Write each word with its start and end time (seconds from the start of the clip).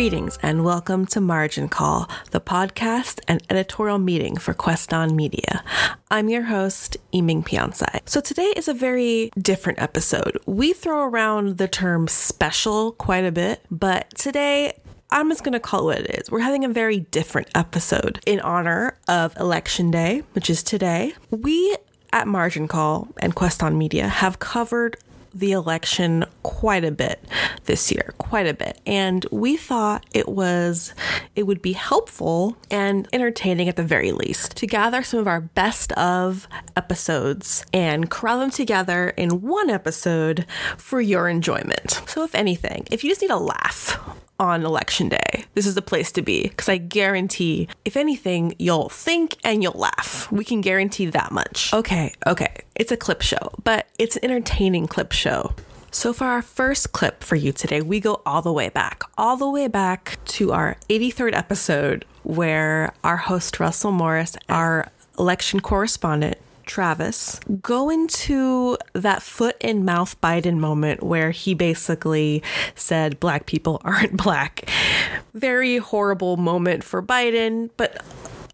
Greetings 0.00 0.38
and 0.40 0.64
welcome 0.64 1.04
to 1.08 1.20
Margin 1.20 1.68
Call, 1.68 2.08
the 2.30 2.40
podcast 2.40 3.20
and 3.28 3.42
editorial 3.50 3.98
meeting 3.98 4.38
for 4.38 4.54
Queston 4.54 5.14
Media. 5.14 5.62
I'm 6.10 6.30
your 6.30 6.44
host, 6.44 6.96
Iming 7.12 7.44
Piansai. 7.44 8.08
So 8.08 8.22
today 8.22 8.50
is 8.56 8.66
a 8.66 8.72
very 8.72 9.30
different 9.38 9.78
episode. 9.78 10.38
We 10.46 10.72
throw 10.72 11.04
around 11.04 11.58
the 11.58 11.68
term 11.68 12.08
special 12.08 12.92
quite 12.92 13.26
a 13.26 13.30
bit, 13.30 13.60
but 13.70 14.08
today 14.16 14.72
I'm 15.10 15.28
just 15.28 15.44
going 15.44 15.52
to 15.52 15.60
call 15.60 15.90
it 15.90 15.98
what 15.98 15.98
it 15.98 16.18
is. 16.18 16.30
We're 16.30 16.40
having 16.40 16.64
a 16.64 16.70
very 16.70 17.00
different 17.00 17.50
episode 17.54 18.20
in 18.24 18.40
honor 18.40 18.96
of 19.06 19.36
Election 19.36 19.90
Day, 19.90 20.22
which 20.32 20.48
is 20.48 20.62
today. 20.62 21.12
We 21.30 21.76
at 22.10 22.26
Margin 22.26 22.68
Call 22.68 23.08
and 23.18 23.36
Queston 23.36 23.76
Media 23.76 24.08
have 24.08 24.38
covered 24.38 24.96
the 25.34 25.52
election 25.52 26.24
quite 26.42 26.84
a 26.84 26.90
bit 26.90 27.24
this 27.64 27.92
year, 27.92 28.14
quite 28.18 28.46
a 28.46 28.54
bit. 28.54 28.80
And 28.86 29.24
we 29.30 29.56
thought 29.56 30.06
it 30.12 30.28
was 30.28 30.94
it 31.36 31.44
would 31.44 31.62
be 31.62 31.72
helpful 31.72 32.56
and 32.70 33.08
entertaining 33.12 33.68
at 33.68 33.76
the 33.76 33.82
very 33.82 34.12
least 34.12 34.56
to 34.56 34.66
gather 34.66 35.02
some 35.02 35.20
of 35.20 35.28
our 35.28 35.40
best 35.40 35.92
of 35.92 36.48
episodes 36.76 37.64
and 37.72 38.10
corral 38.10 38.40
them 38.40 38.50
together 38.50 39.10
in 39.10 39.42
one 39.42 39.70
episode 39.70 40.46
for 40.76 41.00
your 41.00 41.28
enjoyment. 41.28 42.02
So 42.06 42.24
if 42.24 42.34
anything, 42.34 42.86
if 42.90 43.04
you 43.04 43.10
just 43.10 43.22
need 43.22 43.30
a 43.30 43.36
laugh 43.36 43.98
on 44.40 44.64
election 44.64 45.10
day. 45.10 45.44
This 45.54 45.66
is 45.66 45.74
the 45.74 45.82
place 45.82 46.10
to 46.12 46.22
be 46.22 46.44
because 46.44 46.68
I 46.68 46.78
guarantee, 46.78 47.68
if 47.84 47.96
anything, 47.96 48.54
you'll 48.58 48.88
think 48.88 49.36
and 49.44 49.62
you'll 49.62 49.78
laugh. 49.78 50.32
We 50.32 50.44
can 50.44 50.62
guarantee 50.62 51.06
that 51.06 51.30
much. 51.30 51.72
Okay, 51.72 52.14
okay. 52.26 52.62
It's 52.74 52.90
a 52.90 52.96
clip 52.96 53.20
show, 53.20 53.52
but 53.62 53.86
it's 53.98 54.16
an 54.16 54.24
entertaining 54.24 54.88
clip 54.88 55.12
show. 55.12 55.54
So, 55.92 56.12
for 56.12 56.24
our 56.24 56.40
first 56.40 56.92
clip 56.92 57.22
for 57.22 57.34
you 57.34 57.52
today, 57.52 57.82
we 57.82 57.98
go 58.00 58.22
all 58.24 58.42
the 58.42 58.52
way 58.52 58.68
back, 58.68 59.02
all 59.18 59.36
the 59.36 59.50
way 59.50 59.66
back 59.66 60.18
to 60.26 60.52
our 60.52 60.76
83rd 60.88 61.34
episode, 61.34 62.04
where 62.22 62.94
our 63.02 63.16
host, 63.16 63.58
Russell 63.58 63.90
Morris, 63.90 64.36
our 64.48 64.88
election 65.18 65.58
correspondent, 65.60 66.38
Travis 66.70 67.40
go 67.60 67.90
into 67.90 68.78
that 68.92 69.22
foot 69.22 69.56
and 69.60 69.84
mouth 69.84 70.18
Biden 70.20 70.58
moment 70.58 71.02
where 71.02 71.32
he 71.32 71.52
basically 71.52 72.44
said 72.76 73.18
black 73.18 73.46
people 73.46 73.80
aren't 73.84 74.16
black. 74.16 74.70
Very 75.34 75.78
horrible 75.78 76.36
moment 76.36 76.84
for 76.84 77.02
Biden, 77.02 77.70
but 77.76 78.04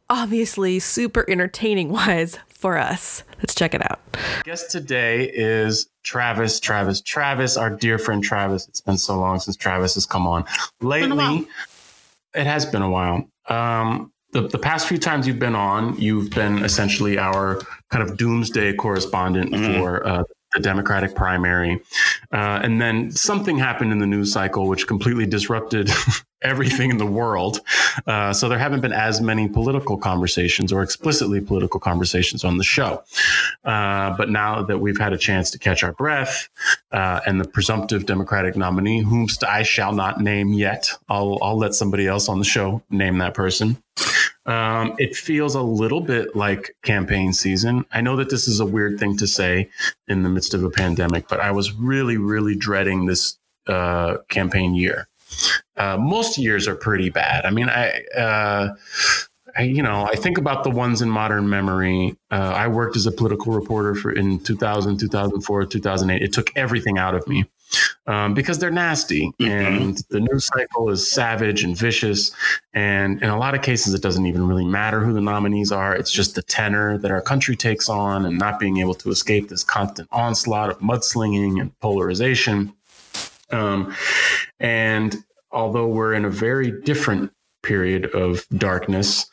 obviously 0.08 0.78
super 0.78 1.26
entertaining 1.28 1.90
wise 1.90 2.38
for 2.48 2.78
us. 2.78 3.22
Let's 3.36 3.54
check 3.54 3.74
it 3.74 3.82
out. 3.82 4.00
Guest 4.44 4.70
today 4.70 5.30
is 5.30 5.86
Travis, 6.02 6.58
Travis, 6.58 7.02
Travis, 7.02 7.58
our 7.58 7.68
dear 7.68 7.98
friend 7.98 8.24
Travis. 8.24 8.66
It's 8.66 8.80
been 8.80 8.96
so 8.96 9.20
long 9.20 9.40
since 9.40 9.58
Travis 9.58 9.92
has 9.92 10.06
come 10.06 10.26
on. 10.26 10.46
Lately, 10.80 11.46
it 12.34 12.46
has 12.46 12.64
been 12.64 12.80
a 12.80 12.88
while. 12.88 13.28
Um, 13.46 14.10
the, 14.36 14.48
the 14.48 14.58
past 14.58 14.86
few 14.86 14.98
times 14.98 15.26
you've 15.26 15.38
been 15.38 15.54
on, 15.54 15.98
you've 15.98 16.30
been 16.30 16.62
essentially 16.62 17.16
our 17.16 17.62
kind 17.90 18.08
of 18.08 18.18
doomsday 18.18 18.74
correspondent 18.74 19.50
mm-hmm. 19.50 19.80
for 19.80 20.06
uh, 20.06 20.24
the 20.52 20.60
Democratic 20.60 21.14
primary. 21.14 21.80
Uh, 22.32 22.60
and 22.62 22.78
then 22.80 23.10
something 23.10 23.56
happened 23.56 23.92
in 23.92 23.98
the 23.98 24.06
news 24.06 24.32
cycle 24.32 24.68
which 24.68 24.86
completely 24.86 25.24
disrupted 25.24 25.90
everything 26.42 26.90
in 26.90 26.98
the 26.98 27.06
world. 27.06 27.60
Uh, 28.06 28.32
so 28.34 28.48
there 28.48 28.58
haven't 28.58 28.80
been 28.80 28.92
as 28.92 29.22
many 29.22 29.48
political 29.48 29.96
conversations 29.96 30.70
or 30.70 30.82
explicitly 30.82 31.40
political 31.40 31.80
conversations 31.80 32.44
on 32.44 32.58
the 32.58 32.64
show. 32.64 33.02
Uh, 33.64 34.14
but 34.18 34.28
now 34.28 34.62
that 34.62 34.78
we've 34.78 34.98
had 34.98 35.14
a 35.14 35.18
chance 35.18 35.50
to 35.50 35.58
catch 35.58 35.82
our 35.82 35.92
breath, 35.92 36.48
uh, 36.92 37.20
and 37.26 37.40
the 37.40 37.48
presumptive 37.48 38.04
Democratic 38.04 38.54
nominee, 38.54 39.02
whomst 39.02 39.44
I 39.44 39.62
shall 39.62 39.92
not 39.92 40.20
name 40.20 40.52
yet, 40.52 40.90
I'll, 41.08 41.38
I'll 41.40 41.58
let 41.58 41.74
somebody 41.74 42.06
else 42.06 42.28
on 42.28 42.38
the 42.38 42.44
show 42.44 42.82
name 42.90 43.16
that 43.18 43.32
person. 43.32 43.82
Um, 44.46 44.94
it 44.98 45.16
feels 45.16 45.54
a 45.54 45.62
little 45.62 46.00
bit 46.00 46.36
like 46.36 46.76
campaign 46.82 47.32
season. 47.32 47.84
I 47.92 48.00
know 48.00 48.16
that 48.16 48.30
this 48.30 48.46
is 48.46 48.60
a 48.60 48.66
weird 48.66 48.98
thing 48.98 49.16
to 49.18 49.26
say 49.26 49.68
in 50.06 50.22
the 50.22 50.28
midst 50.28 50.54
of 50.54 50.62
a 50.62 50.70
pandemic, 50.70 51.28
but 51.28 51.40
I 51.40 51.50
was 51.50 51.72
really, 51.72 52.16
really 52.16 52.54
dreading 52.54 53.06
this 53.06 53.38
uh, 53.66 54.18
campaign 54.28 54.74
year. 54.74 55.08
Uh, 55.76 55.96
most 55.96 56.38
years 56.38 56.68
are 56.68 56.76
pretty 56.76 57.10
bad. 57.10 57.44
I 57.44 57.50
mean, 57.50 57.68
I, 57.68 58.02
uh, 58.16 58.74
I, 59.56 59.62
you 59.62 59.82
know, 59.82 60.04
I 60.04 60.14
think 60.14 60.38
about 60.38 60.64
the 60.64 60.70
ones 60.70 61.02
in 61.02 61.10
modern 61.10 61.48
memory. 61.48 62.16
Uh, 62.30 62.52
I 62.54 62.68
worked 62.68 62.96
as 62.96 63.06
a 63.06 63.12
political 63.12 63.52
reporter 63.52 63.94
for 63.94 64.12
in 64.12 64.38
2000, 64.38 64.98
2004, 64.98 65.66
2008. 65.66 66.22
It 66.22 66.32
took 66.32 66.50
everything 66.56 66.98
out 66.98 67.14
of 67.14 67.26
me 67.26 67.46
um, 68.06 68.34
because 68.34 68.58
they're 68.58 68.70
nasty 68.70 69.32
mm-hmm. 69.40 69.50
and 69.50 70.02
the 70.10 70.20
news 70.20 70.46
cycle 70.46 70.90
is 70.90 71.10
savage 71.10 71.64
and 71.64 71.76
vicious. 71.76 72.30
And 72.72 73.22
in 73.22 73.28
a 73.28 73.38
lot 73.38 73.54
of 73.54 73.62
cases, 73.62 73.94
it 73.94 74.02
doesn't 74.02 74.26
even 74.26 74.46
really 74.46 74.64
matter 74.64 75.00
who 75.00 75.12
the 75.12 75.20
nominees 75.20 75.72
are. 75.72 75.94
It's 75.94 76.10
just 76.10 76.34
the 76.34 76.42
tenor 76.42 76.98
that 76.98 77.10
our 77.10 77.20
country 77.20 77.56
takes 77.56 77.88
on 77.88 78.26
and 78.26 78.38
not 78.38 78.58
being 78.58 78.78
able 78.78 78.94
to 78.94 79.10
escape 79.10 79.48
this 79.48 79.64
constant 79.64 80.08
onslaught 80.12 80.70
of 80.70 80.78
mudslinging 80.78 81.60
and 81.60 81.78
polarization. 81.80 82.72
Um, 83.50 83.94
and 84.60 85.16
although 85.50 85.86
we're 85.86 86.14
in 86.14 86.24
a 86.24 86.30
very 86.30 86.70
different 86.82 87.32
period 87.62 88.06
of 88.14 88.46
darkness, 88.56 89.26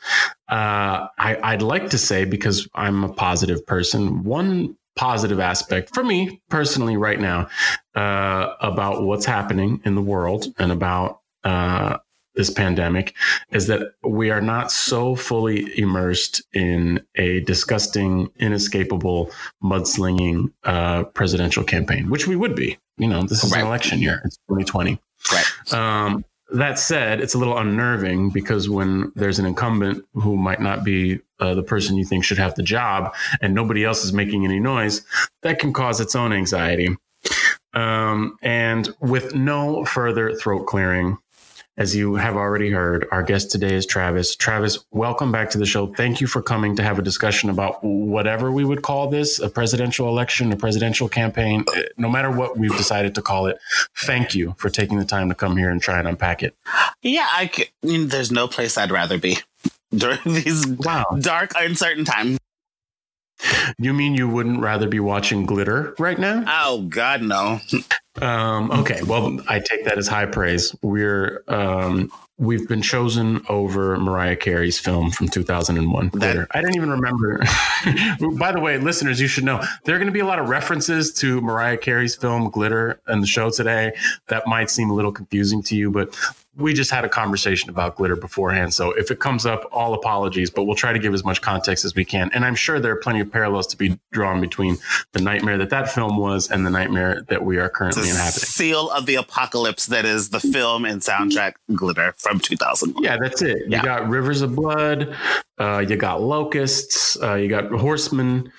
uh, 0.48 1.06
I, 1.18 1.52
would 1.52 1.62
like 1.62 1.90
to 1.90 1.98
say, 1.98 2.24
because 2.24 2.68
I'm 2.74 3.04
a 3.04 3.12
positive 3.12 3.64
person, 3.66 4.24
one 4.24 4.76
positive 4.96 5.40
aspect 5.40 5.92
for 5.92 6.04
me 6.04 6.40
personally 6.48 6.96
right 6.96 7.20
now 7.20 7.48
uh, 7.94 8.54
about 8.60 9.02
what's 9.02 9.26
happening 9.26 9.80
in 9.84 9.94
the 9.94 10.02
world 10.02 10.46
and 10.58 10.70
about 10.70 11.20
uh, 11.42 11.98
this 12.34 12.50
pandemic 12.50 13.14
is 13.50 13.66
that 13.68 13.94
we 14.02 14.30
are 14.30 14.40
not 14.40 14.70
so 14.72 15.14
fully 15.14 15.78
immersed 15.78 16.42
in 16.52 17.00
a 17.14 17.40
disgusting, 17.40 18.30
inescapable, 18.38 19.30
mudslinging 19.62 20.52
uh, 20.64 21.04
presidential 21.04 21.62
campaign, 21.62 22.10
which 22.10 22.26
we 22.26 22.36
would 22.36 22.56
be. 22.56 22.78
You 22.96 23.08
know, 23.08 23.22
this 23.22 23.44
is 23.44 23.52
right. 23.52 23.60
an 23.60 23.66
election 23.66 24.00
year. 24.00 24.20
It's 24.24 24.36
2020. 24.48 25.00
Right. 25.32 25.72
Um, 25.72 26.24
that 26.52 26.78
said, 26.78 27.20
it's 27.20 27.34
a 27.34 27.38
little 27.38 27.56
unnerving 27.56 28.30
because 28.30 28.68
when 28.68 29.12
there's 29.14 29.38
an 29.38 29.46
incumbent 29.46 30.04
who 30.14 30.36
might 30.36 30.60
not 30.60 30.84
be 30.84 31.20
uh, 31.44 31.54
the 31.54 31.62
person 31.62 31.96
you 31.96 32.04
think 32.04 32.24
should 32.24 32.38
have 32.38 32.54
the 32.54 32.62
job 32.62 33.14
and 33.40 33.54
nobody 33.54 33.84
else 33.84 34.04
is 34.04 34.12
making 34.12 34.44
any 34.44 34.60
noise, 34.60 35.02
that 35.42 35.58
can 35.58 35.72
cause 35.72 36.00
its 36.00 36.16
own 36.16 36.32
anxiety. 36.32 36.96
Um, 37.74 38.36
and 38.42 38.94
with 39.00 39.34
no 39.34 39.84
further 39.84 40.34
throat 40.34 40.66
clearing, 40.66 41.18
as 41.76 41.96
you 41.96 42.14
have 42.14 42.36
already 42.36 42.70
heard, 42.70 43.08
our 43.10 43.24
guest 43.24 43.50
today 43.50 43.74
is 43.74 43.84
Travis. 43.84 44.36
Travis, 44.36 44.78
welcome 44.92 45.32
back 45.32 45.50
to 45.50 45.58
the 45.58 45.66
show. 45.66 45.88
Thank 45.88 46.20
you 46.20 46.28
for 46.28 46.40
coming 46.40 46.76
to 46.76 46.84
have 46.84 47.00
a 47.00 47.02
discussion 47.02 47.50
about 47.50 47.82
whatever 47.82 48.52
we 48.52 48.64
would 48.64 48.82
call 48.82 49.08
this 49.08 49.40
a 49.40 49.48
presidential 49.48 50.08
election, 50.08 50.52
a 50.52 50.56
presidential 50.56 51.08
campaign, 51.08 51.64
uh, 51.76 51.82
no 51.96 52.08
matter 52.08 52.30
what 52.30 52.56
we've 52.56 52.76
decided 52.76 53.16
to 53.16 53.22
call 53.22 53.48
it. 53.48 53.58
Thank 53.96 54.36
you 54.36 54.54
for 54.56 54.70
taking 54.70 54.98
the 54.98 55.04
time 55.04 55.28
to 55.30 55.34
come 55.34 55.56
here 55.56 55.68
and 55.68 55.82
try 55.82 55.98
and 55.98 56.06
unpack 56.06 56.44
it. 56.44 56.56
Yeah, 57.02 57.26
I, 57.28 57.50
there's 57.82 58.30
no 58.30 58.46
place 58.46 58.78
I'd 58.78 58.92
rather 58.92 59.18
be 59.18 59.38
during 59.98 60.18
these 60.24 60.66
wow. 60.66 61.04
dark, 61.20 61.52
uncertain 61.56 62.04
times. 62.04 62.38
You 63.78 63.92
mean 63.92 64.14
you 64.14 64.28
wouldn't 64.28 64.60
rather 64.60 64.88
be 64.88 65.00
watching 65.00 65.44
glitter 65.44 65.94
right 65.98 66.18
now? 66.18 66.44
Oh 66.46 66.82
God, 66.82 67.22
no. 67.22 67.58
um, 68.22 68.70
okay, 68.70 69.02
well, 69.02 69.38
I 69.48 69.58
take 69.58 69.84
that 69.84 69.98
as 69.98 70.06
high 70.06 70.26
praise. 70.26 70.74
We're 70.82 71.42
um, 71.48 72.10
we've 72.38 72.66
been 72.68 72.82
chosen 72.82 73.42
over 73.48 73.96
Mariah 73.98 74.36
Carey's 74.36 74.78
film 74.78 75.10
from 75.10 75.28
2001. 75.28 76.08
Glitter. 76.08 76.46
I 76.50 76.60
didn't 76.60 76.76
even 76.76 76.90
remember. 76.90 77.38
By 78.38 78.52
the 78.52 78.60
way, 78.60 78.78
listeners, 78.78 79.20
you 79.20 79.28
should 79.28 79.44
know 79.44 79.62
there 79.84 79.94
are 79.94 79.98
going 79.98 80.06
to 80.06 80.12
be 80.12 80.20
a 80.20 80.26
lot 80.26 80.38
of 80.38 80.48
references 80.48 81.12
to 81.14 81.40
Mariah 81.40 81.76
Carey's 81.76 82.16
film 82.16 82.50
Glitter 82.50 83.00
in 83.08 83.20
the 83.20 83.26
show 83.26 83.50
today. 83.50 83.92
That 84.28 84.46
might 84.46 84.70
seem 84.70 84.90
a 84.90 84.94
little 84.94 85.12
confusing 85.12 85.62
to 85.64 85.76
you, 85.76 85.90
but 85.90 86.16
we 86.56 86.72
just 86.72 86.90
had 86.90 87.04
a 87.04 87.08
conversation 87.08 87.68
about 87.68 87.96
glitter 87.96 88.16
beforehand. 88.16 88.72
So 88.72 88.92
if 88.92 89.10
it 89.10 89.18
comes 89.18 89.44
up, 89.44 89.68
all 89.72 89.94
apologies, 89.94 90.50
but 90.50 90.64
we'll 90.64 90.76
try 90.76 90.92
to 90.92 90.98
give 90.98 91.12
as 91.12 91.24
much 91.24 91.40
context 91.42 91.84
as 91.84 91.94
we 91.94 92.04
can. 92.04 92.30
And 92.32 92.44
I'm 92.44 92.54
sure 92.54 92.78
there 92.78 92.92
are 92.92 92.96
plenty 92.96 93.20
of 93.20 93.30
parallels 93.30 93.66
to 93.68 93.76
be 93.76 93.98
drawn 94.12 94.40
between 94.40 94.76
the 95.12 95.20
nightmare 95.20 95.58
that 95.58 95.70
that 95.70 95.90
film 95.90 96.16
was 96.16 96.50
and 96.50 96.64
the 96.64 96.70
nightmare 96.70 97.22
that 97.28 97.44
we 97.44 97.58
are 97.58 97.68
currently 97.68 98.04
the 98.04 98.10
inhabiting. 98.10 98.44
Seal 98.44 98.90
of 98.90 99.06
the 99.06 99.16
apocalypse 99.16 99.86
that 99.86 100.04
is 100.04 100.30
the 100.30 100.40
film 100.40 100.84
and 100.84 101.00
soundtrack 101.00 101.54
glitter 101.74 102.14
from 102.18 102.38
2001. 102.38 103.02
Yeah, 103.02 103.16
that's 103.20 103.42
it. 103.42 103.64
Yeah. 103.68 103.78
You 103.78 103.84
got 103.84 104.08
rivers 104.08 104.42
of 104.42 104.54
blood, 104.54 105.16
uh, 105.58 105.84
you 105.86 105.96
got 105.96 106.22
locusts, 106.22 107.20
uh, 107.20 107.34
you 107.34 107.48
got 107.48 107.70
horsemen 107.70 108.52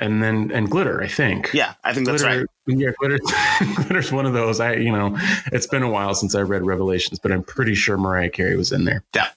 and 0.00 0.22
then 0.22 0.50
and 0.52 0.70
glitter. 0.70 1.02
I 1.02 1.08
think. 1.08 1.50
Yeah, 1.52 1.74
I 1.84 1.94
think 1.94 2.06
that's 2.06 2.24
right. 2.24 2.44
Yeah, 2.66 2.90
glitter. 2.98 3.18
glitter's 3.24 4.10
one 4.10 4.26
of 4.26 4.32
those. 4.32 4.58
I 4.60 4.74
you 4.74 4.92
know, 4.92 5.16
it's 5.52 5.66
been 5.66 5.82
a 5.82 5.90
while 5.90 6.14
since 6.14 6.34
I 6.34 6.40
read 6.40 6.64
Revelations, 6.66 7.18
but 7.18 7.30
I'm 7.30 7.42
pretty 7.42 7.74
sure 7.74 7.96
Mariah 7.96 8.30
Carey 8.30 8.56
was 8.56 8.72
in 8.72 8.84
there. 8.84 9.04
Yeah. 9.14 9.28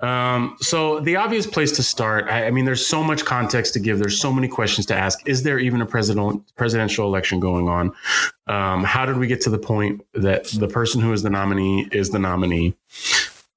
Um, 0.00 0.56
so 0.60 1.00
the 1.00 1.16
obvious 1.16 1.46
place 1.46 1.72
to 1.72 1.82
start, 1.82 2.26
I, 2.28 2.46
I, 2.46 2.50
mean, 2.52 2.64
there's 2.64 2.86
so 2.86 3.02
much 3.02 3.24
context 3.24 3.74
to 3.74 3.80
give. 3.80 3.98
There's 3.98 4.20
so 4.20 4.32
many 4.32 4.46
questions 4.46 4.86
to 4.86 4.94
ask. 4.94 5.26
Is 5.26 5.42
there 5.42 5.58
even 5.58 5.82
a 5.82 5.86
president 5.86 6.54
presidential 6.56 7.06
election 7.06 7.40
going 7.40 7.68
on? 7.68 7.92
Um, 8.46 8.84
how 8.84 9.04
did 9.06 9.18
we 9.18 9.26
get 9.26 9.40
to 9.42 9.50
the 9.50 9.58
point 9.58 10.04
that 10.14 10.44
the 10.46 10.68
person 10.68 11.00
who 11.00 11.12
is 11.12 11.22
the 11.22 11.30
nominee 11.30 11.88
is 11.90 12.10
the 12.10 12.18
nominee? 12.20 12.76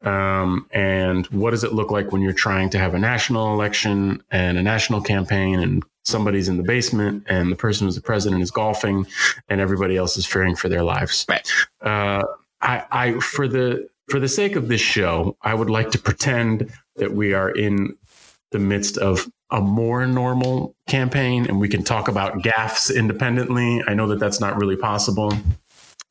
Um, 0.04 0.66
and 0.72 1.28
what 1.28 1.52
does 1.52 1.64
it 1.64 1.74
look 1.74 1.92
like 1.92 2.12
when 2.12 2.24
you're 2.24 2.34
trying 2.34 2.72
to 2.72 2.80
have 2.80 2.96
a 2.96 3.00
national 3.00 3.54
election 3.54 4.24
and 4.32 4.58
a 4.58 4.64
national 4.64 5.02
campaign 5.02 5.60
and 5.60 5.84
somebody's 6.04 6.48
in 6.48 6.58
the 6.58 6.64
basement 6.64 7.24
and 7.28 7.52
the 7.52 7.56
person 7.56 7.88
who's 7.88 7.96
the 7.96 8.02
president 8.02 8.42
is 8.42 8.52
golfing 8.52 9.06
and 9.50 9.62
everybody 9.62 9.98
else 9.98 10.18
is 10.18 10.26
fearing 10.26 10.56
for 10.56 10.70
their 10.70 10.84
lives? 10.84 11.26
Right. 11.30 11.48
Uh, 11.82 12.24
I, 12.62 12.86
I, 12.92 13.20
for 13.20 13.48
the 13.48 13.90
for 14.10 14.20
the 14.20 14.28
sake 14.28 14.56
of 14.56 14.68
this 14.68 14.82
show, 14.82 15.38
I 15.42 15.54
would 15.54 15.70
like 15.70 15.92
to 15.92 16.00
pretend 16.00 16.72
that 16.98 17.14
we 17.14 17.34
are 17.34 17.50
in 17.50 17.96
the 18.52 18.60
midst 18.60 18.98
of 18.98 19.32
a 19.50 19.62
more 19.62 20.06
normal 20.06 20.76
campaign 20.88 21.46
and 21.48 21.60
we 21.60 21.70
can 21.70 21.84
talk 21.84 22.08
about 22.08 22.40
gaffes 22.40 22.94
independently. 22.94 23.82
I 23.88 23.94
know 23.94 24.08
that 24.08 24.20
that's 24.20 24.40
not 24.40 24.58
really 24.58 24.76
possible. 24.76 25.34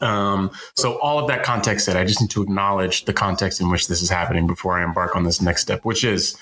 Um, 0.00 0.50
so 0.76 0.98
all 1.00 1.18
of 1.18 1.28
that 1.28 1.42
context 1.42 1.84
said, 1.84 1.96
I 1.96 2.04
just 2.04 2.20
need 2.20 2.30
to 2.30 2.42
acknowledge 2.42 3.04
the 3.04 3.12
context 3.12 3.60
in 3.60 3.70
which 3.70 3.88
this 3.88 4.02
is 4.02 4.08
happening 4.08 4.46
before 4.46 4.78
I 4.78 4.84
embark 4.84 5.14
on 5.16 5.24
this 5.24 5.40
next 5.42 5.62
step, 5.62 5.84
which 5.84 6.04
is 6.04 6.36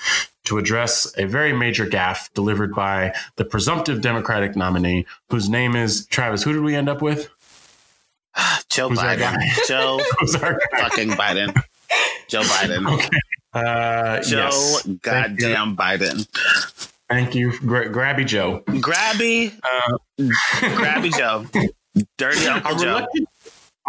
to 0.44 0.58
address 0.58 1.12
a 1.18 1.26
very 1.26 1.52
major 1.52 1.84
gaffe 1.86 2.32
delivered 2.34 2.74
by 2.74 3.14
the 3.36 3.44
presumptive 3.44 4.00
Democratic 4.00 4.56
nominee, 4.56 5.06
whose 5.28 5.48
name 5.48 5.74
is 5.76 6.06
Travis. 6.06 6.42
Who 6.42 6.52
did 6.52 6.62
we 6.62 6.74
end 6.74 6.88
up 6.88 7.02
with? 7.02 7.28
Joe 8.70 8.88
Who's 8.88 8.98
Biden. 8.98 9.38
Joe 9.68 9.98
fucking 10.78 11.10
Biden. 11.10 11.54
Joe 12.28 12.42
Biden. 12.42 12.86
Okay. 13.54 13.64
Uh, 13.66 14.20
Joe 14.22 14.50
yes. 14.50 14.86
goddamn 15.02 15.74
Biden. 15.74 16.28
Thank 17.08 17.34
you, 17.34 17.58
Gra- 17.60 17.88
Grabby 17.88 18.26
Joe. 18.26 18.62
Grabby, 18.66 19.58
uh, 19.64 19.96
Grabby 20.20 21.16
Joe, 21.16 21.46
Dirty 22.18 22.46
Uncle 22.46 22.72
I'm 22.72 22.78
Joe. 22.78 22.84
Reluctant, 22.96 23.28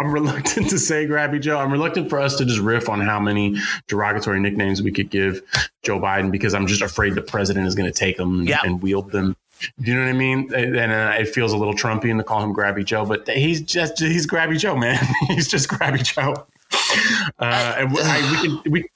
I'm 0.00 0.10
reluctant 0.10 0.70
to 0.70 0.78
say 0.78 1.06
Grabby 1.06 1.40
Joe. 1.40 1.58
I'm 1.58 1.70
reluctant 1.70 2.08
for 2.08 2.18
us 2.18 2.36
to 2.36 2.44
just 2.44 2.60
riff 2.60 2.88
on 2.88 3.00
how 3.00 3.20
many 3.20 3.56
derogatory 3.86 4.40
nicknames 4.40 4.82
we 4.82 4.92
could 4.92 5.10
give 5.10 5.42
Joe 5.82 6.00
Biden 6.00 6.30
because 6.30 6.54
I'm 6.54 6.66
just 6.66 6.80
afraid 6.80 7.14
the 7.14 7.22
president 7.22 7.66
is 7.66 7.74
going 7.74 7.90
to 7.90 7.96
take 7.96 8.16
them 8.16 8.44
yep. 8.44 8.60
and 8.64 8.82
wield 8.82 9.12
them 9.12 9.36
do 9.80 9.90
you 9.90 9.94
know 9.94 10.04
what 10.04 10.08
I 10.08 10.12
mean? 10.14 10.54
And 10.54 10.92
uh, 10.92 11.14
it 11.18 11.28
feels 11.28 11.52
a 11.52 11.56
little 11.56 11.74
Trumpian 11.74 12.16
to 12.18 12.24
call 12.24 12.42
him 12.42 12.54
Grabby 12.54 12.84
Joe, 12.84 13.04
but 13.04 13.28
he's 13.28 13.60
just 13.60 13.98
he's 13.98 14.26
Grabby 14.26 14.58
Joe, 14.58 14.76
man. 14.76 14.98
he's 15.28 15.48
just 15.48 15.68
Grabby 15.68 16.02
Joe. 16.02 16.46
Uh, 17.38 17.74
and 17.78 17.98
I, 17.98 18.30
we 18.30 18.48
can 18.48 18.72
we 18.72 18.88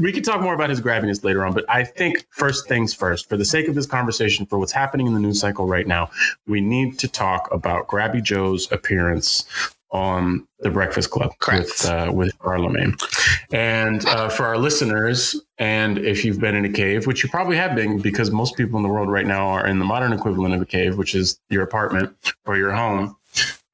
we 0.00 0.12
can 0.12 0.22
talk 0.22 0.40
more 0.40 0.54
about 0.54 0.70
his 0.70 0.80
grabbiness 0.80 1.24
later 1.24 1.44
on, 1.44 1.52
but 1.52 1.64
I 1.68 1.84
think 1.84 2.24
first 2.30 2.68
things 2.68 2.94
first, 2.94 3.28
for 3.28 3.36
the 3.36 3.44
sake 3.44 3.68
of 3.68 3.74
this 3.74 3.86
conversation, 3.86 4.46
for 4.46 4.58
what's 4.58 4.72
happening 4.72 5.06
in 5.06 5.14
the 5.14 5.20
news 5.20 5.40
cycle 5.40 5.66
right 5.66 5.86
now, 5.86 6.10
we 6.46 6.60
need 6.60 6.98
to 7.00 7.08
talk 7.08 7.48
about 7.52 7.88
Grabby 7.88 8.22
Joe's 8.22 8.70
appearance 8.70 9.44
on 9.90 10.46
the 10.60 10.70
Breakfast 10.70 11.10
Club 11.10 11.32
Correct. 11.38 11.66
with 11.66 11.86
uh, 11.86 12.10
with 12.12 12.32
Charlemagne. 12.42 12.96
And 13.52 14.04
uh, 14.06 14.28
for 14.28 14.44
our 14.44 14.58
listeners, 14.58 15.40
and 15.58 15.98
if 15.98 16.24
you've 16.24 16.40
been 16.40 16.54
in 16.54 16.64
a 16.64 16.72
cave, 16.72 17.06
which 17.06 17.22
you 17.22 17.30
probably 17.30 17.56
have 17.56 17.74
been, 17.74 18.00
because 18.00 18.30
most 18.30 18.56
people 18.56 18.76
in 18.76 18.82
the 18.82 18.88
world 18.88 19.10
right 19.10 19.26
now 19.26 19.48
are 19.48 19.66
in 19.66 19.78
the 19.78 19.84
modern 19.84 20.12
equivalent 20.12 20.54
of 20.54 20.60
a 20.60 20.66
cave, 20.66 20.98
which 20.98 21.14
is 21.14 21.38
your 21.50 21.62
apartment 21.62 22.14
or 22.46 22.56
your 22.56 22.72
home. 22.72 23.16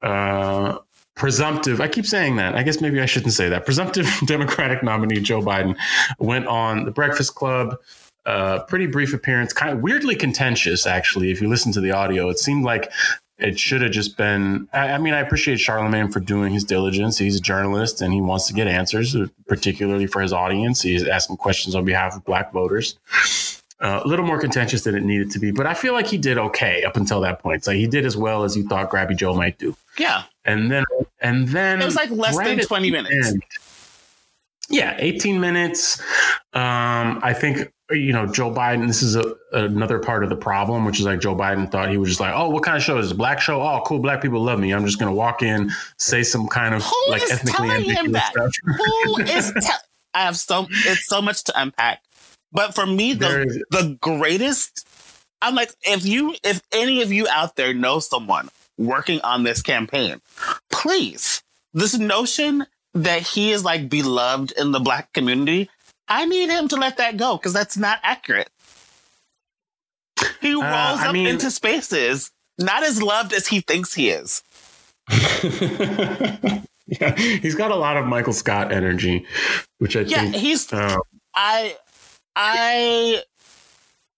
Uh, 0.01 0.77
presumptive, 1.15 1.81
I 1.81 1.87
keep 1.87 2.05
saying 2.05 2.35
that. 2.37 2.55
I 2.55 2.63
guess 2.63 2.81
maybe 2.81 3.01
I 3.01 3.05
shouldn't 3.05 3.33
say 3.33 3.49
that. 3.49 3.65
Presumptive 3.65 4.07
Democratic 4.25 4.83
nominee 4.83 5.19
Joe 5.19 5.41
Biden 5.41 5.75
went 6.19 6.47
on 6.47 6.85
the 6.85 6.91
Breakfast 6.91 7.35
Club. 7.35 7.77
Uh, 8.25 8.63
pretty 8.69 8.85
brief 8.85 9.13
appearance, 9.13 9.51
kind 9.51 9.73
of 9.73 9.81
weirdly 9.81 10.15
contentious, 10.15 10.87
actually. 10.87 11.29
If 11.29 11.41
you 11.41 11.49
listen 11.49 11.73
to 11.73 11.81
the 11.81 11.91
audio, 11.91 12.29
it 12.29 12.39
seemed 12.39 12.63
like 12.63 12.89
it 13.37 13.59
should 13.59 13.81
have 13.81 13.91
just 13.91 14.17
been. 14.17 14.67
I, 14.73 14.91
I, 14.91 14.97
mean, 14.97 15.13
I 15.13 15.19
appreciate 15.19 15.59
Charlemagne 15.59 16.11
for 16.11 16.19
doing 16.19 16.53
his 16.53 16.63
diligence. 16.63 17.17
He's 17.17 17.35
a 17.35 17.41
journalist 17.41 18.01
and 18.01 18.13
he 18.13 18.21
wants 18.21 18.47
to 18.47 18.53
get 18.53 18.67
answers, 18.67 19.15
particularly 19.47 20.07
for 20.07 20.21
his 20.21 20.31
audience. 20.31 20.81
He's 20.81 21.07
asking 21.07 21.37
questions 21.37 21.75
on 21.75 21.85
behalf 21.85 22.15
of 22.15 22.23
Black 22.25 22.53
voters. 22.53 22.97
Uh, 23.79 24.01
a 24.03 24.07
little 24.07 24.25
more 24.25 24.39
contentious 24.39 24.83
than 24.83 24.95
it 24.95 25.03
needed 25.03 25.29
to 25.31 25.39
be, 25.39 25.51
but 25.51 25.65
I 25.65 25.73
feel 25.73 25.91
like 25.91 26.07
he 26.07 26.17
did 26.17 26.37
okay 26.37 26.83
up 26.85 26.95
until 26.95 27.19
that 27.19 27.39
point. 27.39 27.65
So 27.65 27.71
he 27.71 27.85
did 27.85 28.05
as 28.05 28.15
well 28.15 28.43
as 28.43 28.55
you 28.55 28.65
thought 28.65 28.89
Grabby 28.89 29.17
Joe 29.17 29.33
might 29.33 29.57
do. 29.57 29.75
Yeah, 29.97 30.23
and 30.45 30.71
then 30.71 30.85
and 31.19 31.49
then 31.49 31.81
it 31.81 31.85
was 31.85 31.95
like 31.95 32.09
less 32.11 32.37
right 32.37 32.55
than 32.55 32.65
twenty 32.65 32.91
minutes. 32.91 33.27
End, 33.27 33.43
yeah, 34.69 34.95
eighteen 34.99 35.41
minutes. 35.41 35.99
Um, 36.53 37.19
I 37.23 37.33
think 37.37 37.73
you 37.93 38.13
know, 38.13 38.25
Joe 38.25 38.51
Biden, 38.51 38.87
this 38.87 39.01
is 39.01 39.15
a, 39.15 39.35
another 39.51 39.99
part 39.99 40.23
of 40.23 40.29
the 40.29 40.35
problem, 40.35 40.85
which 40.85 40.99
is 40.99 41.05
like 41.05 41.19
Joe 41.19 41.35
Biden 41.35 41.69
thought 41.71 41.89
he 41.89 41.97
was 41.97 42.09
just 42.09 42.19
like, 42.19 42.33
oh, 42.35 42.49
what 42.49 42.63
kind 42.63 42.77
of 42.77 42.83
show 42.83 42.97
is? 42.97 43.11
A 43.11 43.15
black 43.15 43.39
show? 43.39 43.61
Oh, 43.61 43.81
cool. 43.85 43.99
Black 43.99 44.21
people 44.21 44.41
love 44.41 44.59
me. 44.59 44.73
I'm 44.73 44.85
just 44.85 44.99
going 44.99 45.11
to 45.11 45.15
walk 45.15 45.41
in, 45.41 45.71
say 45.97 46.23
some 46.23 46.47
kind 46.47 46.75
of 46.75 46.83
Who 46.83 46.95
like 47.09 47.21
ethnically 47.31 47.69
ambiguous 47.69 48.23
stuff. 48.25 48.51
Who 48.65 49.21
is 49.21 49.51
te- 49.53 49.69
I 50.13 50.23
have 50.23 50.37
so, 50.37 50.67
it's 50.69 51.07
so 51.07 51.21
much 51.21 51.43
to 51.45 51.61
unpack. 51.61 52.03
But 52.51 52.75
for 52.75 52.85
me, 52.85 53.13
the, 53.13 53.63
the 53.71 53.97
greatest, 53.99 54.87
I'm 55.41 55.55
like, 55.55 55.71
if 55.83 56.05
you, 56.05 56.35
if 56.43 56.61
any 56.71 57.01
of 57.01 57.11
you 57.11 57.27
out 57.27 57.55
there 57.55 57.73
know 57.73 57.99
someone 57.99 58.49
working 58.77 59.21
on 59.21 59.43
this 59.43 59.61
campaign, 59.61 60.21
please, 60.71 61.41
this 61.73 61.97
notion 61.97 62.67
that 62.93 63.21
he 63.21 63.51
is 63.51 63.65
like 63.65 63.89
beloved 63.89 64.51
in 64.51 64.71
the 64.71 64.79
black 64.79 65.11
community 65.13 65.69
I 66.13 66.25
need 66.25 66.49
him 66.49 66.67
to 66.67 66.75
let 66.75 66.97
that 66.97 67.17
go 67.17 67.37
because 67.37 67.53
that's 67.53 67.75
not 67.75 67.99
accurate. 68.03 68.49
He 70.41 70.53
uh, 70.53 70.59
rolls 70.59 70.99
uh, 70.99 71.05
up 71.07 71.13
mean, 71.13 71.25
into 71.25 71.49
spaces 71.49 72.29
not 72.59 72.83
as 72.83 73.01
loved 73.01 73.33
as 73.33 73.47
he 73.47 73.61
thinks 73.61 73.95
he 73.95 74.09
is. 74.09 74.43
yeah, 75.09 77.15
he's 77.15 77.55
got 77.55 77.71
a 77.71 77.75
lot 77.75 77.97
of 77.97 78.05
Michael 78.05 78.31
Scott 78.31 78.71
energy, 78.71 79.25
which 79.79 79.95
I 79.95 80.01
yeah, 80.01 80.21
think. 80.21 80.35
Yeah, 80.35 80.39
he's. 80.39 80.71
Uh, 80.71 80.97
I, 81.33 81.77
I. 82.35 83.23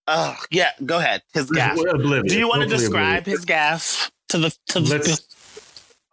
Oh 0.06 0.36
yeah, 0.50 0.72
go 0.84 0.98
ahead. 0.98 1.22
His 1.32 1.50
gaffe. 1.50 2.28
Do 2.28 2.38
you 2.38 2.46
want 2.46 2.62
to 2.62 2.68
describe 2.68 3.22
oblivious. 3.22 3.38
his 3.38 3.46
gaffe 3.46 4.10
to 4.28 4.38
the 4.38 4.54
to 4.68 4.80
Let's, 4.80 5.18
the? 5.18 5.35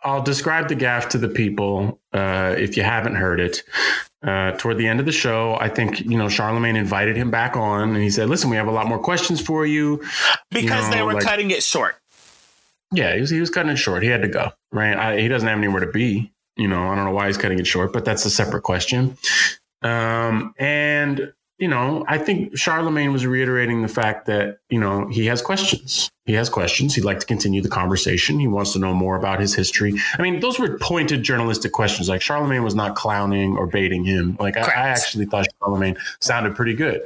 I'll 0.04 0.22
describe 0.22 0.68
the 0.68 0.76
gaffe 0.76 1.10
to 1.10 1.18
the 1.18 1.30
people 1.30 2.00
uh, 2.12 2.56
if 2.58 2.78
you 2.78 2.84
haven't 2.84 3.16
heard 3.16 3.40
it. 3.40 3.64
Uh, 4.22 4.52
toward 4.54 4.78
the 4.78 4.88
end 4.88 5.02
of 5.02 5.06
the 5.06 5.12
show, 5.12 5.58
I 5.60 5.68
think 5.68 6.00
you 6.00 6.18
know 6.18 6.30
Charlemagne 6.30 6.78
invited 6.78 7.18
him 7.18 7.30
back 7.30 7.58
on, 7.58 7.90
and 7.90 8.02
he 8.02 8.10
said, 8.10 8.30
"Listen, 8.30 8.50
we 8.50 8.56
have 8.56 8.68
a 8.68 8.72
lot 8.72 8.88
more 8.88 9.00
questions 9.00 9.42
for 9.42 9.66
you." 9.66 10.02
Because 10.50 10.86
you 10.86 10.92
know, 10.92 10.96
they 10.96 11.02
were 11.04 11.14
like, 11.16 11.24
cutting 11.24 11.52
it 11.52 11.62
short. 11.62 11.96
Yeah, 12.94 13.16
he 13.16 13.22
was, 13.22 13.30
he 13.30 13.40
was 13.42 13.50
cutting 13.50 13.72
it 13.72 13.78
short. 13.78 14.02
He 14.02 14.08
had 14.08 14.22
to 14.22 14.30
go. 14.30 14.52
Right? 14.72 14.96
I, 14.96 15.20
he 15.20 15.28
doesn't 15.28 15.48
have 15.48 15.58
anywhere 15.58 15.84
to 15.84 15.92
be. 15.92 16.32
You 16.56 16.70
know, 16.70 16.88
I 16.88 16.96
don't 16.96 17.04
know 17.04 17.12
why 17.12 17.28
he's 17.28 17.38
cutting 17.38 17.60
it 17.60 17.68
short, 17.68 17.92
but 17.92 18.06
that's 18.06 18.24
a 18.24 18.30
separate 18.30 18.62
question. 18.62 19.18
Um, 19.82 20.54
and 20.58 21.34
you 21.60 21.68
know, 21.68 22.04
I 22.08 22.18
think 22.18 22.58
Charlemagne 22.58 23.14
was 23.14 23.26
reiterating 23.26 23.84
the 23.84 23.88
fact 23.88 24.26
that, 24.26 24.58
you 24.70 24.80
know, 24.80 25.08
he 25.08 25.28
has 25.28 25.42
questions. 25.42 26.10
He 26.26 26.34
has 26.34 26.50
questions. 26.50 26.96
He'd 26.96 27.04
like 27.04 27.20
to 27.20 27.26
continue 27.26 27.62
the 27.62 27.70
conversation. 27.70 28.40
He 28.40 28.48
wants 28.48 28.74
to 28.74 28.80
know 28.80 28.94
more 28.94 29.16
about 29.16 29.40
his 29.40 29.54
history. 29.54 29.94
I 30.18 30.22
mean, 30.22 30.40
those 30.40 30.60
were 30.60 30.78
pointed 30.80 31.24
journalistic 31.24 31.72
questions. 31.72 32.10
Like 32.10 32.22
Charlemagne 32.22 32.64
was 32.64 32.76
not 32.76 32.96
clowning 32.96 33.56
or 33.56 33.68
baiting 33.68 34.04
him. 34.04 34.36
Like 34.40 34.58
I, 34.58 34.62
I, 34.62 34.90
actually 34.90 35.26
thought 35.26 35.48
Charlemagne 35.60 35.98
sounded 36.22 36.56
pretty 36.56 36.74
good. 36.74 37.04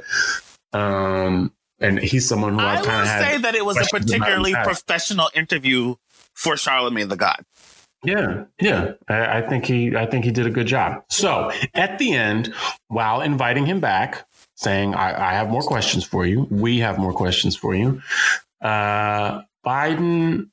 Um, 0.72 1.52
and 1.80 1.98
he's 1.98 2.26
someone 2.26 2.54
who 2.54 2.60
I, 2.60 2.76
I 2.76 2.84
kind 2.84 3.02
of 3.02 3.26
say 3.26 3.38
that 3.38 3.54
it 3.54 3.64
was 3.64 3.76
a 3.76 3.84
particularly 3.84 4.54
professional 4.54 5.28
interview 5.34 5.96
for 6.34 6.56
Charlemagne 6.56 7.08
the 7.08 7.16
God. 7.16 7.44
Yeah, 8.04 8.44
yeah. 8.60 8.92
I, 9.08 9.38
I, 9.38 9.48
think 9.48 9.64
he 9.64 9.96
I 9.96 10.06
think 10.06 10.24
he 10.24 10.30
did 10.30 10.46
a 10.46 10.50
good 10.50 10.68
job. 10.68 11.02
So 11.10 11.50
at 11.74 11.98
the 11.98 12.14
end, 12.14 12.54
while 12.86 13.20
inviting 13.20 13.66
him 13.66 13.80
back, 13.80 14.24
saying, 14.58 14.92
I, 14.94 15.30
I 15.30 15.32
have 15.34 15.50
more 15.50 15.62
questions 15.62 16.04
for 16.04 16.26
you. 16.26 16.48
We 16.50 16.80
have 16.80 16.98
more 16.98 17.12
questions 17.12 17.54
for 17.54 17.76
you. 17.76 18.02
Uh, 18.60 19.42
Biden 19.64 20.50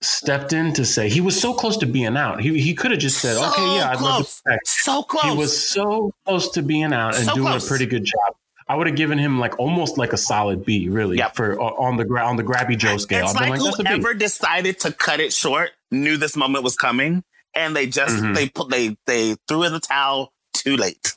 stepped 0.00 0.52
in 0.52 0.72
to 0.72 0.84
say 0.84 1.08
he 1.08 1.20
was 1.20 1.40
so 1.40 1.54
close 1.54 1.76
to 1.76 1.86
being 1.86 2.16
out. 2.16 2.40
He 2.40 2.60
he 2.60 2.74
could 2.74 2.90
have 2.90 2.98
just 2.98 3.18
said, 3.18 3.36
so 3.36 3.48
"Okay, 3.48 3.76
yeah, 3.76 3.90
I'd 3.90 3.98
close. 3.98 4.42
love 4.46 4.58
to." 4.58 4.60
So 4.64 5.02
close. 5.04 5.24
He 5.24 5.38
was 5.38 5.68
so 5.68 6.12
close 6.26 6.50
to 6.50 6.62
being 6.62 6.92
out 6.92 7.14
and 7.14 7.26
so 7.26 7.34
doing 7.34 7.46
close. 7.46 7.64
a 7.64 7.68
pretty 7.68 7.86
good 7.86 8.04
job. 8.04 8.36
I 8.66 8.74
would 8.74 8.88
have 8.88 8.96
given 8.96 9.18
him 9.18 9.38
like 9.38 9.58
almost 9.60 9.98
like 9.98 10.12
a 10.12 10.16
solid 10.16 10.64
B, 10.64 10.88
really, 10.88 11.18
yep. 11.18 11.36
for 11.36 11.60
on 11.60 11.96
the 11.96 12.04
on 12.20 12.36
the 12.36 12.42
Grabby 12.42 12.76
Joe 12.76 12.96
scale. 12.96 13.26
It's 13.26 13.34
like, 13.34 13.60
like 13.60 13.86
whoever 13.86 14.14
decided 14.14 14.80
to 14.80 14.92
cut 14.92 15.20
it 15.20 15.32
short 15.32 15.70
knew 15.92 16.16
this 16.16 16.36
moment 16.36 16.64
was 16.64 16.74
coming, 16.74 17.22
and 17.54 17.76
they 17.76 17.86
just 17.86 18.16
mm-hmm. 18.16 18.32
they 18.32 18.48
put 18.48 18.70
they 18.70 18.96
they 19.06 19.36
threw 19.46 19.62
in 19.62 19.72
the 19.72 19.80
towel 19.80 20.32
too 20.54 20.76
late. 20.76 21.14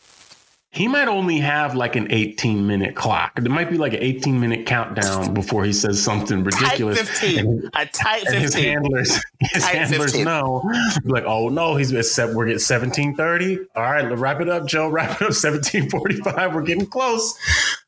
He 0.78 0.88
might 0.88 1.08
only 1.08 1.40
have 1.40 1.74
like 1.74 1.96
an 1.96 2.06
18 2.12 2.68
minute 2.68 2.96
clock. 2.96 3.34
There 3.36 3.52
might 3.52 3.72
be 3.72 3.80
like 3.80 3.94
an 3.94 4.04
18 4.04 4.40
minute 4.40 4.68
countdown 4.68 5.34
before 5.34 5.66
he 5.66 5.74
says 5.74 6.00
something 6.02 6.44
ridiculous. 6.44 7.00
Tight 7.00 7.08
15. 7.08 7.40
And, 7.40 7.70
a 7.74 7.86
tight 7.88 8.22
15. 8.28 8.42
His 8.42 8.54
handlers, 8.54 9.20
his 9.40 9.64
tight 9.64 9.76
handlers 9.76 10.12
15. 10.12 10.26
know. 10.26 10.72
Like, 11.04 11.24
oh 11.26 11.50
no, 11.50 11.76
he's 11.78 11.90
set. 12.14 12.28
We're 12.28 12.46
getting 12.46 12.62
1730. 12.62 13.58
All 13.76 13.82
right, 13.82 14.08
let's 14.08 14.22
wrap 14.22 14.40
it 14.40 14.50
up, 14.50 14.68
Joe. 14.68 14.88
Wrap 14.98 15.10
it 15.20 15.24
up 15.24 15.34
1745. 15.34 16.54
We're 16.54 16.62
getting 16.62 16.86
close. 16.86 17.36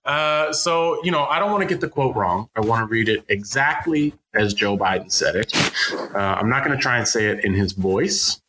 Uh, 0.04 0.52
so, 0.52 1.00
you 1.04 1.12
know, 1.12 1.26
I 1.26 1.38
don't 1.38 1.52
want 1.52 1.62
to 1.62 1.70
get 1.70 1.82
the 1.82 1.90
quote 1.90 2.16
wrong. 2.16 2.50
I 2.56 2.62
want 2.62 2.82
to 2.82 2.92
read 2.92 3.08
it 3.08 3.24
exactly 3.30 4.16
as 4.34 4.56
Joe 4.56 4.76
Biden 4.76 5.12
said 5.12 5.36
it. 5.36 5.54
Uh, 5.94 6.18
I'm 6.18 6.50
not 6.50 6.66
going 6.66 6.76
to 6.76 6.82
try 6.82 6.98
and 6.98 7.08
say 7.08 7.28
it 7.28 7.46
in 7.46 7.54
his 7.54 7.74
voice. 7.74 8.42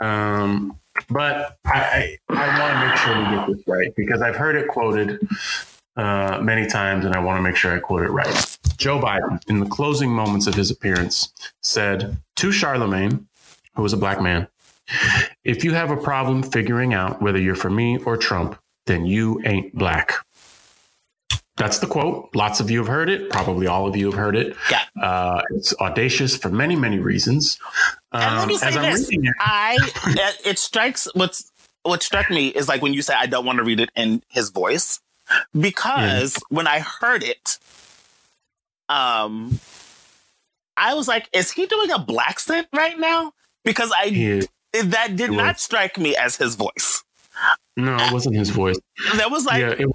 Um, 0.00 0.80
but 1.08 1.58
I, 1.64 2.16
I, 2.28 2.60
want 2.60 2.72
to 2.72 2.88
make 2.88 2.96
sure 2.98 3.18
we 3.18 3.36
get 3.36 3.46
this 3.48 3.66
right 3.66 3.94
because 3.96 4.22
I've 4.22 4.36
heard 4.36 4.56
it 4.56 4.68
quoted 4.68 5.26
uh, 5.96 6.40
many 6.42 6.66
times 6.66 7.04
and 7.04 7.14
I 7.14 7.20
want 7.20 7.38
to 7.38 7.42
make 7.42 7.56
sure 7.56 7.72
I 7.72 7.78
quote 7.78 8.02
it 8.02 8.10
right. 8.10 8.58
Joe 8.76 9.00
Biden, 9.00 9.40
in 9.48 9.60
the 9.60 9.66
closing 9.66 10.10
moments 10.10 10.46
of 10.46 10.54
his 10.54 10.70
appearance, 10.70 11.32
said 11.62 12.16
to 12.36 12.52
Charlemagne, 12.52 13.26
who 13.74 13.82
was 13.82 13.92
a 13.92 13.96
black 13.96 14.20
man, 14.20 14.48
if 15.44 15.64
you 15.64 15.72
have 15.74 15.90
a 15.90 15.96
problem 15.96 16.42
figuring 16.42 16.94
out 16.94 17.22
whether 17.22 17.40
you're 17.40 17.54
for 17.54 17.70
me 17.70 17.98
or 17.98 18.16
Trump, 18.16 18.58
then 18.86 19.06
you 19.06 19.40
ain't 19.44 19.74
black. 19.74 20.14
That's 21.56 21.78
the 21.78 21.86
quote. 21.86 22.30
Lots 22.34 22.58
of 22.58 22.70
you 22.70 22.78
have 22.78 22.88
heard 22.88 23.08
it. 23.08 23.30
Probably 23.30 23.68
all 23.68 23.86
of 23.86 23.94
you 23.94 24.06
have 24.06 24.18
heard 24.18 24.34
it. 24.34 24.56
Yeah. 24.70 24.82
Uh, 25.00 25.40
it's 25.50 25.72
audacious 25.78 26.36
for 26.36 26.48
many, 26.48 26.74
many 26.74 26.98
reasons. 26.98 27.58
Um, 28.10 28.22
and 28.22 28.36
let 28.38 28.48
me 28.48 28.56
say 28.56 28.70
this: 28.72 29.08
it, 29.10 29.20
I 29.38 29.78
it 30.44 30.58
strikes 30.58 31.06
what's 31.14 31.52
what 31.84 32.02
struck 32.02 32.28
me 32.28 32.48
is 32.48 32.68
like 32.68 32.82
when 32.82 32.92
you 32.92 33.02
say 33.02 33.14
I 33.14 33.26
don't 33.26 33.46
want 33.46 33.58
to 33.58 33.64
read 33.64 33.78
it 33.78 33.90
in 33.94 34.22
his 34.28 34.50
voice 34.50 35.00
because 35.58 36.34
yeah. 36.34 36.42
when 36.48 36.66
I 36.66 36.80
heard 36.80 37.22
it, 37.22 37.58
um, 38.88 39.60
I 40.76 40.94
was 40.94 41.06
like, 41.06 41.28
is 41.32 41.52
he 41.52 41.66
doing 41.66 41.92
a 41.92 42.00
black 42.00 42.40
scent 42.40 42.66
right 42.72 42.98
now? 42.98 43.32
Because 43.64 43.92
I 43.96 44.04
yeah. 44.04 44.42
that 44.82 45.14
did 45.14 45.30
not 45.30 45.60
strike 45.60 45.98
me 45.98 46.16
as 46.16 46.36
his 46.36 46.56
voice. 46.56 47.04
No, 47.76 47.96
it 47.96 48.12
wasn't 48.12 48.36
his 48.36 48.50
voice. 48.50 48.78
That 49.16 49.30
was 49.30 49.46
like. 49.46 49.60
Yeah, 49.60 49.70
it, 49.70 49.88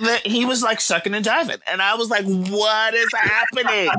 that 0.00 0.26
he 0.26 0.44
was 0.44 0.62
like 0.62 0.80
sucking 0.80 1.14
and 1.14 1.24
jiving, 1.24 1.60
and 1.66 1.82
I 1.82 1.94
was 1.94 2.10
like, 2.10 2.24
"What 2.24 2.94
is 2.94 3.08
happening?" 3.12 3.90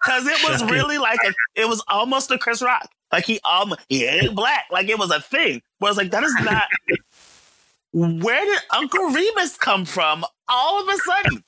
Because 0.00 0.26
it 0.26 0.42
was 0.48 0.64
really 0.70 0.98
like 0.98 1.18
a, 1.24 1.32
it 1.54 1.68
was 1.68 1.82
almost 1.88 2.30
a 2.30 2.38
Chris 2.38 2.62
Rock. 2.62 2.90
Like 3.12 3.24
he 3.24 3.40
um 3.40 3.74
he 3.88 4.04
ain't 4.04 4.34
black. 4.34 4.66
Like 4.70 4.88
it 4.88 4.98
was 4.98 5.10
a 5.10 5.20
thing. 5.20 5.62
But 5.80 5.86
I 5.86 5.90
was 5.90 5.96
like, 5.96 6.10
that 6.10 6.24
is 6.24 6.34
not. 6.42 6.68
Where 7.92 8.44
did 8.44 8.58
Uncle 8.70 9.06
Remus 9.06 9.56
come 9.56 9.84
from? 9.84 10.24
All 10.48 10.82
of 10.82 10.88
a 10.88 10.96
sudden. 10.98 11.44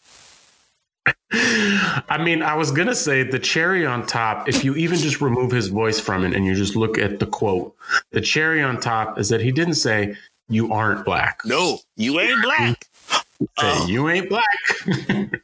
I 1.33 2.19
mean, 2.23 2.43
I 2.43 2.55
was 2.55 2.71
gonna 2.71 2.95
say 2.95 3.23
the 3.23 3.39
cherry 3.39 3.87
on 3.87 4.07
top. 4.07 4.49
If 4.49 4.65
you 4.65 4.75
even 4.75 4.99
just 4.99 5.21
remove 5.21 5.51
his 5.51 5.69
voice 5.69 6.01
from 6.01 6.25
it 6.25 6.35
and 6.35 6.45
you 6.45 6.55
just 6.55 6.77
look 6.77 6.99
at 6.99 7.19
the 7.19 7.27
quote, 7.27 7.75
the 8.11 8.21
cherry 8.21 8.63
on 8.63 8.81
top 8.81 9.19
is 9.19 9.29
that 9.29 9.41
he 9.41 9.53
didn't 9.53 9.75
say 9.75 10.17
you 10.49 10.73
aren't 10.73 11.05
black. 11.05 11.41
No, 11.45 11.79
you 11.97 12.19
ain't 12.21 12.43
black. 12.43 12.87
Say, 13.11 13.47
oh. 13.59 13.87
you 13.87 14.09
ain't 14.09 14.29
black. 14.29 14.45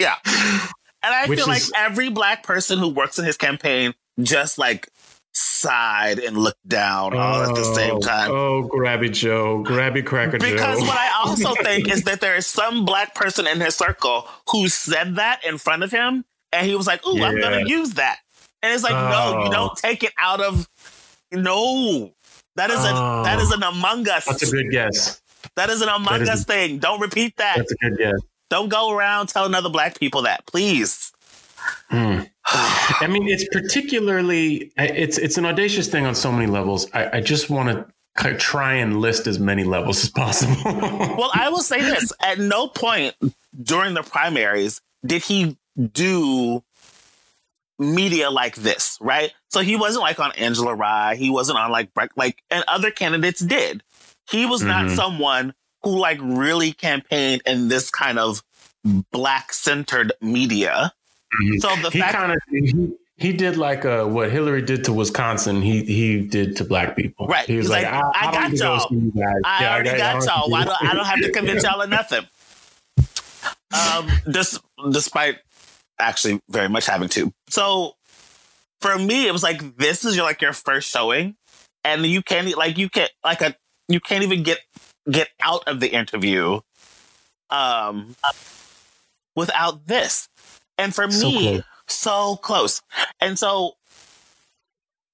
yeah. 0.00 0.16
And 1.02 1.14
I 1.14 1.26
Which 1.26 1.40
feel 1.40 1.50
is, 1.50 1.70
like 1.70 1.82
every 1.82 2.08
black 2.08 2.42
person 2.42 2.78
who 2.78 2.88
works 2.88 3.18
in 3.18 3.24
his 3.24 3.36
campaign 3.36 3.94
just 4.20 4.58
like 4.58 4.88
sighed 5.32 6.18
and 6.18 6.36
looked 6.38 6.66
down 6.66 7.14
oh, 7.14 7.18
all 7.18 7.42
at 7.42 7.54
the 7.54 7.64
same 7.74 7.96
oh, 7.96 8.00
time. 8.00 8.30
Oh, 8.30 8.68
grabby 8.68 9.12
Joe, 9.12 9.62
grabby 9.64 10.04
cracker 10.04 10.38
because 10.38 10.50
Joe. 10.50 10.56
Because 10.56 10.80
what 10.80 10.98
I 10.98 11.22
also 11.24 11.54
think 11.62 11.90
is 11.90 12.02
that 12.02 12.20
there 12.20 12.36
is 12.36 12.46
some 12.46 12.84
black 12.84 13.14
person 13.14 13.46
in 13.46 13.60
his 13.60 13.74
circle 13.74 14.28
who 14.50 14.68
said 14.68 15.16
that 15.16 15.44
in 15.44 15.58
front 15.58 15.82
of 15.82 15.90
him, 15.90 16.24
and 16.52 16.66
he 16.66 16.74
was 16.74 16.86
like, 16.86 17.06
"Ooh, 17.06 17.18
yeah. 17.18 17.26
I'm 17.26 17.38
going 17.38 17.64
to 17.64 17.70
use 17.70 17.92
that." 17.92 18.18
And 18.62 18.72
it's 18.72 18.82
like, 18.82 18.94
oh. 18.94 19.34
no, 19.34 19.44
you 19.44 19.50
don't 19.50 19.72
oh. 19.72 19.74
take 19.76 20.02
it 20.02 20.12
out 20.18 20.40
of. 20.40 20.68
No, 21.32 22.12
that 22.56 22.70
is 22.70 22.78
oh. 22.80 23.20
a 23.20 23.24
that 23.24 23.38
is 23.38 23.52
oh. 23.52 23.56
an 23.56 23.62
Among 23.62 24.08
Us. 24.08 24.24
That's 24.24 24.42
a 24.42 24.50
good 24.50 24.70
guess. 24.70 25.20
That 25.56 25.70
is 25.70 25.82
an 25.82 25.88
Among 25.88 26.20
is 26.22 26.28
Us 26.28 26.44
thing. 26.44 26.78
Don't 26.78 27.00
repeat 27.00 27.36
that. 27.38 27.56
That's 27.56 27.72
a 27.72 27.76
good 27.76 27.98
guess. 27.98 28.20
Don't 28.48 28.68
go 28.68 28.92
around 28.92 29.28
telling 29.28 29.54
other 29.54 29.70
black 29.70 29.98
people 29.98 30.22
that, 30.22 30.46
please. 30.46 31.12
Hmm. 31.88 32.20
I 32.46 33.06
mean, 33.08 33.26
it's 33.26 33.46
particularly 33.50 34.72
it's 34.76 35.18
it's 35.18 35.36
an 35.38 35.46
audacious 35.46 35.88
thing 35.88 36.06
on 36.06 36.14
so 36.14 36.30
many 36.30 36.46
levels. 36.46 36.88
I, 36.92 37.18
I 37.18 37.20
just 37.20 37.50
want 37.50 37.86
to 38.18 38.34
try 38.34 38.74
and 38.74 39.00
list 39.00 39.26
as 39.26 39.38
many 39.38 39.64
levels 39.64 40.02
as 40.04 40.10
possible. 40.10 40.54
well, 40.64 41.30
I 41.34 41.48
will 41.48 41.62
say 41.62 41.80
this: 41.80 42.12
at 42.20 42.38
no 42.38 42.68
point 42.68 43.14
during 43.60 43.94
the 43.94 44.02
primaries 44.02 44.80
did 45.04 45.22
he 45.22 45.56
do 45.92 46.62
media 47.78 48.30
like 48.30 48.56
this, 48.56 48.98
right? 49.00 49.32
So 49.50 49.60
he 49.60 49.76
wasn't 49.76 50.02
like 50.02 50.20
on 50.20 50.32
Angela 50.32 50.74
Rye. 50.74 51.16
He 51.16 51.30
wasn't 51.30 51.58
on 51.58 51.70
like 51.70 51.90
like 52.16 52.42
and 52.50 52.64
other 52.68 52.90
candidates 52.90 53.40
did. 53.40 53.82
He 54.30 54.46
was 54.46 54.60
mm-hmm. 54.60 54.86
not 54.86 54.90
someone 54.90 55.54
who 55.82 55.98
like 55.98 56.18
really 56.20 56.72
campaigned 56.72 57.42
in 57.46 57.68
this 57.68 57.90
kind 57.90 58.18
of 58.18 58.42
black 59.12 59.52
centered 59.52 60.12
media. 60.20 60.92
Mm-hmm. 61.42 61.58
So 61.58 61.76
the 61.82 61.90
he 61.90 62.00
fact 62.00 62.14
kind 62.14 62.32
of 62.32 62.38
he, 62.50 62.92
he 63.16 63.32
did 63.32 63.56
like 63.56 63.84
uh, 63.84 64.04
what 64.04 64.30
Hillary 64.30 64.62
did 64.62 64.84
to 64.84 64.92
Wisconsin. 64.92 65.62
He 65.62 65.84
he 65.84 66.20
did 66.20 66.56
to 66.56 66.64
black 66.64 66.96
people. 66.96 67.26
Right. 67.26 67.46
He 67.46 67.56
was 67.56 67.68
like, 67.68 67.84
like, 67.84 67.94
I, 67.94 68.00
I, 68.00 68.28
I 68.28 68.32
got 68.32 68.52
y'all. 68.52 68.88
I 69.44 69.62
yeah, 69.62 69.74
already 69.74 69.90
I 69.90 69.98
got, 69.98 70.24
got 70.24 70.46
y'all. 70.46 70.54
I 70.54 70.64
don't, 70.64 70.82
I 70.82 70.94
don't 70.94 71.06
have 71.06 71.20
to 71.20 71.32
convince 71.32 71.62
y'all 71.62 71.80
of 71.80 71.90
nothing. 71.90 72.24
Um, 73.72 74.08
this, 74.24 74.58
despite 74.92 75.38
actually 75.98 76.40
very 76.48 76.68
much 76.68 76.86
having 76.86 77.08
to. 77.10 77.32
So 77.48 77.96
for 78.80 78.96
me, 78.96 79.26
it 79.26 79.32
was 79.32 79.42
like 79.42 79.76
this 79.76 80.04
is 80.04 80.16
your 80.16 80.24
like 80.24 80.40
your 80.40 80.52
first 80.52 80.88
showing, 80.88 81.36
and 81.84 82.06
you 82.06 82.22
can't 82.22 82.56
like 82.56 82.78
you 82.78 82.88
can't 82.88 83.10
like 83.24 83.42
a 83.42 83.54
you 83.88 84.00
can't 84.00 84.24
even 84.24 84.42
get 84.42 84.58
get 85.10 85.28
out 85.40 85.62
of 85.66 85.80
the 85.80 85.88
interview 85.88 86.60
um 87.50 88.16
without 89.34 89.86
this. 89.86 90.28
And 90.78 90.94
for 90.94 91.10
so 91.10 91.30
me, 91.30 91.48
close. 91.48 91.62
so 91.86 92.36
close. 92.36 92.82
And 93.20 93.38
so 93.38 93.72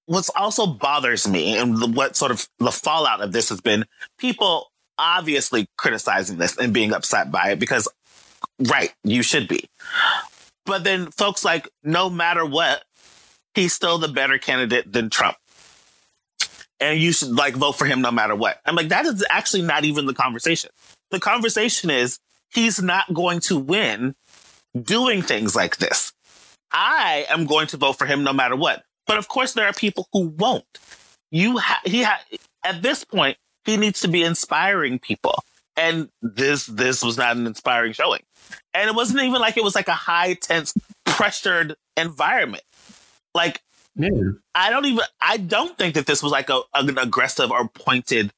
what's 0.06 0.30
also 0.30 0.66
bothers 0.66 1.28
me 1.28 1.56
and 1.56 1.94
what 1.94 2.16
sort 2.16 2.30
of 2.30 2.48
the 2.58 2.72
fallout 2.72 3.20
of 3.20 3.32
this 3.32 3.50
has 3.50 3.60
been 3.60 3.84
people 4.18 4.70
obviously 4.98 5.66
criticizing 5.76 6.38
this 6.38 6.56
and 6.58 6.72
being 6.72 6.92
upset 6.92 7.30
by 7.30 7.50
it 7.50 7.58
because 7.58 7.88
right, 8.60 8.92
you 9.04 9.22
should 9.22 9.48
be. 9.48 9.68
But 10.64 10.84
then 10.84 11.10
folks 11.10 11.44
like 11.44 11.68
no 11.82 12.08
matter 12.08 12.44
what, 12.44 12.84
he's 13.54 13.72
still 13.72 13.98
the 13.98 14.08
better 14.08 14.38
candidate 14.38 14.92
than 14.92 15.10
Trump 15.10 15.36
and 16.82 17.00
you 17.00 17.12
should 17.12 17.30
like 17.30 17.54
vote 17.54 17.72
for 17.72 17.86
him 17.86 18.02
no 18.02 18.10
matter 18.10 18.34
what. 18.34 18.60
I'm 18.66 18.74
like, 18.74 18.88
that 18.88 19.06
is 19.06 19.24
actually 19.30 19.62
not 19.62 19.84
even 19.84 20.06
the 20.06 20.14
conversation. 20.14 20.70
The 21.10 21.20
conversation 21.20 21.90
is 21.90 22.18
he's 22.52 22.82
not 22.82 23.12
going 23.14 23.40
to 23.40 23.58
win 23.58 24.14
doing 24.80 25.22
things 25.22 25.54
like 25.54 25.76
this. 25.76 26.12
I 26.72 27.26
am 27.28 27.46
going 27.46 27.68
to 27.68 27.76
vote 27.76 27.98
for 27.98 28.06
him 28.06 28.24
no 28.24 28.32
matter 28.32 28.56
what. 28.56 28.82
But 29.06 29.18
of 29.18 29.28
course, 29.28 29.52
there 29.52 29.66
are 29.66 29.72
people 29.72 30.08
who 30.12 30.28
won't. 30.28 30.64
You 31.30 31.58
ha- 31.58 31.80
he 31.84 32.02
ha- 32.02 32.22
at 32.64 32.82
this 32.82 33.04
point, 33.04 33.36
he 33.64 33.76
needs 33.76 34.00
to 34.00 34.08
be 34.08 34.22
inspiring 34.22 34.98
people. 34.98 35.42
And 35.76 36.08
this 36.20 36.66
this 36.66 37.02
was 37.02 37.16
not 37.16 37.36
an 37.36 37.46
inspiring 37.46 37.92
showing. 37.92 38.22
And 38.74 38.88
it 38.88 38.94
wasn't 38.94 39.22
even 39.22 39.40
like 39.40 39.56
it 39.56 39.64
was 39.64 39.74
like 39.74 39.88
a 39.88 39.92
high 39.92 40.34
tense 40.34 40.74
pressured 41.04 41.76
environment. 41.96 42.64
Like 43.34 43.62
yeah. 43.94 44.08
I 44.54 44.70
don't 44.70 44.86
even. 44.86 45.04
I 45.20 45.36
don't 45.36 45.76
think 45.76 45.94
that 45.94 46.06
this 46.06 46.22
was 46.22 46.32
like 46.32 46.50
a, 46.50 46.60
an 46.74 46.96
aggressive 46.98 47.50
or 47.50 47.68
pointed. 47.68 48.32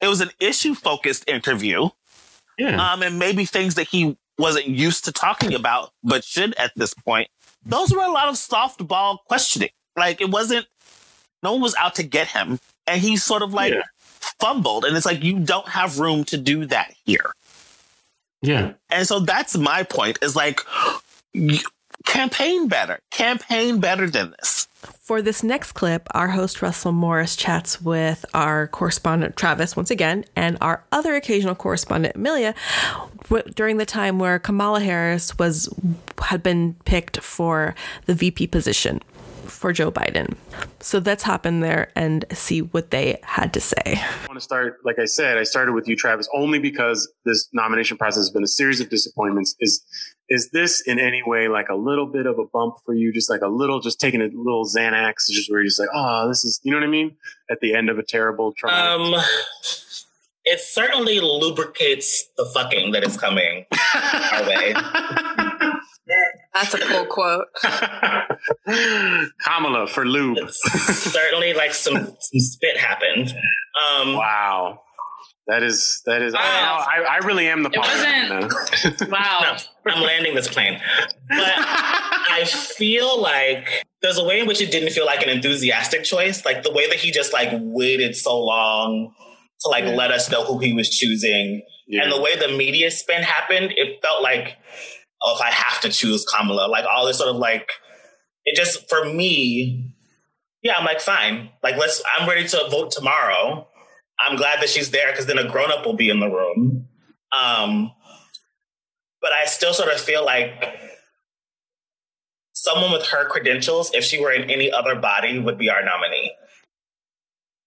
It 0.00 0.08
was 0.08 0.20
an 0.20 0.30
issue 0.40 0.74
focused 0.74 1.28
interview. 1.28 1.88
Yeah. 2.58 2.92
Um, 2.92 3.02
and 3.02 3.18
maybe 3.18 3.44
things 3.44 3.74
that 3.74 3.88
he 3.88 4.16
wasn't 4.38 4.66
used 4.66 5.04
to 5.06 5.12
talking 5.12 5.54
about, 5.54 5.90
but 6.02 6.24
should 6.24 6.54
at 6.56 6.72
this 6.76 6.94
point. 6.94 7.28
Those 7.64 7.92
were 7.92 8.04
a 8.04 8.10
lot 8.10 8.28
of 8.28 8.36
softball 8.36 9.18
questioning. 9.26 9.70
Like 9.96 10.20
it 10.20 10.30
wasn't. 10.30 10.66
No 11.42 11.52
one 11.52 11.62
was 11.62 11.74
out 11.76 11.96
to 11.96 12.02
get 12.02 12.28
him, 12.28 12.58
and 12.86 13.00
he 13.00 13.16
sort 13.16 13.42
of 13.42 13.52
like 13.52 13.74
yeah. 13.74 13.82
fumbled. 14.40 14.84
And 14.84 14.96
it's 14.96 15.06
like 15.06 15.22
you 15.22 15.38
don't 15.38 15.68
have 15.68 15.98
room 15.98 16.24
to 16.24 16.36
do 16.36 16.66
that 16.66 16.94
here. 17.04 17.32
Yeah. 18.42 18.72
And 18.90 19.06
so 19.06 19.20
that's 19.20 19.56
my 19.56 19.82
point. 19.82 20.18
Is 20.22 20.36
like 20.36 20.60
campaign 22.04 22.68
better. 22.68 23.00
Campaign 23.10 23.80
better 23.80 24.08
than 24.08 24.30
this. 24.32 24.68
For 25.00 25.22
this 25.22 25.42
next 25.42 25.72
clip, 25.72 26.08
our 26.12 26.28
host 26.28 26.62
Russell 26.62 26.92
Morris 26.92 27.36
chats 27.36 27.80
with 27.80 28.24
our 28.34 28.66
correspondent 28.68 29.36
Travis 29.36 29.76
once 29.76 29.90
again 29.90 30.24
and 30.34 30.58
our 30.60 30.84
other 30.90 31.14
occasional 31.14 31.54
correspondent 31.54 32.16
Amelia 32.16 32.54
during 33.54 33.76
the 33.76 33.86
time 33.86 34.18
where 34.18 34.38
Kamala 34.38 34.80
Harris 34.80 35.38
was 35.38 35.68
had 36.22 36.42
been 36.42 36.74
picked 36.84 37.20
for 37.20 37.74
the 38.06 38.14
VP 38.14 38.48
position. 38.48 39.00
For 39.56 39.72
Joe 39.72 39.90
Biden. 39.90 40.36
So 40.80 40.98
let's 40.98 41.22
hop 41.22 41.46
in 41.46 41.60
there 41.60 41.90
and 41.96 42.24
see 42.32 42.62
what 42.62 42.90
they 42.90 43.18
had 43.22 43.52
to 43.54 43.60
say. 43.60 43.76
I 43.86 44.26
want 44.28 44.34
to 44.34 44.40
start, 44.40 44.78
like 44.84 44.98
I 44.98 45.06
said, 45.06 45.38
I 45.38 45.42
started 45.42 45.72
with 45.72 45.88
you, 45.88 45.96
Travis, 45.96 46.28
only 46.34 46.58
because 46.58 47.10
this 47.24 47.48
nomination 47.52 47.96
process 47.96 48.18
has 48.18 48.30
been 48.30 48.44
a 48.44 48.48
series 48.48 48.80
of 48.80 48.88
disappointments. 48.88 49.56
Is 49.60 49.84
is 50.28 50.50
this 50.50 50.80
in 50.80 50.98
any 50.98 51.22
way 51.24 51.48
like 51.48 51.68
a 51.68 51.76
little 51.76 52.06
bit 52.06 52.26
of 52.26 52.38
a 52.38 52.44
bump 52.52 52.76
for 52.84 52.94
you? 52.94 53.12
Just 53.12 53.30
like 53.30 53.42
a 53.42 53.48
little, 53.48 53.80
just 53.80 54.00
taking 54.00 54.20
a 54.20 54.24
little 54.24 54.64
Xanax, 54.64 55.28
just 55.30 55.50
where 55.50 55.60
you're 55.60 55.68
just 55.68 55.78
like, 55.78 55.88
oh, 55.94 56.26
this 56.28 56.44
is, 56.44 56.60
you 56.64 56.72
know 56.72 56.78
what 56.78 56.84
I 56.84 56.90
mean? 56.90 57.16
At 57.50 57.60
the 57.60 57.74
end 57.74 57.90
of 57.90 57.98
a 57.98 58.02
terrible 58.02 58.52
trial. 58.52 59.14
Um, 59.14 59.22
it 60.44 60.60
certainly 60.60 61.20
lubricates 61.20 62.24
the 62.36 62.44
fucking 62.46 62.92
that 62.92 63.04
is 63.04 63.16
coming 63.16 63.66
our 64.32 64.42
way. 64.42 64.74
That's 66.56 66.74
a 66.74 66.78
cool 66.78 67.06
quote. 67.06 67.46
Kamala 69.44 69.86
for 69.86 70.06
lube. 70.06 70.50
certainly, 70.50 71.52
like 71.52 71.74
some, 71.74 71.96
some 71.96 72.40
spit 72.40 72.78
happened. 72.78 73.28
Um, 73.28 74.14
wow. 74.14 74.80
That 75.46 75.62
is 75.62 76.02
that 76.06 76.22
is. 76.22 76.34
Wow. 76.34 76.40
I, 76.40 77.02
I, 77.02 77.14
I, 77.14 77.16
really 77.18 77.46
am 77.46 77.62
the. 77.62 77.70
It 77.72 77.78
wasn't. 77.78 79.10
wow. 79.12 79.40
No, 79.42 79.92
I'm 79.92 80.02
landing 80.02 80.34
this 80.34 80.48
plane, 80.48 80.80
but 81.28 81.38
I 81.38 82.44
feel 82.46 83.20
like 83.20 83.84
there's 84.02 84.18
a 84.18 84.24
way 84.24 84.40
in 84.40 84.48
which 84.48 84.60
it 84.60 84.72
didn't 84.72 84.90
feel 84.90 85.06
like 85.06 85.22
an 85.22 85.28
enthusiastic 85.28 86.02
choice. 86.02 86.44
Like 86.44 86.64
the 86.64 86.72
way 86.72 86.88
that 86.88 86.96
he 86.96 87.12
just 87.12 87.32
like 87.32 87.50
waited 87.52 88.16
so 88.16 88.36
long 88.40 89.14
to 89.60 89.68
like 89.68 89.84
yeah. 89.84 89.94
let 89.94 90.10
us 90.10 90.28
know 90.32 90.44
who 90.44 90.58
he 90.58 90.72
was 90.72 90.90
choosing, 90.90 91.62
yeah. 91.86 92.02
and 92.02 92.12
the 92.12 92.20
way 92.20 92.34
the 92.36 92.48
media 92.48 92.90
spin 92.90 93.22
happened, 93.22 93.72
it 93.76 94.02
felt 94.02 94.24
like, 94.24 94.56
oh, 95.26 95.34
if 95.34 95.42
I 95.42 95.50
have 95.50 95.80
to 95.82 95.90
choose 95.90 96.24
Kamala, 96.24 96.68
like 96.68 96.84
all 96.86 97.06
this 97.06 97.18
sort 97.18 97.28
of 97.28 97.36
like, 97.36 97.70
it 98.44 98.56
just 98.56 98.88
for 98.88 99.04
me, 99.04 99.92
yeah, 100.62 100.74
I'm 100.78 100.84
like 100.84 101.00
fine, 101.00 101.50
like 101.62 101.76
let's. 101.76 102.02
I'm 102.16 102.28
ready 102.28 102.46
to 102.48 102.68
vote 102.70 102.90
tomorrow 102.90 103.68
I'm 104.18 104.36
glad 104.36 104.60
that 104.60 104.68
she's 104.68 104.90
there 104.90 105.10
because 105.10 105.26
then 105.26 105.38
a 105.38 105.46
grown 105.46 105.70
up 105.70 105.84
will 105.84 105.94
be 105.94 106.08
in 106.08 106.20
the 106.20 106.28
room. 106.28 106.88
Um, 107.36 107.92
but 109.20 109.32
I 109.32 109.44
still 109.46 109.74
sort 109.74 109.92
of 109.92 110.00
feel 110.00 110.24
like 110.24 110.78
someone 112.52 112.92
with 112.92 113.06
her 113.08 113.28
credentials, 113.28 113.90
if 113.92 114.04
she 114.04 114.20
were 114.20 114.32
in 114.32 114.50
any 114.50 114.70
other 114.72 114.94
body, 114.94 115.38
would 115.38 115.58
be 115.58 115.68
our 115.68 115.84
nominee. 115.84 116.32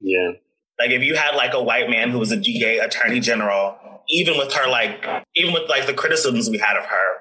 Yeah. 0.01 0.31
Like 0.79 0.91
if 0.91 1.03
you 1.03 1.15
had 1.15 1.35
like 1.35 1.53
a 1.53 1.61
white 1.61 1.89
man 1.89 2.09
who 2.09 2.19
was 2.19 2.31
a 2.31 2.37
DA 2.37 2.79
attorney 2.79 3.19
general, 3.19 3.77
even 4.09 4.37
with 4.37 4.53
her 4.53 4.67
like 4.67 5.05
even 5.35 5.53
with 5.53 5.69
like 5.69 5.85
the 5.85 5.93
criticisms 5.93 6.49
we 6.49 6.57
had 6.57 6.77
of 6.77 6.85
her, 6.85 7.13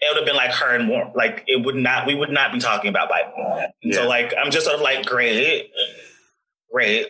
it 0.00 0.08
would 0.10 0.16
have 0.18 0.26
been 0.26 0.36
like 0.36 0.52
her 0.52 0.74
and 0.74 0.86
more. 0.86 1.12
Like 1.14 1.44
it 1.46 1.64
would 1.64 1.76
not 1.76 2.06
we 2.06 2.14
would 2.14 2.30
not 2.30 2.52
be 2.52 2.58
talking 2.58 2.88
about 2.88 3.10
Biden. 3.10 3.68
Yeah. 3.82 3.94
So 3.94 4.08
like 4.08 4.34
I'm 4.38 4.50
just 4.50 4.66
sort 4.66 4.76
of 4.76 4.82
like 4.82 5.06
great, 5.06 5.70
great 6.72 7.08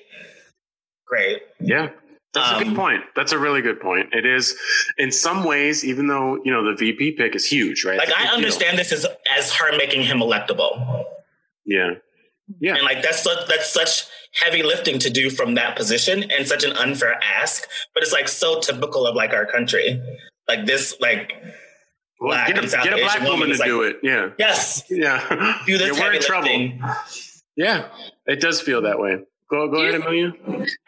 great. 1.11 1.43
Yeah. 1.61 1.91
That's 2.33 2.49
um, 2.49 2.57
a 2.57 2.59
good 2.61 2.69
um, 2.69 2.77
point. 2.77 3.03
That's 3.17 3.33
a 3.33 3.39
really 3.39 3.61
good 3.61 3.81
point. 3.81 4.11
It 4.13 4.25
is, 4.25 4.57
in 4.99 5.11
some 5.11 5.43
ways, 5.43 5.85
even 5.85 6.07
though 6.07 6.37
you 6.45 6.53
know 6.53 6.65
the 6.65 6.77
VP 6.77 7.13
pick 7.13 7.35
is 7.35 7.45
huge, 7.45 7.85
right? 7.85 7.99
Like 7.99 8.17
I 8.17 8.29
understand 8.29 8.77
deal. 8.77 8.85
this 8.85 8.93
as 8.93 9.07
as 9.37 9.53
her 9.55 9.77
making 9.77 10.05
him 10.05 10.19
electable. 10.19 11.05
Yeah, 11.65 11.95
yeah, 12.61 12.77
and 12.77 12.85
like 12.85 13.03
that's 13.03 13.25
such, 13.25 13.49
that's 13.49 13.73
such 13.73 14.05
heavy 14.41 14.63
lifting 14.63 15.01
to 15.01 15.11
do 15.11 15.29
from 15.29 15.55
that 15.55 15.75
position, 15.75 16.31
and 16.31 16.47
such 16.47 16.63
an 16.63 16.71
unfair 16.77 17.19
ask. 17.37 17.67
But 17.95 18.05
it's 18.05 18.13
like 18.13 18.29
so 18.29 18.61
typical 18.61 19.09
of 19.09 19.17
like 19.17 19.33
our 19.33 19.45
country, 19.45 20.01
like 20.47 20.67
this, 20.67 20.95
like 21.01 21.35
well, 22.21 22.31
black 22.31 22.49
get, 22.49 22.59
a, 22.59 22.69
get 22.69 22.93
a 22.93 22.97
black 22.97 23.21
woman, 23.21 23.41
woman 23.41 23.51
to 23.51 23.59
like, 23.59 23.67
do 23.67 23.83
it. 23.83 23.99
Yeah. 24.03 24.31
Yes. 24.39 24.85
Yeah. 24.91 25.59
Do 25.67 25.79
this. 25.79 25.97
Yeah, 25.97 26.03
we're 26.03 26.13
in 26.13 26.21
trouble. 26.21 26.73
Yeah, 27.57 27.89
it 28.27 28.41
does 28.41 28.61
feel 28.61 28.83
that 28.83 28.99
way. 28.99 29.25
Go 29.51 29.69
go 29.69 29.83
ahead, 29.83 29.95
Amelia. 29.95 30.33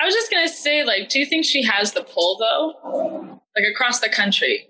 I 0.01 0.07
was 0.07 0.15
just 0.15 0.31
gonna 0.31 0.49
say, 0.49 0.85
like, 0.85 1.09
do 1.09 1.19
you 1.19 1.27
think 1.27 1.45
she 1.45 1.63
has 1.65 1.93
the 1.93 2.03
pull 2.03 2.39
though, 2.39 3.41
like 3.57 3.65
across 3.71 4.01
the 4.01 4.09
country? 4.09 4.69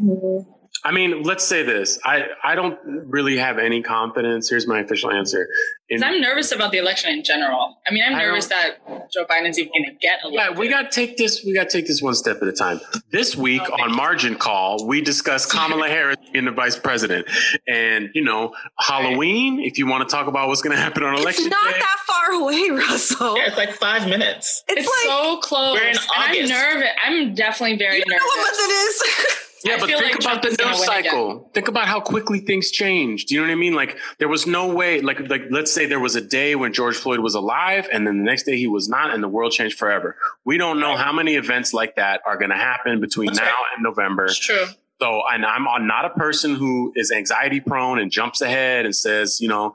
Mm-hmm. 0.00 0.50
I 0.82 0.92
mean, 0.92 1.22
let's 1.24 1.44
say 1.44 1.62
this. 1.62 1.98
I, 2.04 2.24
I 2.42 2.54
don't 2.54 2.78
really 2.84 3.36
have 3.36 3.58
any 3.58 3.82
confidence. 3.82 4.48
Here's 4.48 4.66
my 4.66 4.80
official 4.80 5.10
answer. 5.10 5.46
In, 5.90 6.02
I'm 6.02 6.20
nervous 6.20 6.52
about 6.52 6.72
the 6.72 6.78
election 6.78 7.10
in 7.10 7.22
general. 7.22 7.76
I 7.86 7.92
mean, 7.92 8.02
I'm 8.06 8.16
nervous 8.16 8.46
that 8.46 8.78
Joe 9.12 9.26
Biden's 9.26 9.58
even 9.58 9.72
going 9.72 9.84
to 9.86 9.92
get 10.00 10.20
elected. 10.24 10.54
Yeah, 10.54 10.58
we 10.58 10.68
got 10.68 10.90
to 10.90 10.94
take 10.94 11.16
this. 11.16 11.44
We 11.44 11.52
got 11.52 11.68
to 11.68 11.76
take 11.76 11.86
this 11.86 12.00
one 12.00 12.14
step 12.14 12.38
at 12.40 12.48
a 12.48 12.52
time. 12.52 12.80
This 13.10 13.36
week 13.36 13.62
oh, 13.68 13.82
on 13.82 13.94
Margin 13.94 14.36
Call, 14.36 14.86
we 14.86 15.02
discussed 15.02 15.50
Kamala 15.52 15.88
Harris 15.88 16.16
being 16.32 16.44
the 16.46 16.52
vice 16.52 16.78
president, 16.78 17.26
and 17.66 18.08
you 18.14 18.22
know, 18.24 18.54
Halloween. 18.78 19.58
Right. 19.58 19.66
If 19.66 19.78
you 19.78 19.86
want 19.86 20.08
to 20.08 20.14
talk 20.14 20.28
about 20.28 20.48
what's 20.48 20.62
going 20.62 20.76
to 20.76 20.82
happen 20.82 21.02
on 21.02 21.18
election, 21.18 21.46
it's 21.46 21.50
not 21.50 21.74
day, 21.74 21.80
that 21.80 21.96
far 22.06 22.40
away, 22.40 22.70
Russell. 22.70 23.36
Yeah, 23.36 23.48
it's 23.48 23.56
like 23.56 23.72
five 23.72 24.08
minutes. 24.08 24.62
It's, 24.68 24.80
it's 24.80 24.88
like, 24.88 25.12
so 25.12 25.40
close. 25.40 25.74
We're 25.78 25.88
in 25.88 25.96
August. 25.96 26.16
I'm 26.16 26.48
nervous. 26.48 26.88
I'm 27.04 27.34
definitely 27.34 27.76
very 27.76 27.98
you 27.98 28.04
nervous. 28.06 28.22
Know 28.22 28.26
what 28.26 28.46
month 28.46 28.58
it 28.58 28.72
is? 28.72 29.46
Yeah, 29.64 29.76
but 29.78 29.88
think 29.88 30.02
like 30.02 30.12
about 30.12 30.42
Trump 30.42 30.42
the 30.42 30.64
news 30.64 30.84
cycle. 30.84 31.50
Think 31.52 31.68
about 31.68 31.86
how 31.86 32.00
quickly 32.00 32.40
things 32.40 32.70
changed. 32.70 33.28
Do 33.28 33.34
you 33.34 33.40
know 33.40 33.48
what 33.48 33.52
I 33.52 33.56
mean? 33.56 33.74
Like 33.74 33.98
there 34.18 34.28
was 34.28 34.46
no 34.46 34.72
way. 34.72 35.00
Like 35.00 35.28
like 35.28 35.42
let's 35.50 35.72
say 35.72 35.86
there 35.86 36.00
was 36.00 36.16
a 36.16 36.20
day 36.20 36.54
when 36.54 36.72
George 36.72 36.96
Floyd 36.96 37.20
was 37.20 37.34
alive, 37.34 37.88
and 37.92 38.06
then 38.06 38.18
the 38.18 38.24
next 38.24 38.44
day 38.44 38.56
he 38.56 38.66
was 38.66 38.88
not, 38.88 39.12
and 39.12 39.22
the 39.22 39.28
world 39.28 39.52
changed 39.52 39.78
forever. 39.78 40.16
We 40.44 40.56
don't 40.56 40.80
know 40.80 40.96
how 40.96 41.12
many 41.12 41.34
events 41.34 41.74
like 41.74 41.96
that 41.96 42.22
are 42.26 42.36
going 42.36 42.50
to 42.50 42.56
happen 42.56 43.00
between 43.00 43.26
That's 43.28 43.40
now 43.40 43.46
right. 43.46 43.66
and 43.76 43.82
November. 43.82 44.24
It's 44.26 44.38
true. 44.38 44.66
So, 45.00 45.22
and 45.32 45.46
I'm 45.46 45.86
not 45.86 46.04
a 46.04 46.10
person 46.10 46.54
who 46.54 46.92
is 46.94 47.10
anxiety 47.10 47.60
prone 47.60 47.98
and 47.98 48.10
jumps 48.10 48.42
ahead 48.42 48.84
and 48.84 48.94
says, 48.94 49.40
you 49.40 49.48
know, 49.48 49.74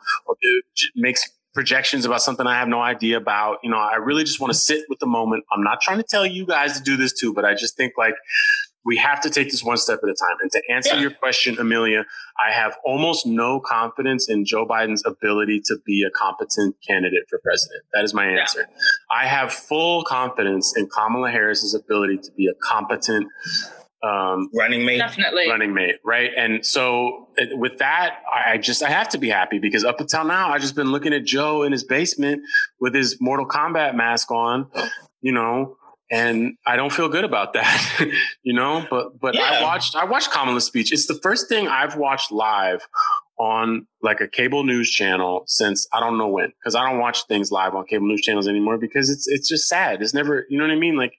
makes 0.96 1.28
projections 1.56 2.06
about 2.06 2.22
something 2.22 2.46
I 2.46 2.60
have 2.60 2.68
no 2.68 2.80
idea 2.80 3.18
about. 3.18 3.58
You 3.64 3.72
know, 3.72 3.78
I 3.78 3.96
really 3.96 4.24
just 4.24 4.40
want 4.40 4.54
to 4.54 4.60
sit 4.60 4.86
with 4.88 5.00
the 5.00 5.08
moment. 5.08 5.46
I'm 5.52 5.64
not 5.64 5.82
trying 5.82 5.98
to 5.98 6.04
tell 6.04 6.26
you 6.26 6.46
guys 6.46 6.78
to 6.78 6.84
do 6.84 6.96
this 6.96 7.12
too, 7.12 7.34
but 7.34 7.44
I 7.44 7.56
just 7.56 7.76
think 7.76 7.94
like 7.98 8.14
we 8.86 8.98
have 8.98 9.20
to 9.22 9.30
take 9.30 9.50
this 9.50 9.64
one 9.64 9.78
step 9.78 10.00
at 10.04 10.10
a 10.10 10.14
time. 10.14 10.38
And 10.42 10.52
to 10.52 10.62
answer 10.72 10.96
yeah. 10.96 11.02
your 11.02 11.12
question, 11.12 11.58
Amelia, 11.60 12.06
I 12.40 12.54
have 12.54 12.78
almost 12.86 13.26
no 13.26 13.60
confidence 13.60 14.30
in 14.30 14.46
Joe 14.46 14.66
Biden's 14.66 15.04
ability 15.06 15.62
to 15.66 15.78
be 15.86 16.04
a 16.08 16.12
competent 16.12 16.76
candidate 16.88 17.24
for 17.30 17.40
president. 17.44 17.84
That 17.94 18.04
is 18.04 18.14
my 18.14 18.28
answer. 18.28 18.60
Yeah. 18.60 18.78
I 19.12 19.26
have 19.26 19.52
full 19.52 20.04
confidence 20.04 20.74
in 20.78 20.88
Kamala 20.88 21.32
Harris's 21.32 21.74
ability 21.74 22.20
to 22.20 22.32
be 22.38 22.48
a 22.48 22.54
competent 22.64 23.28
um, 24.04 24.50
running 24.54 24.86
mate. 24.86 25.00
Definitely. 25.00 25.50
Running 25.50 25.74
mate, 25.74 25.96
right? 26.04 26.30
And 26.38 26.64
so 26.64 27.30
with 27.54 27.80
that, 27.80 28.22
I 28.32 28.58
just 28.58 28.84
I 28.84 28.90
have 28.90 29.10
to 29.10 29.18
be 29.18 29.30
happy 29.30 29.58
because 29.58 29.84
up 29.84 30.00
until 30.00 30.26
now, 30.26 30.52
I've 30.52 30.62
just 30.62 30.76
been 30.76 30.92
looking 30.92 31.14
at 31.14 31.26
Joe 31.26 31.64
in 31.64 31.72
his 31.72 31.84
basement 31.84 32.44
with 32.80 32.94
his 32.94 33.18
Mortal 33.20 33.48
Kombat 33.48 33.96
mask 33.96 34.30
on, 34.30 34.70
you 35.22 35.32
know, 35.32 35.78
and 36.12 36.58
I 36.66 36.76
don't 36.76 36.92
feel 36.92 37.10
good 37.10 37.24
about 37.24 37.54
that, 37.54 38.12
you 38.44 38.54
know. 38.54 38.86
But 38.90 39.20
but 39.20 39.36
yeah. 39.36 39.60
I 39.60 39.64
watched 39.64 39.96
I 39.96 40.06
watched 40.06 40.32
Kamala's 40.32 40.66
speech. 40.66 40.92
It's 40.92 41.08
the 41.08 41.20
first 41.22 41.50
thing 41.50 41.68
I've 41.68 41.96
watched 41.96 42.32
live 42.32 42.88
on 43.38 43.86
like 44.02 44.22
a 44.22 44.28
cable 44.28 44.64
news 44.64 44.90
channel 44.90 45.44
since 45.48 45.88
I 45.94 46.00
don't 46.00 46.18
know 46.18 46.28
when 46.28 46.54
because 46.60 46.76
I 46.76 46.90
don't 46.90 47.00
watch 47.00 47.26
things 47.28 47.52
live 47.52 47.76
on 47.76 47.86
cable 47.86 48.08
news 48.08 48.22
channels 48.22 48.48
anymore 48.48 48.78
because 48.78 49.10
it's 49.10 49.28
it's 49.28 49.50
just 49.50 49.68
sad. 49.68 50.02
It's 50.02 50.14
never 50.14 50.46
you 50.50 50.58
know 50.58 50.64
what 50.64 50.72
I 50.72 50.80
mean. 50.80 50.96
Like 50.96 51.14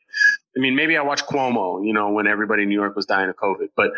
I 0.57 0.61
mean, 0.61 0.75
maybe 0.75 0.97
I 0.97 1.03
watched 1.03 1.27
Cuomo, 1.27 1.85
you 1.85 1.93
know, 1.93 2.11
when 2.11 2.27
everybody 2.27 2.63
in 2.63 2.69
New 2.71 2.75
York 2.75 2.97
was 2.97 3.05
dying 3.05 3.29
of 3.29 3.37
COVID, 3.37 3.69
but 3.77 3.91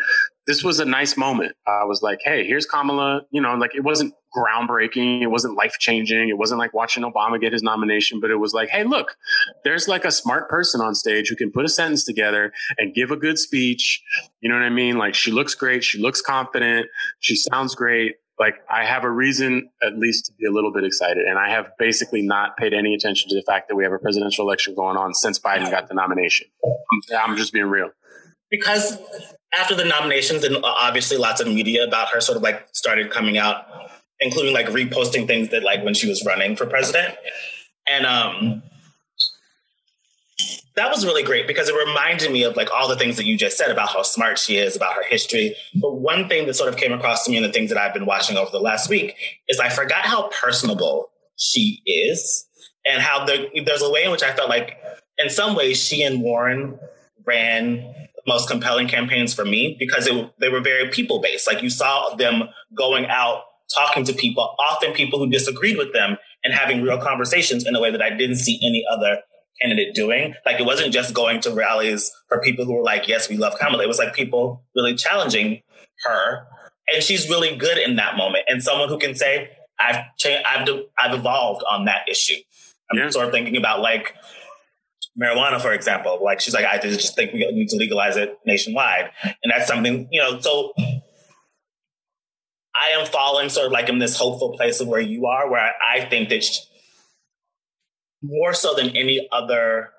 this 0.45 0.63
was 0.63 0.79
a 0.79 0.85
nice 0.85 1.15
moment. 1.15 1.55
I 1.65 1.85
was 1.85 2.01
like, 2.01 2.19
hey, 2.23 2.45
here's 2.45 2.65
Kamala. 2.65 3.21
You 3.31 3.41
know, 3.41 3.53
like 3.55 3.75
it 3.75 3.83
wasn't 3.83 4.13
groundbreaking. 4.35 5.21
It 5.21 5.27
wasn't 5.27 5.55
life 5.55 5.75
changing. 5.79 6.29
It 6.29 6.37
wasn't 6.37 6.59
like 6.59 6.73
watching 6.73 7.03
Obama 7.03 7.39
get 7.39 7.53
his 7.53 7.63
nomination, 7.63 8.19
but 8.19 8.31
it 8.31 8.37
was 8.37 8.53
like, 8.53 8.69
hey, 8.69 8.83
look, 8.83 9.15
there's 9.63 9.87
like 9.87 10.05
a 10.05 10.11
smart 10.11 10.49
person 10.49 10.81
on 10.81 10.95
stage 10.95 11.29
who 11.29 11.35
can 11.35 11.51
put 11.51 11.65
a 11.65 11.69
sentence 11.69 12.03
together 12.03 12.51
and 12.77 12.93
give 12.93 13.11
a 13.11 13.17
good 13.17 13.37
speech. 13.37 14.01
You 14.41 14.49
know 14.49 14.55
what 14.55 14.63
I 14.63 14.69
mean? 14.69 14.97
Like 14.97 15.15
she 15.15 15.31
looks 15.31 15.55
great. 15.55 15.83
She 15.83 15.99
looks 15.99 16.21
confident. 16.21 16.87
She 17.19 17.35
sounds 17.35 17.75
great 17.75 18.15
like 18.39 18.55
I 18.69 18.85
have 18.85 19.03
a 19.03 19.09
reason 19.09 19.69
at 19.83 19.97
least 19.97 20.27
to 20.27 20.33
be 20.33 20.45
a 20.45 20.51
little 20.51 20.71
bit 20.71 20.85
excited. 20.85 21.25
And 21.27 21.37
I 21.37 21.49
have 21.49 21.71
basically 21.77 22.21
not 22.21 22.55
paid 22.55 22.73
any 22.73 22.95
attention 22.95 23.29
to 23.29 23.35
the 23.35 23.43
fact 23.43 23.67
that 23.67 23.75
we 23.75 23.83
have 23.83 23.91
a 23.91 23.99
presidential 23.99 24.45
election 24.45 24.73
going 24.75 24.95
on 24.95 25.13
since 25.13 25.37
Biden 25.37 25.69
got 25.69 25.89
the 25.89 25.93
nomination. 25.93 26.47
I'm, 26.63 27.31
I'm 27.31 27.37
just 27.37 27.51
being 27.51 27.65
real. 27.65 27.89
Because 28.49 28.97
after 29.57 29.75
the 29.75 29.85
nominations, 29.85 30.43
and 30.43 30.55
uh, 30.55 30.61
obviously 30.63 31.17
lots 31.17 31.41
of 31.41 31.47
media 31.47 31.85
about 31.85 32.07
her 32.09 32.21
sort 32.21 32.37
of 32.37 32.41
like 32.41 32.67
started 32.71 33.11
coming 33.11 33.37
out, 33.37 33.65
including 34.19 34.53
like 34.53 34.67
reposting 34.67 35.27
things 35.27 35.49
that 35.49 35.63
like 35.63 35.83
when 35.83 35.93
she 35.93 36.07
was 36.07 36.25
running 36.25 36.55
for 36.55 36.65
president. 36.65 37.15
And 37.87 38.05
um 38.05 38.63
that 40.75 40.89
was 40.89 41.05
really 41.05 41.23
great 41.23 41.45
because 41.45 41.67
it 41.67 41.75
reminded 41.75 42.31
me 42.31 42.43
of 42.43 42.55
like 42.55 42.71
all 42.71 42.87
the 42.87 42.95
things 42.95 43.17
that 43.17 43.25
you 43.25 43.37
just 43.37 43.57
said 43.57 43.69
about 43.69 43.89
how 43.89 44.01
smart 44.01 44.39
she 44.39 44.55
is, 44.55 44.77
about 44.77 44.93
her 44.93 45.03
history. 45.03 45.53
But 45.75 45.95
one 45.95 46.29
thing 46.29 46.47
that 46.47 46.53
sort 46.53 46.69
of 46.69 46.77
came 46.77 46.93
across 46.93 47.25
to 47.25 47.31
me 47.31 47.37
in 47.37 47.43
the 47.43 47.51
things 47.51 47.69
that 47.69 47.77
I've 47.77 47.93
been 47.93 48.05
watching 48.05 48.37
over 48.37 48.49
the 48.49 48.61
last 48.61 48.89
week 48.89 49.15
is 49.49 49.59
I 49.59 49.67
forgot 49.67 50.05
how 50.05 50.29
personable 50.29 51.09
she 51.35 51.81
is 51.85 52.47
and 52.85 53.01
how 53.01 53.25
there, 53.25 53.47
there's 53.65 53.81
a 53.81 53.91
way 53.91 54.05
in 54.05 54.11
which 54.11 54.23
I 54.23 54.33
felt 54.33 54.47
like 54.47 54.77
in 55.17 55.29
some 55.29 55.53
ways 55.55 55.83
she 55.83 56.01
and 56.01 56.21
Warren 56.21 56.79
ran 57.25 57.75
the 57.75 58.21
most 58.25 58.49
compelling 58.49 58.87
campaigns 58.87 59.33
for 59.33 59.43
me 59.43 59.75
because 59.77 60.07
it, 60.07 60.33
they 60.39 60.47
were 60.47 60.61
very 60.61 60.89
people 60.89 61.19
based. 61.19 61.45
Like 61.45 61.61
you 61.61 61.69
saw 61.69 62.15
them 62.15 62.43
going 62.73 63.05
out 63.07 63.43
talking 63.73 64.03
to 64.05 64.13
people, 64.13 64.55
often 64.59 64.93
people 64.93 65.19
who 65.19 65.29
disagreed 65.29 65.77
with 65.77 65.93
them, 65.93 66.17
and 66.43 66.53
having 66.53 66.81
real 66.81 66.97
conversations 66.97 67.65
in 67.65 67.75
a 67.75 67.81
way 67.81 67.91
that 67.91 68.01
I 68.01 68.09
didn't 68.09 68.37
see 68.37 68.59
any 68.63 68.83
other 68.91 69.19
candidate 69.61 69.93
doing. 69.93 70.33
Like 70.45 70.59
it 70.59 70.65
wasn't 70.65 70.93
just 70.93 71.13
going 71.13 71.41
to 71.41 71.51
rallies 71.51 72.11
for 72.27 72.39
people 72.39 72.65
who 72.65 72.75
were 72.75 72.83
like, 72.83 73.07
yes, 73.07 73.29
we 73.29 73.37
love 73.37 73.55
Kamala. 73.59 73.83
It 73.83 73.87
was 73.87 73.99
like 73.99 74.13
people 74.13 74.63
really 74.75 74.95
challenging 74.95 75.61
her. 76.05 76.47
And 76.93 77.03
she's 77.03 77.29
really 77.29 77.55
good 77.55 77.77
in 77.77 77.97
that 77.97 78.15
moment. 78.15 78.45
And 78.47 78.63
someone 78.63 78.89
who 78.89 78.97
can 78.97 79.15
say, 79.15 79.49
I've 79.79 80.03
changed, 80.17 80.45
I've, 80.47 80.67
I've 80.97 81.19
evolved 81.19 81.63
on 81.69 81.85
that 81.85 82.07
issue. 82.09 82.35
I'm 82.91 82.97
yeah. 82.97 83.09
sort 83.09 83.27
of 83.27 83.31
thinking 83.31 83.57
about 83.57 83.81
like 83.81 84.15
marijuana, 85.21 85.61
for 85.61 85.73
example. 85.73 86.19
Like 86.23 86.39
she's 86.39 86.53
like, 86.53 86.65
I 86.65 86.79
just 86.79 87.15
think 87.15 87.33
we 87.33 87.39
need 87.51 87.69
to 87.69 87.75
legalize 87.75 88.17
it 88.17 88.37
nationwide. 88.45 89.11
And 89.23 89.51
that's 89.51 89.67
something, 89.67 90.07
you 90.11 90.21
know, 90.21 90.39
so 90.39 90.73
I 92.79 92.99
am 92.99 93.05
falling 93.05 93.49
sort 93.49 93.67
of 93.67 93.71
like 93.71 93.89
in 93.89 93.99
this 93.99 94.17
hopeful 94.17 94.55
place 94.55 94.79
of 94.79 94.87
where 94.87 95.01
you 95.01 95.25
are, 95.25 95.49
where 95.49 95.73
I, 95.81 96.05
think 96.05 96.29
that 96.29 96.43
she, 96.43 96.61
more 98.21 98.53
so 98.53 98.73
than 98.75 98.95
any 98.95 99.27
other 99.31 99.89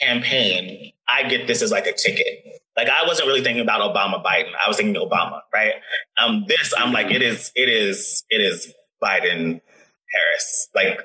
campaign, 0.00 0.92
I 1.08 1.28
get 1.28 1.46
this 1.46 1.62
as 1.62 1.72
like 1.72 1.86
a 1.86 1.92
ticket. 1.92 2.60
Like 2.76 2.88
I 2.88 3.06
wasn't 3.06 3.26
really 3.26 3.42
thinking 3.42 3.62
about 3.62 3.80
Obama 3.80 4.22
Biden. 4.22 4.52
I 4.64 4.68
was 4.68 4.76
thinking 4.76 4.94
Obama, 4.94 5.40
right? 5.52 5.74
Um, 6.22 6.44
this 6.46 6.72
I'm 6.76 6.92
like, 6.92 7.10
it 7.10 7.22
is, 7.22 7.50
it 7.56 7.68
is, 7.68 8.24
it 8.30 8.40
is 8.40 8.72
Biden 9.02 9.60
Harris. 10.12 10.68
Like 10.74 11.00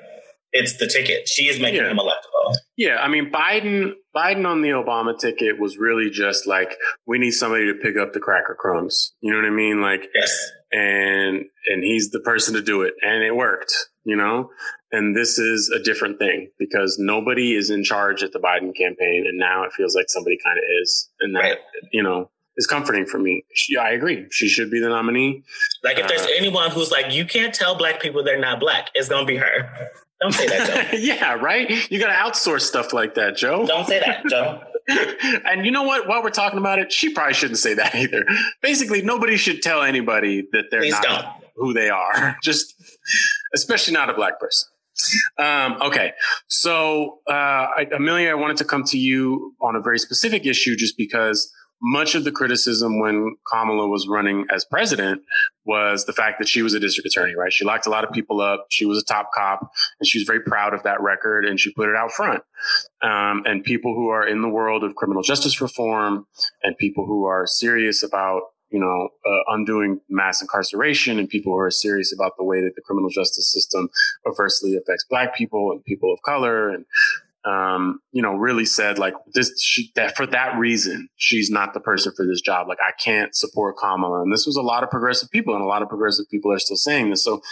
it's 0.54 0.76
the 0.76 0.86
ticket. 0.86 1.28
She 1.28 1.48
is 1.48 1.60
making 1.60 1.80
yeah. 1.80 1.90
him 1.90 1.98
electable. 1.98 2.54
Yeah, 2.76 2.96
I 2.98 3.08
mean 3.08 3.30
Biden 3.30 3.92
Biden 4.14 4.46
on 4.46 4.62
the 4.62 4.70
Obama 4.70 5.18
ticket 5.18 5.58
was 5.58 5.76
really 5.76 6.10
just 6.10 6.46
like 6.46 6.76
we 7.06 7.18
need 7.18 7.32
somebody 7.32 7.66
to 7.66 7.74
pick 7.74 7.96
up 7.96 8.12
the 8.12 8.20
cracker 8.20 8.56
crumbs. 8.58 9.12
You 9.20 9.32
know 9.32 9.38
what 9.38 9.46
I 9.46 9.50
mean? 9.50 9.82
Like 9.82 10.08
yes. 10.14 10.50
And 10.76 11.44
and 11.66 11.84
he's 11.84 12.10
the 12.10 12.20
person 12.20 12.54
to 12.54 12.62
do 12.62 12.82
it 12.82 12.94
and 13.00 13.22
it 13.22 13.36
worked, 13.36 13.72
you 14.04 14.16
know? 14.16 14.50
And 14.90 15.16
this 15.16 15.38
is 15.38 15.70
a 15.70 15.82
different 15.82 16.18
thing 16.18 16.50
because 16.58 16.96
nobody 16.98 17.54
is 17.54 17.70
in 17.70 17.84
charge 17.84 18.22
at 18.22 18.32
the 18.32 18.40
Biden 18.40 18.74
campaign 18.76 19.24
and 19.28 19.38
now 19.38 19.62
it 19.64 19.72
feels 19.72 19.94
like 19.94 20.06
somebody 20.08 20.36
kind 20.44 20.58
of 20.58 20.64
is. 20.82 21.08
And 21.20 21.36
that, 21.36 21.40
right. 21.40 21.58
you 21.92 22.02
know, 22.02 22.30
is 22.56 22.66
comforting 22.66 23.06
for 23.06 23.18
me. 23.18 23.44
She, 23.54 23.76
I 23.76 23.90
agree. 23.90 24.26
She 24.30 24.48
should 24.48 24.70
be 24.70 24.80
the 24.80 24.88
nominee. 24.88 25.44
Like 25.82 25.98
if 25.98 26.08
there's 26.08 26.22
uh, 26.22 26.28
anyone 26.36 26.70
who's 26.70 26.90
like, 26.90 27.12
you 27.12 27.24
can't 27.24 27.54
tell 27.54 27.76
black 27.76 28.00
people 28.00 28.24
they're 28.24 28.38
not 28.38 28.58
black, 28.60 28.90
it's 28.94 29.08
gonna 29.08 29.26
be 29.26 29.36
her. 29.36 29.90
Don't 30.20 30.32
say 30.32 30.46
that, 30.46 30.90
Joe. 30.90 30.96
yeah, 30.98 31.34
right? 31.34 31.90
You 31.90 31.98
got 31.98 32.06
to 32.06 32.30
outsource 32.30 32.62
stuff 32.62 32.92
like 32.92 33.14
that, 33.14 33.36
Joe. 33.36 33.66
Don't 33.66 33.86
say 33.86 34.00
that, 34.00 34.24
Joe. 34.26 34.62
and 35.46 35.64
you 35.64 35.70
know 35.70 35.82
what? 35.82 36.06
While 36.08 36.22
we're 36.22 36.30
talking 36.30 36.58
about 36.58 36.78
it, 36.78 36.92
she 36.92 37.12
probably 37.12 37.34
shouldn't 37.34 37.58
say 37.58 37.74
that 37.74 37.94
either. 37.94 38.24
Basically, 38.62 39.02
nobody 39.02 39.36
should 39.36 39.62
tell 39.62 39.82
anybody 39.82 40.46
that 40.52 40.64
they're 40.70 40.80
Please 40.80 40.92
not 40.92 41.02
don't. 41.02 41.26
who 41.56 41.72
they 41.72 41.90
are. 41.90 42.36
Just, 42.42 42.74
especially 43.54 43.94
not 43.94 44.10
a 44.10 44.14
black 44.14 44.38
person. 44.38 44.68
Um, 45.38 45.78
okay, 45.82 46.12
so 46.46 47.18
uh, 47.28 47.32
I, 47.32 47.88
Amelia, 47.94 48.30
I 48.30 48.34
wanted 48.34 48.58
to 48.58 48.64
come 48.64 48.84
to 48.84 48.98
you 48.98 49.54
on 49.60 49.74
a 49.74 49.80
very 49.80 49.98
specific 49.98 50.46
issue, 50.46 50.76
just 50.76 50.96
because 50.96 51.52
much 51.86 52.14
of 52.14 52.24
the 52.24 52.32
criticism 52.32 52.98
when 52.98 53.36
Kamala 53.46 53.86
was 53.86 54.08
running 54.08 54.46
as 54.50 54.64
president 54.64 55.20
was 55.66 56.06
the 56.06 56.14
fact 56.14 56.38
that 56.38 56.48
she 56.48 56.62
was 56.62 56.72
a 56.72 56.80
district 56.80 57.06
attorney, 57.06 57.34
right? 57.36 57.52
She 57.52 57.66
locked 57.66 57.86
a 57.86 57.90
lot 57.90 58.04
of 58.04 58.12
people 58.12 58.40
up. 58.40 58.66
She 58.70 58.86
was 58.86 58.96
a 58.96 59.04
top 59.04 59.28
cop 59.34 59.60
and 60.00 60.06
she 60.06 60.18
was 60.18 60.26
very 60.26 60.40
proud 60.40 60.72
of 60.72 60.82
that 60.84 61.02
record 61.02 61.44
and 61.44 61.60
she 61.60 61.74
put 61.74 61.90
it 61.90 61.94
out 61.94 62.10
front. 62.10 62.42
Um, 63.02 63.42
and 63.44 63.62
people 63.62 63.94
who 63.94 64.08
are 64.08 64.26
in 64.26 64.40
the 64.40 64.48
world 64.48 64.82
of 64.82 64.94
criminal 64.94 65.22
justice 65.22 65.60
reform 65.60 66.26
and 66.62 66.74
people 66.78 67.04
who 67.04 67.26
are 67.26 67.46
serious 67.46 68.02
about 68.02 68.44
you 68.70 68.80
know, 68.80 69.08
uh, 69.24 69.54
undoing 69.54 70.00
mass 70.08 70.42
incarceration 70.42 71.20
and 71.20 71.28
people 71.28 71.52
who 71.52 71.58
are 71.58 71.70
serious 71.70 72.12
about 72.12 72.32
the 72.36 72.42
way 72.42 72.60
that 72.60 72.74
the 72.74 72.82
criminal 72.82 73.08
justice 73.08 73.52
system 73.52 73.88
adversely 74.26 74.74
affects 74.74 75.04
black 75.08 75.36
people 75.36 75.70
and 75.70 75.84
people 75.84 76.12
of 76.12 76.20
color 76.22 76.70
and 76.70 76.84
um, 77.44 78.00
you 78.12 78.22
know, 78.22 78.34
really 78.34 78.64
said 78.64 78.98
like 78.98 79.14
this, 79.34 79.52
she, 79.60 79.92
that 79.96 80.16
for 80.16 80.26
that 80.26 80.56
reason, 80.58 81.08
she's 81.16 81.50
not 81.50 81.74
the 81.74 81.80
person 81.80 82.12
for 82.16 82.24
this 82.24 82.40
job. 82.40 82.68
Like 82.68 82.78
I 82.80 82.92
can't 83.02 83.34
support 83.34 83.76
Kamala. 83.76 84.22
And 84.22 84.32
this 84.32 84.46
was 84.46 84.56
a 84.56 84.62
lot 84.62 84.82
of 84.82 84.90
progressive 84.90 85.30
people 85.30 85.54
and 85.54 85.62
a 85.62 85.66
lot 85.66 85.82
of 85.82 85.88
progressive 85.88 86.24
people 86.30 86.50
are 86.52 86.58
still 86.58 86.76
saying 86.76 87.10
this. 87.10 87.22
So 87.22 87.42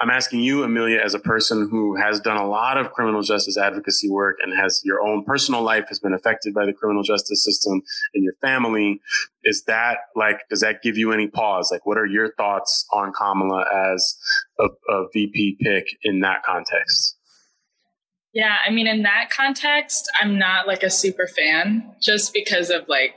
I'm 0.00 0.08
asking 0.08 0.40
you, 0.40 0.62
Amelia, 0.62 0.98
as 0.98 1.12
a 1.12 1.18
person 1.18 1.68
who 1.70 1.94
has 1.96 2.20
done 2.20 2.38
a 2.38 2.46
lot 2.48 2.78
of 2.78 2.92
criminal 2.92 3.22
justice 3.22 3.58
advocacy 3.58 4.10
work 4.10 4.38
and 4.42 4.58
has 4.58 4.80
your 4.82 5.02
own 5.02 5.24
personal 5.24 5.62
life 5.62 5.84
has 5.88 6.00
been 6.00 6.14
affected 6.14 6.54
by 6.54 6.64
the 6.64 6.72
criminal 6.72 7.02
justice 7.02 7.44
system 7.44 7.82
in 8.14 8.22
your 8.22 8.34
family. 8.40 9.00
Is 9.44 9.64
that 9.66 9.98
like, 10.16 10.40
does 10.48 10.60
that 10.60 10.82
give 10.82 10.96
you 10.96 11.12
any 11.12 11.28
pause? 11.28 11.68
Like, 11.70 11.84
what 11.84 11.98
are 11.98 12.06
your 12.06 12.32
thoughts 12.36 12.86
on 12.94 13.12
Kamala 13.12 13.66
as 13.92 14.16
a, 14.58 14.68
a 14.90 15.04
VP 15.12 15.58
pick 15.60 15.84
in 16.02 16.20
that 16.20 16.42
context? 16.44 17.18
Yeah, 18.34 18.56
I 18.66 18.70
mean, 18.70 18.88
in 18.88 19.02
that 19.04 19.30
context, 19.30 20.10
I'm 20.20 20.38
not 20.38 20.66
like 20.66 20.82
a 20.82 20.90
super 20.90 21.28
fan 21.28 21.94
just 22.02 22.34
because 22.34 22.68
of 22.68 22.88
like 22.88 23.14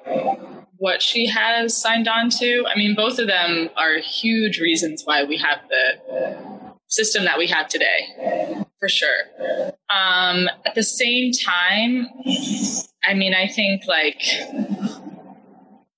what 0.77 1.01
she 1.01 1.25
has 1.25 1.75
signed 1.75 2.07
on 2.07 2.29
to. 2.29 2.65
I 2.71 2.77
mean, 2.77 2.95
both 2.95 3.17
of 3.17 3.25
them 3.25 3.69
are 3.75 3.97
huge 3.97 4.59
reasons 4.59 5.01
why 5.05 5.23
we 5.23 5.37
have 5.37 5.59
the 5.69 6.77
system 6.87 7.25
that 7.25 7.39
we 7.39 7.47
have 7.47 7.67
today, 7.67 8.63
for 8.79 8.87
sure. 8.87 9.23
Um, 9.89 10.49
at 10.65 10.75
the 10.75 10.83
same 10.83 11.31
time, 11.31 12.07
I 13.03 13.15
mean, 13.15 13.33
I 13.33 13.47
think 13.47 13.87
like, 13.87 14.21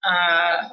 uh, 0.10 0.70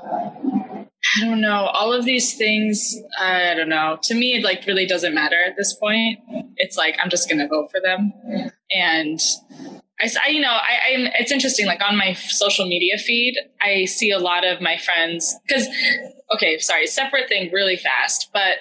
I 1.15 1.25
don't 1.25 1.41
know. 1.41 1.67
All 1.73 1.93
of 1.93 2.05
these 2.05 2.37
things, 2.37 2.95
I 3.19 3.55
don't 3.55 3.69
know. 3.69 3.99
To 4.05 4.15
me, 4.15 4.35
it 4.35 4.45
like 4.45 4.67
really 4.67 4.87
doesn't 4.87 5.15
matter 5.15 5.37
at 5.47 5.57
this 5.57 5.75
point. 5.75 6.21
It's 6.57 6.77
like 6.77 6.97
I'm 7.03 7.11
just 7.11 7.29
gonna 7.29 7.49
vote 7.49 7.71
for 7.71 7.81
them, 7.81 8.13
and 8.71 9.21
I, 10.01 10.11
I 10.27 10.29
you 10.31 10.41
know, 10.41 10.51
I, 10.51 10.79
I, 10.87 11.13
it's 11.19 11.33
interesting. 11.33 11.67
Like 11.67 11.81
on 11.83 11.97
my 11.97 12.13
social 12.15 12.67
media 12.67 12.99
feed, 12.99 13.37
I 13.61 13.85
see 13.85 14.11
a 14.11 14.19
lot 14.19 14.45
of 14.45 14.61
my 14.61 14.77
friends 14.77 15.35
because, 15.47 15.67
okay, 16.33 16.59
sorry, 16.59 16.87
separate 16.87 17.29
thing, 17.29 17.51
really 17.53 17.77
fast. 17.77 18.31
But 18.33 18.59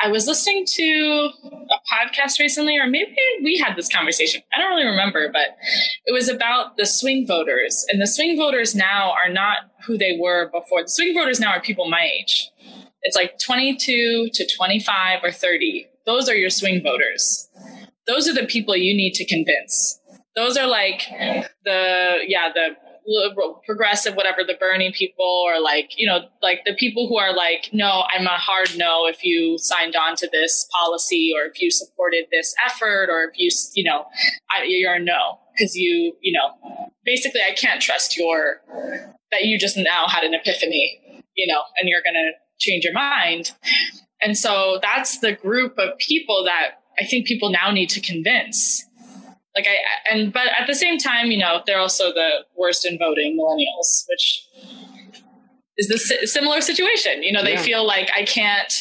I 0.00 0.08
was 0.08 0.26
listening 0.26 0.64
to 0.66 1.30
a 1.44 1.78
podcast 1.92 2.38
recently, 2.38 2.78
or 2.78 2.86
maybe 2.86 3.16
we 3.42 3.58
had 3.58 3.76
this 3.76 3.88
conversation. 3.88 4.42
I 4.54 4.60
don't 4.60 4.70
really 4.70 4.86
remember, 4.86 5.30
but 5.32 5.56
it 6.06 6.12
was 6.12 6.28
about 6.28 6.76
the 6.76 6.86
swing 6.86 7.26
voters, 7.26 7.84
and 7.90 8.00
the 8.00 8.06
swing 8.06 8.36
voters 8.36 8.74
now 8.74 9.12
are 9.12 9.32
not 9.32 9.70
who 9.86 9.96
they 9.96 10.18
were 10.20 10.50
before. 10.50 10.82
The 10.82 10.88
swing 10.90 11.14
voters 11.14 11.40
now 11.40 11.52
are 11.52 11.60
people 11.60 11.88
my 11.88 12.08
age. 12.20 12.50
It's 13.02 13.16
like 13.16 13.38
22 13.38 14.30
to 14.32 14.56
25 14.56 15.20
or 15.22 15.32
30. 15.32 15.86
Those 16.04 16.28
are 16.28 16.34
your 16.34 16.50
swing 16.50 16.82
voters. 16.82 17.48
Those 18.06 18.28
are 18.28 18.34
the 18.34 18.46
people 18.46 18.76
you 18.76 18.94
need 18.94 19.14
to 19.14 19.24
convince 19.24 20.00
those 20.36 20.56
are 20.56 20.66
like 20.66 21.02
the 21.64 22.18
yeah 22.26 22.48
the 22.54 22.70
progressive, 23.64 24.14
whatever 24.14 24.44
the 24.44 24.54
Bernie 24.58 24.92
people, 24.92 25.44
or 25.46 25.60
like 25.60 25.92
you 25.96 26.06
know, 26.06 26.20
like 26.42 26.60
the 26.64 26.74
people 26.74 27.08
who 27.08 27.16
are 27.18 27.34
like, 27.34 27.70
no, 27.72 28.04
I'm 28.14 28.26
a 28.26 28.30
hard 28.30 28.76
no 28.76 29.06
if 29.06 29.24
you 29.24 29.58
signed 29.58 29.96
on 29.96 30.16
to 30.16 30.28
this 30.30 30.68
policy, 30.72 31.32
or 31.36 31.46
if 31.46 31.60
you 31.60 31.70
supported 31.70 32.26
this 32.30 32.54
effort, 32.64 33.08
or 33.10 33.24
if 33.24 33.38
you 33.38 33.50
you 33.74 33.84
know, 33.84 34.04
I, 34.50 34.64
you're 34.64 34.94
a 34.94 35.00
no 35.00 35.38
because 35.52 35.74
you 35.76 36.16
you 36.20 36.32
know, 36.32 36.90
basically, 37.04 37.40
I 37.40 37.54
can't 37.54 37.80
trust 37.80 38.16
your 38.16 38.60
that 39.30 39.44
you 39.44 39.58
just 39.58 39.76
now 39.76 40.06
had 40.08 40.24
an 40.24 40.34
epiphany, 40.34 41.00
you 41.36 41.46
know, 41.46 41.62
and 41.78 41.88
you're 41.88 42.02
gonna 42.04 42.32
change 42.58 42.84
your 42.84 42.94
mind. 42.94 43.52
And 44.20 44.36
so 44.36 44.78
that's 44.82 45.20
the 45.20 45.32
group 45.32 45.78
of 45.78 45.96
people 45.98 46.44
that 46.44 46.82
I 46.98 47.06
think 47.06 47.26
people 47.26 47.50
now 47.50 47.70
need 47.70 47.88
to 47.90 48.00
convince 48.00 48.84
like 49.60 49.68
I 49.68 50.14
and 50.14 50.32
but 50.32 50.48
at 50.58 50.66
the 50.66 50.74
same 50.74 50.98
time, 50.98 51.30
you 51.30 51.38
know, 51.38 51.62
they're 51.66 51.78
also 51.78 52.12
the 52.12 52.44
worst 52.56 52.86
in 52.86 52.98
voting, 52.98 53.38
millennials, 53.38 54.04
which 54.08 54.46
is 55.76 55.88
the 55.88 55.98
similar 56.26 56.60
situation. 56.60 57.22
You 57.22 57.32
know, 57.32 57.42
they 57.42 57.54
yeah. 57.54 57.62
feel 57.62 57.86
like 57.86 58.10
I 58.14 58.24
can't 58.24 58.72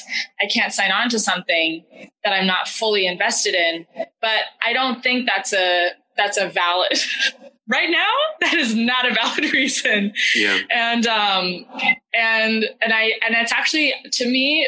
I 0.41 0.47
can't 0.47 0.73
sign 0.73 0.91
on 0.91 1.09
to 1.09 1.19
something 1.19 1.83
that 2.23 2.33
I'm 2.33 2.47
not 2.47 2.67
fully 2.67 3.05
invested 3.07 3.55
in. 3.55 3.85
But 4.21 4.41
I 4.65 4.73
don't 4.73 5.01
think 5.01 5.27
that's 5.27 5.53
a 5.53 5.89
that's 6.17 6.37
a 6.37 6.49
valid 6.49 6.99
right 7.67 7.89
now 7.89 8.13
that 8.41 8.55
is 8.55 8.75
not 8.75 9.09
a 9.09 9.13
valid 9.13 9.53
reason 9.53 10.11
yeah 10.35 10.59
and 10.69 11.07
um 11.07 11.65
and 12.13 12.65
and 12.81 12.91
i 12.91 13.13
and 13.25 13.35
it's 13.37 13.53
actually 13.53 13.93
to 14.11 14.25
me 14.29 14.67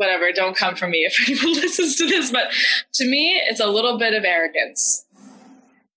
whatever, 0.00 0.32
don't 0.32 0.56
come 0.56 0.74
for 0.74 0.88
me 0.88 1.04
if 1.04 1.14
anyone 1.28 1.52
listens 1.60 1.94
to 1.96 2.06
this. 2.06 2.32
But 2.32 2.50
to 2.94 3.04
me, 3.04 3.40
it's 3.44 3.60
a 3.60 3.66
little 3.66 3.98
bit 3.98 4.14
of 4.14 4.24
arrogance. 4.24 5.04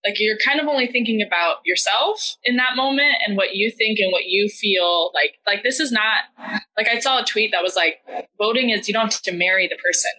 Like 0.05 0.19
you're 0.19 0.37
kind 0.45 0.59
of 0.59 0.67
only 0.67 0.87
thinking 0.87 1.21
about 1.21 1.65
yourself 1.65 2.35
in 2.43 2.57
that 2.57 2.75
moment 2.75 3.15
and 3.25 3.37
what 3.37 3.55
you 3.55 3.71
think 3.71 3.99
and 3.99 4.11
what 4.11 4.25
you 4.25 4.49
feel 4.49 5.11
like. 5.13 5.35
Like 5.47 5.63
this 5.63 5.79
is 5.79 5.93
not 5.93 6.25
like 6.77 6.89
I 6.89 6.99
saw 6.99 7.21
a 7.21 7.25
tweet 7.25 7.51
that 7.53 7.63
was 7.63 7.77
like, 7.77 8.03
voting 8.37 8.69
is 8.71 8.89
you 8.89 8.93
don't 8.93 9.13
have 9.13 9.21
to 9.21 9.31
marry 9.31 9.69
the 9.69 9.77
person. 9.77 10.11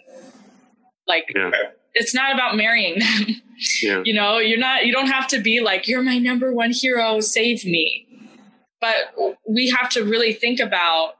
Like 1.07 1.31
yeah. 1.37 1.51
it's 1.93 2.15
not 2.15 2.33
about 2.35 2.57
marrying 2.57 2.99
them. 2.99 3.43
Yeah. 3.81 4.03
You 4.05 4.15
know, 4.15 4.39
you're 4.39 4.59
not. 4.59 4.85
You 4.85 4.93
don't 4.93 5.07
have 5.07 5.29
to 5.29 5.41
be 5.41 5.61
like 5.61 5.87
you're 5.87 6.03
my 6.03 6.19
number 6.19 6.53
one 6.53 6.73
hero. 6.73 7.21
Save 7.21 7.65
me. 7.65 8.05
But 8.81 9.15
we 9.49 9.71
have 9.71 9.91
to 9.91 10.03
really 10.03 10.33
think 10.33 10.59
about 10.59 11.15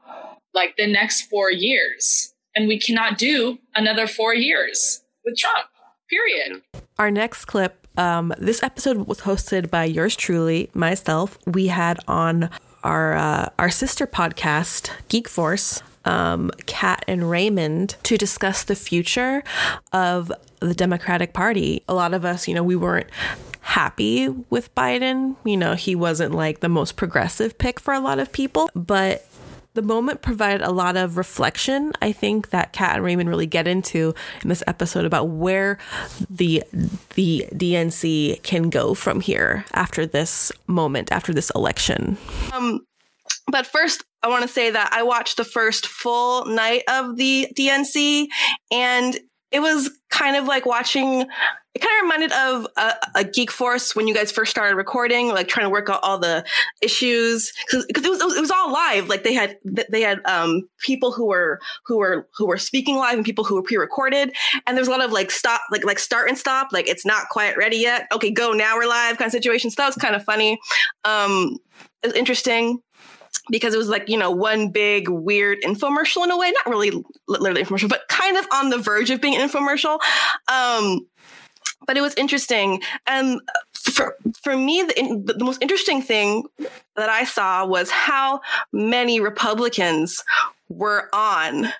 like 0.53 0.75
the 0.75 0.85
next 0.85 1.29
four 1.29 1.49
years. 1.49 2.34
And 2.55 2.67
we 2.67 2.79
cannot 2.79 3.17
do 3.17 3.59
another 3.75 4.07
four 4.07 4.33
years 4.33 5.01
with 5.25 5.37
Trump, 5.37 5.67
period. 6.09 6.61
Our 6.97 7.11
next 7.11 7.45
clip 7.45 7.85
um, 7.97 8.33
this 8.37 8.63
episode 8.63 9.07
was 9.07 9.21
hosted 9.21 9.69
by 9.69 9.85
yours 9.85 10.15
truly, 10.15 10.69
myself. 10.73 11.37
We 11.45 11.67
had 11.67 11.99
on 12.07 12.49
our 12.83 13.13
uh, 13.15 13.49
our 13.57 13.69
sister 13.69 14.05
podcast, 14.05 14.91
Geek 15.07 15.27
Force, 15.27 15.81
um, 16.03 16.51
Kat 16.65 17.03
and 17.07 17.29
Raymond, 17.29 17.95
to 18.03 18.17
discuss 18.17 18.63
the 18.63 18.75
future 18.75 19.43
of 19.91 20.31
the 20.59 20.73
Democratic 20.73 21.33
Party. 21.33 21.83
A 21.87 21.93
lot 21.93 22.13
of 22.13 22.25
us, 22.25 22.47
you 22.47 22.53
know, 22.53 22.63
we 22.63 22.75
weren't 22.75 23.09
happy 23.61 24.27
with 24.49 24.73
Biden. 24.75 25.35
You 25.43 25.57
know, 25.57 25.73
he 25.73 25.95
wasn't 25.95 26.33
like 26.33 26.59
the 26.59 26.69
most 26.69 26.97
progressive 26.97 27.57
pick 27.57 27.79
for 27.79 27.93
a 27.93 27.99
lot 27.99 28.19
of 28.19 28.31
people, 28.31 28.69
but 28.75 29.27
the 29.75 29.81
moment 29.81 30.21
provided 30.21 30.61
a 30.61 30.71
lot 30.71 30.97
of 30.97 31.17
reflection. 31.17 31.93
I 32.01 32.11
think 32.11 32.49
that 32.49 32.73
Kat 32.73 32.95
and 32.95 33.03
Raymond 33.03 33.29
really 33.29 33.45
get 33.45 33.67
into 33.67 34.15
in 34.41 34.49
this 34.49 34.63
episode 34.67 35.05
about 35.05 35.29
where 35.29 35.77
the 36.29 36.63
the 37.15 37.45
DNC 37.53 38.41
can 38.43 38.69
go 38.69 38.93
from 38.93 39.21
here 39.21 39.65
after 39.73 40.05
this 40.05 40.51
moment, 40.67 41.11
after 41.11 41.33
this 41.33 41.51
election. 41.51 42.17
Um, 42.53 42.81
but 43.51 43.67
first, 43.67 44.03
I 44.23 44.27
want 44.27 44.41
to 44.41 44.47
say 44.47 44.71
that 44.71 44.89
I 44.91 45.03
watched 45.03 45.37
the 45.37 45.43
first 45.43 45.85
full 45.85 46.45
night 46.45 46.83
of 46.87 47.17
the 47.17 47.47
DNC, 47.55 48.27
and 48.71 49.19
it 49.55 49.61
was 49.61 49.89
kind 50.09 50.35
of 50.35 50.45
like 50.45 50.65
watching 50.65 51.21
it 51.73 51.79
kind 51.79 51.91
of 51.97 52.03
reminded 52.03 52.31
of 52.31 52.67
a, 52.77 52.93
a, 53.15 53.23
Geek 53.25 53.51
Force 53.51 53.95
when 53.95 54.07
you 54.07 54.13
guys 54.13 54.31
first 54.31 54.49
started 54.49 54.75
recording, 54.75 55.29
like 55.29 55.49
trying 55.49 55.65
to 55.65 55.69
work 55.69 55.89
out 55.89 55.99
all 56.03 56.17
the 56.17 56.45
issues 56.81 57.51
because 57.65 57.85
it 57.89 58.09
was 58.09 58.21
it 58.37 58.39
was 58.39 58.51
all 58.51 58.71
live. 58.71 59.09
Like 59.09 59.23
they 59.23 59.33
had 59.33 59.57
they 59.63 60.01
had 60.01 60.19
um, 60.25 60.69
people 60.79 61.11
who 61.11 61.25
were 61.27 61.59
who 61.85 61.97
were 61.97 62.27
who 62.37 62.47
were 62.47 62.57
speaking 62.57 62.95
live 62.95 63.15
and 63.15 63.25
people 63.25 63.43
who 63.43 63.55
were 63.55 63.61
pre-recorded, 63.61 64.33
and 64.65 64.77
there's 64.77 64.87
a 64.87 64.91
lot 64.91 65.03
of 65.03 65.11
like 65.11 65.31
stop 65.31 65.61
like 65.71 65.83
like 65.83 65.99
start 65.99 66.29
and 66.29 66.37
stop. 66.37 66.69
Like 66.71 66.87
it's 66.87 67.05
not 67.05 67.27
quite 67.29 67.57
ready 67.57 67.77
yet. 67.77 68.07
Okay, 68.13 68.31
go 68.31 68.51
now 68.53 68.77
we're 68.77 68.87
live 68.87 69.17
kind 69.17 69.27
of 69.27 69.33
situation. 69.33 69.69
So 69.69 69.75
that 69.77 69.87
was 69.87 69.95
kind 69.95 70.15
of 70.15 70.23
funny. 70.23 70.57
Um, 71.03 71.57
interesting 72.15 72.81
because 73.49 73.73
it 73.73 73.77
was 73.77 73.89
like 73.89 74.09
you 74.09 74.17
know 74.17 74.31
one 74.31 74.69
big 74.69 75.09
weird 75.09 75.61
infomercial 75.61 76.23
in 76.23 76.31
a 76.31 76.37
way 76.37 76.51
not 76.51 76.67
really 76.67 77.03
literally 77.27 77.63
infomercial 77.63 77.89
but 77.89 78.07
kind 78.07 78.37
of 78.37 78.47
on 78.53 78.69
the 78.69 78.77
verge 78.77 79.09
of 79.09 79.21
being 79.21 79.35
an 79.35 79.47
infomercial 79.47 79.99
um 80.47 81.05
but 81.85 81.97
it 81.97 82.01
was 82.01 82.13
interesting. 82.15 82.81
And 83.07 83.41
for, 83.73 84.15
for 84.41 84.57
me, 84.57 84.83
the, 84.83 85.33
the 85.37 85.43
most 85.43 85.61
interesting 85.61 86.01
thing 86.01 86.43
that 86.95 87.09
I 87.09 87.25
saw 87.25 87.65
was 87.65 87.89
how 87.89 88.41
many 88.71 89.19
Republicans 89.19 90.23
were 90.69 91.09
on 91.13 91.71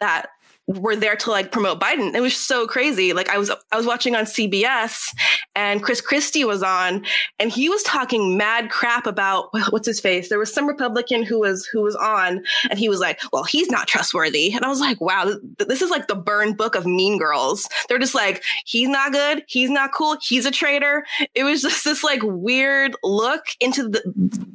that 0.00 0.28
were 0.66 0.96
there 0.96 1.14
to 1.14 1.30
like 1.30 1.52
promote 1.52 1.80
Biden. 1.80 2.14
It 2.14 2.20
was 2.20 2.36
so 2.36 2.66
crazy. 2.66 3.12
Like 3.12 3.28
I 3.28 3.38
was 3.38 3.50
I 3.70 3.76
was 3.76 3.86
watching 3.86 4.16
on 4.16 4.24
CBS 4.24 5.14
and 5.54 5.82
Chris 5.82 6.00
Christie 6.00 6.44
was 6.44 6.62
on 6.62 7.04
and 7.38 7.50
he 7.50 7.68
was 7.68 7.82
talking 7.84 8.36
mad 8.36 8.70
crap 8.70 9.06
about 9.06 9.48
what's 9.70 9.86
his 9.86 10.00
face. 10.00 10.28
There 10.28 10.38
was 10.38 10.52
some 10.52 10.66
Republican 10.66 11.22
who 11.22 11.40
was 11.40 11.66
who 11.66 11.82
was 11.82 11.94
on 11.94 12.42
and 12.68 12.78
he 12.78 12.88
was 12.88 12.98
like, 12.98 13.20
"Well, 13.32 13.44
he's 13.44 13.70
not 13.70 13.86
trustworthy." 13.86 14.52
And 14.52 14.64
I 14.64 14.68
was 14.68 14.80
like, 14.80 15.00
"Wow, 15.00 15.36
this 15.58 15.82
is 15.82 15.90
like 15.90 16.08
the 16.08 16.16
burned 16.16 16.56
book 16.56 16.74
of 16.74 16.84
mean 16.84 17.18
girls." 17.18 17.68
They're 17.88 17.98
just 17.98 18.14
like, 18.14 18.42
"He's 18.64 18.88
not 18.88 19.12
good, 19.12 19.44
he's 19.46 19.70
not 19.70 19.92
cool, 19.92 20.16
he's 20.20 20.46
a 20.46 20.50
traitor." 20.50 21.04
It 21.34 21.44
was 21.44 21.62
just 21.62 21.84
this 21.84 22.02
like 22.02 22.20
weird 22.24 22.96
look 23.04 23.44
into 23.60 23.88
the 23.88 24.02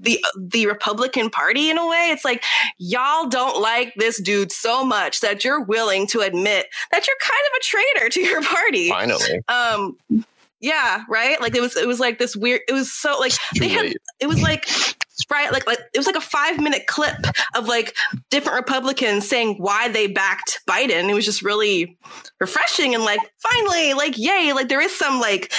the 0.01 0.23
the 0.37 0.67
Republican 0.67 1.29
party 1.29 1.69
in 1.69 1.77
a 1.77 1.87
way. 1.87 2.09
It's 2.11 2.25
like 2.25 2.43
y'all 2.79 3.29
don't 3.29 3.61
like 3.61 3.93
this 3.95 4.21
dude 4.21 4.51
so 4.51 4.83
much 4.83 5.21
that 5.21 5.45
you're 5.45 5.61
willing 5.61 6.00
willing 6.01 6.07
to 6.07 6.19
admit 6.21 6.67
that 6.91 7.07
you're 7.07 7.17
kind 7.19 7.41
of 7.47 7.57
a 7.57 7.63
traitor 7.63 8.09
to 8.09 8.21
your 8.21 8.41
party. 8.41 8.89
Finally. 8.89 9.41
Um, 9.47 9.97
yeah, 10.59 11.03
right. 11.09 11.41
Like 11.41 11.55
it 11.55 11.61
was, 11.61 11.75
it 11.75 11.87
was 11.87 11.99
like 11.99 12.19
this 12.19 12.35
weird. 12.35 12.61
It 12.67 12.73
was 12.73 12.91
so 12.91 13.17
like 13.19 13.33
they 13.59 13.67
had. 13.67 13.93
It 14.19 14.27
was 14.27 14.41
like 14.41 14.69
right, 15.31 15.51
like 15.51 15.65
like 15.65 15.79
it 15.93 15.97
was 15.97 16.05
like 16.05 16.15
a 16.15 16.21
five 16.21 16.59
minute 16.59 16.85
clip 16.85 17.15
of 17.55 17.67
like 17.67 17.95
different 18.29 18.57
Republicans 18.57 19.27
saying 19.27 19.55
why 19.57 19.89
they 19.89 20.07
backed 20.07 20.59
Biden. 20.69 21.09
It 21.09 21.13
was 21.15 21.25
just 21.25 21.41
really 21.41 21.97
refreshing 22.39 22.93
and 22.93 23.03
like 23.03 23.19
finally, 23.39 23.93
like 23.95 24.17
yay, 24.19 24.53
like 24.53 24.69
there 24.69 24.81
is 24.81 24.95
some 24.95 25.19
like 25.19 25.51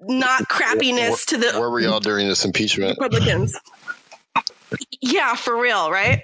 not 0.00 0.48
crappiness 0.48 1.26
to 1.26 1.36
the. 1.36 1.52
Where 1.58 1.68
were 1.68 1.80
y'all 1.80 2.00
during 2.00 2.26
this 2.26 2.44
impeachment? 2.46 2.98
Republicans. 2.98 3.58
Yeah, 5.02 5.34
for 5.34 5.60
real, 5.60 5.90
right? 5.90 6.22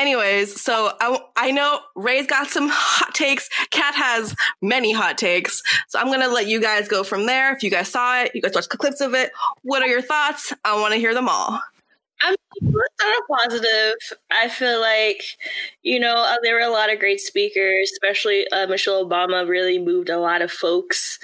Anyways, 0.00 0.58
so 0.58 0.92
I, 0.98 1.20
I 1.36 1.50
know 1.50 1.78
Ray's 1.94 2.26
got 2.26 2.46
some 2.46 2.70
hot 2.72 3.14
takes. 3.14 3.50
Kat 3.70 3.94
has 3.94 4.34
many 4.62 4.94
hot 4.94 5.18
takes. 5.18 5.62
So 5.88 5.98
I'm 5.98 6.06
going 6.06 6.20
to 6.20 6.28
let 6.28 6.46
you 6.46 6.58
guys 6.58 6.88
go 6.88 7.04
from 7.04 7.26
there. 7.26 7.54
If 7.54 7.62
you 7.62 7.68
guys 7.68 7.88
saw 7.88 8.22
it, 8.22 8.30
you 8.34 8.40
guys 8.40 8.54
watched 8.54 8.70
clips 8.70 9.02
of 9.02 9.12
it. 9.12 9.30
What 9.60 9.82
are 9.82 9.88
your 9.88 10.00
thoughts? 10.00 10.54
I 10.64 10.80
want 10.80 10.94
to 10.94 10.98
hear 10.98 11.12
them 11.12 11.28
all. 11.28 11.60
I'm 12.22 12.34
sort 12.62 12.86
of 13.18 13.38
positive. 13.44 13.92
I 14.30 14.48
feel 14.48 14.80
like, 14.80 15.22
you 15.82 16.00
know, 16.00 16.14
uh, 16.16 16.36
there 16.42 16.54
were 16.54 16.60
a 16.60 16.70
lot 16.70 16.90
of 16.90 16.98
great 16.98 17.20
speakers, 17.20 17.90
especially 17.92 18.48
uh, 18.48 18.66
Michelle 18.68 19.04
Obama 19.04 19.46
really 19.46 19.78
moved 19.78 20.08
a 20.08 20.18
lot 20.18 20.40
of 20.40 20.50
folks. 20.50 21.18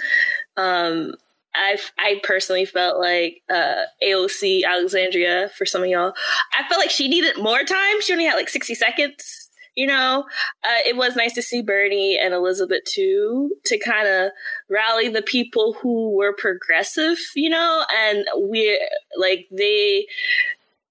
Um, 0.58 1.14
I 1.56 1.78
I 1.98 2.20
personally 2.22 2.64
felt 2.64 2.98
like 2.98 3.42
uh, 3.50 3.84
AOC 4.04 4.64
Alexandria 4.64 5.50
for 5.56 5.66
some 5.66 5.82
of 5.82 5.88
y'all. 5.88 6.12
I 6.58 6.68
felt 6.68 6.80
like 6.80 6.90
she 6.90 7.08
needed 7.08 7.38
more 7.38 7.62
time. 7.64 8.00
She 8.00 8.12
only 8.12 8.26
had 8.26 8.34
like 8.34 8.48
sixty 8.48 8.74
seconds. 8.74 9.50
You 9.74 9.86
know, 9.86 10.24
uh, 10.64 10.78
it 10.86 10.96
was 10.96 11.16
nice 11.16 11.34
to 11.34 11.42
see 11.42 11.60
Bernie 11.60 12.18
and 12.18 12.32
Elizabeth 12.32 12.84
too 12.84 13.50
to 13.66 13.78
kind 13.78 14.08
of 14.08 14.30
rally 14.70 15.08
the 15.08 15.20
people 15.20 15.74
who 15.74 16.16
were 16.16 16.32
progressive. 16.32 17.18
You 17.34 17.50
know, 17.50 17.84
and 17.98 18.24
we 18.48 18.78
like 19.16 19.46
they 19.50 20.06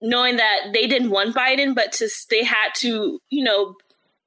knowing 0.01 0.38
that 0.38 0.67
they 0.73 0.88
didn't 0.88 1.10
want 1.10 1.36
Biden, 1.36 1.73
but 1.73 1.93
to 1.93 2.10
they 2.30 2.43
had 2.43 2.69
to 2.78 3.19
you 3.30 3.43
know 3.43 3.75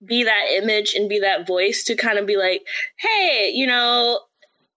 be 0.05 0.25
that 0.25 0.47
image 0.53 0.95
and 0.95 1.09
be 1.09 1.21
that 1.21 1.47
voice 1.47 1.83
to 1.85 1.97
kind 1.97 2.19
of 2.19 2.27
be 2.27 2.37
like, 2.37 2.63
hey, 2.99 3.51
you 3.53 3.67
know, 3.67 4.21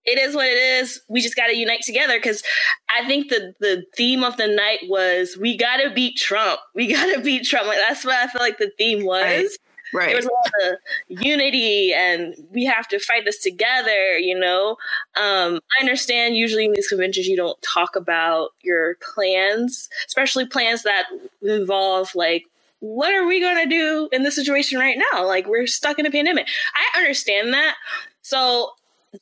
it 0.06 0.18
is 0.18 0.36
what 0.36 0.48
it 0.48 0.58
is. 0.58 1.02
We 1.08 1.22
just 1.22 1.36
got 1.36 1.48
to 1.48 1.56
unite 1.56 1.82
together 1.84 2.18
because 2.18 2.44
I 2.90 3.06
think 3.06 3.30
the 3.30 3.54
the 3.60 3.84
theme 3.96 4.24
of 4.24 4.38
the 4.38 4.48
night 4.48 4.80
was 4.88 5.38
we 5.40 5.58
got 5.58 5.78
to 5.78 5.92
beat 5.92 6.18
Trump. 6.18 6.60
We 6.74 6.94
got 6.94 7.14
to 7.14 7.22
beat 7.24 7.46
Trump. 7.46 7.68
Like 7.68 7.80
that's 7.88 8.06
what 8.06 8.16
I 8.16 8.28
feel 8.28 8.42
like 8.42 8.58
the 8.58 8.72
theme 8.78 9.06
was. 9.06 9.24
Right. 9.24 9.48
Right. 9.94 10.08
There 10.08 10.16
was 10.16 10.26
a 10.26 10.30
lot 10.32 10.72
of 10.72 10.78
unity, 11.22 11.92
and 11.94 12.34
we 12.52 12.64
have 12.64 12.88
to 12.88 13.00
fight 13.00 13.26
this 13.26 13.42
together. 13.42 14.18
You 14.18 14.40
know, 14.40 14.78
um, 15.22 15.60
I 15.78 15.82
understand. 15.82 16.38
Usually 16.38 16.64
in 16.64 16.72
these 16.72 16.88
conventions, 16.88 17.28
you 17.28 17.36
don't 17.36 17.62
talk 17.62 17.98
about 17.98 18.52
your 18.62 18.96
plans, 19.14 19.90
especially 20.08 20.46
plans 20.46 20.84
that 20.84 21.08
involve 21.42 22.16
like 22.16 22.46
what 22.80 23.14
are 23.14 23.28
we 23.28 23.40
going 23.40 23.58
to 23.58 23.70
do 23.70 24.10
in 24.12 24.24
this 24.24 24.36
situation 24.36 24.80
right 24.80 24.98
now? 25.12 25.26
Like 25.26 25.46
we're 25.46 25.68
stuck 25.68 26.00
in 26.00 26.06
a 26.06 26.12
pandemic. 26.12 26.48
I 26.74 27.00
understand 27.00 27.54
that. 27.54 27.76
So 28.24 28.72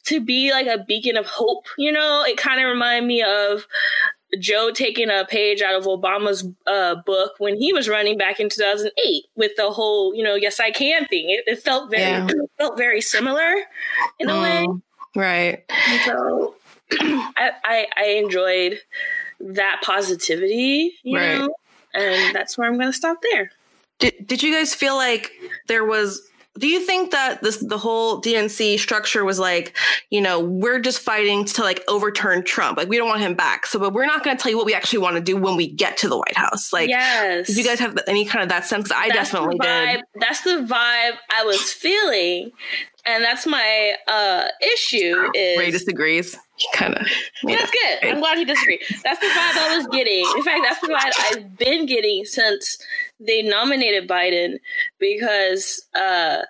to 0.06 0.22
be 0.22 0.52
like 0.52 0.68
a 0.68 0.84
beacon 0.84 1.18
of 1.18 1.26
hope, 1.26 1.66
you 1.78 1.92
know, 1.92 2.24
it 2.28 2.38
kind 2.38 2.62
of 2.62 2.68
reminded 2.68 3.08
me 3.08 3.24
of 3.24 3.66
Joe 4.40 4.72
taking 4.72 5.10
a 5.10 5.26
page 5.26 5.62
out 5.62 5.76
of 5.76 5.86
Obama's 5.86 6.48
uh, 6.68 6.96
book 7.06 7.34
when 7.40 7.58
he 7.58 7.74
was 7.74 7.90
running 7.90 8.18
back 8.18 8.40
in 8.40 8.50
2008 8.50 9.24
with 9.36 9.56
the 9.56 9.72
whole, 9.72 10.14
you 10.14 10.24
know, 10.24 10.36
yes 10.36 10.60
I 10.60 10.72
can 10.72 11.06
thing. 11.06 11.30
It, 11.30 11.44
it 11.48 11.60
felt 11.60 11.90
very 11.90 12.04
yeah. 12.04 12.28
it 12.30 12.52
felt 12.58 12.78
very 12.78 13.02
similar 13.02 13.56
in 14.20 14.30
a 14.30 14.34
mm, 14.34 14.42
way. 14.42 14.68
Right. 15.16 15.64
And 15.70 16.02
so 16.06 16.56
I, 16.92 17.52
I, 17.64 17.88
I 17.98 18.06
enjoyed 18.24 18.80
that 19.40 19.82
positivity, 19.84 20.94
you 21.04 21.18
right. 21.18 21.38
know, 21.40 21.50
and 21.94 22.36
that's 22.36 22.58
where 22.58 22.68
I'm 22.68 22.76
going 22.76 22.90
to 22.90 22.94
stop 22.94 23.18
there. 23.32 23.52
Did 24.00 24.28
Did 24.28 24.44
you 24.44 24.54
guys 24.54 24.76
feel 24.76 24.96
like 24.96 25.32
there 25.68 25.86
was 25.86 26.22
do 26.60 26.68
you 26.68 26.82
think 26.82 27.12
that 27.12 27.42
this 27.42 27.58
the 27.58 27.78
whole 27.78 28.22
DNC 28.22 28.78
structure 28.80 29.24
was 29.24 29.40
like, 29.40 29.76
you 30.10 30.22
know, 30.22 30.40
we're 30.40 30.80
just 30.80 31.00
fighting 31.00 31.46
to 31.46 31.64
like 31.64 31.82
overturn 31.88 32.44
Trump. 32.44 32.78
Like 32.78 32.90
we 32.90 32.98
don't 32.98 33.08
want 33.08 33.22
him 33.22 33.34
back. 33.34 33.66
So 33.66 33.80
but 33.80 33.94
we're 33.94 34.06
not 34.06 34.24
going 34.24 34.36
to 34.36 34.42
tell 34.42 34.52
you 34.52 34.58
what 34.58 34.66
we 34.66 34.74
actually 34.74 35.00
want 35.00 35.16
to 35.16 35.22
do 35.22 35.38
when 35.38 35.56
we 35.56 35.68
get 35.68 35.98
to 35.98 36.10
the 36.10 36.18
White 36.18 36.38
House. 36.38 36.74
Like 36.74 36.90
yes. 36.90 37.48
did 37.48 37.58
you 37.58 37.64
guys 37.64 37.80
have 37.80 37.98
any 38.08 38.26
kind 38.26 38.44
of 38.44 38.50
that 38.50 38.66
sense? 38.66 38.92
I 38.92 39.08
that's 39.08 39.32
definitely 39.32 39.58
did. 39.60 40.04
That's 40.16 40.42
the 40.42 40.66
vibe 40.68 41.18
I 41.32 41.44
was 41.46 41.72
feeling. 41.72 42.52
And 43.06 43.24
that's 43.24 43.48
my 43.48 43.96
uh 44.08 44.48
issue 44.62 45.30
is 45.34 45.58
Ray 45.58 45.72
disagrees. 45.72 46.38
Kind 46.74 46.96
of 46.96 47.08
Yeah, 47.44 47.58
That's 47.58 47.72
good. 47.72 48.10
I'm 48.10 48.20
glad 48.20 48.38
he 48.38 48.46
disagrees. 48.46 49.02
That's 49.04 49.20
the 49.20 49.28
vibe 49.28 49.58
I 49.58 49.78
was 49.78 49.88
getting. 49.88 50.26
In 50.36 50.44
fact, 50.44 50.62
that's 50.64 50.82
the 50.82 50.88
vibe 50.88 51.38
I've 51.38 51.58
been 51.58 51.86
getting 51.86 52.26
since 52.26 52.78
they 53.20 53.42
nominated 53.42 54.08
Biden 54.08 54.60
because 55.00 55.82
uh, 55.96 56.44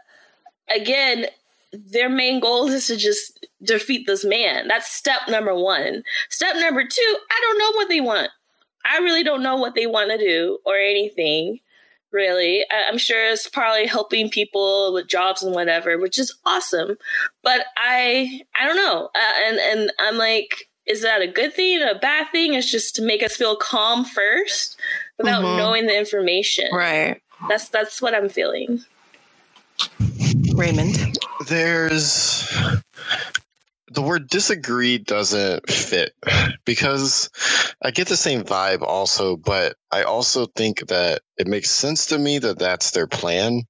again, 0.74 1.28
their 1.72 2.10
main 2.10 2.40
goal 2.40 2.68
is 2.68 2.88
to 2.88 2.98
just 2.98 3.46
defeat 3.64 4.08
this 4.08 4.26
man. 4.26 4.68
That's 4.68 4.92
step 4.92 5.22
number 5.28 5.56
one. 5.56 6.04
Step 6.30 6.56
number 6.56 6.84
two, 6.84 7.16
I 7.32 7.40
don't 7.42 7.60
know 7.60 7.72
what 7.78 7.90
they 7.90 8.02
want. 8.02 8.30
I 8.86 9.00
really 9.00 9.24
don't 9.24 9.44
know 9.44 9.58
what 9.58 9.76
they 9.76 9.86
want 9.86 10.10
to 10.12 10.18
do 10.18 10.58
or 10.66 10.76
anything. 10.76 11.60
Really. 12.12 12.66
I- 12.70 12.90
am 12.90 12.98
sure 12.98 13.30
it's 13.30 13.48
probably 13.48 13.88
helping 13.88 14.30
people 14.30 14.94
with 14.94 15.08
jobs 15.08 15.44
and 15.44 15.54
whatever, 15.54 15.98
which 15.98 16.20
is 16.20 16.36
awesome. 16.46 16.98
But 17.44 17.66
I, 17.78 18.42
I 18.60 18.66
don't 18.66 18.78
know. 18.78 19.10
Uh, 19.16 19.34
and 19.48 19.60
and 19.60 19.92
I'm 20.00 20.18
like, 20.18 20.70
is 20.86 21.04
that 21.04 21.22
a 21.22 21.28
good 21.28 21.54
thing, 21.54 21.82
a 21.82 21.96
bad 21.96 22.28
thing? 22.32 22.54
It's 22.56 22.72
just 22.72 22.96
to 22.96 23.02
make 23.02 23.24
us 23.24 23.36
feel 23.36 23.56
calm 23.56 24.04
first 24.04 24.80
without 25.18 25.44
mm-hmm. 25.44 25.58
knowing 25.58 25.86
the 25.86 25.98
information. 25.98 26.70
Right. 26.74 27.22
That's 27.48 27.70
that's 27.70 28.02
what 28.02 28.16
I'm 28.16 28.30
feeling. 28.30 28.84
Raymond. 30.56 31.18
There's 31.48 32.52
the 33.92 34.02
word 34.02 34.28
disagree 34.30 34.98
doesn't 34.98 35.70
fit 35.70 36.14
because 36.66 37.30
I 37.82 37.92
get 37.92 38.08
the 38.08 38.18
same 38.18 38.44
vibe 38.44 38.82
also, 38.82 39.36
but 39.36 39.76
I 39.92 40.04
also 40.04 40.46
think 40.56 40.88
that 40.88 41.22
it 41.38 41.48
makes 41.48 41.70
sense 41.70 42.08
to 42.08 42.20
me 42.20 42.40
that 42.40 42.60
that's 42.60 42.92
their 42.92 43.08
plan 43.08 43.64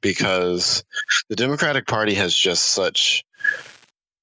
because 0.00 0.84
the 1.28 1.36
Democratic 1.36 1.86
Party 1.86 2.14
has 2.14 2.34
just 2.34 2.66
such 2.66 3.24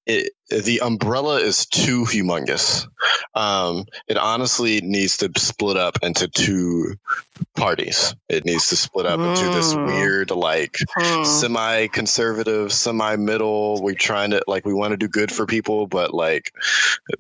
it, 0.06 0.34
the 0.50 0.80
umbrella 0.82 1.38
is 1.38 1.65
too 1.65 2.06
humongous. 2.06 2.88
Um, 3.34 3.86
it 4.08 4.18
honestly 4.18 4.80
needs 4.82 5.18
to 5.18 5.32
split 5.38 5.76
up 5.76 5.98
into 6.04 6.28
two 6.28 6.96
parties. 7.56 8.13
It 8.30 8.46
needs 8.46 8.70
to 8.70 8.76
split 8.76 9.08
up 9.08 9.20
mm. 9.20 9.30
into 9.30 9.50
this 9.56 9.74
hmm. 9.74 9.86
weird, 9.86 10.30
like 10.30 10.78
mm. 10.98 11.26
semi-conservative, 11.26 12.72
semi-middle. 12.72 13.82
We're 13.82 13.96
trying 13.96 14.32
to 14.32 14.44
like 14.48 14.65
we 14.65 14.74
want 14.74 14.91
to 14.91 14.98
do 14.98 15.08
good 15.08 15.32
for 15.32 15.48
people, 15.48 15.88
but 15.88 16.13
like, 16.13 16.54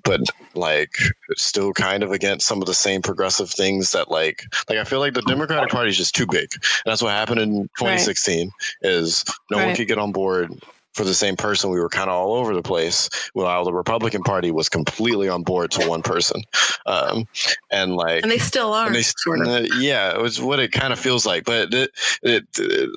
but 0.03 0.21
like 0.53 0.95
still 1.35 1.73
kind 1.73 2.03
of 2.03 2.11
against 2.11 2.45
some 2.45 2.61
of 2.61 2.67
the 2.67 2.73
same 2.73 3.01
progressive 3.01 3.49
things 3.49 3.91
that 3.93 4.11
like 4.11 4.43
like 4.69 4.77
I 4.77 4.83
feel 4.83 4.99
like 4.99 5.15
the 5.15 5.23
Democratic 5.23 5.69
Party 5.69 5.89
is 5.89 5.97
just 5.97 6.15
too 6.15 6.27
big. 6.27 6.49
And 6.53 6.91
that's 6.91 7.01
what 7.01 7.11
happened 7.11 7.39
in 7.39 7.63
2016. 7.77 8.47
Right. 8.47 8.91
Is 8.91 9.25
no 9.49 9.57
right. 9.57 9.67
one 9.67 9.75
could 9.75 9.87
get 9.87 9.97
on 9.97 10.11
board 10.11 10.51
for 10.95 11.03
the 11.03 11.13
same 11.13 11.35
person, 11.35 11.69
we 11.69 11.79
were 11.79 11.89
kind 11.89 12.09
of 12.09 12.15
all 12.15 12.33
over 12.33 12.55
the 12.55 12.61
place. 12.61 13.09
While 13.33 13.65
the 13.65 13.73
Republican 13.73 14.23
Party 14.23 14.49
was 14.49 14.69
completely 14.69 15.27
on 15.27 15.43
board 15.43 15.71
to 15.71 15.87
one 15.87 16.01
person, 16.01 16.41
um, 16.85 17.27
and 17.69 17.95
like, 17.95 18.23
and 18.23 18.31
they 18.31 18.37
still 18.37 18.73
are. 18.73 18.91
They, 18.91 19.03
sort 19.03 19.41
of. 19.41 19.47
Uh, 19.47 19.65
yeah, 19.77 20.15
it 20.15 20.21
was 20.21 20.41
what 20.41 20.59
it 20.59 20.71
kind 20.71 20.93
of 20.93 20.99
feels 20.99 21.25
like. 21.25 21.43
But 21.43 21.73
it, 21.73 21.91
it, 22.23 22.45
it 22.57 22.89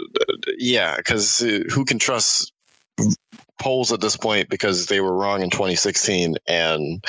yeah, 0.59 0.97
because 0.97 1.43
uh, 1.43 1.65
who 1.71 1.85
can 1.85 1.99
trust 1.99 2.53
polls 3.59 3.93
at 3.93 4.01
this 4.01 4.17
point 4.17 4.49
because 4.49 4.87
they 4.87 5.01
were 5.01 5.15
wrong 5.15 5.43
in 5.43 5.51
2016 5.51 6.37
and 6.47 7.05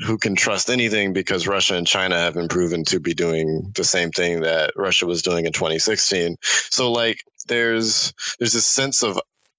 who 0.00 0.18
can 0.18 0.34
trust 0.34 0.68
anything 0.68 1.14
because 1.14 1.46
Russia 1.46 1.74
and 1.74 1.86
China 1.86 2.18
have 2.18 2.34
been 2.34 2.48
proven 2.48 2.84
to 2.84 3.00
be 3.00 3.14
doing 3.14 3.72
the 3.74 3.84
same 3.84 4.10
thing 4.10 4.42
that 4.42 4.72
Russia 4.76 5.06
was 5.06 5.22
doing 5.22 5.46
in 5.46 5.52
2016 5.52 6.36
so 6.42 6.92
like 6.92 7.24
there's 7.48 8.12
there's 8.38 8.54
a 8.54 8.60
sense 8.60 9.02
of 9.02 9.18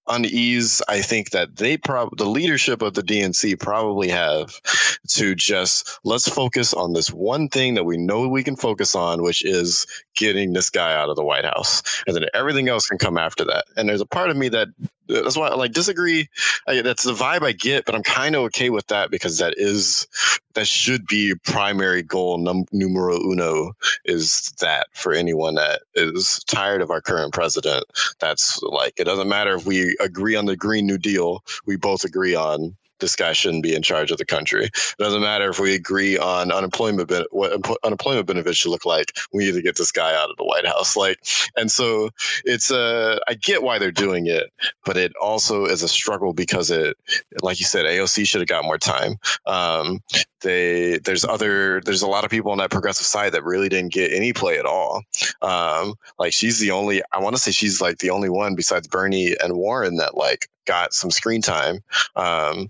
unease 0.10 0.82
I 0.88 1.02
think 1.02 1.32
that 1.32 1.58
they 1.58 1.78
probably 1.78 2.15
the 2.17 2.30
leadership 2.30 2.82
of 2.82 2.93
the 2.93 3.02
DNC 3.02 3.60
probably 3.60 4.10
have 4.10 4.62
to 5.10 5.36
just 5.36 6.00
let's 6.04 6.28
focus 6.28 6.74
on 6.74 6.93
this 6.93 7.10
one 7.12 7.50
thing 7.50 7.76
that 7.76 7.86
we 7.86 7.98
know 7.98 8.28
we 8.28 8.43
can 8.43 8.56
focus 8.56 8.96
on, 8.96 9.22
which 9.22 9.43
is 9.43 9.86
getting 10.15 10.54
this 10.54 10.70
guy 10.70 10.93
out 10.93 11.10
of 11.10 11.15
the 11.15 11.24
White 11.24 11.46
House, 11.46 12.04
and 12.08 12.15
then 12.15 12.26
everything 12.34 12.70
else 12.70 12.88
can 12.88 12.98
come 12.98 13.17
after 13.17 13.46
that. 13.46 13.65
And 13.76 13.88
there's 13.88 14.02
a 14.02 14.06
part 14.06 14.30
of 14.30 14.38
me 14.38 14.50
that 14.50 14.67
that's 15.08 15.38
why 15.38 15.48
I 15.48 15.56
like 15.56 15.74
disagree. 15.74 16.30
I, 16.67 16.82
that's 16.82 17.04
the 17.04 17.13
vibe 17.13 17.43
I 17.43 17.52
get, 17.52 17.86
but 17.86 17.96
I'm 17.96 18.04
kind 18.04 18.36
of 18.36 18.43
okay 18.43 18.70
with 18.70 18.88
that 18.88 19.10
because 19.12 19.38
that 19.39 19.54
is 19.58 20.08
that 20.54 20.67
should 20.67 21.06
be 21.06 21.36
primary 21.46 22.02
goal 22.02 22.38
num- 22.38 22.65
numero 22.72 23.20
uno 23.20 23.74
is 24.06 24.52
that 24.60 24.88
for 24.93 25.13
anyone 25.13 25.56
that 25.56 25.82
is 25.96 26.43
tired 26.48 26.82
of 26.82 26.91
our 26.91 27.02
current 27.02 27.34
president. 27.34 27.86
That's 28.20 28.62
like 28.63 28.93
it 28.98 29.04
doesn't 29.04 29.30
matter 29.30 29.56
if 29.56 29.65
we 29.65 29.96
agree 30.00 30.36
on 30.36 30.46
the 30.46 30.56
Green 30.56 30.88
New 30.88 30.98
Deal. 30.98 31.43
We 31.65 31.76
both 31.76 32.04
agree 32.04 32.36
on 32.36 32.76
this 32.99 33.15
guy 33.15 33.33
shouldn't 33.33 33.63
be 33.63 33.75
in 33.75 33.81
charge 33.81 34.12
of 34.12 34.17
the 34.17 34.25
country. 34.25 34.65
It 34.65 34.95
doesn't 34.99 35.21
matter 35.21 35.49
if 35.49 35.60
we 35.60 35.73
agree 35.73 36.17
on 36.17 36.51
unemployment 36.51 37.12
what 37.31 37.77
unemployment 37.83 38.27
benefits 38.27 38.57
should 38.57 38.71
look 38.71 38.86
like. 38.86 39.17
We 39.33 39.45
need 39.45 39.53
to 39.53 39.62
get 39.62 39.77
this 39.77 39.91
guy 39.91 40.15
out 40.15 40.29
of 40.29 40.38
the 40.38 40.45
White 40.45 40.65
House. 40.65 40.95
Like, 40.95 41.19
and 41.55 41.71
so 41.71 42.10
it's 42.45 42.71
uh, 42.71 43.19
I 43.27 43.36
get 43.36 43.63
why 43.63 43.79
they're 43.79 43.91
doing 43.91 44.27
it, 44.27 44.51
but 44.86 44.97
it 44.97 45.13
also 45.21 45.65
is 45.65 45.83
a 45.83 45.88
struggle 45.88 46.33
because 46.33 46.71
it, 46.71 46.97
like 47.41 47.60
you 47.60 47.65
said, 47.65 47.86
AOC 47.86 48.27
should 48.27 48.41
have 48.41 48.47
got 48.47 48.65
more 48.65 48.77
time. 48.77 49.17
Um, 49.45 50.01
they 50.41 50.99
there's 50.99 51.25
other 51.25 51.81
there's 51.81 52.01
a 52.01 52.07
lot 52.07 52.23
of 52.23 52.31
people 52.31 52.51
on 52.51 52.57
that 52.60 52.71
progressive 52.71 53.05
side 53.05 53.31
that 53.33 53.43
really 53.43 53.69
didn't 53.69 53.93
get 53.93 54.12
any 54.12 54.33
play 54.33 54.57
at 54.60 54.65
all. 54.65 55.03
Um, 55.41 55.95
like 56.19 56.33
she's 56.33 56.60
the 56.60 56.71
only 56.71 57.01
I 57.12 57.19
want 57.19 57.36
to 57.36 57.41
say 57.41 57.51
she's 57.51 57.81
like 57.81 57.97
the 57.99 58.10
only 58.10 58.29
one 58.29 58.55
besides 58.55 58.88
Bernie 58.88 59.36
and 59.41 59.57
Warren 59.57 59.97
that 59.97 60.15
like 60.15 60.49
got 60.67 60.93
some 60.93 61.10
screen 61.10 61.41
time 61.41 61.82
um, 62.15 62.69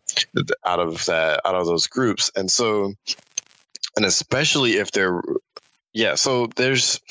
out 0.65 0.79
of 0.79 1.05
that 1.05 1.41
out 1.45 1.55
of 1.55 1.65
those 1.65 1.87
groups, 1.87 2.31
and 2.35 2.49
so 2.49 2.93
and 3.95 4.05
especially 4.05 4.73
if 4.77 4.91
they're 4.91 5.21
yeah, 5.93 6.15
so 6.15 6.47
there's 6.55 7.01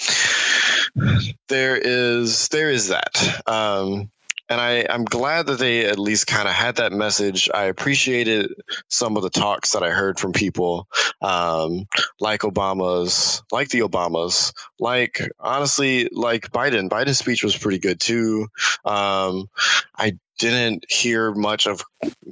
there 1.48 1.76
is 1.76 2.48
there 2.48 2.70
is 2.70 2.88
that. 2.88 3.42
Um, 3.46 4.10
and 4.48 4.60
I, 4.60 4.86
I'm 4.88 5.04
glad 5.04 5.46
that 5.46 5.58
they 5.58 5.86
at 5.86 5.98
least 5.98 6.28
kind 6.28 6.46
of 6.46 6.54
had 6.54 6.76
that 6.76 6.92
message. 6.92 7.50
I 7.52 7.64
appreciated 7.64 8.52
some 8.88 9.16
of 9.16 9.24
the 9.24 9.30
talks 9.30 9.72
that 9.72 9.82
I 9.82 9.90
heard 9.90 10.20
from 10.20 10.32
people, 10.32 10.86
um, 11.20 11.86
like 12.20 12.42
Obama's, 12.42 13.42
like 13.50 13.70
the 13.70 13.80
Obamas, 13.80 14.52
like 14.78 15.20
honestly, 15.40 16.08
like 16.12 16.52
Biden. 16.52 16.88
Biden's 16.88 17.18
speech 17.18 17.42
was 17.42 17.56
pretty 17.56 17.78
good 17.78 17.98
too. 17.98 18.46
Um, 18.84 19.50
I 19.98 20.16
didn't 20.38 20.84
hear 20.88 21.32
much 21.32 21.66
of 21.66 21.82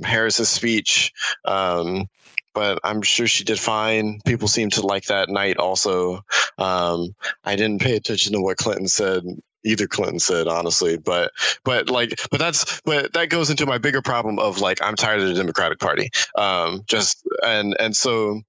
Harris's 0.03 0.49
speech. 0.49 1.13
Um, 1.45 2.07
but 2.55 2.79
I'm 2.85 3.03
sure 3.03 3.27
she 3.27 3.45
did 3.45 3.59
fine. 3.59 4.21
People 4.25 4.47
seem 4.47 4.71
to 4.71 4.87
like 4.87 5.07
that 5.07 5.29
night 5.29 5.57
also. 5.57 6.25
Um, 6.57 7.15
I 7.45 7.57
didn't 7.57 7.83
pay 7.83 7.97
attention 7.97 8.33
to 8.33 8.41
what 8.41 8.59
Clinton 8.59 8.87
said 8.87 9.25
either 9.65 9.87
Clinton 9.87 10.21
said, 10.21 10.47
honestly. 10.47 10.97
But 10.97 11.33
but 11.65 11.91
like 11.91 12.21
but 12.31 12.39
that's 12.39 12.81
but 12.83 13.13
that 13.15 13.31
goes 13.31 13.51
into 13.51 13.67
my 13.67 13.79
bigger 13.79 14.03
problem 14.03 14.39
of 14.39 14.61
like 14.61 14.81
I'm 14.83 14.95
tired 14.95 15.21
of 15.21 15.29
the 15.29 15.35
Democratic 15.35 15.79
Party. 15.79 16.11
Um, 16.37 16.83
just 16.87 17.27
and 17.43 17.77
and 17.81 17.97
so 17.97 18.43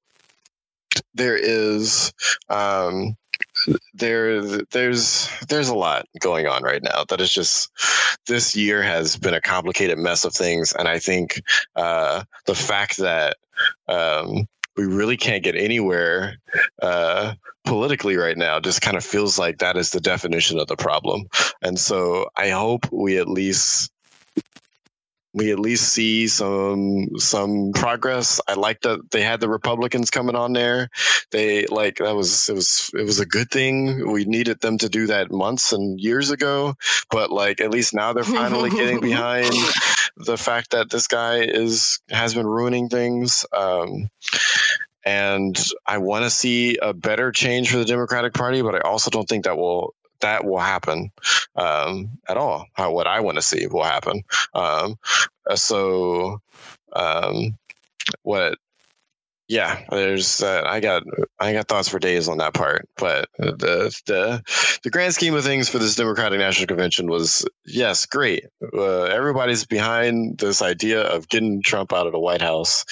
there 1.13 1.37
is 1.37 2.13
um 2.49 3.15
there 3.93 4.41
there's 4.71 5.29
there's 5.47 5.69
a 5.69 5.75
lot 5.75 6.05
going 6.19 6.47
on 6.47 6.63
right 6.63 6.83
now 6.83 7.03
that 7.09 7.21
is 7.21 7.31
just 7.31 7.71
this 8.27 8.55
year 8.55 8.81
has 8.83 9.17
been 9.17 9.33
a 9.33 9.41
complicated 9.41 9.97
mess 9.97 10.25
of 10.25 10.33
things 10.33 10.73
and 10.73 10.87
i 10.87 10.99
think 10.99 11.41
uh, 11.75 12.23
the 12.45 12.55
fact 12.55 12.97
that 12.97 13.37
um, 13.87 14.47
we 14.77 14.85
really 14.85 15.17
can't 15.17 15.43
get 15.43 15.55
anywhere 15.55 16.37
uh, 16.81 17.33
politically 17.65 18.15
right 18.15 18.37
now 18.37 18.59
just 18.59 18.81
kind 18.81 18.97
of 18.97 19.03
feels 19.03 19.37
like 19.37 19.57
that 19.59 19.77
is 19.77 19.91
the 19.91 19.99
definition 19.99 20.59
of 20.59 20.67
the 20.67 20.75
problem. 20.75 21.27
And 21.61 21.79
so 21.79 22.29
I 22.35 22.49
hope 22.49 22.91
we 22.91 23.17
at 23.17 23.27
least 23.27 23.91
we 25.35 25.51
at 25.51 25.59
least 25.59 25.89
see 25.89 26.29
some 26.29 27.09
some 27.17 27.73
progress. 27.73 28.39
I 28.47 28.53
like 28.53 28.81
that 28.81 29.11
they 29.11 29.21
had 29.21 29.41
the 29.41 29.49
Republicans 29.49 30.09
coming 30.09 30.35
on 30.35 30.53
there. 30.53 30.89
They 31.31 31.65
like 31.67 31.97
that 31.97 32.15
was 32.15 32.47
it 32.49 32.53
was 32.53 32.89
it 32.93 33.03
was 33.03 33.19
a 33.19 33.25
good 33.25 33.51
thing. 33.51 34.09
We 34.11 34.23
needed 34.23 34.61
them 34.61 34.77
to 34.77 34.87
do 34.87 35.07
that 35.07 35.31
months 35.31 35.73
and 35.73 35.99
years 35.99 36.31
ago, 36.31 36.75
but 37.11 37.31
like 37.31 37.59
at 37.59 37.69
least 37.69 37.93
now 37.93 38.13
they're 38.13 38.23
finally 38.23 38.69
getting 38.69 38.99
behind 39.01 39.51
the 40.15 40.37
fact 40.37 40.71
that 40.71 40.89
this 40.89 41.07
guy 41.07 41.41
is 41.41 41.99
has 42.09 42.33
been 42.33 42.47
ruining 42.47 42.87
things. 42.87 43.45
Um, 43.51 44.09
and 45.03 45.61
I 45.85 45.97
want 45.97 46.23
to 46.23 46.29
see 46.29 46.77
a 46.81 46.93
better 46.93 47.31
change 47.33 47.69
for 47.69 47.77
the 47.77 47.85
Democratic 47.85 48.33
Party, 48.33 48.61
but 48.61 48.73
I 48.73 48.79
also 48.79 49.11
don't 49.11 49.27
think 49.27 49.43
that 49.43 49.57
will 49.57 49.93
that 50.21 50.45
will 50.45 50.59
happen 50.59 51.11
um, 51.55 52.09
at 52.27 52.37
all. 52.37 52.67
How 52.73 52.91
what 52.91 53.07
I 53.07 53.19
want 53.19 53.37
to 53.37 53.41
see 53.41 53.67
will 53.67 53.83
happen. 53.83 54.23
Um, 54.53 54.97
uh, 55.49 55.55
so, 55.55 56.41
um, 56.93 57.57
what? 58.23 58.57
Yeah, 59.47 59.79
there's. 59.91 60.41
Uh, 60.41 60.63
I 60.65 60.79
got. 60.79 61.03
I 61.39 61.53
got 61.53 61.67
thoughts 61.67 61.87
for 61.87 61.99
days 61.99 62.27
on 62.27 62.39
that 62.39 62.55
part, 62.55 62.89
but 62.97 63.29
the 63.37 63.93
the 64.07 64.79
the 64.83 64.89
grand 64.89 65.13
scheme 65.13 65.35
of 65.35 65.43
things 65.43 65.69
for 65.69 65.77
this 65.77 65.95
Democratic 65.95 66.39
National 66.39 66.65
Convention 66.65 67.07
was 67.07 67.47
yes, 67.63 68.07
great. 68.07 68.45
Uh, 68.73 69.03
everybody's 69.03 69.63
behind 69.63 70.39
this 70.39 70.63
idea 70.63 71.01
of 71.01 71.29
getting 71.29 71.61
Trump 71.61 71.93
out 71.93 72.07
of 72.07 72.13
the 72.13 72.19
White 72.19 72.41
House, 72.41 72.85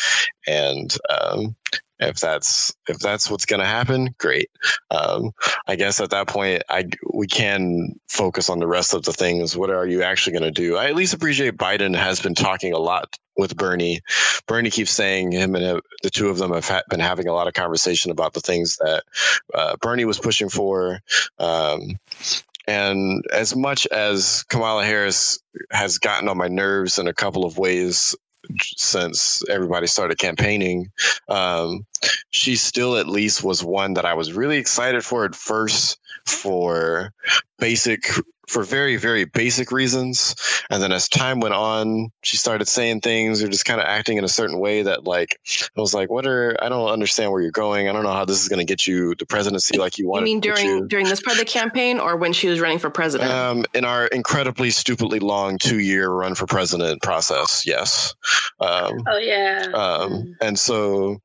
and 0.46 0.96
um, 1.10 1.56
if 2.08 2.18
that's 2.18 2.74
if 2.88 3.00
that's 3.00 3.30
what's 3.30 3.46
going 3.46 3.60
to 3.60 3.66
happen 3.66 4.14
great. 4.18 4.50
Um, 4.92 5.32
i 5.68 5.76
guess 5.76 6.00
at 6.00 6.12
that 6.12 6.28
point 6.28 6.64
i 6.70 6.86
we 7.14 7.28
can 7.28 8.00
focus 8.10 8.50
on 8.50 8.60
the 8.60 8.68
rest 8.68 8.94
of 8.94 9.04
the 9.04 9.14
things. 9.14 9.58
What 9.58 9.70
are 9.70 9.88
you 9.88 10.04
actually 10.04 10.40
going 10.40 10.54
to 10.54 10.62
do? 10.62 10.78
I 10.78 10.86
at 10.86 10.96
least 10.96 11.14
appreciate 11.14 11.58
biden 11.58 11.96
has 11.96 12.20
been 12.20 12.36
talking 12.36 12.74
a 12.74 12.80
lot 12.80 13.16
with 13.38 13.58
bernie. 13.58 14.02
Bernie 14.48 14.70
keeps 14.70 14.92
saying 14.92 15.32
him 15.32 15.56
and 15.56 15.66
uh, 15.66 15.82
the 16.04 16.10
two 16.10 16.30
of 16.30 16.38
them 16.38 16.52
have 16.52 16.68
ha- 16.68 16.84
been 16.90 17.00
having 17.00 17.28
a 17.28 17.34
lot 17.34 17.48
of 17.48 17.54
conversation 17.54 18.12
about 18.12 18.34
the 18.34 18.42
things 18.42 18.78
that 18.78 19.04
uh, 19.54 19.76
bernie 19.82 20.06
was 20.06 20.20
pushing 20.20 20.50
for. 20.50 21.00
Um, 21.40 21.98
and 22.68 23.24
as 23.34 23.56
much 23.56 23.86
as 23.88 24.44
Kamala 24.44 24.86
Harris 24.86 25.40
has 25.72 25.98
gotten 25.98 26.30
on 26.30 26.38
my 26.38 26.48
nerves 26.48 26.98
in 26.98 27.08
a 27.08 27.14
couple 27.14 27.46
of 27.46 27.58
ways 27.58 28.16
since 28.62 29.42
everybody 29.50 29.88
started 29.88 30.18
campaigning, 30.18 30.92
um, 31.30 31.86
she 32.30 32.56
still 32.56 32.98
at 32.98 33.08
least 33.08 33.44
was 33.44 33.64
one 33.64 33.94
that 33.94 34.06
I 34.06 34.14
was 34.14 34.34
really 34.34 34.58
excited 34.58 35.04
for 35.04 35.26
at 35.26 35.36
first 35.36 35.98
for 36.26 37.14
basic 37.60 38.06
for 38.48 38.64
very 38.64 38.98
very 38.98 39.26
basic 39.26 39.72
reasons. 39.72 40.36
And 40.70 40.82
then 40.82 40.92
as 40.92 41.08
time 41.10 41.40
went 41.40 41.54
on 41.54 42.12
she 42.24 42.38
started 42.38 42.68
saying 42.68 43.02
things 43.02 43.44
or 43.44 43.48
just 43.48 43.66
kind 43.66 43.80
of 43.80 43.88
acting 43.88 44.18
in 44.18 44.24
a 44.24 44.30
certain 44.30 44.60
way 44.60 44.82
that 44.82 45.04
like 45.04 45.40
i 45.78 45.82
was 45.82 45.94
like 45.94 46.10
what 46.10 46.26
are 46.26 46.56
i 46.62 46.70
don't 46.70 46.90
understand 46.90 47.32
where 47.32 47.42
you're 47.42 47.52
going. 47.52 47.88
I 47.90 47.94
don't 47.94 48.04
know 48.04 48.14
how 48.14 48.26
this 48.26 48.42
is 48.42 48.48
going 48.48 48.60
to 48.60 48.66
get 48.66 48.88
you 48.88 49.16
the 49.16 49.26
presidency 49.26 49.78
like 49.78 49.98
you 49.98 50.08
want 50.08 50.22
you 50.22 50.26
mean 50.26 50.40
during 50.40 50.66
you. 50.66 50.88
during 50.88 51.08
this 51.08 51.22
part 51.22 51.36
of 51.36 51.40
the 51.40 51.46
campaign 51.46 52.00
or 52.00 52.16
when 52.16 52.34
she 52.34 52.48
was 52.48 52.60
running 52.60 52.80
for 52.80 52.90
president? 52.90 53.32
Um, 53.32 53.66
in 53.74 53.86
our 53.86 54.08
incredibly 54.08 54.72
stupidly 54.72 55.20
long 55.20 55.58
two 55.58 55.80
year 55.80 56.10
run 56.10 56.36
for 56.36 56.46
president 56.46 57.02
process 57.02 57.64
yes. 57.66 58.14
Um, 58.60 59.04
oh 59.08 59.18
yeah. 59.18 59.68
um, 59.74 60.12
mm. 60.12 60.34
and 60.42 60.58
so 60.58 61.20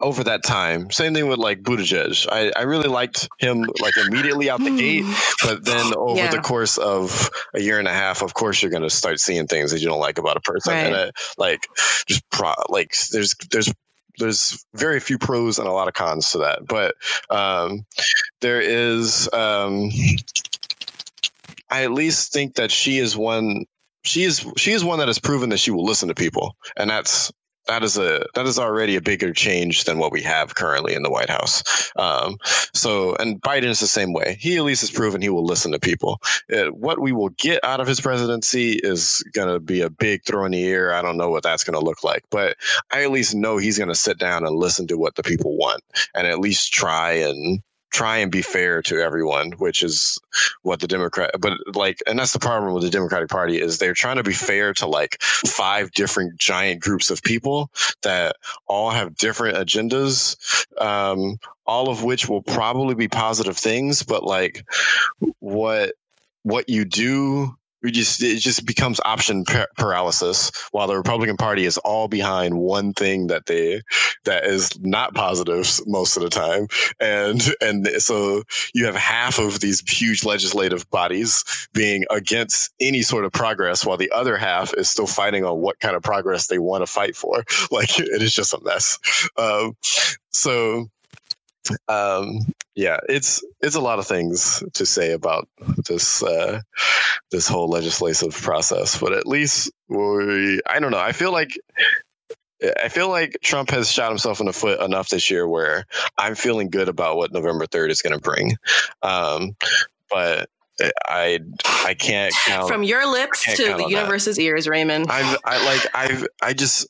over 0.00 0.24
that 0.24 0.42
time. 0.42 0.90
Same 0.90 1.14
thing 1.14 1.28
with 1.28 1.38
like 1.38 1.62
Buttigieg. 1.62 2.26
I, 2.30 2.52
I 2.56 2.62
really 2.62 2.88
liked 2.88 3.28
him 3.38 3.64
like 3.80 3.96
immediately 3.96 4.50
out 4.50 4.60
the 4.60 4.76
gate, 4.76 5.04
but 5.42 5.64
then 5.64 5.94
over 5.96 6.18
yeah. 6.18 6.30
the 6.30 6.40
course 6.40 6.78
of 6.78 7.30
a 7.54 7.60
year 7.60 7.78
and 7.78 7.88
a 7.88 7.92
half, 7.92 8.22
of 8.22 8.34
course, 8.34 8.62
you're 8.62 8.70
going 8.70 8.82
to 8.82 8.90
start 8.90 9.20
seeing 9.20 9.46
things 9.46 9.70
that 9.70 9.80
you 9.80 9.86
don't 9.86 10.00
like 10.00 10.18
about 10.18 10.36
a 10.36 10.40
person, 10.40 10.72
right. 10.72 10.92
and 10.92 11.12
like 11.38 11.66
just 12.06 12.28
pro, 12.30 12.52
like 12.68 12.94
there's 13.12 13.34
there's 13.50 13.72
there's 14.18 14.64
very 14.74 15.00
few 15.00 15.18
pros 15.18 15.58
and 15.58 15.66
a 15.66 15.72
lot 15.72 15.88
of 15.88 15.94
cons 15.94 16.30
to 16.32 16.38
that, 16.38 16.66
but 16.66 16.94
um, 17.30 17.84
there 18.40 18.60
is. 18.60 19.28
Um, 19.32 19.90
I 21.70 21.82
at 21.82 21.92
least 21.92 22.32
think 22.32 22.54
that 22.54 22.70
she 22.70 22.98
is 22.98 23.16
one 23.16 23.64
she 24.04 24.22
is 24.22 24.46
she 24.56 24.72
is 24.72 24.84
one 24.84 24.98
that 24.98 25.08
has 25.08 25.18
proven 25.18 25.48
that 25.48 25.58
she 25.58 25.70
will 25.70 25.84
listen 25.84 26.08
to 26.08 26.14
people 26.14 26.56
and 26.76 26.88
that's 26.88 27.32
that 27.66 27.82
is 27.82 27.96
a 27.96 28.26
that 28.34 28.46
is 28.46 28.58
already 28.58 28.96
a 28.96 29.00
bigger 29.00 29.32
change 29.32 29.84
than 29.84 29.98
what 29.98 30.12
we 30.12 30.22
have 30.22 30.54
currently 30.54 30.94
in 30.94 31.02
the 31.02 31.10
White 31.10 31.30
House. 31.30 31.62
Um, 31.96 32.36
so, 32.74 33.14
and 33.16 33.40
Biden 33.40 33.64
is 33.64 33.80
the 33.80 33.86
same 33.86 34.12
way. 34.12 34.36
He 34.40 34.56
at 34.56 34.64
least 34.64 34.82
has 34.82 34.90
proven 34.90 35.22
he 35.22 35.28
will 35.28 35.44
listen 35.44 35.72
to 35.72 35.78
people. 35.78 36.20
It, 36.48 36.68
uh, 36.68 36.70
what 36.72 37.00
we 37.00 37.12
will 37.12 37.30
get 37.30 37.62
out 37.64 37.80
of 37.80 37.86
his 37.86 38.00
presidency 38.00 38.80
is 38.82 39.22
going 39.32 39.48
to 39.48 39.60
be 39.60 39.80
a 39.80 39.90
big 39.90 40.24
throw 40.24 40.44
in 40.44 40.52
the 40.52 40.66
air. 40.66 40.94
I 40.94 41.02
don't 41.02 41.16
know 41.16 41.30
what 41.30 41.42
that's 41.42 41.64
going 41.64 41.78
to 41.78 41.84
look 41.84 42.04
like, 42.04 42.24
but 42.30 42.56
I 42.92 43.02
at 43.04 43.10
least 43.10 43.34
know 43.34 43.56
he's 43.56 43.78
going 43.78 43.88
to 43.88 43.94
sit 43.94 44.18
down 44.18 44.46
and 44.46 44.56
listen 44.56 44.86
to 44.88 44.98
what 44.98 45.14
the 45.14 45.22
people 45.22 45.56
want, 45.56 45.82
and 46.14 46.26
at 46.26 46.38
least 46.38 46.72
try 46.72 47.12
and 47.12 47.62
try 47.94 48.16
and 48.18 48.32
be 48.32 48.42
fair 48.42 48.82
to 48.82 49.00
everyone, 49.00 49.52
which 49.52 49.84
is 49.84 50.18
what 50.62 50.80
the 50.80 50.88
Democrat, 50.88 51.30
but 51.38 51.52
like, 51.76 52.02
and 52.08 52.18
that's 52.18 52.32
the 52.32 52.40
problem 52.40 52.74
with 52.74 52.82
the 52.82 52.90
Democratic 52.90 53.28
Party 53.28 53.60
is 53.60 53.78
they're 53.78 53.94
trying 53.94 54.16
to 54.16 54.24
be 54.24 54.32
fair 54.32 54.74
to 54.74 54.86
like 54.86 55.22
five 55.22 55.92
different 55.92 56.36
giant 56.36 56.82
groups 56.82 57.08
of 57.08 57.22
people 57.22 57.70
that 58.02 58.34
all 58.66 58.90
have 58.90 59.14
different 59.14 59.56
agendas, 59.56 60.36
um, 60.80 61.38
all 61.66 61.88
of 61.88 62.02
which 62.02 62.28
will 62.28 62.42
probably 62.42 62.96
be 62.96 63.06
positive 63.06 63.56
things, 63.56 64.02
but 64.02 64.24
like 64.24 64.64
what 65.38 65.92
what 66.42 66.68
you 66.68 66.84
do 66.84 67.54
we 67.84 67.92
just 67.92 68.22
it 68.22 68.38
just 68.38 68.66
becomes 68.66 69.00
option 69.04 69.44
paralysis 69.76 70.50
while 70.72 70.88
the 70.88 70.96
republican 70.96 71.36
party 71.36 71.64
is 71.64 71.78
all 71.78 72.08
behind 72.08 72.58
one 72.58 72.92
thing 72.92 73.28
that 73.28 73.46
they 73.46 73.80
that 74.24 74.44
is 74.44 74.78
not 74.80 75.14
positive 75.14 75.80
most 75.86 76.16
of 76.16 76.22
the 76.22 76.30
time. 76.30 76.66
And 77.00 77.42
and 77.60 77.86
so 78.02 78.42
you 78.74 78.86
have 78.86 78.94
half 78.94 79.38
of 79.38 79.60
these 79.60 79.80
huge 79.88 80.24
legislative 80.24 80.88
bodies 80.90 81.44
being 81.72 82.04
against 82.10 82.72
any 82.80 83.02
sort 83.02 83.24
of 83.24 83.32
progress 83.32 83.84
while 83.84 83.96
the 83.96 84.10
other 84.10 84.36
half 84.36 84.74
is 84.74 84.90
still 84.90 85.06
fighting 85.06 85.44
on 85.44 85.60
what 85.60 85.80
kind 85.80 85.96
of 85.96 86.02
progress 86.02 86.46
they 86.46 86.58
want 86.58 86.82
to 86.82 86.86
fight 86.86 87.16
for. 87.16 87.44
Like 87.70 87.98
it 87.98 88.22
is 88.22 88.32
just 88.32 88.54
a 88.54 88.60
mess. 88.62 88.98
Um, 89.36 89.76
so 90.32 90.86
um, 91.88 92.40
yeah, 92.74 92.98
it's 93.08 93.42
it's 93.60 93.76
a 93.76 93.80
lot 93.80 93.98
of 93.98 94.06
things 94.06 94.62
to 94.74 94.84
say 94.84 95.12
about 95.12 95.48
this 95.86 96.22
uh, 96.22 96.60
this 97.30 97.46
whole 97.46 97.68
legislative 97.68 98.34
process, 98.34 98.98
but 98.98 99.12
at 99.12 99.26
least 99.26 99.70
we, 99.88 100.60
I 100.66 100.80
don't 100.80 100.90
know. 100.90 100.98
I 100.98 101.12
feel 101.12 101.32
like 101.32 101.56
I 102.82 102.88
feel 102.88 103.08
like 103.08 103.36
Trump 103.42 103.70
has 103.70 103.90
shot 103.90 104.10
himself 104.10 104.40
in 104.40 104.46
the 104.46 104.52
foot 104.52 104.80
enough 104.80 105.08
this 105.08 105.30
year 105.30 105.46
where 105.46 105.84
I'm 106.18 106.34
feeling 106.34 106.70
good 106.70 106.88
about 106.88 107.16
what 107.16 107.32
November 107.32 107.66
3rd 107.66 107.90
is 107.90 108.02
going 108.02 108.14
to 108.14 108.20
bring. 108.20 108.56
Um, 109.02 109.56
but 110.10 110.48
I 111.06 111.40
I 111.84 111.94
can't 111.94 112.34
count 112.46 112.68
from 112.68 112.82
your 112.82 113.10
lips 113.10 113.44
to 113.56 113.74
the 113.76 113.86
universe's 113.88 114.36
that. 114.36 114.42
ears, 114.42 114.68
Raymond. 114.68 115.06
I've 115.08 115.38
I 115.44 115.64
like 115.64 115.86
I've 115.94 116.26
I 116.42 116.52
just 116.52 116.88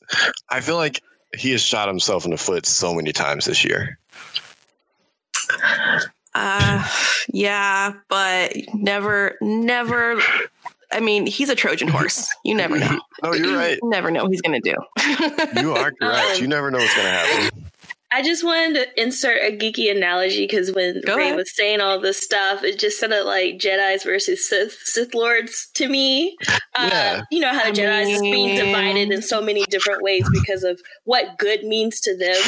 I 0.49 0.61
feel 0.61 0.77
like 0.77 1.01
he 1.37 1.51
has 1.51 1.61
shot 1.61 1.87
himself 1.87 2.25
in 2.25 2.31
the 2.31 2.37
foot 2.37 2.65
so 2.65 2.93
many 2.93 3.11
times 3.11 3.45
this 3.45 3.63
year. 3.63 3.99
Uh, 6.33 6.87
yeah, 7.29 7.93
but 8.09 8.53
never, 8.73 9.37
never. 9.41 10.19
I 10.91 10.99
mean, 10.99 11.25
he's 11.25 11.49
a 11.49 11.55
Trojan 11.55 11.87
horse. 11.87 12.27
You 12.43 12.55
never 12.55 12.77
know. 12.77 12.99
no, 13.23 13.33
you're 13.33 13.55
right. 13.57 13.79
You 13.81 13.89
never 13.89 14.11
know 14.11 14.23
what 14.23 14.31
he's 14.31 14.41
going 14.41 14.61
to 14.61 14.71
do. 14.71 15.61
you 15.61 15.71
are 15.73 15.91
correct. 15.91 16.01
Um, 16.35 16.41
you 16.41 16.47
never 16.47 16.71
know 16.71 16.77
what's 16.77 16.95
going 16.95 17.07
to 17.07 17.11
happen. 17.11 17.64
I 18.15 18.21
just 18.21 18.45
wanted 18.45 18.75
to 18.75 19.01
insert 19.01 19.41
a 19.43 19.51
geeky 19.53 19.91
analogy 19.93 20.47
because 20.47 20.71
when 20.71 21.01
Go 21.05 21.17
Ray 21.17 21.23
ahead. 21.25 21.35
was 21.35 21.53
saying 21.53 21.81
all 21.81 21.99
this 21.99 22.17
stuff, 22.17 22.63
it 22.63 22.79
just 22.79 22.97
sounded 22.97 23.25
like 23.25 23.57
Jedi's 23.57 24.05
versus 24.05 24.47
Sith, 24.47 24.79
Sith 24.85 25.13
Lords 25.13 25.67
to 25.73 25.89
me. 25.89 26.37
Uh, 26.73 26.89
yeah. 26.89 27.17
Uh, 27.19 27.23
you 27.29 27.41
know 27.41 27.51
how 27.51 27.65
the 27.65 27.71
Jedi's 27.71 28.07
is 28.07 28.21
being 28.21 28.55
divided 28.55 29.11
in 29.11 29.21
so 29.21 29.41
many 29.41 29.65
different 29.65 30.01
ways 30.01 30.25
because 30.31 30.63
of 30.63 30.79
what 31.03 31.37
good 31.37 31.65
means 31.65 31.99
to 31.99 32.15
them 32.15 32.41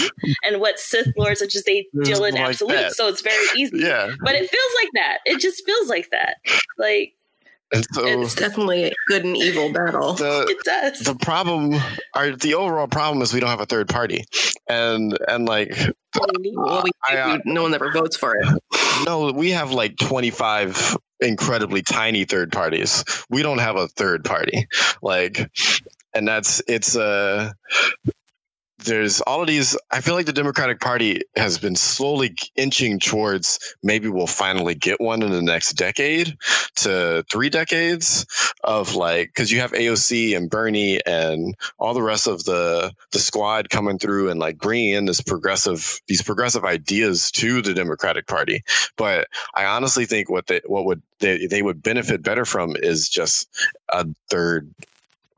and 0.45 0.61
what 0.61 0.79
Sith 0.79 1.11
Lords 1.17 1.41
are 1.41 1.47
just 1.47 1.65
they 1.65 1.85
deal 2.01 2.23
in 2.23 2.35
like 2.35 2.43
absolute. 2.43 2.71
That. 2.71 2.93
So 2.93 3.09
it's 3.09 3.21
very 3.21 3.45
easy. 3.57 3.79
Yeah. 3.79 4.09
But 4.21 4.35
it 4.35 4.49
feels 4.49 4.73
like 4.81 4.89
that. 4.93 5.17
It 5.25 5.41
just 5.41 5.65
feels 5.65 5.89
like 5.89 6.09
that. 6.11 6.37
Like 6.77 7.13
and 7.73 7.85
so 7.93 8.05
it's 8.05 8.35
definitely 8.35 8.85
a 8.85 8.93
good 9.07 9.25
and 9.25 9.35
evil 9.35 9.71
battle. 9.71 10.13
The, 10.13 10.45
it 10.49 10.63
does. 10.63 10.99
The 10.99 11.15
problem, 11.15 11.75
our 12.13 12.31
the 12.31 12.55
overall 12.55 12.87
problem 12.87 13.21
is 13.21 13.33
we 13.33 13.39
don't 13.39 13.49
have 13.49 13.61
a 13.61 13.65
third 13.65 13.89
party, 13.89 14.23
and 14.67 15.17
and 15.27 15.45
like 15.47 15.77
well, 16.17 16.83
we, 16.83 16.91
I, 17.09 17.17
uh, 17.17 17.37
no 17.45 17.63
one 17.63 17.73
ever 17.73 17.91
votes 17.91 18.15
for 18.15 18.35
it. 18.37 18.47
No, 19.05 19.31
we 19.31 19.51
have 19.51 19.71
like 19.71 19.97
twenty 19.97 20.29
five 20.29 20.97
incredibly 21.19 21.81
tiny 21.81 22.25
third 22.25 22.51
parties. 22.51 23.03
We 23.29 23.43
don't 23.43 23.59
have 23.59 23.75
a 23.75 23.87
third 23.87 24.23
party, 24.23 24.67
like, 25.01 25.51
and 26.13 26.27
that's 26.27 26.61
it's 26.67 26.95
a. 26.95 27.03
Uh, 27.03 27.51
there's 28.87 29.21
all 29.21 29.41
of 29.41 29.47
these. 29.47 29.77
I 29.91 30.01
feel 30.01 30.15
like 30.15 30.25
the 30.25 30.33
Democratic 30.33 30.79
Party 30.79 31.21
has 31.35 31.57
been 31.57 31.75
slowly 31.75 32.35
inching 32.55 32.99
towards 32.99 33.59
maybe 33.83 34.07
we'll 34.07 34.27
finally 34.27 34.73
get 34.73 34.99
one 34.99 35.21
in 35.21 35.31
the 35.31 35.41
next 35.41 35.73
decade 35.73 36.37
to 36.75 37.23
three 37.31 37.49
decades 37.49 38.25
of 38.63 38.95
like 38.95 39.27
because 39.27 39.51
you 39.51 39.59
have 39.59 39.71
AOC 39.73 40.35
and 40.35 40.49
Bernie 40.49 40.99
and 41.05 41.55
all 41.77 41.93
the 41.93 42.01
rest 42.01 42.27
of 42.27 42.45
the 42.45 42.93
the 43.11 43.19
squad 43.19 43.69
coming 43.69 43.99
through 43.99 44.29
and 44.29 44.39
like 44.39 44.57
bringing 44.57 44.93
in 44.93 45.05
this 45.05 45.21
progressive 45.21 46.01
these 46.07 46.21
progressive 46.21 46.65
ideas 46.65 47.29
to 47.31 47.61
the 47.61 47.73
Democratic 47.73 48.25
Party. 48.27 48.63
But 48.95 49.27
I 49.53 49.65
honestly 49.65 50.05
think 50.05 50.29
what 50.29 50.47
they 50.47 50.61
what 50.65 50.85
would 50.85 51.01
they, 51.19 51.47
they 51.47 51.61
would 51.61 51.83
benefit 51.83 52.23
better 52.23 52.45
from 52.45 52.75
is 52.75 53.09
just 53.09 53.49
a 53.89 54.05
third 54.29 54.73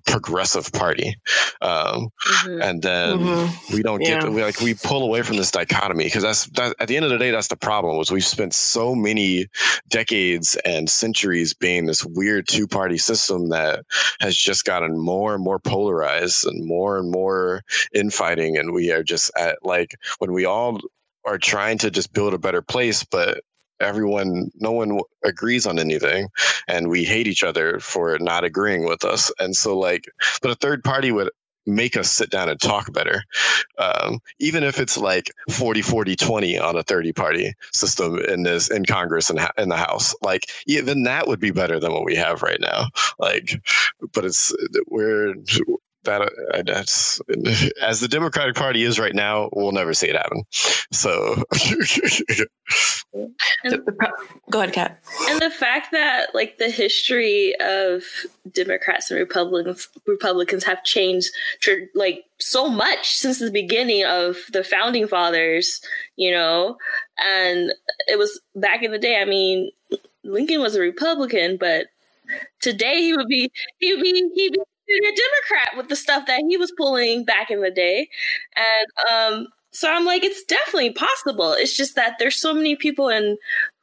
progressive 0.09 0.71
party 0.71 1.15
um, 1.61 2.09
mm-hmm. 2.25 2.61
and 2.61 2.81
then 2.81 3.17
mm-hmm. 3.17 3.75
we 3.75 3.83
don't 3.83 4.03
get 4.03 4.23
yeah. 4.23 4.29
we 4.29 4.43
like 4.43 4.59
we 4.61 4.73
pull 4.73 5.03
away 5.03 5.21
from 5.21 5.37
this 5.37 5.51
dichotomy 5.51 6.05
because 6.05 6.23
that's 6.23 6.45
that, 6.47 6.75
at 6.79 6.87
the 6.87 6.95
end 6.95 7.05
of 7.05 7.11
the 7.11 7.17
day 7.17 7.31
that's 7.31 7.47
the 7.47 7.55
problem 7.55 7.97
was 7.97 8.11
we've 8.11 8.25
spent 8.25 8.53
so 8.53 8.95
many 8.95 9.45
decades 9.89 10.55
and 10.65 10.89
centuries 10.89 11.53
being 11.53 11.85
this 11.85 12.05
weird 12.05 12.47
two-party 12.47 12.97
system 12.97 13.49
that 13.49 13.85
has 14.19 14.35
just 14.35 14.65
gotten 14.65 14.97
more 14.97 15.35
and 15.35 15.43
more 15.43 15.59
polarized 15.59 16.45
and 16.45 16.65
more 16.65 16.97
and 16.97 17.11
more 17.11 17.61
infighting 17.93 18.57
and 18.57 18.73
we 18.73 18.91
are 18.91 19.03
just 19.03 19.31
at 19.37 19.57
like 19.63 19.95
when 20.19 20.33
we 20.33 20.45
all 20.45 20.79
are 21.25 21.37
trying 21.37 21.77
to 21.77 21.91
just 21.91 22.13
build 22.13 22.33
a 22.33 22.39
better 22.39 22.61
place 22.61 23.03
but 23.03 23.41
everyone 23.79 24.49
no 24.55 24.71
one 24.71 24.99
agrees 25.23 25.65
on 25.65 25.79
anything 25.79 26.27
and 26.67 26.89
we 26.89 27.03
hate 27.03 27.27
each 27.27 27.43
other 27.43 27.79
for 27.79 28.17
not 28.19 28.43
agreeing 28.43 28.85
with 28.85 29.03
us 29.03 29.31
and 29.39 29.55
so 29.55 29.77
like 29.77 30.05
but 30.41 30.51
a 30.51 30.55
third 30.55 30.83
party 30.83 31.11
would 31.11 31.29
make 31.65 31.95
us 31.95 32.09
sit 32.09 32.29
down 32.29 32.49
and 32.49 32.59
talk 32.59 32.91
better 32.93 33.23
um, 33.77 34.19
even 34.39 34.63
if 34.63 34.79
it's 34.79 34.97
like 34.97 35.31
40 35.51 35.81
40 35.81 36.15
20 36.15 36.57
on 36.57 36.75
a 36.75 36.83
30 36.83 37.13
party 37.13 37.53
system 37.71 38.17
in 38.19 38.43
this 38.43 38.69
in 38.69 38.85
congress 38.85 39.29
and 39.29 39.39
in 39.57 39.69
the 39.69 39.77
house 39.77 40.15
like 40.21 40.49
even 40.65 41.03
that 41.03 41.27
would 41.27 41.39
be 41.39 41.51
better 41.51 41.79
than 41.79 41.93
what 41.93 42.05
we 42.05 42.15
have 42.15 42.41
right 42.41 42.59
now 42.59 42.87
like 43.19 43.61
but 44.13 44.25
it's 44.25 44.53
we're 44.87 45.35
that 46.03 46.21
uh, 46.21 46.63
that's 46.65 47.21
as 47.81 47.99
the 47.99 48.07
Democratic 48.07 48.55
Party 48.55 48.83
is 48.83 48.99
right 48.99 49.15
now, 49.15 49.49
we'll 49.53 49.71
never 49.71 49.93
see 49.93 50.07
it 50.07 50.15
happen. 50.15 50.43
So, 50.91 51.43
and, 53.63 53.81
go 54.49 54.61
ahead, 54.61 54.73
Kat. 54.73 54.99
And 55.29 55.39
the 55.41 55.49
fact 55.49 55.91
that 55.91 56.33
like 56.33 56.57
the 56.57 56.69
history 56.69 57.55
of 57.59 58.03
Democrats 58.51 59.11
and 59.11 59.19
Republicans 59.19 59.87
Republicans 60.07 60.63
have 60.63 60.83
changed 60.83 61.29
like 61.95 62.23
so 62.39 62.69
much 62.69 63.11
since 63.15 63.39
the 63.39 63.51
beginning 63.51 64.05
of 64.05 64.37
the 64.51 64.63
founding 64.63 65.07
fathers, 65.07 65.81
you 66.15 66.31
know, 66.31 66.77
and 67.17 67.73
it 68.07 68.17
was 68.17 68.39
back 68.55 68.83
in 68.83 68.91
the 68.91 68.99
day. 68.99 69.21
I 69.21 69.25
mean, 69.25 69.71
Lincoln 70.23 70.61
was 70.61 70.75
a 70.75 70.79
Republican, 70.79 71.57
but 71.57 71.87
today 72.61 73.01
he 73.01 73.13
would 73.15 73.27
be 73.27 73.51
he 73.79 73.93
would 73.93 74.03
be 74.03 74.31
he'd 74.35 74.53
be 74.53 74.59
a 74.89 75.15
Democrat 75.15 75.77
with 75.77 75.89
the 75.89 75.95
stuff 75.95 76.25
that 76.27 76.41
he 76.47 76.57
was 76.57 76.71
pulling 76.71 77.25
back 77.25 77.51
in 77.51 77.61
the 77.61 77.71
day. 77.71 78.09
And 78.55 79.09
um, 79.09 79.47
so 79.71 79.91
I'm 79.91 80.05
like, 80.05 80.23
it's 80.23 80.43
definitely 80.43 80.91
possible. 80.91 81.53
It's 81.53 81.75
just 81.77 81.95
that 81.95 82.15
there's 82.19 82.39
so 82.39 82.53
many 82.53 82.75
people 82.75 83.09
in 83.09 83.37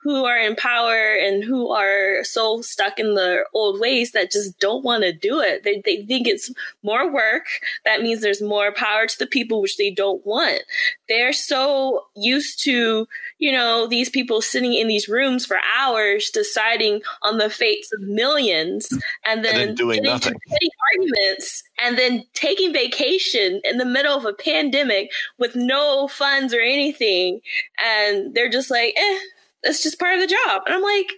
who 0.07 0.25
are 0.25 0.39
in 0.39 0.55
power 0.55 1.17
and 1.17 1.43
who 1.43 1.69
are 1.71 2.23
so 2.23 2.63
stuck 2.63 3.01
in 3.01 3.15
the 3.15 3.45
old 3.53 3.81
ways 3.81 4.13
that 4.13 4.31
just 4.31 4.57
don't 4.61 4.85
want 4.85 5.03
to 5.03 5.13
do 5.13 5.41
it. 5.41 5.65
They, 5.65 5.83
they 5.85 6.05
think 6.05 6.29
it's 6.29 6.49
more 6.85 7.13
work. 7.13 7.47
That 7.85 8.03
means 8.03 8.21
there's 8.21 8.41
more 8.41 8.71
power 8.71 9.09
to 9.09 9.19
the 9.19 9.27
people, 9.27 9.61
which 9.61 9.77
they 9.77 9.91
don't 9.91 10.25
want. 10.25 10.63
They're 11.09 11.33
so 11.33 12.05
used 12.15 12.63
to, 12.63 13.09
you 13.41 13.51
know, 13.51 13.89
these 13.89 14.09
people 14.09 14.41
sitting 14.41 14.75
in 14.75 14.87
these 14.87 15.09
rooms 15.09 15.45
for 15.45 15.59
hours 15.77 16.31
deciding 16.31 17.03
on 17.23 17.39
the 17.39 17.51
fates 17.51 17.93
of 17.93 18.01
millions 18.03 18.89
and 19.27 19.45
then, 19.45 19.57
and 19.57 19.69
then 19.71 19.75
doing 19.75 20.05
nothing. 20.05 20.35
arguments 20.95 21.65
and 21.83 21.99
then 21.99 22.25
taking 22.33 22.73
vacation 22.73 23.61
in 23.65 23.79
the 23.79 23.85
middle 23.85 24.17
of 24.17 24.25
a 24.25 24.33
pandemic 24.33 25.11
with 25.37 25.57
no 25.57 26.07
funds 26.07 26.55
or 26.55 26.61
anything. 26.61 27.41
And 27.85 28.37
they're 28.37 28.49
just 28.49 28.71
like, 28.71 28.95
eh, 28.97 29.19
it's 29.67 29.83
just 29.83 29.99
part 29.99 30.15
of 30.15 30.21
the 30.21 30.27
job. 30.27 30.63
And 30.67 30.75
I'm 30.75 30.83
like, 30.83 31.13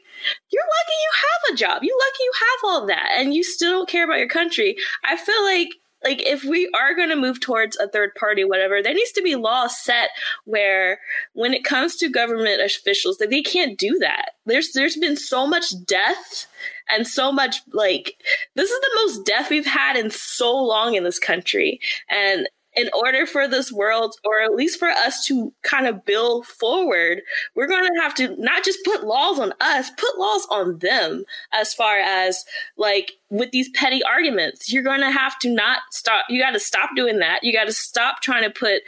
you're 0.51 0.63
lucky 0.63 0.97
you 1.03 1.13
have 1.15 1.55
a 1.55 1.57
job. 1.57 1.83
You're 1.85 1.97
lucky 1.97 2.23
you 2.23 2.33
have 2.35 2.59
all 2.65 2.87
that 2.87 3.11
and 3.17 3.35
you 3.35 3.45
still 3.45 3.73
don't 3.73 3.89
care 3.89 4.05
about 4.05 4.19
your 4.19 4.29
country. 4.29 4.77
I 5.05 5.17
feel 5.17 5.45
like 5.45 5.69
like 6.05 6.23
if 6.23 6.45
we 6.45 6.71
are 6.79 6.95
going 6.95 7.09
to 7.09 7.17
move 7.17 7.41
towards 7.41 7.77
a 7.77 7.89
third 7.89 8.15
party 8.15 8.45
whatever 8.45 8.83
there 8.83 8.95
needs 8.95 9.13
to 9.13 9.23
be 9.23 9.35
laws 9.35 9.77
set 9.77 10.11
where 10.45 11.01
when 11.33 11.53
it 11.53 11.65
comes 11.65 11.97
to 11.97 12.09
government 12.09 12.63
officials 12.63 13.19
that 13.19 13.31
they 13.31 13.43
can't 13.43 13.79
do 13.79 13.99
that 13.99 14.31
there's 14.47 14.71
there's 14.73 14.97
been 14.97 15.17
so 15.17 15.47
much 15.47 15.73
death 15.87 16.47
and 16.89 17.07
so 17.07 17.33
much 17.33 17.57
like 17.73 18.15
this 18.55 18.71
is 18.71 18.81
the 18.81 19.01
most 19.05 19.27
death 19.27 19.51
we've 19.51 19.67
had 19.67 19.97
in 19.97 20.11
so 20.11 20.55
long 20.55 20.95
in 20.95 21.05
this 21.05 21.19
country 21.19 21.81
and 22.09 22.49
in 22.77 22.89
order 22.95 23.27
for 23.27 23.49
this 23.49 23.73
world, 23.73 24.15
or 24.25 24.41
at 24.41 24.55
least 24.55 24.79
for 24.79 24.89
us 24.89 25.25
to 25.27 25.53
kind 25.63 25.87
of 25.87 26.05
build 26.05 26.47
forward, 26.47 27.23
we're 27.55 27.67
going 27.67 27.85
to 27.85 28.01
have 28.01 28.15
to 28.15 28.37
not 28.41 28.65
just 28.65 28.79
put 28.85 29.05
laws 29.05 29.39
on 29.39 29.53
us, 29.61 29.91
put 29.91 30.19
laws 30.19 30.47
on 30.51 30.79
them 30.79 31.25
as 31.53 31.75
far 31.75 31.99
as 31.99 32.45
like 32.77 33.13
with 33.31 33.51
these 33.51 33.69
petty 33.71 34.03
arguments. 34.03 34.73
You're 34.73 34.83
going 34.83 35.01
to 35.01 35.11
have 35.11 35.39
to 35.41 35.51
not 35.51 35.81
stop. 35.91 36.27
You 36.29 36.41
got 36.41 36.53
to 36.53 36.61
stop 36.61 36.91
doing 36.95 37.19
that. 37.19 37.43
You 37.43 37.53
got 37.53 37.67
to 37.67 37.73
stop 37.73 38.21
trying 38.23 38.45
to 38.45 38.51
put, 38.51 38.83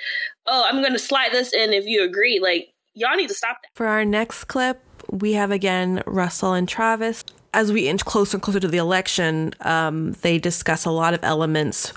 oh, 0.47 0.67
I'm 0.69 0.81
going 0.81 0.93
to 0.93 0.99
slide 0.99 1.33
this 1.33 1.53
in 1.53 1.73
if 1.73 1.87
you 1.87 2.05
agree. 2.05 2.39
Like, 2.39 2.73
y'all 2.95 3.17
need 3.17 3.29
to 3.29 3.35
stop 3.35 3.59
that. 3.63 3.69
For 3.75 3.87
our 3.87 4.05
next 4.05 4.45
clip, 4.45 4.85
we 5.11 5.33
have 5.33 5.51
again 5.51 6.03
Russell 6.07 6.53
and 6.53 6.69
Travis 6.69 7.25
as 7.53 7.73
we 7.73 7.89
inch 7.89 8.05
closer 8.05 8.37
and 8.37 8.43
closer 8.43 8.61
to 8.61 8.69
the 8.69 8.79
election, 8.79 9.53
um, 9.63 10.13
they 10.23 10.39
discuss 10.39 10.85
a 10.85 10.91
lot 10.93 11.15
of 11.15 11.25
elements 11.25 11.93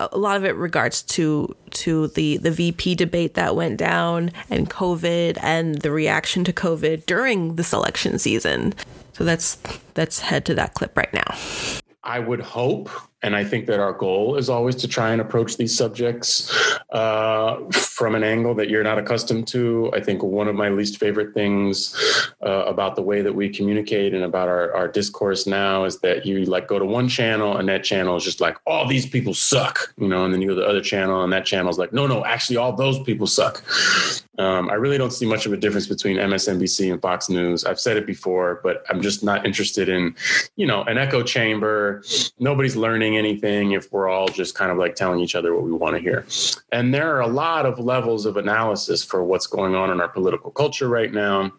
a 0.00 0.18
lot 0.18 0.36
of 0.36 0.44
it 0.44 0.56
regards 0.56 1.02
to 1.02 1.54
to 1.70 2.08
the 2.08 2.36
the 2.38 2.50
VP 2.50 2.94
debate 2.94 3.34
that 3.34 3.56
went 3.56 3.78
down 3.78 4.30
and 4.50 4.70
COVID 4.70 5.38
and 5.42 5.82
the 5.82 5.90
reaction 5.90 6.44
to 6.44 6.52
COVID 6.52 7.06
during 7.06 7.56
this 7.56 7.72
election 7.72 8.18
season. 8.18 8.74
So 9.12 9.24
that's 9.24 9.58
let's 9.96 10.20
head 10.20 10.44
to 10.46 10.54
that 10.54 10.74
clip 10.74 10.96
right 10.96 11.12
now. 11.12 11.36
I 12.02 12.18
would 12.18 12.40
hope 12.40 12.90
and 13.24 13.34
I 13.34 13.42
think 13.42 13.64
that 13.66 13.80
our 13.80 13.94
goal 13.94 14.36
is 14.36 14.50
always 14.50 14.76
to 14.76 14.86
try 14.86 15.10
and 15.10 15.20
approach 15.20 15.56
these 15.56 15.74
subjects 15.74 16.54
uh, 16.90 17.58
from 17.72 18.14
an 18.14 18.22
angle 18.22 18.54
that 18.56 18.68
you're 18.68 18.84
not 18.84 18.98
accustomed 18.98 19.48
to. 19.48 19.90
I 19.94 20.00
think 20.00 20.22
one 20.22 20.46
of 20.46 20.54
my 20.54 20.68
least 20.68 20.98
favorite 20.98 21.32
things 21.32 21.96
uh, 22.44 22.66
about 22.66 22.96
the 22.96 23.02
way 23.02 23.22
that 23.22 23.34
we 23.34 23.48
communicate 23.48 24.12
and 24.12 24.24
about 24.24 24.48
our, 24.48 24.74
our 24.74 24.88
discourse 24.88 25.46
now 25.46 25.84
is 25.84 26.00
that 26.00 26.26
you 26.26 26.44
like 26.44 26.68
go 26.68 26.78
to 26.78 26.84
one 26.84 27.08
channel 27.08 27.56
and 27.56 27.66
that 27.70 27.82
channel 27.82 28.14
is 28.14 28.24
just 28.24 28.42
like, 28.42 28.58
all 28.66 28.86
these 28.86 29.06
people 29.06 29.32
suck, 29.32 29.94
you 29.96 30.06
know, 30.06 30.26
and 30.26 30.34
then 30.34 30.42
you 30.42 30.48
go 30.48 30.54
to 30.54 30.60
the 30.60 30.66
other 30.66 30.82
channel 30.82 31.24
and 31.24 31.32
that 31.32 31.46
channel 31.46 31.70
is 31.70 31.78
like, 31.78 31.94
no, 31.94 32.06
no, 32.06 32.26
actually, 32.26 32.58
all 32.58 32.72
those 32.72 33.02
people 33.04 33.26
suck. 33.26 33.64
Um, 34.38 34.68
I 34.68 34.74
really 34.74 34.98
don't 34.98 35.12
see 35.12 35.26
much 35.26 35.46
of 35.46 35.52
a 35.52 35.56
difference 35.56 35.86
between 35.86 36.16
MSNBC 36.16 36.92
and 36.92 37.00
Fox 37.00 37.28
News. 37.28 37.64
I've 37.64 37.78
said 37.78 37.96
it 37.96 38.06
before, 38.06 38.60
but 38.62 38.84
I'm 38.90 39.00
just 39.00 39.22
not 39.22 39.46
interested 39.46 39.88
in, 39.88 40.14
you 40.56 40.66
know, 40.66 40.82
an 40.84 40.98
echo 40.98 41.22
chamber. 41.22 42.02
Nobody's 42.38 42.76
learning 42.76 43.13
anything 43.16 43.72
if 43.72 43.92
we're 43.92 44.08
all 44.08 44.28
just 44.28 44.54
kind 44.54 44.70
of 44.70 44.78
like 44.78 44.94
telling 44.94 45.20
each 45.20 45.34
other 45.34 45.54
what 45.54 45.64
we 45.64 45.72
want 45.72 45.96
to 45.96 46.02
hear. 46.02 46.26
And 46.72 46.92
there 46.92 47.14
are 47.14 47.20
a 47.20 47.26
lot 47.26 47.66
of 47.66 47.78
levels 47.78 48.26
of 48.26 48.36
analysis 48.36 49.04
for 49.04 49.24
what's 49.24 49.46
going 49.46 49.74
on 49.74 49.90
in 49.90 50.00
our 50.00 50.08
political 50.08 50.50
culture 50.50 50.88
right 50.88 51.12
now 51.12 51.52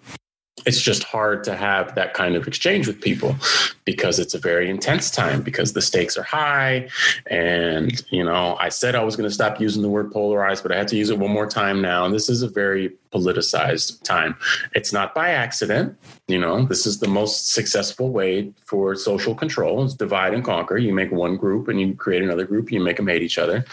it's 0.66 0.82
just 0.82 1.04
hard 1.04 1.44
to 1.44 1.56
have 1.56 1.96
that 1.96 2.14
kind 2.14 2.36
of 2.36 2.48
exchange 2.48 2.88
with 2.88 3.02
people 3.02 3.36
because 3.84 4.20
it's 4.20 4.34
a 4.34 4.40
very 4.40 4.70
intense 4.70 5.12
time 5.12 5.42
because 5.42 5.74
the 5.74 5.82
stakes 5.82 6.18
are 6.18 6.24
high. 6.24 6.90
And 7.28 8.02
you 8.10 8.24
know 8.24 8.56
i 8.60 8.70
said 8.70 8.96
i 8.96 9.04
was 9.04 9.16
going 9.16 9.28
to 9.28 9.34
stop 9.34 9.60
using 9.60 9.82
the 9.82 9.90
word 9.90 10.12
polarized 10.12 10.64
but 10.64 10.72
i 10.72 10.78
had 10.78 10.88
to 10.90 10.96
use 10.96 11.10
it 11.10 11.20
one 11.20 11.32
more 11.32 11.48
time 11.48 11.82
now. 11.82 12.06
And 12.06 12.14
this 12.14 12.30
is 12.30 12.42
a 12.42 12.48
very 12.48 12.94
politicized 13.12 14.02
time. 14.04 14.36
It's 14.74 14.94
not 14.94 15.14
by 15.14 15.30
accident 15.30 15.98
you 16.28 16.40
know 16.40 16.66
this 16.66 16.86
is 16.86 17.00
the 17.00 17.08
most 17.08 17.52
successful 17.52 18.10
way 18.10 18.52
for 18.64 18.96
social 18.96 19.36
control. 19.36 19.84
Is 19.84 19.94
divide 19.94 20.34
and 20.34 20.44
conquer. 20.44 20.78
You 20.78 20.94
make 20.94 21.12
one 21.12 21.36
group 21.36 21.68
and 21.68 21.80
you 21.80 21.94
create 21.96 22.24
another 22.24 22.46
group 22.46 22.72
you 22.72 22.80
make 22.80 22.98
them 22.98 23.08
hate 23.08 23.22
each 23.22 23.38
other. 23.38 23.66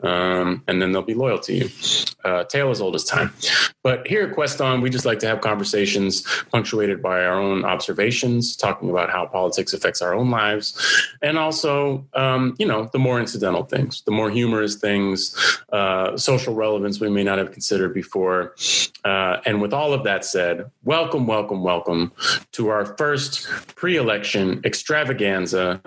Um, 0.00 0.62
and 0.66 0.82
then 0.82 0.92
they'll 0.92 1.02
be 1.02 1.14
loyal 1.14 1.38
to 1.38 1.54
you 1.54 1.70
uh, 2.24 2.44
tale 2.44 2.70
as 2.70 2.80
old 2.80 2.94
as 2.94 3.04
time 3.04 3.32
but 3.84 4.04
here 4.06 4.24
at 4.24 4.34
quest 4.34 4.60
on 4.62 4.80
we 4.80 4.90
just 4.90 5.04
like 5.04 5.20
to 5.20 5.26
have 5.26 5.42
conversations 5.42 6.22
punctuated 6.50 7.00
by 7.02 7.24
our 7.24 7.38
own 7.38 7.64
observations, 7.64 8.56
talking 8.56 8.88
about 8.90 9.10
how 9.10 9.26
politics 9.26 9.74
affects 9.74 10.00
our 10.02 10.14
own 10.14 10.30
lives, 10.30 10.74
and 11.22 11.38
also, 11.38 12.04
um, 12.14 12.56
you 12.58 12.66
know, 12.66 12.88
the 12.92 12.98
more 12.98 13.20
incidental 13.20 13.62
things, 13.62 14.00
the 14.02 14.10
more 14.10 14.30
humorous 14.30 14.76
things, 14.76 15.36
uh, 15.72 16.16
social 16.16 16.54
relevance 16.54 16.98
we 16.98 17.10
may 17.10 17.22
not 17.22 17.38
have 17.38 17.52
considered 17.52 17.92
before. 17.92 18.54
Uh, 19.04 19.36
and 19.44 19.60
with 19.60 19.74
all 19.74 19.92
of 19.92 20.02
that 20.02 20.24
said, 20.24 20.64
welcome, 20.84 21.26
welcome, 21.26 21.62
welcome 21.62 22.10
to 22.52 22.68
our 22.68 22.96
first 22.96 23.46
pre 23.76 23.96
election 23.96 24.62
extravaganza. 24.64 25.80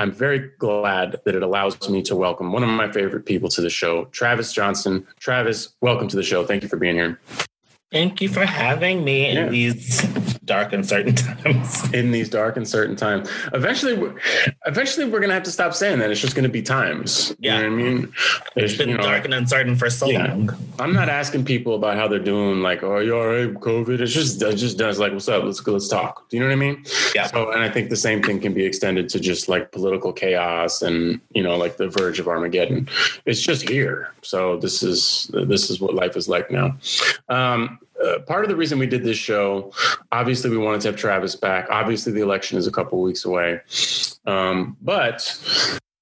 I'm 0.00 0.12
very 0.12 0.50
glad 0.58 1.20
that 1.24 1.34
it 1.34 1.42
allows 1.42 1.88
me 1.90 2.02
to 2.02 2.14
welcome 2.14 2.52
one 2.52 2.62
of 2.62 2.68
my 2.68 2.90
favorite 2.90 3.26
people 3.26 3.48
to 3.48 3.60
the 3.60 3.68
show, 3.68 4.04
Travis 4.06 4.52
Johnson. 4.52 5.04
Travis, 5.18 5.74
welcome 5.80 6.06
to 6.06 6.14
the 6.14 6.22
show. 6.22 6.46
Thank 6.46 6.62
you 6.62 6.68
for 6.68 6.76
being 6.76 6.94
here. 6.94 7.18
Thank 7.90 8.20
you 8.20 8.28
for 8.28 8.44
having 8.44 9.02
me 9.02 9.32
yeah. 9.32 9.46
in 9.46 9.52
these 9.52 10.02
dark 10.48 10.72
and 10.72 10.80
uncertain 10.80 11.14
times. 11.44 11.94
In 11.94 12.10
these 12.10 12.28
dark 12.28 12.56
and 12.56 12.62
uncertain 12.62 12.96
times. 12.96 13.30
Eventually, 13.54 14.12
eventually 14.66 15.08
we're 15.08 15.20
gonna 15.20 15.34
have 15.34 15.44
to 15.44 15.50
stop 15.50 15.72
saying 15.72 16.00
that. 16.00 16.10
It's 16.10 16.20
just 16.20 16.34
gonna 16.34 16.48
be 16.48 16.60
times. 16.60 17.34
Yeah, 17.38 17.60
you 17.60 17.62
know 17.62 17.66
I 17.66 17.70
mean, 17.70 18.12
it's 18.56 18.76
been 18.76 18.90
you 18.90 18.96
know, 18.96 19.04
dark 19.04 19.24
and 19.24 19.32
uncertain 19.32 19.76
for 19.76 19.88
so 19.88 20.10
yeah. 20.10 20.34
long. 20.34 20.50
I'm 20.78 20.92
not 20.92 21.08
asking 21.08 21.44
people 21.44 21.76
about 21.76 21.96
how 21.96 22.08
they're 22.08 22.18
doing. 22.18 22.60
Like, 22.60 22.82
oh, 22.82 22.98
you 22.98 23.16
all 23.16 23.26
right? 23.26 23.54
COVID. 23.54 24.00
It's 24.00 24.12
just, 24.12 24.42
it 24.42 24.56
just 24.56 24.76
does 24.76 24.98
like, 24.98 25.12
what's 25.12 25.28
up? 25.28 25.44
Let's 25.44 25.60
go. 25.60 25.72
Let's 25.72 25.88
talk. 25.88 26.28
Do 26.28 26.36
you 26.36 26.42
know 26.42 26.48
what 26.48 26.52
I 26.52 26.56
mean? 26.56 26.84
Yeah. 27.14 27.26
So, 27.26 27.52
and 27.52 27.62
I 27.62 27.70
think 27.70 27.90
the 27.90 27.96
same 27.96 28.22
thing 28.22 28.40
can 28.40 28.52
be 28.52 28.64
extended 28.64 29.08
to 29.10 29.20
just 29.20 29.48
like 29.48 29.72
political 29.72 30.12
chaos 30.12 30.82
and 30.82 31.20
you 31.34 31.42
know, 31.42 31.56
like 31.56 31.78
the 31.78 31.88
verge 31.88 32.18
of 32.20 32.28
Armageddon. 32.28 32.88
It's 33.24 33.40
just 33.40 33.68
here. 33.68 34.12
So 34.22 34.58
this 34.58 34.82
is 34.82 35.30
this 35.46 35.70
is 35.70 35.80
what 35.80 35.94
life 35.94 36.16
is 36.16 36.28
like 36.28 36.50
now. 36.50 36.76
Um, 37.28 37.77
uh, 38.04 38.20
part 38.20 38.44
of 38.44 38.50
the 38.50 38.56
reason 38.56 38.78
we 38.78 38.86
did 38.86 39.02
this 39.02 39.16
show, 39.16 39.72
obviously, 40.12 40.50
we 40.50 40.58
wanted 40.58 40.80
to 40.82 40.88
have 40.88 40.96
Travis 40.96 41.36
back. 41.36 41.66
Obviously, 41.70 42.12
the 42.12 42.20
election 42.20 42.58
is 42.58 42.66
a 42.66 42.72
couple 42.72 43.00
weeks 43.02 43.24
away, 43.24 43.60
um, 44.26 44.76
but 44.80 45.22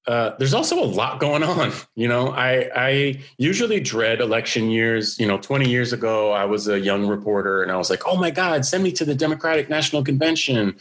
uh, 0.07 0.37
there's 0.39 0.55
also 0.55 0.83
a 0.83 0.87
lot 0.87 1.19
going 1.19 1.43
on. 1.43 1.73
You 1.95 2.09
know, 2.09 2.29
I 2.29 2.71
I 2.75 3.25
usually 3.39 3.81
dread 3.81 4.21
election 4.21 4.71
years. 4.71 5.19
You 5.19 5.27
know, 5.27 5.39
20 5.39 5.69
years 5.69 5.93
ago, 5.93 6.33
I 6.33 6.45
was 6.45 6.69
a 6.69 6.79
young 6.79 7.07
reporter, 7.07 7.63
and 7.63 7.73
I 7.73 7.77
was 7.77 7.91
like, 7.91 8.07
"Oh 8.07 8.17
my 8.17 8.31
God, 8.31 8.65
send 8.65 8.85
me 8.85 8.93
to 8.93 9.05
the 9.05 9.15
Democratic 9.15 9.69
National 9.69 10.05
Convention." 10.05 10.77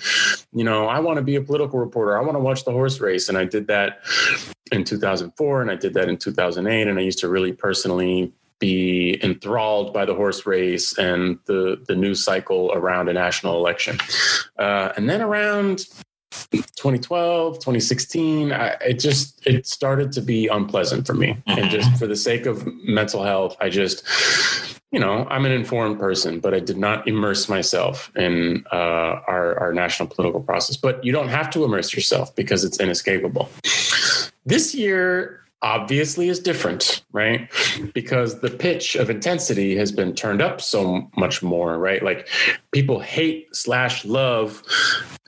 You 0.53 0.63
know, 0.63 0.87
I 0.87 0.99
want 0.99 1.17
to 1.17 1.23
be 1.23 1.35
a 1.35 1.41
political 1.41 1.79
reporter. 1.79 2.17
I 2.17 2.21
want 2.21 2.35
to 2.35 2.39
watch 2.39 2.65
the 2.65 2.71
horse 2.71 2.99
race, 2.99 3.29
and 3.29 3.37
I 3.37 3.45
did 3.45 3.67
that 3.67 3.99
in 4.71 4.83
2004, 4.83 5.61
and 5.61 5.71
I 5.71 5.75
did 5.75 5.93
that 5.93 6.09
in 6.09 6.17
2008, 6.17 6.87
and 6.87 6.99
I 6.99 7.01
used 7.01 7.19
to 7.19 7.29
really 7.29 7.53
personally 7.53 8.31
be 8.59 9.19
enthralled 9.23 9.93
by 9.93 10.05
the 10.05 10.13
horse 10.13 10.45
race 10.45 10.97
and 10.97 11.39
the 11.45 11.81
the 11.87 11.95
news 11.95 12.23
cycle 12.23 12.71
around 12.73 13.09
a 13.09 13.13
national 13.13 13.57
election. 13.57 13.97
Uh, 14.57 14.91
and 14.95 15.09
then 15.09 15.21
around 15.21 15.85
2012 16.51 17.55
2016 17.55 18.51
I, 18.51 18.67
it 18.81 18.99
just 18.99 19.45
it 19.47 19.65
started 19.65 20.11
to 20.13 20.21
be 20.21 20.47
unpleasant 20.47 21.07
for 21.07 21.13
me. 21.13 21.37
And 21.47 21.69
just 21.69 21.91
for 21.97 22.07
the 22.07 22.15
sake 22.15 22.45
of 22.45 22.65
mental 22.83 23.23
health 23.23 23.55
i 23.61 23.69
just 23.69 24.05
you 24.91 24.99
know 24.99 25.25
i'm 25.29 25.45
an 25.45 25.51
informed 25.51 25.97
person 25.97 26.39
but 26.39 26.53
i 26.53 26.59
did 26.59 26.77
not 26.77 27.07
immerse 27.07 27.47
myself 27.47 28.11
in 28.15 28.65
uh, 28.71 29.21
our, 29.27 29.57
our 29.59 29.73
national 29.73 30.07
political 30.07 30.41
process. 30.41 30.77
But 30.77 31.03
you 31.03 31.11
don't 31.11 31.29
have 31.29 31.49
to 31.51 31.63
immerse 31.63 31.93
yourself 31.93 32.35
because 32.35 32.63
it's 32.63 32.79
inescapable. 32.79 33.49
This 34.45 34.75
year 34.75 35.44
obviously 35.65 36.29
is 36.29 36.39
different, 36.39 37.03
right? 37.11 37.51
Because 37.93 38.39
the 38.39 38.51
pitch 38.51 38.95
of 38.95 39.09
intensity 39.09 39.75
has 39.75 39.91
been 39.91 40.13
turned 40.13 40.41
up 40.41 40.61
so 40.61 41.09
much 41.17 41.41
more, 41.41 41.79
right? 41.79 42.03
Like 42.03 42.29
people 42.71 42.99
hate 42.99 43.53
slash 43.53 44.05
love 44.05 44.61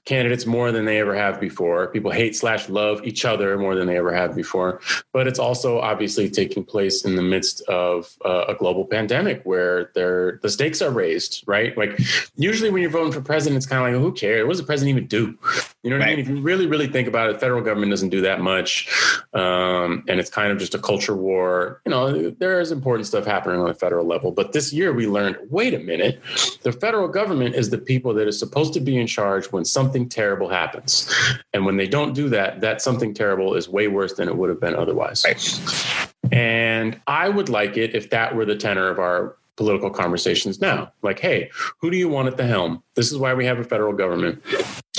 candidates 0.08 0.46
more 0.46 0.72
than 0.72 0.86
they 0.86 1.00
ever 1.00 1.14
have 1.14 1.40
before. 1.40 1.88
People 1.88 2.12
hate 2.12 2.36
slash 2.36 2.70
love 2.70 3.04
each 3.04 3.26
other 3.26 3.58
more 3.58 3.76
than 3.76 3.88
they 3.88 3.98
ever 3.98 4.14
have 4.14 4.36
before. 4.36 4.80
But 5.12 5.28
it's 5.28 5.38
also 5.38 5.80
obviously 5.80 6.30
taking 6.30 6.64
place 6.64 7.04
in 7.04 7.18
the 7.18 7.22
midst 7.22 7.62
of 7.68 8.18
uh, 8.24 8.46
a 8.48 8.56
global 8.56 8.86
pandemic 8.86 9.42
where 9.44 9.92
there 9.96 10.40
the 10.42 10.50
stakes 10.50 10.82
are 10.82 10.92
raised, 10.92 11.44
right? 11.46 11.78
Like 11.78 12.00
usually 12.38 12.70
when 12.70 12.82
you're 12.82 12.92
voting 12.92 13.12
for 13.12 13.22
president, 13.22 13.58
it's 13.58 13.66
kind 13.66 13.84
of 13.84 13.94
like, 13.94 14.02
who 14.02 14.14
cares? 14.14 14.46
What 14.46 14.52
does 14.52 14.60
the 14.60 14.66
president 14.66 14.98
even 14.98 15.08
do? 15.08 15.38
You 15.84 15.90
know 15.90 15.98
what 15.98 16.06
right. 16.06 16.14
I 16.14 16.16
mean? 16.16 16.20
If 16.20 16.30
you 16.30 16.42
really, 16.42 16.68
really 16.68 16.88
think 16.88 17.08
about 17.08 17.30
it, 17.30 17.34
the 17.34 17.40
federal 17.40 17.62
government 17.62 17.92
doesn't 17.92 18.10
do 18.10 18.22
that 18.22 18.40
much. 18.40 18.90
Um, 19.34 20.04
and 20.08 20.20
it's 20.20 20.30
kind 20.30 20.52
of 20.52 20.58
just 20.58 20.74
a 20.74 20.80
culture 20.80 21.16
war. 21.16 21.82
You 21.86 21.92
know, 21.92 22.30
there 22.32 22.62
is 22.62 22.72
important 22.72 23.08
stuff 23.08 23.26
happening 23.26 23.60
on 23.60 23.68
the 23.68 23.74
federal 23.74 24.06
level. 24.06 24.32
But 24.32 24.54
this 24.54 24.72
year 24.72 24.94
we 24.94 25.06
learned, 25.08 25.38
wait 25.50 25.74
a 25.74 25.80
minute, 25.80 26.22
the 26.64 26.72
federal 26.72 27.10
government 27.10 27.56
is 27.56 27.70
the 27.70 27.78
people 27.78 28.14
that 28.14 28.28
is 28.28 28.40
supposed 28.40 28.74
to 28.74 28.80
be 28.80 28.98
in 28.98 29.08
charge 29.08 29.52
when 29.52 29.66
something 29.66 29.97
something 29.98 30.10
terrible 30.10 30.48
happens. 30.48 31.12
And 31.54 31.66
when 31.66 31.78
they 31.78 31.88
don't 31.88 32.14
do 32.14 32.30
that, 32.30 32.62
that 32.62 32.82
something 32.82 33.14
terrible 33.14 33.56
is 33.56 33.68
way 33.68 33.88
worse 33.88 34.14
than 34.14 34.28
it 34.28 34.38
would 34.38 34.50
have 34.50 34.60
been 34.60 34.76
otherwise. 34.76 35.26
Right. 35.26 36.32
And 36.32 37.00
I 37.08 37.30
would 37.30 37.50
like 37.50 37.78
it 37.78 37.96
if 37.96 38.10
that 38.12 38.36
were 38.36 38.46
the 38.46 38.56
tenor 38.56 38.90
of 38.90 39.00
our 39.00 39.38
political 39.56 39.90
conversations 39.90 40.62
now. 40.62 40.92
Like, 41.02 41.20
hey, 41.20 41.50
who 41.80 41.90
do 41.90 41.98
you 41.98 42.10
want 42.10 42.28
at 42.28 42.38
the 42.38 42.46
helm? 42.46 42.84
This 42.96 43.12
is 43.12 43.18
why 43.18 43.34
we 43.34 43.46
have 43.46 43.58
a 43.58 43.64
federal 43.64 43.94
government 43.94 44.44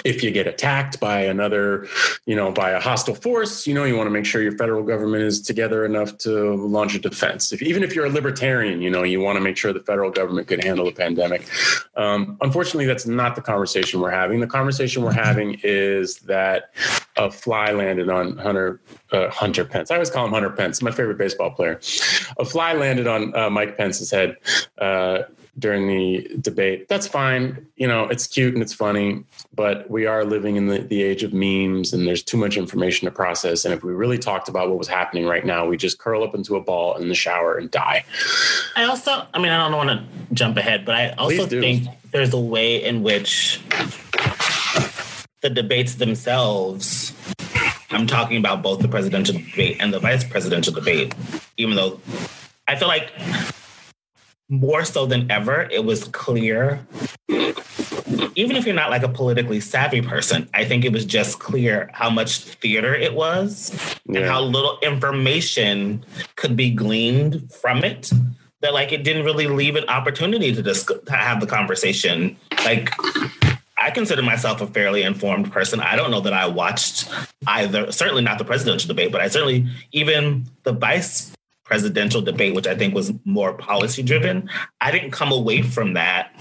if 0.04 0.22
you 0.22 0.30
get 0.30 0.46
attacked 0.46 1.00
by 1.00 1.20
another, 1.20 1.86
you 2.26 2.36
know, 2.36 2.52
by 2.52 2.70
a 2.70 2.80
hostile 2.80 3.14
force, 3.14 3.66
you 3.66 3.74
know, 3.74 3.84
you 3.84 3.96
want 3.96 4.06
to 4.06 4.10
make 4.10 4.24
sure 4.24 4.42
your 4.42 4.56
federal 4.56 4.82
government 4.82 5.22
is 5.22 5.40
together 5.40 5.84
enough 5.84 6.18
to 6.18 6.54
launch 6.54 6.94
a 6.94 6.98
defense. 6.98 7.52
If, 7.52 7.62
even 7.62 7.82
if 7.82 7.94
you're 7.94 8.06
a 8.06 8.10
libertarian, 8.10 8.80
you 8.80 8.90
know, 8.90 9.02
you 9.02 9.20
want 9.20 9.36
to 9.36 9.40
make 9.40 9.56
sure 9.56 9.72
the 9.72 9.80
federal 9.80 10.10
government 10.10 10.48
could 10.48 10.62
handle 10.62 10.84
the 10.84 10.92
pandemic. 10.92 11.48
Um, 11.96 12.38
unfortunately, 12.40 12.86
that's 12.86 13.06
not 13.06 13.34
the 13.34 13.42
conversation 13.42 14.00
we're 14.00 14.10
having. 14.10 14.40
The 14.40 14.46
conversation 14.46 15.02
we're 15.02 15.12
having 15.12 15.60
is 15.62 16.18
that 16.20 16.74
a 17.16 17.30
fly 17.30 17.72
landed 17.72 18.08
on 18.08 18.38
Hunter 18.38 18.80
uh, 19.12 19.28
Hunter 19.30 19.64
Pence. 19.64 19.90
I 19.90 19.94
always 19.94 20.10
call 20.10 20.26
him 20.26 20.32
Hunter 20.32 20.50
Pence, 20.50 20.82
my 20.82 20.90
favorite 20.90 21.18
baseball 21.18 21.50
player. 21.50 21.80
A 22.38 22.44
fly 22.44 22.72
landed 22.74 23.06
on 23.06 23.34
uh, 23.36 23.50
Mike 23.50 23.76
Pence's 23.76 24.10
head. 24.10 24.36
Uh, 24.78 25.22
during 25.58 25.88
the 25.88 26.28
debate. 26.40 26.88
That's 26.88 27.06
fine. 27.06 27.66
You 27.76 27.88
know, 27.88 28.04
it's 28.04 28.26
cute 28.26 28.54
and 28.54 28.62
it's 28.62 28.72
funny, 28.72 29.24
but 29.54 29.90
we 29.90 30.06
are 30.06 30.24
living 30.24 30.56
in 30.56 30.68
the, 30.68 30.78
the 30.78 31.02
age 31.02 31.22
of 31.22 31.32
memes 31.32 31.92
and 31.92 32.06
there's 32.06 32.22
too 32.22 32.36
much 32.36 32.56
information 32.56 33.06
to 33.06 33.10
process. 33.10 33.64
And 33.64 33.74
if 33.74 33.82
we 33.82 33.92
really 33.92 34.18
talked 34.18 34.48
about 34.48 34.68
what 34.68 34.78
was 34.78 34.88
happening 34.88 35.26
right 35.26 35.44
now, 35.44 35.66
we 35.66 35.76
just 35.76 35.98
curl 35.98 36.22
up 36.22 36.34
into 36.34 36.56
a 36.56 36.60
ball 36.60 36.96
in 36.96 37.08
the 37.08 37.14
shower 37.14 37.56
and 37.56 37.70
die. 37.70 38.04
I 38.76 38.84
also, 38.84 39.26
I 39.34 39.38
mean, 39.38 39.50
I 39.50 39.68
don't 39.68 39.76
want 39.76 39.90
to 39.90 40.34
jump 40.34 40.56
ahead, 40.56 40.84
but 40.84 40.94
I 40.94 41.10
also 41.10 41.46
think 41.46 41.88
there's 42.10 42.32
a 42.32 42.40
way 42.40 42.84
in 42.84 43.02
which 43.02 43.60
the 45.40 45.50
debates 45.50 45.96
themselves 45.96 47.12
I'm 47.90 48.06
talking 48.06 48.36
about 48.36 48.62
both 48.62 48.80
the 48.80 48.88
presidential 48.88 49.34
debate 49.34 49.78
and 49.80 49.92
the 49.92 49.98
vice 49.98 50.22
presidential 50.22 50.74
debate, 50.74 51.14
even 51.56 51.74
though 51.74 52.00
I 52.66 52.76
feel 52.76 52.88
like 52.88 53.10
more 54.48 54.84
so 54.84 55.06
than 55.06 55.30
ever, 55.30 55.68
it 55.70 55.84
was 55.84 56.04
clear. 56.04 56.80
Even 58.34 58.56
if 58.56 58.64
you're 58.64 58.74
not 58.74 58.90
like 58.90 59.02
a 59.02 59.08
politically 59.08 59.60
savvy 59.60 60.00
person, 60.00 60.48
I 60.54 60.64
think 60.64 60.84
it 60.84 60.92
was 60.92 61.04
just 61.04 61.38
clear 61.38 61.90
how 61.92 62.08
much 62.08 62.38
theater 62.38 62.94
it 62.94 63.14
was 63.14 63.98
yeah. 64.06 64.20
and 64.20 64.28
how 64.28 64.40
little 64.42 64.78
information 64.82 66.04
could 66.36 66.56
be 66.56 66.70
gleaned 66.70 67.52
from 67.52 67.84
it. 67.84 68.10
That 68.60 68.74
like 68.74 68.92
it 68.92 69.04
didn't 69.04 69.24
really 69.24 69.46
leave 69.46 69.76
an 69.76 69.88
opportunity 69.88 70.52
to 70.52 70.62
just 70.62 70.88
to 70.88 71.12
have 71.12 71.40
the 71.40 71.46
conversation. 71.46 72.36
Like 72.64 72.90
I 73.76 73.90
consider 73.90 74.22
myself 74.22 74.60
a 74.60 74.66
fairly 74.66 75.02
informed 75.02 75.52
person. 75.52 75.80
I 75.80 75.94
don't 75.94 76.10
know 76.10 76.20
that 76.20 76.32
I 76.32 76.46
watched 76.46 77.08
either, 77.46 77.92
certainly 77.92 78.22
not 78.22 78.38
the 78.38 78.44
presidential 78.44 78.88
debate, 78.88 79.12
but 79.12 79.20
I 79.20 79.28
certainly 79.28 79.68
even 79.92 80.46
the 80.64 80.72
vice 80.72 81.32
presidential 81.68 82.22
debate, 82.22 82.54
which 82.54 82.66
I 82.66 82.74
think 82.74 82.94
was 82.94 83.12
more 83.24 83.52
policy 83.52 84.02
driven, 84.02 84.48
I 84.80 84.90
didn't 84.90 85.10
come 85.10 85.30
away 85.30 85.60
from 85.62 85.92
that 85.94 86.34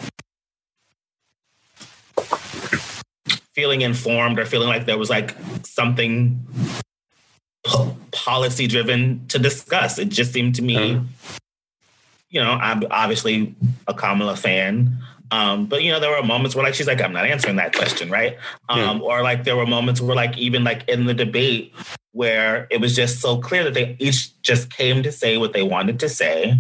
feeling 3.54 3.82
informed 3.82 4.40
or 4.40 4.46
feeling 4.46 4.70
like 4.70 4.86
there 4.86 4.98
was 4.98 5.10
like 5.10 5.36
something 5.64 6.40
policy 8.12 8.68
driven 8.68 9.28
to 9.28 9.38
discuss. 9.38 10.00
It 10.00 10.10
just 10.10 10.32
seemed 10.32 10.56
to 10.56 10.62
me, 10.62 11.02
you 12.30 12.40
know, 12.40 12.52
I'm 12.52 12.84
obviously 12.90 13.54
a 13.88 13.94
Kamala 13.94 14.38
fan. 14.38 15.00
Um, 15.30 15.66
but 15.66 15.84
you 15.84 15.92
know, 15.92 16.00
there 16.00 16.12
were 16.12 16.24
moments 16.24 16.56
where 16.56 16.64
like 16.64 16.74
she's 16.74 16.88
like, 16.88 17.02
I'm 17.02 17.12
not 17.12 17.26
answering 17.26 17.58
that 17.58 17.76
question, 17.76 18.10
right? 18.10 18.38
Um, 18.70 18.80
yeah. 18.80 19.00
Or 19.00 19.22
like 19.24 19.44
there 19.44 19.58
were 19.58 19.66
moments 19.66 20.00
where 20.00 20.16
like 20.16 20.38
even 20.38 20.64
like 20.64 20.88
in 20.88 21.06
the 21.06 21.14
debate 21.14 21.74
where 22.18 22.68
it 22.72 22.82
was 22.82 22.96
just 22.96 23.22
so 23.22 23.38
clear 23.38 23.64
that 23.64 23.76
they 23.76 23.96
each 24.00 24.42
just 24.42 24.72
came 24.72 25.04
to 25.04 25.12
say 25.12 25.38
what 25.38 25.54
they 25.54 25.62
wanted 25.62 26.00
to 26.00 26.10
say. 26.10 26.58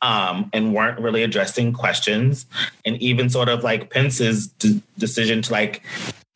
Um, 0.00 0.50
and 0.52 0.74
weren't 0.74 0.98
really 0.98 1.22
addressing 1.22 1.72
questions, 1.72 2.46
and 2.84 3.00
even 3.00 3.30
sort 3.30 3.48
of 3.48 3.62
like 3.62 3.88
Pence's 3.90 4.48
d- 4.48 4.82
decision 4.98 5.42
to 5.42 5.52
like 5.52 5.82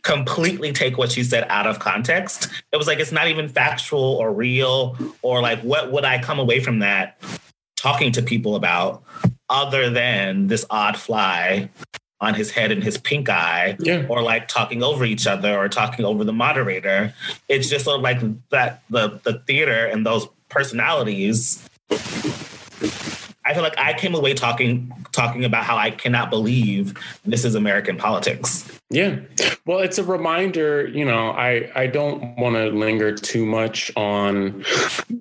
completely 0.05 0.73
take 0.73 0.97
what 0.97 1.11
she 1.11 1.25
said 1.25 1.45
out 1.49 1.67
of 1.67 1.81
context. 1.81 2.49
It 2.73 2.77
was 2.77 2.87
like 2.87 3.01
it's 3.01 3.11
not 3.11 3.27
even 3.27 3.49
factual 3.49 4.01
or 4.01 4.33
real, 4.33 4.97
or 5.21 5.43
like 5.43 5.61
what 5.63 5.91
would 5.91 6.05
I 6.05 6.23
come 6.23 6.39
away 6.39 6.61
from 6.61 6.79
that 6.79 7.21
talking 7.77 8.13
to 8.13 8.23
people 8.23 8.55
about 8.55 9.03
other 9.49 9.91
than 9.91 10.47
this 10.47 10.65
odd 10.71 10.97
fly 10.97 11.69
on 12.21 12.35
his 12.35 12.51
head 12.51 12.73
and 12.73 12.83
his 12.83 12.97
pink 12.99 13.29
eye 13.29 13.77
yeah. 13.79 14.07
or 14.09 14.23
like 14.23 14.49
talking 14.49 14.83
over 14.83 15.05
each 15.05 15.27
other 15.27 15.57
or 15.57 15.69
talking 15.69 16.05
over 16.05 16.25
the 16.25 16.33
moderator. 16.33 17.13
It's 17.49 17.69
just 17.69 17.85
sort 17.85 17.97
of 17.97 18.03
like 18.03 18.21
that 18.51 18.83
the 18.91 19.21
the 19.25 19.43
theater 19.47 19.87
and 19.87 20.07
those 20.07 20.27
personalities. 20.49 21.69
I 23.49 23.55
feel 23.55 23.63
like 23.63 23.79
i 23.79 23.93
came 23.93 24.15
away 24.15 24.35
talking 24.35 24.93
talking 25.13 25.45
about 25.45 25.63
how 25.63 25.77
i 25.77 25.91
cannot 25.91 26.31
believe 26.31 26.95
this 27.25 27.45
is 27.45 27.55
american 27.55 27.97
politics 27.97 28.69
yeah. 28.91 29.19
Well, 29.67 29.81
it's 29.81 29.99
a 29.99 30.05
reminder, 30.05 30.87
you 30.87 31.05
know, 31.05 31.31
I, 31.31 31.71
I 31.75 31.89
don't 31.89 32.37
want 32.37 32.55
to 32.55 32.67
linger 32.67 33.13
too 33.13 33.45
much 33.45 33.91
on 33.97 34.65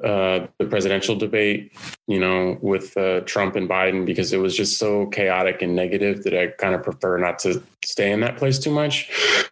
uh, 0.04 0.46
the 0.60 0.68
presidential 0.70 1.16
debate, 1.16 1.72
you 2.06 2.20
know, 2.20 2.60
with 2.62 2.96
uh, 2.96 3.22
Trump 3.22 3.56
and 3.56 3.68
Biden 3.68 4.06
because 4.06 4.32
it 4.34 4.38
was 4.38 4.56
just 4.56 4.78
so 4.78 5.08
chaotic 5.08 5.64
and 5.64 5.76
negative 5.76 6.24
that 6.24 6.36
I 6.36 6.48
kind 6.48 6.76
of 6.76 6.84
prefer 6.84 7.18
not 7.18 7.40
to 7.40 7.64
stay 7.84 8.12
in 8.12 8.20
that 8.20 8.38
place 8.38 8.60
too 8.60 8.72
much. 8.72 9.10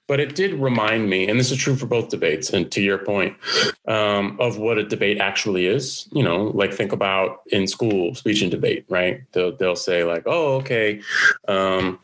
But 0.08 0.20
it 0.20 0.36
did 0.36 0.54
remind 0.56 1.10
me, 1.10 1.28
and 1.28 1.40
this 1.40 1.50
is 1.50 1.58
true 1.58 1.76
for 1.76 1.86
both 1.86 2.10
debates, 2.10 2.52
and 2.52 2.72
to 2.72 2.82
your 2.82 2.98
point, 2.98 3.36
um, 3.88 4.38
of 4.40 4.58
what 4.58 4.78
a 4.78 4.84
debate 4.84 5.20
actually 5.20 5.66
is. 5.66 6.08
You 6.12 6.24
know, 6.24 6.52
like 6.54 6.74
think 6.74 6.92
about 6.92 7.42
in 7.48 7.68
school 7.68 8.14
speech 8.14 8.42
and 8.42 8.52
debate, 8.52 8.86
right? 8.90 9.22
They'll, 9.32 9.56
they'll 9.56 9.76
say, 9.76 10.04
like, 10.04 10.24
oh, 10.26 10.56
okay, 10.58 11.02
um, 11.48 12.00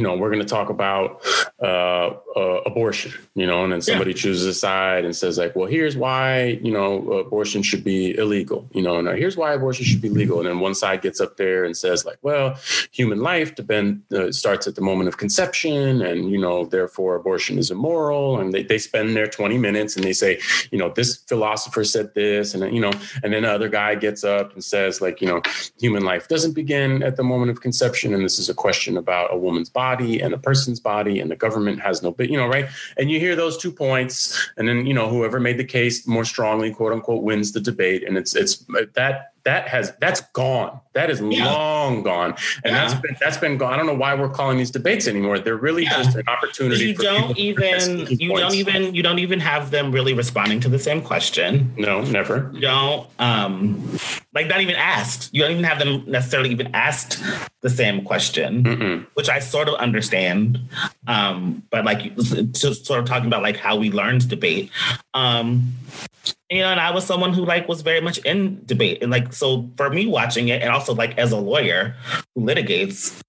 you 0.00 0.06
know, 0.06 0.16
we're 0.16 0.30
going 0.30 0.40
to 0.40 0.48
talk 0.48 0.70
about 0.70 1.22
uh, 1.62 2.08
uh, 2.34 2.62
abortion, 2.64 3.12
you 3.34 3.46
know, 3.46 3.64
and 3.64 3.70
then 3.70 3.82
somebody 3.82 4.12
yeah. 4.12 4.16
chooses 4.16 4.46
a 4.46 4.54
side 4.54 5.04
and 5.04 5.14
says 5.14 5.36
like, 5.36 5.54
well, 5.54 5.66
here's 5.66 5.94
why, 5.94 6.58
you 6.62 6.72
know, 6.72 7.12
abortion 7.12 7.62
should 7.62 7.84
be 7.84 8.16
illegal, 8.16 8.66
you 8.72 8.80
know, 8.80 8.96
and 8.96 9.06
here's 9.18 9.36
why 9.36 9.52
abortion 9.52 9.84
should 9.84 10.00
be 10.00 10.08
legal. 10.08 10.38
And 10.38 10.48
then 10.48 10.58
one 10.58 10.74
side 10.74 11.02
gets 11.02 11.20
up 11.20 11.36
there 11.36 11.66
and 11.66 11.76
says 11.76 12.06
like, 12.06 12.16
well, 12.22 12.58
human 12.92 13.20
life 13.20 13.54
depend 13.54 14.02
uh, 14.10 14.32
starts 14.32 14.66
at 14.66 14.74
the 14.74 14.80
moment 14.80 15.08
of 15.08 15.18
conception 15.18 16.00
and, 16.00 16.30
you 16.30 16.38
know, 16.38 16.64
therefore 16.64 17.16
abortion 17.16 17.58
is 17.58 17.70
immoral. 17.70 18.40
And 18.40 18.54
they, 18.54 18.62
they 18.62 18.78
spend 18.78 19.14
their 19.14 19.26
20 19.26 19.58
minutes 19.58 19.96
and 19.96 20.04
they 20.04 20.14
say, 20.14 20.40
you 20.70 20.78
know, 20.78 20.88
this 20.88 21.16
philosopher 21.28 21.84
said 21.84 22.14
this 22.14 22.54
and, 22.54 22.74
you 22.74 22.80
know, 22.80 22.92
and 23.22 23.34
then 23.34 23.44
another 23.44 23.68
guy 23.68 23.96
gets 23.96 24.24
up 24.24 24.54
and 24.54 24.64
says 24.64 25.02
like, 25.02 25.20
you 25.20 25.28
know, 25.28 25.42
human 25.78 26.04
life 26.04 26.26
doesn't 26.26 26.54
begin 26.54 27.02
at 27.02 27.16
the 27.16 27.22
moment 27.22 27.50
of 27.50 27.60
conception. 27.60 28.14
And 28.14 28.24
this 28.24 28.38
is 28.38 28.48
a 28.48 28.54
question 28.54 28.96
about 28.96 29.34
a 29.34 29.36
woman's 29.36 29.68
body 29.68 29.89
and 29.98 30.34
a 30.34 30.38
person's 30.38 30.80
body 30.80 31.20
and 31.20 31.30
the 31.30 31.36
government 31.36 31.80
has 31.80 32.02
no, 32.02 32.10
but 32.10 32.28
you 32.28 32.36
know, 32.36 32.46
right. 32.46 32.68
And 32.98 33.10
you 33.10 33.18
hear 33.18 33.34
those 33.34 33.56
two 33.56 33.72
points 33.72 34.50
and 34.56 34.68
then, 34.68 34.86
you 34.86 34.94
know, 34.94 35.08
whoever 35.08 35.40
made 35.40 35.58
the 35.58 35.64
case 35.64 36.06
more 36.06 36.24
strongly, 36.24 36.72
quote 36.72 36.92
unquote, 36.92 37.22
wins 37.22 37.52
the 37.52 37.60
debate. 37.60 38.06
And 38.06 38.16
it's, 38.16 38.36
it's 38.36 38.64
that 38.94 39.29
that 39.44 39.68
has 39.68 39.92
that's 40.00 40.20
gone. 40.32 40.80
That 40.92 41.08
is 41.08 41.20
yeah. 41.20 41.44
long 41.44 42.02
gone, 42.02 42.34
and 42.64 42.74
yeah. 42.74 42.88
that's 42.88 43.00
been 43.00 43.16
that's 43.20 43.36
been 43.36 43.58
gone. 43.58 43.72
I 43.72 43.76
don't 43.76 43.86
know 43.86 43.94
why 43.94 44.14
we're 44.14 44.28
calling 44.28 44.58
these 44.58 44.70
debates 44.70 45.06
anymore. 45.06 45.38
They're 45.38 45.56
really 45.56 45.84
yeah. 45.84 46.02
just 46.02 46.16
an 46.16 46.28
opportunity. 46.28 46.86
You 46.86 46.94
don't 46.94 47.38
even 47.38 48.06
you 48.10 48.30
points. 48.30 48.42
don't 48.42 48.54
even 48.54 48.94
you 48.94 49.02
don't 49.02 49.18
even 49.18 49.40
have 49.40 49.70
them 49.70 49.92
really 49.92 50.14
responding 50.14 50.60
to 50.60 50.68
the 50.68 50.78
same 50.78 51.00
question. 51.00 51.72
No, 51.76 52.02
never. 52.02 52.50
You 52.52 52.60
don't 52.60 53.08
um 53.18 53.98
like 54.34 54.46
not 54.48 54.60
even 54.60 54.76
asked. 54.76 55.30
You 55.32 55.42
don't 55.42 55.52
even 55.52 55.64
have 55.64 55.78
them 55.78 56.04
necessarily 56.06 56.50
even 56.50 56.74
asked 56.74 57.22
the 57.60 57.70
same 57.70 58.04
question, 58.04 58.64
Mm-mm. 58.64 59.06
which 59.14 59.28
I 59.28 59.38
sort 59.38 59.68
of 59.68 59.74
understand. 59.76 60.58
Um, 61.06 61.62
but 61.70 61.84
like 61.84 62.16
just 62.16 62.86
sort 62.86 63.00
of 63.00 63.06
talking 63.06 63.26
about 63.26 63.42
like 63.42 63.56
how 63.56 63.76
we 63.76 63.90
learned 63.90 64.28
debate. 64.28 64.70
Um, 65.14 65.74
you 66.50 66.58
know, 66.58 66.68
and 66.68 66.80
I 66.80 66.90
was 66.90 67.06
someone 67.06 67.32
who 67.32 67.44
like 67.44 67.68
was 67.68 67.82
very 67.82 68.00
much 68.00 68.18
in 68.18 68.62
debate. 68.66 69.02
And 69.02 69.10
like 69.10 69.32
so 69.32 69.70
for 69.76 69.88
me 69.88 70.06
watching 70.06 70.48
it 70.48 70.62
and 70.62 70.70
also 70.70 70.94
like 70.94 71.16
as 71.16 71.30
a 71.30 71.36
lawyer 71.36 71.94
who 72.34 72.42
litigates, 72.42 73.22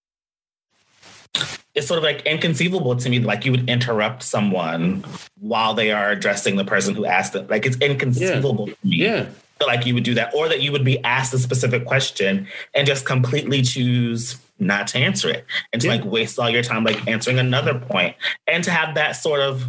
it's 1.76 1.88
sort 1.88 1.99
of 1.99 2.03
like 2.03 2.26
inconceivable 2.26 2.95
to 2.95 3.09
me 3.09 3.19
like 3.19 3.45
you 3.45 3.51
would 3.51 3.69
interrupt 3.69 4.24
someone 4.24 5.05
while 5.39 5.74
they 5.74 5.91
are 5.91 6.09
addressing 6.09 6.55
the 6.55 6.65
person 6.65 6.95
who 6.95 7.05
asked 7.05 7.34
them. 7.34 7.47
Like 7.47 7.65
it's 7.65 7.78
inconceivable 7.78 8.67
yeah. 8.67 8.74
to 8.74 8.88
me. 8.88 8.97
Yeah. 8.97 9.30
Like 9.65 9.86
you 9.86 9.93
would 9.93 10.03
do 10.03 10.15
that, 10.15 10.34
or 10.34 10.49
that 10.49 10.61
you 10.61 10.72
would 10.72 10.84
be 10.84 10.97
asked 11.03 11.32
a 11.36 11.38
specific 11.38 11.86
question 11.86 12.47
and 12.74 12.88
just 12.88 13.05
completely 13.05 13.61
choose 13.61 14.39
not 14.62 14.88
to 14.88 14.97
answer 14.99 15.30
it 15.30 15.45
and 15.74 15.82
to 15.82 15.88
yeah. 15.88 15.95
like 15.95 16.05
waste 16.05 16.39
all 16.39 16.49
your 16.49 16.64
time 16.64 16.84
like 16.84 17.07
answering 17.07 17.39
another 17.39 17.78
point 17.78 18.16
and 18.47 18.64
to 18.64 18.72
have 18.72 18.95
that 18.95 19.12
sort 19.14 19.41
of 19.41 19.68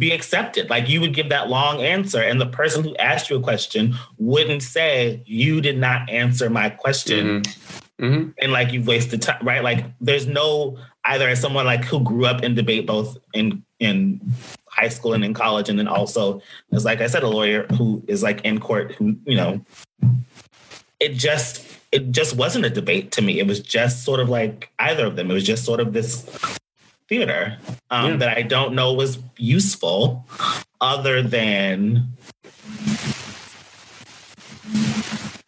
be 0.00 0.10
accepted. 0.10 0.68
Like 0.68 0.88
you 0.88 1.00
would 1.00 1.14
give 1.14 1.28
that 1.28 1.48
long 1.48 1.80
answer, 1.82 2.20
and 2.20 2.40
the 2.40 2.46
person 2.46 2.82
who 2.82 2.96
asked 2.96 3.30
you 3.30 3.36
a 3.36 3.40
question 3.40 3.94
wouldn't 4.18 4.64
say, 4.64 5.22
You 5.26 5.60
did 5.60 5.78
not 5.78 6.10
answer 6.10 6.50
my 6.50 6.70
question. 6.70 7.42
Mm-hmm. 7.42 8.04
Mm-hmm. 8.04 8.30
And 8.38 8.50
like 8.50 8.72
you've 8.72 8.86
wasted 8.86 9.20
time, 9.20 9.46
right? 9.46 9.62
Like 9.62 9.84
there's 10.00 10.26
no 10.26 10.78
either 11.04 11.28
as 11.28 11.40
someone 11.40 11.66
like 11.66 11.84
who 11.84 12.00
grew 12.00 12.24
up 12.24 12.42
in 12.42 12.54
debate 12.54 12.86
both 12.86 13.18
in 13.34 13.62
in 13.78 14.20
high 14.66 14.88
school 14.88 15.12
and 15.12 15.22
in 15.22 15.34
college, 15.34 15.68
and 15.68 15.78
then 15.78 15.86
also 15.86 16.40
as 16.72 16.84
like 16.84 17.02
I 17.02 17.06
said, 17.06 17.22
a 17.22 17.28
lawyer 17.28 17.66
who 17.76 18.02
is 18.08 18.22
like 18.22 18.40
in 18.40 18.58
court 18.58 18.92
who, 18.92 19.16
you 19.26 19.36
know, 19.36 19.64
it 20.98 21.12
just 21.12 21.69
it 21.92 22.12
just 22.12 22.36
wasn't 22.36 22.64
a 22.64 22.70
debate 22.70 23.12
to 23.12 23.22
me. 23.22 23.38
It 23.38 23.46
was 23.46 23.60
just 23.60 24.04
sort 24.04 24.20
of 24.20 24.28
like 24.28 24.70
either 24.78 25.06
of 25.06 25.16
them. 25.16 25.30
It 25.30 25.34
was 25.34 25.44
just 25.44 25.64
sort 25.64 25.80
of 25.80 25.92
this 25.92 26.22
theater 27.08 27.58
um, 27.90 28.12
yeah. 28.12 28.16
that 28.18 28.38
I 28.38 28.42
don't 28.42 28.74
know 28.74 28.92
was 28.92 29.18
useful 29.36 30.24
other 30.80 31.22
than 31.22 32.12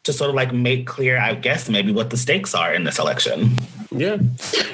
to 0.03 0.13
sort 0.13 0.31
of 0.31 0.35
like 0.35 0.53
make 0.53 0.87
clear, 0.87 1.19
I 1.19 1.35
guess, 1.35 1.69
maybe 1.69 1.93
what 1.93 2.11
the 2.11 2.17
stakes 2.17 2.55
are 2.55 2.75
in 2.75 2.85
this 2.85 2.99
election. 2.99 3.57
Yeah, 3.95 4.19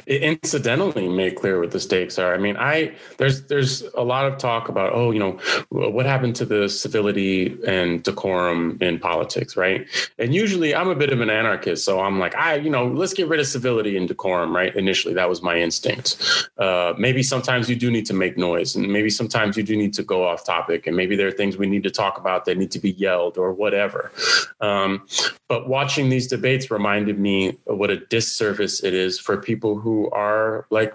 it 0.06 0.22
incidentally 0.22 1.08
made 1.08 1.36
clear 1.36 1.60
what 1.60 1.72
the 1.72 1.80
stakes 1.80 2.18
are. 2.18 2.34
I 2.34 2.38
mean, 2.38 2.56
I 2.56 2.94
there's 3.16 3.42
there's 3.46 3.82
a 3.94 4.02
lot 4.02 4.26
of 4.26 4.38
talk 4.38 4.68
about 4.68 4.92
oh, 4.94 5.10
you 5.10 5.18
know, 5.18 5.38
what 5.70 6.06
happened 6.06 6.36
to 6.36 6.44
the 6.44 6.68
civility 6.68 7.58
and 7.66 8.02
decorum 8.02 8.78
in 8.80 8.98
politics, 8.98 9.56
right? 9.56 9.86
And 10.18 10.34
usually, 10.34 10.74
I'm 10.74 10.88
a 10.88 10.94
bit 10.94 11.12
of 11.12 11.20
an 11.20 11.30
anarchist, 11.30 11.84
so 11.84 12.00
I'm 12.00 12.18
like, 12.18 12.36
I 12.36 12.56
you 12.56 12.70
know, 12.70 12.86
let's 12.86 13.14
get 13.14 13.28
rid 13.28 13.40
of 13.40 13.46
civility 13.46 13.96
and 13.96 14.06
decorum, 14.06 14.54
right? 14.54 14.74
Initially, 14.76 15.14
that 15.14 15.28
was 15.28 15.42
my 15.42 15.56
instinct. 15.56 16.22
Uh, 16.58 16.94
maybe 16.96 17.22
sometimes 17.22 17.68
you 17.68 17.76
do 17.76 17.90
need 17.90 18.06
to 18.06 18.14
make 18.14 18.38
noise, 18.38 18.76
and 18.76 18.86
maybe 18.92 19.10
sometimes 19.10 19.56
you 19.56 19.62
do 19.62 19.76
need 19.76 19.94
to 19.94 20.02
go 20.02 20.24
off 20.24 20.44
topic, 20.44 20.86
and 20.86 20.96
maybe 20.96 21.16
there 21.16 21.26
are 21.26 21.32
things 21.32 21.56
we 21.56 21.66
need 21.66 21.82
to 21.82 21.90
talk 21.90 22.18
about 22.18 22.44
that 22.44 22.56
need 22.56 22.70
to 22.70 22.78
be 22.78 22.92
yelled 22.92 23.36
or 23.36 23.52
whatever. 23.52 24.12
Um, 24.60 25.06
but 25.48 25.68
watching 25.68 26.08
these 26.08 26.26
debates 26.26 26.70
reminded 26.70 27.18
me 27.18 27.58
of 27.66 27.78
what 27.78 27.90
a 27.90 27.96
disservice 27.96 28.82
it 28.82 28.94
is 28.94 29.07
for 29.16 29.36
people 29.36 29.78
who 29.78 30.10
are 30.10 30.66
like 30.70 30.92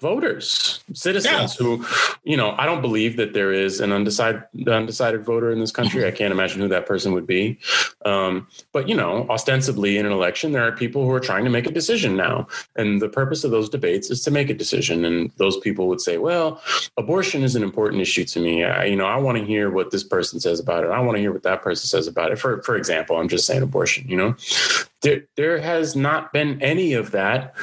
voters, 0.00 0.84
citizens 0.92 1.56
yeah. 1.58 1.64
who, 1.64 1.86
you 2.24 2.36
know, 2.36 2.54
I 2.58 2.66
don't 2.66 2.82
believe 2.82 3.16
that 3.16 3.32
there 3.32 3.52
is 3.52 3.80
an 3.80 3.90
undecided 3.90 4.42
undecided 4.68 5.24
voter 5.24 5.50
in 5.50 5.60
this 5.60 5.70
country. 5.70 6.06
I 6.06 6.10
can't 6.10 6.32
imagine 6.32 6.60
who 6.60 6.68
that 6.68 6.84
person 6.84 7.12
would 7.14 7.26
be. 7.26 7.58
Um, 8.04 8.46
but 8.72 8.88
you 8.88 8.94
know, 8.94 9.26
ostensibly 9.30 9.96
in 9.96 10.04
an 10.04 10.12
election, 10.12 10.52
there 10.52 10.66
are 10.66 10.72
people 10.72 11.06
who 11.06 11.12
are 11.12 11.20
trying 11.20 11.44
to 11.44 11.50
make 11.50 11.66
a 11.66 11.70
decision 11.70 12.16
now, 12.16 12.46
and 12.76 13.00
the 13.00 13.08
purpose 13.08 13.44
of 13.44 13.50
those 13.50 13.68
debates 13.68 14.10
is 14.10 14.22
to 14.24 14.30
make 14.30 14.50
a 14.50 14.54
decision. 14.54 15.04
And 15.04 15.30
those 15.38 15.56
people 15.58 15.88
would 15.88 16.00
say, 16.00 16.18
"Well, 16.18 16.60
abortion 16.98 17.42
is 17.42 17.56
an 17.56 17.62
important 17.62 18.02
issue 18.02 18.24
to 18.24 18.40
me. 18.40 18.64
I, 18.64 18.84
you 18.84 18.96
know, 18.96 19.06
I 19.06 19.16
want 19.16 19.38
to 19.38 19.44
hear 19.44 19.70
what 19.70 19.90
this 19.90 20.04
person 20.04 20.40
says 20.40 20.60
about 20.60 20.84
it. 20.84 20.90
I 20.90 21.00
want 21.00 21.16
to 21.16 21.20
hear 21.20 21.32
what 21.32 21.44
that 21.44 21.62
person 21.62 21.86
says 21.86 22.06
about 22.06 22.32
it." 22.32 22.38
For 22.38 22.62
for 22.62 22.76
example, 22.76 23.16
I'm 23.16 23.28
just 23.28 23.46
saying 23.46 23.62
abortion. 23.62 24.08
You 24.08 24.16
know, 24.16 24.36
there 25.02 25.24
there 25.36 25.60
has 25.60 25.94
not 25.94 26.32
been 26.32 26.60
any 26.62 26.94
of 26.94 27.10
that 27.12 27.54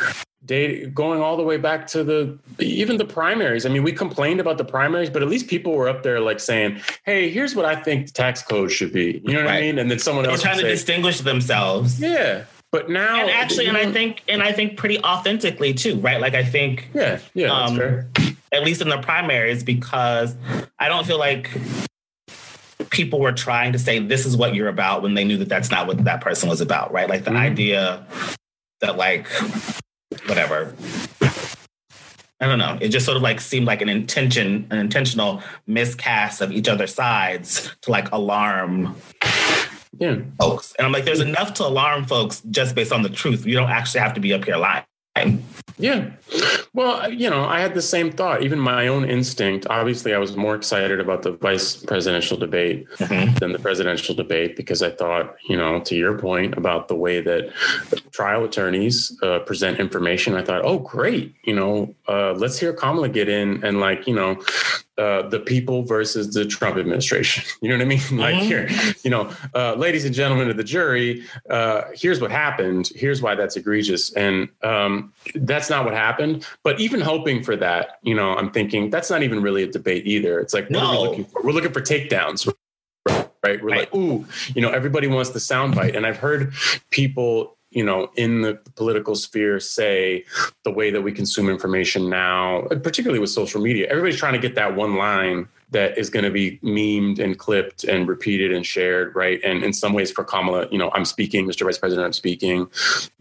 data 0.46 0.88
going 0.88 1.22
all 1.22 1.36
the 1.36 1.44
way 1.44 1.58
back 1.58 1.86
to 1.88 2.04
the 2.04 2.38
even 2.60 2.98
the 2.98 3.06
primaries. 3.06 3.66
I 3.66 3.70
mean, 3.70 3.84
we 3.84 3.92
complained 3.92 4.40
about 4.40 4.58
the 4.58 4.66
primaries, 4.66 5.10
but 5.10 5.22
at 5.22 5.28
least 5.28 5.48
people 5.48 5.74
were 5.74 5.90
up 5.90 6.04
there 6.04 6.20
like 6.20 6.40
saying, 6.40 6.82
"Hey, 7.04 7.30
here's 7.30 7.56
what 7.56 7.66
I 7.66 7.76
think 7.76 8.08
the 8.08 8.14
tax 8.14 8.42
code 8.42 8.72
should 8.72 8.94
be." 8.94 9.22
You 9.26 9.34
know 9.34 9.40
what 9.40 9.48
right. 9.48 9.58
I 9.58 9.62
mean? 9.62 9.80
And 9.80 9.90
then 9.90 10.00
someone 10.00 10.26
else 10.26 10.42
trying 10.42 10.58
to 10.58 10.64
say, 10.64 10.70
distinguish 10.70 11.20
themselves. 11.22 12.00
Yeah. 12.00 12.46
But 12.72 12.90
now, 12.90 13.20
and 13.20 13.32
actually, 13.32 13.66
and 13.66 13.78
I 13.78 13.92
think, 13.92 14.22
and 14.28 14.44
I 14.44 14.52
think 14.52 14.78
pretty 14.78 15.00
authentically 15.04 15.74
too, 15.74 16.00
right? 16.00 16.22
Like 16.22 16.36
I 16.36 16.44
think, 16.44 16.90
yeah, 16.94 17.20
yeah, 17.34 17.52
um, 17.52 17.82
at 18.52 18.64
least 18.64 18.82
in 18.82 18.90
the 18.90 19.00
primaries, 19.00 19.64
because 19.64 20.36
I 20.78 20.88
don't 20.88 21.06
feel 21.06 21.18
like 21.18 21.50
people 22.90 23.20
were 23.20 23.32
trying 23.32 23.74
to 23.74 23.80
say 23.80 24.00
this 24.00 24.26
is 24.26 24.36
what 24.36 24.56
you're 24.56 24.68
about 24.68 25.02
when 25.02 25.14
they 25.14 25.24
knew 25.24 25.38
that 25.38 25.50
that's 25.50 25.72
not 25.72 25.88
what 25.88 26.04
that 26.04 26.22
person 26.22 26.50
was 26.50 26.62
about, 26.62 26.92
right? 26.92 27.10
Like 27.10 27.24
the 27.24 27.32
mm-hmm. 27.32 27.40
idea 27.40 28.06
that 28.82 28.98
like 28.98 29.28
whatever. 30.26 30.74
I 32.42 32.48
don't 32.48 32.60
know. 32.60 32.78
It 32.80 32.90
just 32.90 33.06
sort 33.06 33.18
of 33.18 33.22
like 33.22 33.42
seemed 33.42 33.66
like 33.66 33.82
an 33.82 33.90
intention, 33.90 34.68
an 34.70 34.80
intentional 34.80 35.44
miscast 35.68 36.40
of 36.40 36.52
each 36.54 36.70
other's 36.70 36.94
sides 36.94 37.76
to 37.82 37.92
like 37.92 38.10
alarm 38.12 38.96
yeah. 39.98 40.20
folks. 40.40 40.74
And 40.78 40.86
I'm 40.86 40.94
like, 40.94 41.04
there's 41.04 41.20
enough 41.20 41.54
to 41.56 41.66
alarm 41.66 42.06
folks 42.06 42.42
just 42.50 42.76
based 42.76 42.94
on 42.94 43.04
the 43.04 43.10
truth. 43.10 43.46
You 43.46 43.56
don't 43.56 43.70
actually 43.70 44.02
have 44.02 44.14
to 44.14 44.22
be 44.22 44.34
up 44.34 44.46
here 44.46 44.56
lying. 44.56 45.44
Yeah. 45.78 46.12
Well, 46.74 47.12
you 47.12 47.30
know, 47.30 47.46
I 47.46 47.60
had 47.60 47.74
the 47.74 47.82
same 47.82 48.12
thought. 48.12 48.44
Even 48.44 48.60
my 48.60 48.88
own 48.88 49.10
instinct. 49.10 49.66
Obviously, 49.70 50.14
I 50.14 50.20
was 50.20 50.38
more 50.38 50.56
excited 50.56 51.00
about 51.00 51.24
the 51.24 51.32
vice 51.32 51.76
presidential 51.76 52.38
debate 52.38 52.88
mm-hmm. 52.98 53.36
than 53.36 53.54
the 53.54 53.60
presidential 53.60 54.14
debate 54.14 54.56
because 54.56 54.84
I 54.84 54.92
thought, 54.92 55.36
you 55.48 55.58
know, 55.58 55.80
to 55.82 55.96
your 55.96 56.18
point 56.18 56.58
about 56.58 56.88
the 56.88 56.96
way 56.96 57.22
that 57.22 57.52
trial 58.12 58.46
attorneys 58.46 59.18
uh, 59.24 59.40
present 59.40 59.80
information, 59.80 60.36
I 60.36 60.44
thought, 60.44 60.62
oh, 60.64 60.80
great. 60.80 61.34
You 61.44 61.56
know, 61.56 61.96
uh, 62.08 62.34
let's 62.34 62.60
hear 62.60 62.74
Kamala 62.74 63.10
get 63.10 63.30
in 63.30 63.64
and, 63.64 63.80
like, 63.80 64.08
you 64.08 64.14
know, 64.14 64.42
uh, 65.00 65.30
the 65.30 65.40
people 65.40 65.84
versus 65.84 66.34
the 66.34 66.46
Trump 66.46 66.78
administration. 66.78 67.44
You 67.62 67.70
know 67.70 67.76
what 67.76 67.82
I 67.82 67.86
mean? 67.86 68.00
like 68.18 68.36
mm-hmm. 68.36 68.46
here, 68.46 68.70
you 69.04 69.10
know, 69.10 69.32
uh, 69.54 69.74
ladies 69.76 70.06
and 70.06 70.14
gentlemen 70.14 70.50
of 70.50 70.58
the 70.58 70.64
jury, 70.64 71.26
uh, 71.50 71.84
here's 71.94 72.22
what 72.22 72.32
happened. 72.32 72.90
Here's 72.96 73.22
why 73.22 73.36
that's 73.36 73.58
egregious, 73.58 74.14
and 74.14 74.48
um, 74.64 75.14
that's 75.36 75.70
not 75.70 75.84
what 75.86 75.94
happened. 75.94 76.46
But 76.64 76.80
even 76.80 77.02
hoping 77.02 77.44
for 77.44 77.56
that, 77.58 78.00
you 78.02 78.16
know, 78.16 78.34
I'm 78.34 78.52
thinking 78.52 78.90
that's 78.90 79.10
not 79.10 79.24
even 79.24 79.42
really 79.42 79.64
a 79.64 79.68
debate 79.68 80.06
either. 80.06 80.40
It's 80.40 80.54
like, 80.54 80.66
what 80.66 80.72
no. 80.72 80.80
are 80.80 80.92
we 80.92 81.08
looking 81.08 81.26
for? 81.26 81.42
We're 81.44 81.52
looking 81.52 81.74
for 81.74 81.82
takedowns. 81.82 82.52
Right. 83.44 83.62
We're 83.62 83.70
right. 83.70 83.80
like, 83.80 83.96
ooh, 83.96 84.26
you 84.54 84.62
know, 84.62 84.70
everybody 84.70 85.08
wants 85.08 85.30
the 85.30 85.40
soundbite. 85.40 85.96
And 85.96 86.06
I've 86.06 86.18
heard 86.18 86.54
people 86.92 87.58
you 87.72 87.84
know, 87.84 88.12
in 88.16 88.42
the 88.42 88.56
political 88.76 89.16
sphere 89.16 89.60
say 89.60 90.26
the 90.64 90.72
way 90.72 90.92
that 90.92 91.02
we 91.02 91.12
consume 91.12 91.50
information 91.50 92.10
now, 92.10 92.62
particularly 92.84 93.20
with 93.20 93.30
social 93.30 93.62
media. 93.62 93.88
Everybody's 93.90 94.18
trying 94.18 94.34
to 94.34 94.40
get 94.40 94.56
that 94.56 94.76
one 94.76 94.96
line 94.96 95.48
that 95.72 95.98
is 95.98 96.10
going 96.10 96.26
to 96.26 96.32
be 96.32 96.58
memed 96.64 97.20
and 97.20 97.38
clipped 97.38 97.84
and 97.84 98.08
repeated 98.08 98.52
and 98.52 98.66
shared, 98.66 99.16
right? 99.16 99.40
And 99.44 99.64
in 99.64 99.72
some 99.72 99.94
ways, 99.94 100.12
for 100.12 100.24
Kamala, 100.24 100.68
you 100.72 100.80
know, 100.80 100.90
I'm 100.94 101.06
speaking, 101.06 101.48
Mr. 101.48 101.64
Vice 101.64 101.78
President, 101.78 102.06
I'm 102.06 102.14
speaking, 102.14 102.68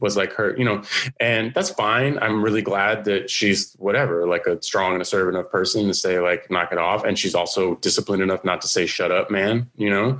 was 0.00 0.16
like 0.16 0.32
her, 0.32 0.56
you 0.56 0.64
know, 0.64 0.82
and 1.20 1.52
that's 1.52 1.68
fine. 1.70 2.18
I'm 2.20 2.42
really 2.42 2.62
glad 2.62 3.04
that 3.04 3.28
she's 3.28 3.74
whatever, 3.74 4.26
like 4.26 4.46
a 4.46 4.62
strong 4.62 4.94
and 4.94 5.02
assertive 5.02 5.28
enough 5.28 5.50
person 5.50 5.86
to 5.88 5.94
say, 5.94 6.20
like, 6.20 6.50
knock 6.50 6.72
it 6.72 6.78
off. 6.78 7.04
And 7.04 7.18
she's 7.18 7.34
also 7.34 7.74
disciplined 7.76 8.22
enough 8.22 8.44
not 8.44 8.62
to 8.62 8.68
say, 8.68 8.86
shut 8.86 9.12
up, 9.12 9.30
man, 9.30 9.70
you 9.76 9.90
know? 9.90 10.18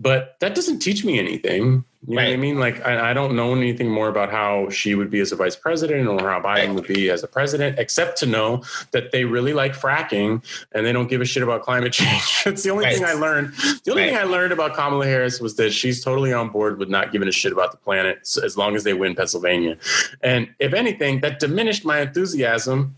But 0.00 0.36
that 0.40 0.56
doesn't 0.56 0.80
teach 0.80 1.04
me 1.04 1.20
anything. 1.20 1.84
You 2.06 2.16
know 2.16 2.22
what 2.22 2.32
I 2.32 2.36
mean? 2.36 2.58
Like, 2.58 2.84
I, 2.86 3.10
I, 3.10 3.12
don't 3.12 3.36
know 3.36 3.54
anything 3.54 3.90
more 3.90 4.08
about 4.08 4.30
how 4.30 4.70
she 4.70 4.94
would 4.94 5.10
be 5.10 5.20
as 5.20 5.32
a 5.32 5.36
vice 5.36 5.54
president 5.54 6.08
or 6.08 6.30
how 6.30 6.40
Biden 6.40 6.44
right. 6.44 6.74
would 6.74 6.86
be 6.86 7.10
as 7.10 7.22
a 7.22 7.28
president, 7.28 7.78
except 7.78 8.16
to 8.20 8.26
know 8.26 8.62
that 8.92 9.12
they 9.12 9.26
really 9.26 9.52
like 9.52 9.72
fracking 9.72 10.42
and 10.72 10.86
they 10.86 10.92
don't 10.92 11.08
give 11.08 11.20
a 11.20 11.26
shit 11.26 11.42
about 11.42 11.62
climate 11.62 11.92
change. 12.00 12.42
That's 12.42 12.62
the 12.62 12.70
only 12.70 12.86
right. 12.86 12.94
thing 12.94 13.04
I 13.04 13.12
learned. 13.12 13.52
The 13.84 13.90
only 13.90 14.04
thing 14.04 14.16
I 14.16 14.22
learned 14.22 14.54
about 14.54 14.74
Kamala 14.74 15.04
Harris 15.04 15.40
was 15.40 15.56
that 15.56 15.72
she's 15.72 16.02
totally 16.02 16.32
on 16.32 16.48
board 16.48 16.78
with 16.78 16.88
not 16.88 17.12
giving 17.12 17.28
a 17.28 17.32
shit 17.32 17.52
about 17.52 17.70
the 17.70 17.78
planet 17.78 18.20
as 18.42 18.56
long 18.56 18.76
as 18.76 18.84
they 18.84 18.94
win 18.94 19.14
Pennsylvania. 19.14 19.76
And 20.22 20.48
if 20.58 20.72
anything, 20.72 21.20
that 21.20 21.38
diminished 21.38 21.84
my 21.84 22.00
enthusiasm 22.00 22.96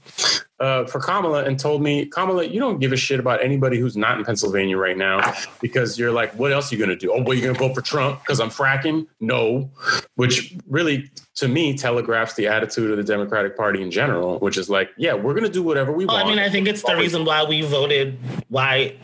uh, 0.63 0.87
for 0.87 1.01
Kamala 1.01 1.43
and 1.45 1.59
told 1.59 1.83
me, 1.83 2.07
Kamala, 2.07 2.45
you 2.45 2.61
don't 2.61 2.79
give 2.79 2.93
a 2.93 2.97
shit 2.97 3.19
about 3.19 3.43
anybody 3.43 3.79
who's 3.81 3.97
not 3.97 4.17
in 4.17 4.25
Pennsylvania 4.25 4.77
right 4.79 4.97
now 4.97 5.35
because 5.61 5.99
you're 5.99 6.13
like, 6.13 6.33
what 6.35 6.53
else 6.53 6.71
are 6.71 6.77
you 6.77 6.79
going 6.79 6.97
to 6.97 7.07
do? 7.07 7.13
Oh, 7.13 7.21
well, 7.23 7.35
you're 7.37 7.43
going 7.43 7.55
to 7.55 7.59
vote 7.59 7.75
for 7.75 7.81
Trump 7.83 8.21
because 8.21 8.39
I'm 8.39 8.49
fracking? 8.49 9.07
No, 9.21 9.69
which 10.15 10.55
really, 10.69 11.11
to 11.35 11.49
me, 11.49 11.77
telegraphs 11.77 12.35
the 12.35 12.47
attitude 12.47 12.93
of 12.93 12.97
the 12.97 13.03
Democratic 13.03 13.57
Party 13.57 13.83
in 13.83 13.91
general, 13.91 14.39
which 14.39 14.57
is 14.57 14.71
like, 14.71 14.91
yeah, 14.97 15.15
we're 15.15 15.35
going 15.35 15.43
to 15.45 15.51
do 15.53 15.65
whatever 15.65 15.91
we 15.91 16.07
Well, 16.07 16.15
want. 16.17 16.27
I 16.29 16.31
mean, 16.31 16.39
I 16.39 16.49
think 16.49 16.69
it's 16.69 16.83
the 16.85 16.97
reason 16.97 17.25
why 17.25 17.43
we 17.45 17.63
voted 17.63 18.17
why 18.49 18.95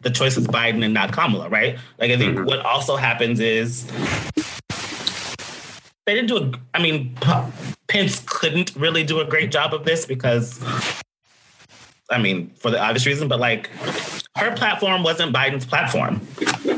the 0.00 0.10
choice 0.10 0.36
is 0.36 0.48
Biden 0.48 0.84
and 0.84 0.92
not 0.92 1.12
Kamala, 1.12 1.48
right? 1.48 1.78
Like, 2.00 2.10
I 2.10 2.16
think 2.18 2.38
Mhm. 2.38 2.46
what 2.46 2.58
also 2.66 2.96
happens 2.96 3.38
is 3.38 3.84
they 6.06 6.14
didn't 6.14 6.26
do 6.28 6.36
a. 6.38 6.52
I 6.76 6.82
mean, 6.82 7.16
P- 7.20 7.32
Pence 7.88 8.22
couldn't 8.26 8.74
really 8.76 9.04
do 9.04 9.20
a 9.20 9.24
great 9.24 9.50
job 9.50 9.72
of 9.72 9.84
this 9.84 10.04
because, 10.04 10.60
I 12.10 12.18
mean, 12.18 12.50
for 12.56 12.70
the 12.70 12.78
obvious 12.80 13.06
reason, 13.06 13.28
but 13.28 13.40
like, 13.40 13.70
her 14.36 14.54
platform 14.54 15.02
wasn't 15.02 15.34
Biden's 15.34 15.64
platform. 15.64 16.20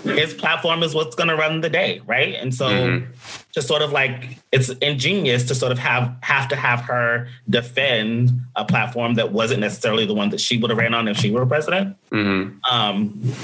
His 0.05 0.33
platform 0.35 0.83
is 0.83 0.95
what's 0.95 1.17
going 1.17 1.29
to 1.29 1.37
run 1.37 1.63
the 1.63 1.69
day, 1.69 2.01
right? 2.07 2.35
And 2.35 2.55
so, 2.55 2.69
Mhm. 2.69 3.07
just 3.53 3.67
sort 3.67 3.83
of 3.83 3.91
like 3.93 4.39
it's 4.53 4.69
ingenious 4.69 5.45
to 5.45 5.55
sort 5.55 5.73
of 5.73 5.79
have 5.79 6.15
have 6.21 6.49
to 6.49 6.57
have 6.57 6.81
her 6.83 7.29
defend 7.51 8.41
a 8.55 8.65
platform 8.65 9.15
that 9.15 9.33
wasn't 9.33 9.61
necessarily 9.61 10.07
the 10.07 10.15
one 10.15 10.29
that 10.31 10.41
she 10.41 10.59
would 10.59 10.71
have 10.71 10.79
ran 10.79 10.95
on 10.95 11.09
if 11.09 11.17
she 11.17 11.31
were 11.31 11.45
president. 11.45 11.97
Mhm. 12.13 12.59
Um, 12.71 13.35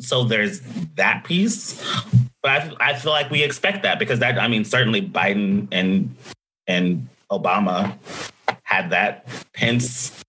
so 0.00 0.24
there's 0.24 0.60
that 0.96 1.24
piece, 1.24 1.80
but 2.42 2.50
I, 2.80 2.90
I 2.90 2.94
feel 2.94 3.12
like 3.12 3.30
we 3.30 3.42
expect 3.44 3.82
that 3.84 3.98
because 3.98 4.18
that 4.18 4.40
I 4.40 4.48
mean 4.48 4.64
certainly 4.64 5.02
Biden 5.02 5.68
and 5.70 6.14
and 6.66 7.08
Obama 7.30 7.96
had 8.62 8.90
that. 8.90 9.26
Pence, 9.52 10.22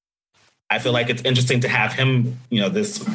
I 0.70 0.80
feel 0.80 0.92
like 0.94 1.10
it's 1.10 1.22
interesting 1.24 1.60
to 1.62 1.68
have 1.70 1.94
him, 1.94 2.40
you 2.50 2.62
know, 2.62 2.70
this 2.70 3.06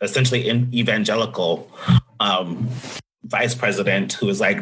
essentially 0.00 0.48
in 0.48 0.72
evangelical 0.74 1.70
um, 2.20 2.68
vice 3.24 3.54
president 3.54 4.12
who 4.14 4.28
is 4.28 4.40
like 4.40 4.60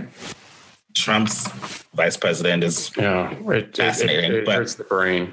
Trump's 0.95 1.49
vice 1.95 2.17
president 2.17 2.65
is 2.65 2.91
Yeah, 2.97 3.31
it, 3.33 3.57
it, 3.57 3.77
Fascinating, 3.77 4.33
it, 4.33 4.35
it 4.39 4.47
but- 4.47 4.57
hurts 4.57 4.75
the 4.75 4.85
brain. 4.85 5.33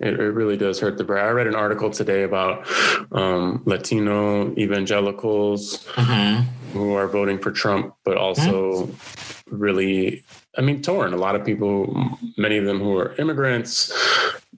It, 0.00 0.20
it 0.20 0.30
really 0.30 0.56
does 0.56 0.78
hurt 0.78 0.96
the 0.96 1.02
brain. 1.04 1.24
I 1.24 1.30
read 1.30 1.48
an 1.48 1.56
article 1.56 1.90
today 1.90 2.22
about 2.22 2.66
um, 3.10 3.62
Latino 3.66 4.54
evangelicals 4.56 5.84
who 6.72 6.92
are 6.94 7.08
voting 7.08 7.38
for 7.38 7.50
Trump, 7.50 7.94
but 8.04 8.16
also 8.16 8.90
really, 9.50 10.22
I 10.58 10.60
mean, 10.60 10.82
torn. 10.82 11.12
A 11.12 11.16
lot 11.16 11.36
of 11.36 11.44
people, 11.44 11.94
many 12.36 12.58
of 12.58 12.64
them 12.64 12.80
who 12.80 12.96
are 12.98 13.14
immigrants, 13.14 13.92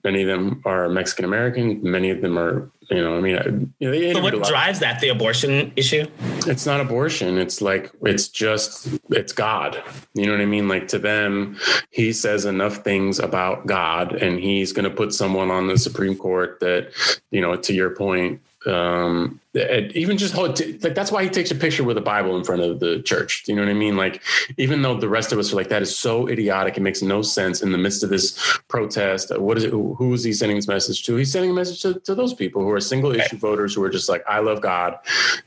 many 0.03 0.23
of 0.23 0.27
them 0.27 0.61
are 0.65 0.89
Mexican 0.89 1.25
American, 1.25 1.79
many 1.83 2.09
of 2.09 2.21
them 2.21 2.37
are, 2.37 2.71
you 2.89 3.01
know, 3.01 3.17
I 3.17 3.21
mean, 3.21 3.73
you 3.79 3.91
know, 3.91 4.13
So 4.13 4.21
what 4.21 4.43
drives 4.43 4.79
that? 4.79 4.99
The 4.99 5.09
abortion 5.09 5.71
issue? 5.75 6.07
it's 6.47 6.65
not 6.65 6.81
abortion 6.81 7.37
it's 7.37 7.61
like 7.61 7.91
it's 8.01 8.27
just 8.27 8.87
it's 9.09 9.33
god 9.33 9.81
you 10.13 10.25
know 10.25 10.31
what 10.31 10.41
i 10.41 10.45
mean 10.45 10.67
like 10.67 10.87
to 10.87 10.97
them 10.97 11.57
he 11.91 12.11
says 12.11 12.45
enough 12.45 12.77
things 12.77 13.19
about 13.19 13.67
god 13.67 14.13
and 14.13 14.39
he's 14.39 14.73
going 14.73 14.89
to 14.89 14.95
put 14.95 15.13
someone 15.13 15.51
on 15.51 15.67
the 15.67 15.77
supreme 15.77 16.15
court 16.15 16.59
that 16.59 16.91
you 17.31 17.41
know 17.41 17.55
to 17.55 17.73
your 17.73 17.91
point 17.91 18.41
um 18.67 19.39
even 19.53 20.17
just 20.17 20.33
hold 20.33 20.59
like 20.83 20.95
that's 20.95 21.11
why 21.11 21.23
he 21.23 21.29
takes 21.29 21.51
a 21.51 21.55
picture 21.55 21.83
with 21.83 21.97
a 21.97 22.01
bible 22.01 22.37
in 22.37 22.43
front 22.43 22.61
of 22.61 22.79
the 22.79 23.01
church. 23.01 23.43
You 23.47 23.55
know 23.55 23.63
what 23.63 23.71
i 23.71 23.73
mean? 23.73 23.97
Like 23.97 24.21
even 24.57 24.81
though 24.81 24.95
the 24.95 25.09
rest 25.09 25.31
of 25.31 25.39
us 25.39 25.51
are 25.51 25.55
like 25.55 25.69
that 25.69 25.81
is 25.81 25.95
so 25.95 26.27
idiotic 26.27 26.77
it 26.77 26.81
makes 26.81 27.01
no 27.01 27.21
sense 27.21 27.61
in 27.61 27.71
the 27.71 27.77
midst 27.77 28.03
of 28.03 28.09
this 28.09 28.37
protest. 28.67 29.37
What 29.37 29.57
is 29.57 29.63
it 29.63 29.71
who, 29.71 29.95
who 29.95 30.13
is 30.13 30.23
he 30.23 30.31
sending 30.31 30.57
this 30.57 30.67
message 30.67 31.03
to? 31.03 31.15
He's 31.15 31.31
sending 31.31 31.51
a 31.51 31.53
message 31.53 31.81
to, 31.81 31.99
to 32.01 32.15
those 32.15 32.33
people 32.33 32.61
who 32.61 32.69
are 32.69 32.79
single 32.79 33.13
issue 33.13 33.37
voters 33.37 33.73
who 33.73 33.83
are 33.83 33.89
just 33.89 34.07
like 34.07 34.23
i 34.27 34.39
love 34.39 34.61
god. 34.61 34.99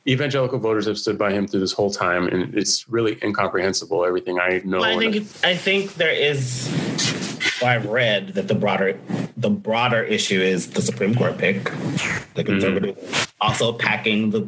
Evangelical 0.06 0.58
voters 0.58 0.86
have 0.86 0.98
stood 0.98 1.16
by 1.16 1.32
him 1.32 1.46
through 1.46 1.60
this 1.60 1.72
whole 1.72 1.90
time 1.90 2.26
and 2.26 2.54
it's 2.54 2.88
really 2.88 3.18
incomprehensible 3.22 4.04
everything 4.04 4.38
i 4.40 4.60
know. 4.64 4.80
Well, 4.80 4.98
I 4.98 4.98
think 4.98 5.26
I 5.44 5.56
think 5.56 5.94
there 5.94 6.10
is. 6.12 7.23
Well, 7.60 7.70
I've 7.70 7.86
read 7.86 8.28
that 8.34 8.48
the 8.48 8.54
broader 8.54 8.98
the 9.36 9.50
broader 9.50 10.02
issue 10.02 10.40
is 10.40 10.70
the 10.70 10.82
Supreme 10.82 11.14
Court 11.14 11.38
pick, 11.38 11.64
the 11.64 11.70
mm-hmm. 11.70 12.42
conservative, 12.42 13.34
also 13.40 13.72
packing 13.72 14.30
the 14.30 14.40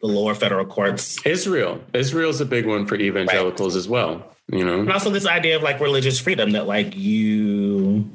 the 0.00 0.06
lower 0.08 0.34
federal 0.34 0.66
courts, 0.66 1.24
israel. 1.24 1.82
Israel's 1.94 2.40
a 2.40 2.46
big 2.46 2.66
one 2.66 2.86
for 2.86 2.96
evangelicals 2.96 3.74
as 3.74 3.88
well 3.88 4.34
you 4.48 4.64
know? 4.64 4.80
And 4.80 4.92
also 4.92 5.10
this 5.10 5.26
idea 5.26 5.56
of 5.56 5.62
like 5.62 5.80
religious 5.80 6.20
freedom 6.20 6.52
that 6.52 6.66
like 6.66 6.96
you 6.96 8.10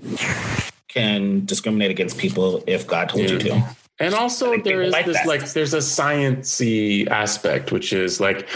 can 0.88 1.46
discriminate 1.46 1.92
against 1.92 2.18
people 2.18 2.64
if 2.68 2.88
God 2.88 3.10
told 3.10 3.30
you 3.30 3.40
to. 3.40 3.76
And 4.02 4.14
also 4.14 4.58
there 4.58 4.82
is 4.82 4.93
like 4.93 5.06
this 5.06 5.18
that. 5.18 5.28
like 5.28 5.52
there's 5.52 5.74
a 5.74 5.80
sciency 5.80 7.06
aspect, 7.10 7.72
which 7.74 7.91
is 7.91 8.22
like 8.22 8.47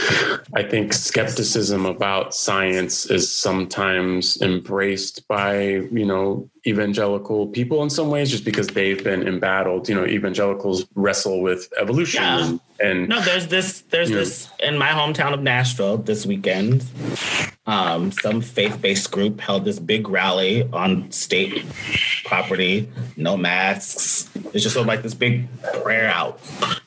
I 0.56 0.64
think 0.64 0.94
skepticism 0.94 1.86
about 1.86 2.34
science 2.34 3.06
is 3.08 3.30
sometimes 3.30 4.42
embraced 4.42 5.28
by, 5.28 5.62
you 5.92 6.06
know, 6.06 6.50
evangelical 6.66 7.48
people 7.48 7.84
in 7.84 7.90
some 7.90 8.10
ways 8.10 8.32
just 8.32 8.46
because 8.46 8.68
they've 8.68 9.04
been 9.04 9.28
embattled. 9.28 9.90
You 9.90 9.96
know, 9.96 10.06
evangelicals 10.06 10.86
wrestle 10.96 11.42
with 11.42 11.72
evolution 11.80 12.24
Yeah. 12.24 12.46
and, 12.46 12.60
and 12.80 13.08
No, 13.10 13.22
there's 13.22 13.48
this. 13.48 13.82
There's 13.82 14.10
this 14.10 14.50
in 14.60 14.78
my 14.78 14.90
hometown 14.90 15.34
of 15.34 15.42
Nashville 15.42 15.98
this 15.98 16.26
weekend. 16.26 16.86
Um, 17.66 18.12
some 18.12 18.42
faith-based 18.42 19.10
group 19.12 19.40
held 19.40 19.64
this 19.64 19.80
big 19.80 20.10
rally 20.10 20.68
on 20.74 21.10
state 21.12 21.66
property, 22.26 22.92
no 23.16 23.38
masks. 23.38 24.30
It's 24.54 24.64
just 24.64 24.74
sort 24.74 24.84
of 24.84 24.88
like 24.88 25.02
this 25.02 25.14
big 25.14 25.48
prayer 25.82 26.10
out 26.10 26.42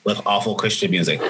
with 0.05 0.20
awful 0.26 0.55
Christian 0.55 0.91
music. 0.91 1.20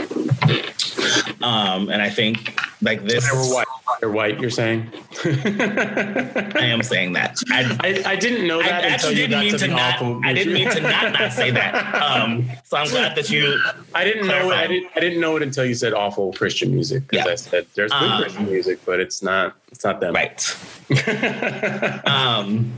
Um, 1.43 1.91
and 1.91 2.03
I 2.03 2.11
think 2.11 2.61
like 2.83 3.05
this, 3.05 3.31
they 3.31 3.37
were 3.37 3.45
white. 3.45 3.66
They're 4.01 4.11
white, 4.11 4.41
you're 4.41 4.51
saying? 4.51 4.91
I 5.25 6.65
am 6.65 6.83
saying 6.83 7.13
that. 7.15 7.39
I, 7.51 7.79
I, 7.81 8.13
I 8.13 8.17
didn't 8.17 8.47
know 8.47 8.61
that 8.61 8.85
until 8.85 8.91
actually 8.93 9.15
didn't 9.15 9.41
mean 9.41 9.59
to 9.59 9.69
not. 9.69 9.95
awful. 9.95 10.21
I 10.25 10.33
didn't 10.33 10.53
mean 10.53 10.69
to 10.71 10.81
not 10.81 11.13
not 11.13 11.33
say 11.33 11.51
that. 11.53 11.95
Um, 11.95 12.51
so 12.65 12.77
I'm 12.77 12.89
glad 12.89 13.17
that 13.17 13.31
you. 13.31 13.59
I 13.95 14.05
didn't 14.05 14.27
know 14.27 14.51
it. 14.51 14.55
I 14.57 14.67
didn't. 14.67 14.91
I 14.97 15.01
didn't 15.01 15.21
know 15.21 15.37
it 15.37 15.43
until 15.43 15.65
you 15.65 15.75
said 15.75 15.95
awful 15.95 16.33
Christian 16.33 16.73
music. 16.75 17.07
Because 17.09 17.27
Yeah. 17.27 17.33
I 17.33 17.37
said 17.37 17.67
there's 17.75 17.93
good 17.93 18.03
Um, 18.03 18.23
Christian 18.23 18.47
music, 18.47 18.81
but 18.85 19.01
it's 19.01 19.23
not. 19.23 19.55
It's 19.71 19.85
not 19.85 20.01
them. 20.01 20.15
Right. 20.15 20.57
um, 22.07 22.73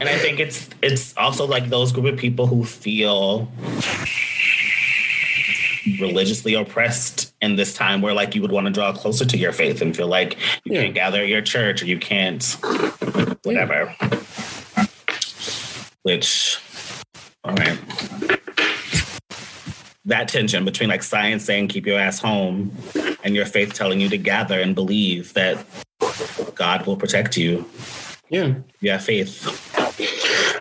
and 0.00 0.08
I 0.08 0.18
think 0.18 0.40
it's 0.40 0.68
it's 0.82 1.16
also 1.16 1.46
like 1.46 1.68
those 1.70 1.92
group 1.92 2.06
of 2.12 2.18
people 2.18 2.46
who 2.46 2.64
feel 2.64 3.48
religiously 6.00 6.54
oppressed 6.54 7.34
in 7.40 7.56
this 7.56 7.74
time 7.74 8.00
where 8.02 8.14
like 8.14 8.34
you 8.34 8.42
would 8.42 8.52
want 8.52 8.66
to 8.66 8.72
draw 8.72 8.92
closer 8.92 9.24
to 9.24 9.36
your 9.36 9.52
faith 9.52 9.80
and 9.82 9.96
feel 9.96 10.08
like 10.08 10.36
you 10.64 10.72
Yeah. 10.74 10.82
can't 10.82 10.94
gather 10.94 11.20
at 11.20 11.28
your 11.28 11.42
church 11.42 11.82
or 11.82 11.86
you 11.86 11.98
can't 11.98 12.42
whatever 13.42 13.94
which 16.02 16.58
all 17.44 17.54
right 17.54 17.78
that 20.06 20.28
tension 20.28 20.64
between 20.64 20.88
like 20.88 21.02
science 21.02 21.44
saying 21.44 21.68
keep 21.68 21.86
your 21.86 21.98
ass 21.98 22.18
home 22.18 22.74
and 23.24 23.34
your 23.34 23.46
faith 23.46 23.72
telling 23.74 24.00
you 24.00 24.08
to 24.08 24.18
gather 24.18 24.60
and 24.60 24.74
believe 24.74 25.32
that 25.34 25.64
god 26.54 26.86
will 26.86 26.96
protect 26.96 27.36
you 27.36 27.64
Yeah. 28.30 28.54
you 28.80 28.90
have 28.90 29.04
faith 29.04 29.73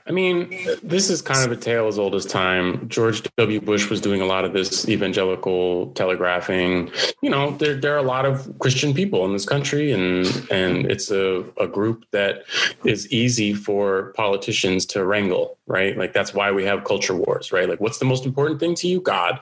I 0.06 0.12
mean, 0.12 0.50
this 0.84 1.10
is 1.10 1.22
kind 1.22 1.46
of 1.46 1.58
a 1.58 1.60
tale 1.60 1.88
as 1.88 1.98
old 1.98 2.14
as 2.14 2.26
time. 2.26 2.90
George 2.90 3.24
W. 3.38 3.62
Bush 3.62 3.90
was 3.90 4.02
doing 4.02 4.20
a 4.20 4.26
lot 4.26 4.44
of 4.44 4.52
this 4.52 4.88
evangelical 4.90 5.92
telegraphing. 5.92 6.92
You 7.22 7.30
know, 7.30 7.52
there, 7.52 7.76
there 7.76 7.94
are 7.94 8.00
a 8.00 8.04
lot 8.04 8.26
of 8.26 8.54
Christian 8.60 8.94
people 8.94 9.26
in 9.26 9.32
this 9.32 9.46
country, 9.46 9.92
and 9.94 10.26
and 10.52 10.92
it's 10.92 11.10
a, 11.10 11.46
a 11.58 11.68
group 11.68 12.06
that 12.12 12.44
is 12.84 13.10
easy 13.14 13.54
for 13.54 14.12
politicians 14.18 14.86
to 14.88 15.06
wrangle, 15.06 15.58
right? 15.68 15.98
Like 15.98 16.12
that's 16.12 16.34
why 16.34 16.52
we 16.52 16.66
have 16.66 16.84
culture 16.84 17.16
wars, 17.16 17.54
right? 17.54 17.70
Like, 17.70 17.80
what's 17.80 18.00
the 18.00 18.06
most 18.06 18.26
important 18.26 18.60
thing 18.60 18.76
to 18.76 18.88
you? 18.88 19.00
God. 19.00 19.40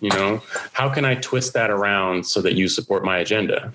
You 0.00 0.10
know, 0.10 0.42
how 0.72 0.90
can 0.90 1.06
I 1.06 1.14
twist 1.14 1.54
that 1.54 1.70
around 1.70 2.26
so 2.26 2.42
that 2.42 2.54
you 2.54 2.68
support 2.68 3.02
my 3.02 3.18
agenda? 3.18 3.72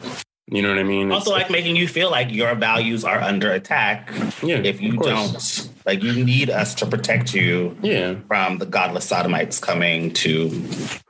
You 0.50 0.62
know 0.62 0.70
what 0.70 0.78
I 0.78 0.84
mean? 0.84 1.12
also 1.12 1.32
It's- 1.32 1.44
like 1.44 1.52
making 1.52 1.76
you 1.76 1.88
feel 1.88 2.10
like 2.10 2.32
your 2.32 2.56
values 2.56 3.04
are 3.04 3.20
under 3.20 3.52
attack 3.52 4.12
yeah, 4.42 4.58
if 4.58 4.80
you 4.82 4.94
don't 4.98 5.70
like 5.88 6.04
you 6.04 6.24
need 6.24 6.50
us 6.50 6.76
to 6.76 6.86
protect 6.86 7.34
you 7.34 7.76
Yeah. 7.82 8.16
from 8.28 8.58
the 8.60 8.66
godless 8.66 9.06
sodomites 9.06 9.58
coming 9.60 10.12
to 10.16 10.50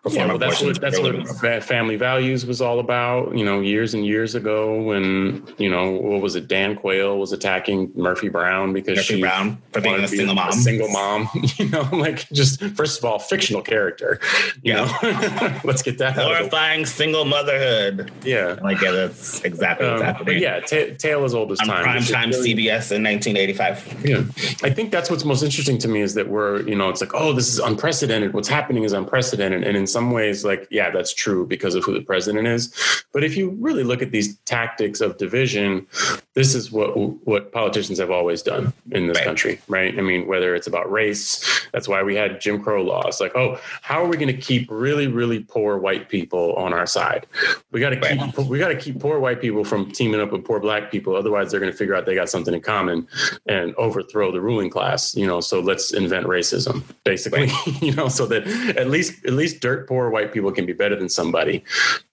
perform 0.03 0.15
Yeah, 0.15 0.25
well, 0.27 0.37
that's 0.37 0.61
abortions 0.61 0.79
what 0.79 0.81
that's 0.81 1.43
what 1.43 1.63
family 1.63 1.95
values 1.97 2.45
was 2.45 2.61
all 2.61 2.79
about. 2.79 3.35
You 3.35 3.43
know, 3.43 3.59
years 3.59 3.93
and 3.93 4.05
years 4.05 4.35
ago, 4.35 4.79
when 4.81 5.43
you 5.57 5.69
know 5.69 5.91
what 5.91 6.21
was 6.21 6.35
it? 6.35 6.47
Dan 6.47 6.75
Quayle 6.75 7.17
was 7.17 7.33
attacking 7.33 7.91
Murphy 7.95 8.29
Brown 8.29 8.71
because 8.71 8.97
Murphy 8.97 9.15
she 9.15 9.19
Brown 9.21 9.57
for 9.73 9.81
being 9.81 9.95
a 9.95 10.05
to 10.05 10.11
be 10.11 10.17
single 10.17 10.35
mom. 10.35 10.51
single 10.53 10.89
mom. 10.89 11.27
You 11.57 11.69
know, 11.69 11.89
like 11.91 12.29
just 12.29 12.63
first 12.75 12.99
of 12.99 13.05
all, 13.05 13.17
fictional 13.19 13.61
character. 13.63 14.19
You 14.61 14.73
Yeah. 14.73 14.85
know, 15.01 15.59
let's 15.63 15.81
get 15.81 15.97
that 15.97 16.17
out. 16.17 16.19
Of 16.19 16.23
the, 16.25 16.33
glorifying 16.49 16.85
single 16.85 17.25
motherhood. 17.25 18.11
yeah. 18.23 18.57
Like 18.61 18.79
yeah, 18.81 18.91
that's 18.91 19.41
exactly 19.43 19.87
what's 19.87 20.01
Um, 20.01 20.05
happening. 20.05 20.25
but 20.25 20.39
yeah, 20.39 20.59
ta 20.59 20.93
tale 20.97 21.23
as 21.25 21.33
old 21.33 21.51
as 21.51 21.57
time. 21.57 21.83
Prime 21.83 22.03
time 22.03 22.29
really- 22.29 22.53
CBS 22.53 22.91
in 22.91 23.01
1985. 23.03 24.05
Yeah. 24.05 24.21
I 24.67 24.69
think 24.69 24.91
that's 24.91 25.09
what's 25.09 25.23
most 25.23 25.43
interesting 25.43 25.77
to 25.77 25.87
me 25.87 26.01
is 26.01 26.13
that 26.15 26.27
we're, 26.27 26.61
you 26.67 26.75
know, 26.75 26.89
it's 26.89 26.99
like, 26.99 27.13
oh, 27.13 27.31
this 27.31 27.47
is 27.47 27.57
unprecedented. 27.57 28.33
What's 28.33 28.49
happening 28.49 28.83
is 28.83 28.91
unprecedented. 28.91 29.63
And 29.63 29.77
in 29.77 29.87
some 29.87 30.11
ways, 30.11 30.43
like, 30.43 30.67
yeah, 30.69 30.89
that's 30.89 31.13
true 31.13 31.47
because 31.47 31.73
of 31.73 31.85
who 31.85 31.93
the 31.93 32.01
president 32.01 32.49
is. 32.49 33.05
But 33.13 33.23
if 33.23 33.37
you 33.37 33.51
really 33.61 33.85
look 33.85 34.01
at 34.01 34.11
these 34.11 34.37
tactics 34.39 34.99
of 34.99 35.17
division, 35.17 35.87
this 36.33 36.53
is 36.53 36.69
what 36.69 36.97
what 37.25 37.53
politicians 37.53 37.97
have 37.97 38.11
always 38.11 38.41
done 38.41 38.73
in 38.91 39.07
this 39.07 39.15
right. 39.15 39.25
country, 39.25 39.61
right? 39.69 39.97
I 39.97 40.01
mean, 40.01 40.27
whether 40.27 40.53
it's 40.53 40.67
about 40.67 40.91
race, 40.91 41.65
that's 41.71 41.87
why 41.87 42.03
we 42.03 42.15
had 42.15 42.41
Jim 42.41 42.61
Crow 42.61 42.83
laws. 42.83 43.21
Like, 43.21 43.35
oh, 43.35 43.57
how 43.81 44.03
are 44.03 44.07
we 44.07 44.17
going 44.17 44.35
to 44.35 44.39
keep 44.39 44.67
really, 44.69 45.07
really 45.07 45.39
poor 45.39 45.77
white 45.77 46.09
people 46.09 46.53
on 46.55 46.73
our 46.73 46.85
side? 46.85 47.25
We 47.71 47.79
got 47.79 47.91
to 47.91 47.99
keep 48.01 48.19
right. 48.19 48.47
we 48.47 48.59
got 48.59 48.67
to 48.67 48.75
keep 48.75 48.99
poor 48.99 49.17
white 49.19 49.39
people 49.39 49.63
from 49.63 49.89
teaming 49.93 50.19
up 50.19 50.33
with 50.33 50.43
poor 50.43 50.59
black 50.59 50.91
people. 50.91 51.15
Otherwise, 51.15 51.51
they're 51.51 51.61
going 51.61 51.71
to 51.71 51.77
figure 51.77 51.95
out 51.95 52.05
they 52.05 52.15
got 52.15 52.29
something 52.29 52.53
in 52.53 52.61
common 52.61 53.07
and 53.47 53.73
overthrow 53.75 54.29
the 54.29 54.41
ruling 54.57 54.69
class. 54.69 55.15
You 55.15 55.27
know, 55.27 55.39
so 55.39 55.59
let's 55.59 55.93
invent 55.93 56.25
racism, 56.25 56.83
basically. 57.03 57.47
Right. 57.47 57.81
you 57.81 57.93
know, 57.93 58.07
so 58.07 58.25
that 58.27 58.47
at 58.77 58.89
least 58.89 59.25
at 59.25 59.33
least 59.33 59.61
dirt 59.61 59.87
poor 59.87 60.09
white 60.09 60.33
people 60.33 60.51
can 60.51 60.65
be 60.65 60.73
better 60.73 60.95
than 60.95 61.09
somebody. 61.09 61.63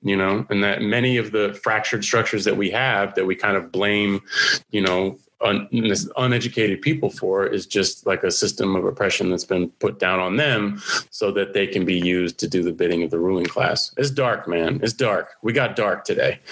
You 0.02 0.16
know, 0.16 0.46
and 0.50 0.62
that 0.62 0.82
many 0.82 1.16
of 1.16 1.32
the 1.32 1.58
fractured 1.62 2.04
structures 2.04 2.44
that 2.44 2.56
we 2.56 2.70
have 2.70 3.14
that 3.14 3.26
we 3.26 3.34
kind 3.34 3.56
of 3.56 3.72
blame, 3.72 4.20
you 4.70 4.82
know, 4.82 5.18
un, 5.40 5.68
uneducated 6.16 6.80
people 6.82 7.10
for 7.10 7.46
is 7.46 7.66
just 7.66 8.06
like 8.06 8.22
a 8.22 8.30
system 8.30 8.76
of 8.76 8.84
oppression 8.84 9.30
that's 9.30 9.44
been 9.44 9.68
put 9.80 9.98
down 9.98 10.20
on 10.20 10.36
them 10.36 10.80
so 11.10 11.30
that 11.30 11.54
they 11.54 11.66
can 11.66 11.84
be 11.84 11.98
used 11.98 12.38
to 12.38 12.48
do 12.48 12.62
the 12.62 12.72
bidding 12.72 13.02
of 13.02 13.10
the 13.10 13.18
ruling 13.18 13.46
class. 13.46 13.92
It's 13.96 14.10
dark, 14.10 14.48
man. 14.48 14.80
It's 14.82 14.92
dark. 14.92 15.36
We 15.42 15.52
got 15.52 15.76
dark 15.76 16.04
today. 16.04 16.40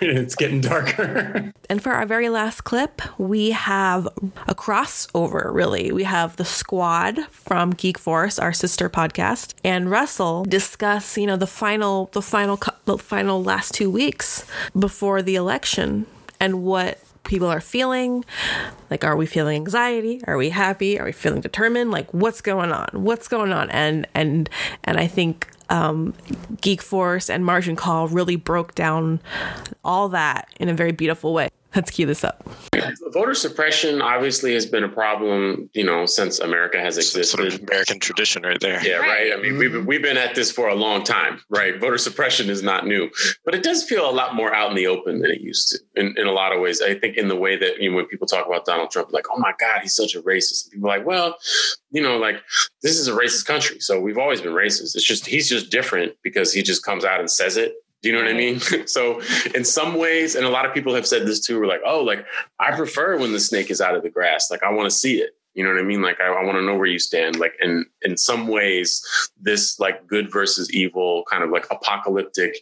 it's 0.00 0.34
getting 0.34 0.60
darker. 0.60 1.52
and 1.70 1.82
for 1.82 1.92
our 1.92 2.06
very 2.06 2.28
last 2.28 2.62
clip, 2.62 3.02
we 3.18 3.50
have 3.50 4.06
a 4.46 4.54
crossover, 4.54 5.52
really. 5.52 5.92
We 5.92 6.04
have 6.04 6.36
the 6.36 6.44
squad 6.44 7.26
from 7.30 7.70
Geek 7.70 7.98
Force, 7.98 8.38
our 8.38 8.52
sister 8.52 8.88
podcast, 8.88 9.54
and 9.64 9.90
Russell 9.90 10.44
discuss, 10.44 11.16
you 11.16 11.26
know, 11.26 11.36
the 11.36 11.46
final, 11.46 12.10
the 12.12 12.22
final, 12.22 12.60
the 12.84 12.98
final 12.98 13.42
last 13.42 13.74
two 13.74 13.90
weeks 13.90 14.44
before 14.78 15.22
the 15.22 15.36
election 15.36 16.06
and 16.40 16.62
what 16.62 16.98
people 17.26 17.48
are 17.48 17.60
feeling. 17.60 18.24
Like, 18.90 19.04
are 19.04 19.16
we 19.16 19.26
feeling 19.26 19.56
anxiety? 19.56 20.22
Are 20.26 20.36
we 20.36 20.50
happy? 20.50 20.98
Are 20.98 21.06
we 21.06 21.12
feeling 21.12 21.40
determined? 21.40 21.90
Like, 21.90 22.12
what's 22.14 22.40
going 22.40 22.72
on? 22.72 22.88
What's 22.92 23.28
going 23.28 23.52
on? 23.52 23.70
And 23.70 24.06
and 24.14 24.48
and 24.84 24.98
I 24.98 25.06
think 25.06 25.48
um, 25.68 26.14
Geek 26.60 26.82
Force 26.82 27.28
and 27.28 27.44
Margin 27.44 27.76
Call 27.76 28.08
really 28.08 28.36
broke 28.36 28.74
down 28.74 29.20
all 29.84 30.08
that 30.10 30.48
in 30.58 30.68
a 30.68 30.74
very 30.74 30.92
beautiful 30.92 31.32
way. 31.32 31.48
Let's 31.76 31.90
cue 31.90 32.06
this 32.06 32.24
up. 32.24 32.42
Voter 33.12 33.34
suppression 33.34 34.00
obviously 34.00 34.54
has 34.54 34.64
been 34.64 34.82
a 34.82 34.88
problem, 34.88 35.68
you 35.74 35.84
know, 35.84 36.06
since 36.06 36.38
America 36.38 36.80
has 36.80 36.96
existed. 36.96 37.26
Sort 37.26 37.46
of 37.46 37.60
American 37.68 38.00
tradition, 38.00 38.44
right 38.44 38.58
there. 38.60 38.82
Yeah, 38.82 38.96
right. 38.96 39.32
I 39.34 39.36
mean, 39.36 39.58
we've 39.58 39.84
we've 39.84 40.00
been 40.00 40.16
at 40.16 40.34
this 40.34 40.50
for 40.50 40.68
a 40.68 40.74
long 40.74 41.04
time, 41.04 41.42
right? 41.50 41.78
Voter 41.78 41.98
suppression 41.98 42.48
is 42.48 42.62
not 42.62 42.86
new, 42.86 43.10
but 43.44 43.54
it 43.54 43.62
does 43.62 43.84
feel 43.84 44.08
a 44.08 44.10
lot 44.10 44.34
more 44.34 44.54
out 44.54 44.70
in 44.70 44.76
the 44.76 44.86
open 44.86 45.20
than 45.20 45.30
it 45.30 45.42
used 45.42 45.68
to. 45.68 45.78
In, 46.00 46.14
in 46.16 46.26
a 46.26 46.32
lot 46.32 46.52
of 46.52 46.62
ways, 46.62 46.80
I 46.80 46.94
think 46.94 47.18
in 47.18 47.28
the 47.28 47.36
way 47.36 47.58
that 47.58 47.78
you 47.78 47.90
know, 47.90 47.96
when 47.96 48.06
people 48.06 48.26
talk 48.26 48.46
about 48.46 48.64
Donald 48.64 48.90
Trump, 48.90 49.12
like, 49.12 49.26
oh 49.30 49.38
my 49.38 49.52
God, 49.60 49.82
he's 49.82 49.94
such 49.94 50.14
a 50.14 50.22
racist. 50.22 50.64
And 50.64 50.72
people 50.72 50.90
are 50.90 50.96
like, 50.96 51.06
well, 51.06 51.36
you 51.90 52.02
know, 52.02 52.16
like 52.16 52.36
this 52.82 52.98
is 52.98 53.06
a 53.06 53.12
racist 53.12 53.44
country, 53.44 53.80
so 53.80 54.00
we've 54.00 54.18
always 54.18 54.40
been 54.40 54.52
racist. 54.52 54.94
It's 54.94 55.04
just 55.04 55.26
he's 55.26 55.48
just 55.48 55.70
different 55.70 56.14
because 56.22 56.54
he 56.54 56.62
just 56.62 56.84
comes 56.84 57.04
out 57.04 57.20
and 57.20 57.30
says 57.30 57.58
it 57.58 57.74
do 58.02 58.08
you 58.08 58.14
know 58.14 58.22
what 58.22 58.30
I 58.30 58.36
mean? 58.36 58.60
so 58.86 59.20
in 59.54 59.64
some 59.64 59.94
ways, 59.94 60.34
and 60.34 60.46
a 60.46 60.50
lot 60.50 60.66
of 60.66 60.74
people 60.74 60.94
have 60.94 61.06
said 61.06 61.26
this 61.26 61.40
too, 61.40 61.58
we're 61.58 61.66
like, 61.66 61.82
oh, 61.84 62.02
like 62.02 62.24
I 62.60 62.72
prefer 62.72 63.18
when 63.18 63.32
the 63.32 63.40
snake 63.40 63.70
is 63.70 63.80
out 63.80 63.94
of 63.94 64.02
the 64.02 64.10
grass. 64.10 64.50
Like 64.50 64.62
I 64.62 64.70
want 64.70 64.88
to 64.88 64.96
see 64.96 65.18
it. 65.20 65.30
You 65.54 65.64
know 65.64 65.70
what 65.70 65.80
I 65.80 65.84
mean? 65.84 66.02
Like 66.02 66.20
I, 66.20 66.26
I 66.26 66.44
want 66.44 66.58
to 66.58 66.62
know 66.62 66.76
where 66.76 66.86
you 66.86 66.98
stand. 66.98 67.38
Like 67.38 67.54
and 67.60 67.86
in 68.02 68.18
some 68.18 68.46
ways, 68.46 69.02
this 69.40 69.80
like 69.80 70.06
good 70.06 70.30
versus 70.30 70.70
evil 70.72 71.24
kind 71.30 71.42
of 71.42 71.50
like 71.50 71.66
apocalyptic 71.70 72.60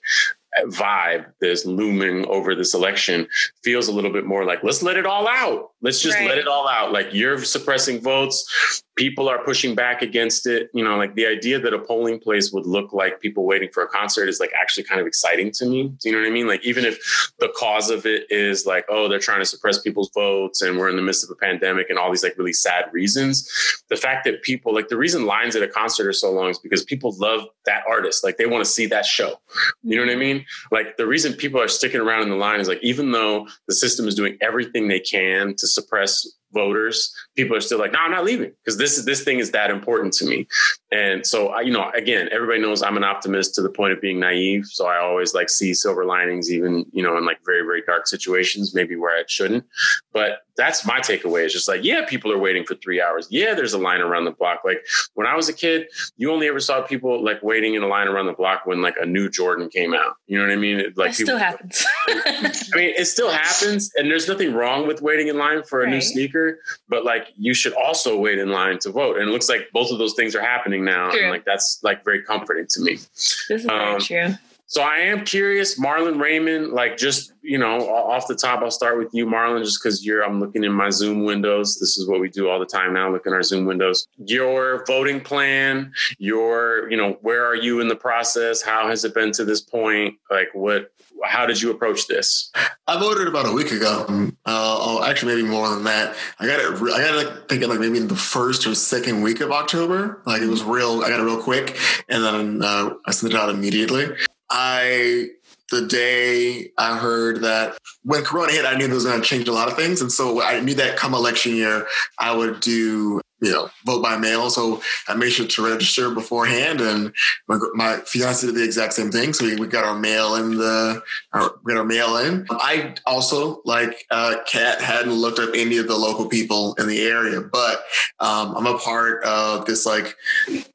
vibe 0.67 1.27
that's 1.41 1.67
looming 1.67 2.25
over 2.27 2.55
this 2.55 2.75
election 2.75 3.27
feels 3.65 3.89
a 3.89 3.93
little 3.93 4.13
bit 4.13 4.25
more 4.25 4.45
like 4.45 4.63
let's 4.63 4.83
let 4.83 4.97
it 4.97 5.07
all 5.07 5.27
out. 5.27 5.71
Let's 5.83 6.01
just 6.01 6.17
right. 6.17 6.29
let 6.29 6.39
it 6.39 6.47
all 6.47 6.69
out. 6.69 6.93
Like 6.93 7.09
you're 7.13 7.43
suppressing 7.45 8.01
votes 8.01 8.83
people 8.97 9.29
are 9.29 9.43
pushing 9.45 9.75
back 9.75 10.03
against 10.03 10.47
it. 10.47 10.71
You 10.73 10.85
know, 10.85 10.97
like 10.97 11.15
the 11.15 11.27
idea 11.27 11.59
that 11.59 11.75
a 11.75 11.79
polling 11.79 12.19
place 12.19 12.53
would 12.53 12.67
look 12.67 12.93
like 12.93 13.21
people 13.21 13.45
waiting 13.45 13.69
for 13.73 13.83
a 13.83 13.89
concert 13.89 14.29
is 14.29 14.41
like 14.41 14.53
actually 14.61 14.85
kind 14.85 15.01
of 15.01 15.07
exciting 15.07 15.51
to 15.53 15.67
me. 15.67 15.89
Do 15.89 16.09
you 16.09 16.15
know 16.15 16.21
what 16.21 16.29
I 16.29 16.31
mean? 16.31 16.47
Like 16.47 16.65
even 16.65 16.85
if 16.85 17.33
the 17.39 17.53
cause 17.57 17.91
of 17.91 18.07
it 18.07 18.31
is 18.31 18.67
like, 18.67 18.85
oh, 18.89 19.09
they're 19.09 19.19
trying 19.19 19.41
to 19.41 19.47
suppress 19.47 19.81
people's 19.81 20.11
votes 20.15 20.63
and 20.63 20.79
we're 20.79 20.89
in 20.89 20.97
the 20.97 21.03
midst 21.03 21.25
of 21.25 21.31
a 21.31 21.35
pandemic 21.35 21.91
and 21.91 21.99
all 21.99 22.11
these 22.11 22.23
like 22.23 22.39
really 22.39 22.53
sad 22.53 22.85
reasons, 22.93 23.49
the 23.89 23.97
fact 23.97 24.25
that 24.25 24.43
people 24.43 24.75
like 24.75 24.89
the 24.89 24.97
reason 24.97 25.27
lines 25.27 25.57
at 25.57 25.63
a 25.63 25.69
concert 25.69 26.07
are 26.07 26.13
so 26.13 26.31
long 26.31 26.51
is 26.51 26.59
because 26.59 26.85
people 26.85 27.15
love 27.19 27.47
that 27.67 27.83
artist. 27.89 28.23
Like 28.23 28.37
they 28.37 28.47
want 28.47 28.65
to 28.65 28.71
see 28.71 28.87
that 28.87 29.07
show. 29.07 29.41
You 29.83 29.97
know 29.97 30.05
what 30.05 30.13
I 30.13 30.19
mean? 30.19 30.45
Like 30.71 30.97
the 30.97 31.07
reason 31.07 31.33
people 31.35 31.61
are 31.61 31.69
sticking 31.69 32.01
around 32.01 32.23
in 32.23 32.31
the 32.31 32.37
line 32.37 32.61
is 32.61 32.69
like 32.69 32.83
even 32.83 33.13
though 33.13 33.47
the 33.67 33.75
system 33.75 34.07
is 34.07 34.15
doing 34.15 34.37
everything 34.41 34.89
they 34.89 35.01
can 35.01 35.55
to 35.57 35.67
suppress 35.67 36.27
voters, 36.55 37.13
people 37.37 37.57
are 37.57 37.61
still 37.61 37.79
like, 37.79 37.93
no, 37.93 37.99
I'm 37.99 38.11
not 38.11 38.25
leaving 38.25 38.53
because 38.65 38.79
this 38.79 38.97
is 38.97 39.05
this 39.05 39.23
thing 39.23 39.39
is 39.39 39.51
that 39.51 39.71
important 39.71 40.15
to 40.15 40.25
me. 40.25 40.47
And 40.91 41.27
so, 41.27 41.49
I, 41.49 41.61
you 41.63 41.73
know, 41.73 41.91
again, 41.95 42.29
everybody 42.33 42.61
knows 42.61 42.83
I'm 42.83 42.97
an 42.97 43.05
optimist 43.05 43.55
to 43.57 43.63
the 43.63 43.69
point 43.69 43.93
of 43.93 44.01
being 44.01 44.21
naive. 44.21 44.65
So 44.67 44.87
I 44.87 44.99
always 44.99 45.35
like 45.35 45.51
see 45.51 45.75
silver 45.75 46.05
linings, 46.05 46.51
even 46.51 46.87
you 46.93 47.03
know, 47.03 47.19
in 47.19 47.27
like 47.27 47.41
very 47.45 47.63
very 47.63 47.83
dark 47.83 48.07
situations, 48.07 48.75
maybe 48.75 48.97
where 48.97 49.15
I 49.15 49.25
shouldn't. 49.27 49.65
But 50.13 50.39
that's 50.57 50.87
my 50.87 51.01
takeaway. 51.01 51.45
Is 51.45 51.53
just 51.53 51.69
like, 51.69 51.83
yeah, 51.85 52.05
people 52.07 52.33
are 52.33 52.39
waiting 52.39 52.65
for 52.65 52.75
three 52.77 53.01
hours. 53.01 53.27
Yeah, 53.31 53.55
there's 53.55 53.73
a 53.73 53.79
line 53.79 54.01
around 54.01 54.25
the 54.25 54.31
block. 54.31 54.61
Like 54.65 54.85
when 55.15 55.27
I 55.27 55.35
was 55.35 55.49
a 55.49 55.53
kid, 55.53 55.89
you 56.17 56.33
only 56.33 56.49
ever 56.49 56.61
saw 56.61 56.83
people 56.83 57.25
like 57.25 57.43
waiting 57.43 57.75
in 57.75 57.83
a 57.83 57.87
line 57.87 58.09
around 58.09 58.27
the 58.27 58.33
block 58.33 58.67
when 58.67 58.83
like 58.83 58.97
a 59.01 59.07
new 59.07 59.29
Jordan 59.29 59.69
came 59.69 59.95
out. 59.95 60.17
You 60.27 60.39
know 60.39 60.45
what 60.45 60.53
I 60.53 60.57
mean? 60.57 60.81
It, 60.81 60.97
like 60.97 61.11
it 61.11 61.15
still 61.15 61.39
happens. 61.39 61.85
I 62.09 62.53
mean, 62.75 62.95
it 62.97 63.07
still 63.07 63.31
happens, 63.31 63.93
and 63.97 64.11
there's 64.11 64.29
nothing 64.29 64.55
wrong 64.55 64.87
with 64.87 65.03
waiting 65.03 65.29
in 65.29 65.39
line 65.39 65.63
for 65.63 65.81
a 65.81 65.85
right. 65.85 65.93
new 65.93 66.01
sneaker. 66.01 66.61
But 66.89 67.05
like, 67.05 67.29
you 67.37 67.55
should 67.55 67.75
also 67.75 68.19
wait 68.19 68.39
in 68.39 68.51
line 68.51 68.79
to 68.81 68.91
vote. 68.91 69.19
And 69.19 69.29
it 69.29 69.33
looks 69.33 69.49
like 69.49 69.69
both 69.73 69.91
of 69.91 69.99
those 69.99 70.15
things 70.15 70.35
are 70.35 70.43
happening 70.43 70.85
now, 70.85 71.11
true. 71.11 71.21
and 71.21 71.31
like 71.31 71.45
that's 71.45 71.81
like 71.83 72.05
very 72.05 72.23
comforting 72.23 72.67
to 72.71 72.81
me. 72.81 72.95
This 72.95 73.47
is 73.49 73.69
um, 73.69 73.79
very 73.79 74.01
true. 74.01 74.35
So 74.67 74.83
I 74.83 74.99
am 74.99 75.25
curious, 75.25 75.79
Marlon 75.79 76.21
Raymond, 76.21 76.73
like 76.73 76.97
just, 76.97 77.33
you 77.43 77.59
know, 77.59 77.89
off 77.89 78.27
the 78.27 78.35
top, 78.35 78.61
I'll 78.63 78.71
start 78.71 78.99
with 78.99 79.11
you, 79.13 79.27
Marlon, 79.27 79.63
just 79.63 79.81
because 79.83 80.05
you're, 80.05 80.25
I'm 80.25 80.41
looking 80.41 80.65
in 80.65 80.73
my 80.73 80.91
Zoom 80.91 81.25
windows. 81.25 81.79
This 81.79 81.99
is 81.99 82.09
what 82.09 82.19
we 82.19 82.29
do 82.29 82.49
all 82.49 82.59
the 82.59 82.67
time 82.67 82.95
now, 82.95 83.13
look 83.13 83.27
in 83.27 83.33
our 83.33 83.43
Zoom 83.43 83.67
windows. 83.67 84.09
Your 84.17 84.85
voting 84.87 85.21
plan, 85.21 85.93
your, 86.19 86.91
you 86.91 86.97
know, 86.97 87.19
where 87.21 87.45
are 87.47 87.55
you 87.55 87.81
in 87.81 87.89
the 87.89 87.95
process? 87.97 88.63
How 88.63 88.89
has 88.89 89.05
it 89.05 89.15
been 89.15 89.33
to 89.33 89.45
this 89.45 89.61
point? 89.61 90.15
Like 90.31 90.49
what, 90.55 90.91
how 91.23 91.47
did 91.47 91.61
you 91.61 91.71
approach 91.71 92.07
this? 92.07 92.51
I 92.87 92.99
voted 92.99 93.29
about 93.29 93.47
a 93.47 93.53
week 93.53 93.71
ago. 93.71 94.07
Uh, 94.09 94.27
oh, 94.47 95.05
actually, 95.05 95.37
maybe 95.37 95.49
more 95.49 95.69
than 95.69 95.85
that. 95.85 96.17
I 96.39 96.47
got 96.47 96.61
it. 96.61 96.75
I 96.75 96.99
got 96.99 97.15
it. 97.15 97.17
Like, 97.17 97.49
thinking 97.49 97.69
like 97.69 97.81
maybe 97.81 97.99
in 97.99 98.09
the 98.09 98.17
first 98.17 98.67
or 98.67 98.75
second 98.75 99.23
week 99.23 99.41
of 99.41 99.51
October. 99.51 100.23
Like 100.27 100.43
it 100.43 100.49
was 100.49 100.63
real. 100.63 101.03
I 101.03 101.09
got 101.09 101.21
it 101.21 101.23
real 101.23 101.41
quick, 101.41 101.79
and 102.09 102.23
then 102.23 102.63
uh, 102.63 102.95
I 103.07 103.13
sent 103.13 103.33
it 103.33 103.39
out 103.39 103.49
immediately. 103.49 104.09
I 104.51 105.29
the 105.71 105.87
day 105.87 106.71
I 106.79 106.99
heard 106.99 107.41
that 107.43 107.77
when 108.03 108.23
Corona 108.23 108.53
hit, 108.53 108.67
I 108.67 108.77
knew 108.77 108.85
it 108.85 108.93
was 108.93 109.07
going 109.07 109.21
to 109.21 109.27
change 109.27 109.49
a 109.49 109.53
lot 109.53 109.69
of 109.69 109.77
things, 109.77 110.01
and 110.01 110.13
so 110.13 110.43
I 110.43 110.61
knew 110.61 110.75
that 110.75 110.97
come 110.97 111.15
election 111.15 111.57
year, 111.57 111.87
I 112.19 112.37
would 112.37 112.61
do 112.61 113.21
you 113.45 113.53
know, 113.53 113.69
vote 113.85 114.03
by 114.03 114.17
mail. 114.17 114.49
So 114.49 114.81
I 115.07 115.15
made 115.15 115.31
sure 115.31 115.47
to 115.47 115.67
register 115.67 116.11
beforehand, 116.11 116.81
and 116.81 117.13
my, 117.47 117.59
my 117.75 117.97
fiance 118.07 118.47
did 118.47 118.57
the 118.57 118.65
exact 118.65 118.95
same 118.95 119.11
thing. 119.11 119.35
So 119.35 119.45
we, 119.45 119.57
we 119.57 119.67
got 119.67 119.85
our 119.85 119.99
mail 119.99 120.37
in 120.37 120.57
the, 120.57 121.03
our, 121.33 121.55
got 121.67 121.77
our 121.77 121.85
mail 121.85 122.17
in. 122.17 122.47
I 122.51 122.95
also, 123.05 123.61
like 123.65 124.07
uh, 124.11 124.37
Kat, 124.47 124.81
hadn't 124.81 125.13
looked 125.13 125.39
up 125.39 125.51
any 125.55 125.77
of 125.77 125.89
the 125.89 125.97
local 125.97 126.27
people 126.27 126.75
in 126.75 126.89
the 126.89 127.03
area, 127.03 127.41
but 127.43 127.85
um, 128.19 128.57
I'm 128.57 128.67
a 128.67 128.79
part 128.79 129.23
of 129.25 129.67
this 129.67 129.85
like 129.85 130.17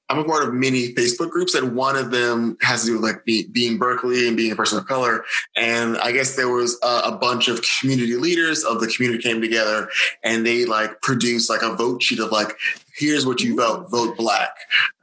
I'm 0.10 0.20
a 0.20 0.24
part 0.24 0.47
of 0.47 0.53
many 0.53 0.93
Facebook 0.93 1.30
groups, 1.30 1.53
and 1.53 1.76
one 1.76 1.95
of 1.95 2.12
them 2.12 2.57
has 2.62 2.82
to 2.82 2.88
do 2.88 2.93
with 2.93 3.03
like 3.03 3.26
be, 3.26 3.47
being 3.47 3.78
Berkeley 3.78 4.28
and 4.28 4.36
being 4.36 4.51
a 4.51 4.55
person 4.55 4.78
of 4.78 4.88
color. 4.88 5.24
And 5.55 5.97
I 5.97 6.12
guess 6.12 6.36
there 6.36 6.49
was 6.49 6.80
a, 6.84 7.01
a, 7.05 7.18
bunch 7.20 7.47
of 7.47 7.62
community 7.80 8.16
leaders 8.16 8.64
of 8.64 8.80
the 8.80 8.88
community 8.88 9.22
came 9.22 9.41
together, 9.41 9.89
and 10.24 10.45
they 10.45 10.66
like 10.66 11.01
produced 11.01 11.49
like 11.49 11.62
a 11.62 11.76
vote 11.76 12.01
sheet 12.01 12.20
of 12.20 12.32
like 12.32 12.53
here's 12.95 13.26
what 13.26 13.41
you 13.41 13.55
vote 13.55 13.89
vote 13.89 14.18
black 14.18 14.53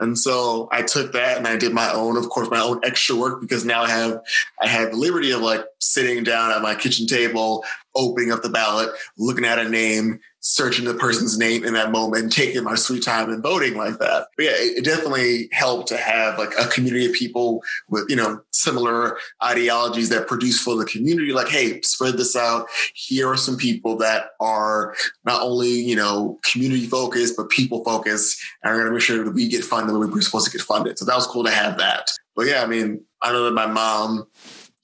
and 0.00 0.18
so 0.18 0.68
i 0.70 0.82
took 0.82 1.12
that 1.12 1.38
and 1.38 1.46
i 1.46 1.56
did 1.56 1.72
my 1.72 1.90
own 1.92 2.18
of 2.18 2.28
course 2.28 2.50
my 2.50 2.60
own 2.60 2.78
extra 2.84 3.16
work 3.16 3.40
because 3.40 3.64
now 3.64 3.82
i 3.82 3.88
have 3.88 4.20
i 4.60 4.66
have 4.66 4.90
the 4.90 4.96
liberty 4.96 5.30
of 5.30 5.40
like 5.40 5.64
sitting 5.78 6.22
down 6.22 6.50
at 6.50 6.60
my 6.60 6.74
kitchen 6.74 7.06
table 7.06 7.64
opening 7.96 8.30
up 8.30 8.42
the 8.42 8.48
ballot, 8.48 8.90
looking 9.18 9.44
at 9.44 9.58
a 9.58 9.68
name, 9.68 10.20
searching 10.48 10.84
the 10.84 10.94
person's 10.94 11.36
name 11.36 11.64
in 11.64 11.72
that 11.72 11.90
moment 11.90 12.32
taking 12.32 12.62
my 12.62 12.76
sweet 12.76 13.02
time 13.02 13.28
and 13.30 13.42
voting 13.42 13.76
like 13.76 13.98
that. 13.98 14.28
But 14.36 14.44
yeah, 14.44 14.52
it, 14.52 14.78
it, 14.78 14.84
definitely 14.84 15.48
helped 15.50 15.88
to 15.88 15.96
have 15.96 16.38
like 16.38 16.52
a 16.56 16.68
community 16.68 17.04
of 17.06 17.14
people 17.14 17.64
with, 17.88 18.08
you 18.08 18.14
know, 18.14 18.40
similar 18.52 19.18
ideologies 19.42 20.08
that 20.10 20.28
produce 20.28 20.62
for 20.62 20.76
the 20.76 20.84
community. 20.84 21.32
Like, 21.32 21.48
hey, 21.48 21.80
spread 21.80 22.16
this 22.16 22.36
out. 22.36 22.68
Here 22.94 23.28
are 23.28 23.36
some 23.36 23.56
people 23.56 23.96
that 23.96 24.28
are 24.38 24.94
not 25.24 25.42
only, 25.42 25.70
you 25.70 25.96
know, 25.96 26.38
community 26.44 26.86
focused, 26.86 27.36
but 27.36 27.50
people 27.50 27.82
focused 27.82 28.40
and 28.62 28.72
we're 28.72 28.82
going 28.82 28.90
to 28.90 28.94
make 28.94 29.02
sure 29.02 29.24
that 29.24 29.32
we 29.32 29.48
get 29.48 29.64
funded 29.64 29.96
when 29.96 30.12
we're 30.12 30.20
supposed 30.20 30.46
to 30.46 30.56
get 30.56 30.64
funded. 30.64 30.96
So 30.96 31.04
that 31.06 31.16
was 31.16 31.26
cool 31.26 31.42
to 31.42 31.50
have 31.50 31.76
that. 31.78 32.12
But 32.36 32.46
yeah, 32.46 32.62
I 32.62 32.66
mean, 32.66 33.00
I 33.20 33.32
know 33.32 33.44
that 33.46 33.54
my 33.54 33.66
mom 33.66 34.28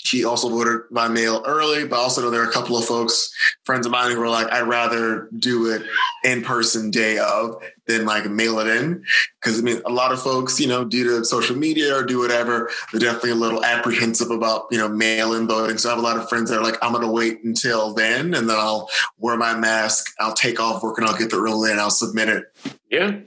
she 0.05 0.25
also 0.25 0.49
voted 0.49 0.83
by 0.91 1.09
mail 1.09 1.43
early, 1.47 1.87
but 1.87 1.99
also 1.99 2.21
know 2.23 2.31
there 2.31 2.43
are 2.43 2.49
a 2.49 2.53
couple 2.53 2.77
of 2.77 2.85
folks, 2.85 3.33
friends 3.65 3.87
of 3.87 3.93
mine, 3.93 4.11
who 4.11 4.19
were 4.19 4.29
like, 4.29 4.51
I'd 4.53 4.67
rather 4.67 5.29
do 5.39 5.71
it 5.71 5.83
in 6.25 6.43
person 6.43 6.91
day 6.91 7.19
of 7.19 7.63
than 7.87 8.05
like 8.05 8.29
mail 8.29 8.59
it 8.59 8.67
in. 8.67 9.05
Cause 9.41 9.59
I 9.59 9.63
mean, 9.63 9.81
a 9.87 9.91
lot 9.91 10.13
of 10.13 10.21
folks, 10.21 10.59
you 10.59 10.67
know, 10.67 10.85
due 10.85 11.05
to 11.05 11.25
social 11.25 11.57
media 11.57 11.97
or 11.97 12.03
do 12.03 12.19
whatever, 12.19 12.71
they're 12.91 13.01
definitely 13.01 13.31
a 13.31 13.37
little 13.37 13.65
apprehensive 13.65 14.31
about, 14.31 14.67
you 14.71 14.79
know, 14.79 14.89
mail 14.89 15.35
in 15.35 15.47
voting. 15.47 15.79
So 15.79 15.89
I 15.89 15.93
have 15.93 16.01
a 16.01 16.07
lot 16.07 16.17
of 16.17 16.29
friends 16.29 16.51
that 16.51 16.59
are 16.59 16.65
like, 16.65 16.83
I'm 16.83 16.93
going 16.93 17.07
to 17.07 17.11
wait 17.11 17.43
until 17.45 17.95
then 17.95 18.35
and 18.35 18.49
then 18.49 18.57
I'll 18.59 18.89
wear 19.19 19.37
my 19.37 19.55
mask, 19.55 20.13
I'll 20.19 20.35
take 20.35 20.61
off 20.61 20.83
work 20.83 20.99
and 20.99 21.07
I'll 21.07 21.17
get 21.17 21.31
the 21.31 21.41
real 21.41 21.65
in, 21.65 21.79
I'll 21.79 21.91
submit 21.91 22.29
it. 22.29 22.45
Yeah. 22.91 23.21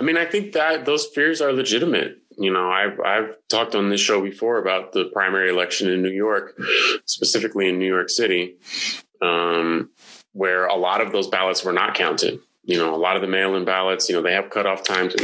I 0.00 0.02
mean, 0.02 0.16
I 0.16 0.24
think 0.24 0.52
that 0.52 0.86
those 0.86 1.06
fears 1.06 1.40
are 1.40 1.52
legitimate 1.52 2.21
you 2.38 2.52
know, 2.52 2.70
I've 2.70 3.00
I've 3.00 3.36
talked 3.48 3.74
on 3.74 3.88
this 3.88 4.00
show 4.00 4.22
before 4.22 4.58
about 4.58 4.92
the 4.92 5.06
primary 5.06 5.50
election 5.50 5.90
in 5.90 6.02
New 6.02 6.10
York, 6.10 6.58
specifically 7.06 7.68
in 7.68 7.78
New 7.78 7.86
York 7.86 8.10
City, 8.10 8.56
um, 9.20 9.90
where 10.32 10.66
a 10.66 10.76
lot 10.76 11.00
of 11.00 11.12
those 11.12 11.28
ballots 11.28 11.64
were 11.64 11.72
not 11.72 11.94
counted 11.94 12.40
you 12.64 12.76
know, 12.76 12.94
a 12.94 12.96
lot 12.96 13.16
of 13.16 13.22
the 13.22 13.28
mail-in 13.28 13.64
ballots, 13.64 14.08
you 14.08 14.14
know, 14.14 14.22
they 14.22 14.32
have 14.32 14.50
cutoff 14.50 14.84
times. 14.84 15.14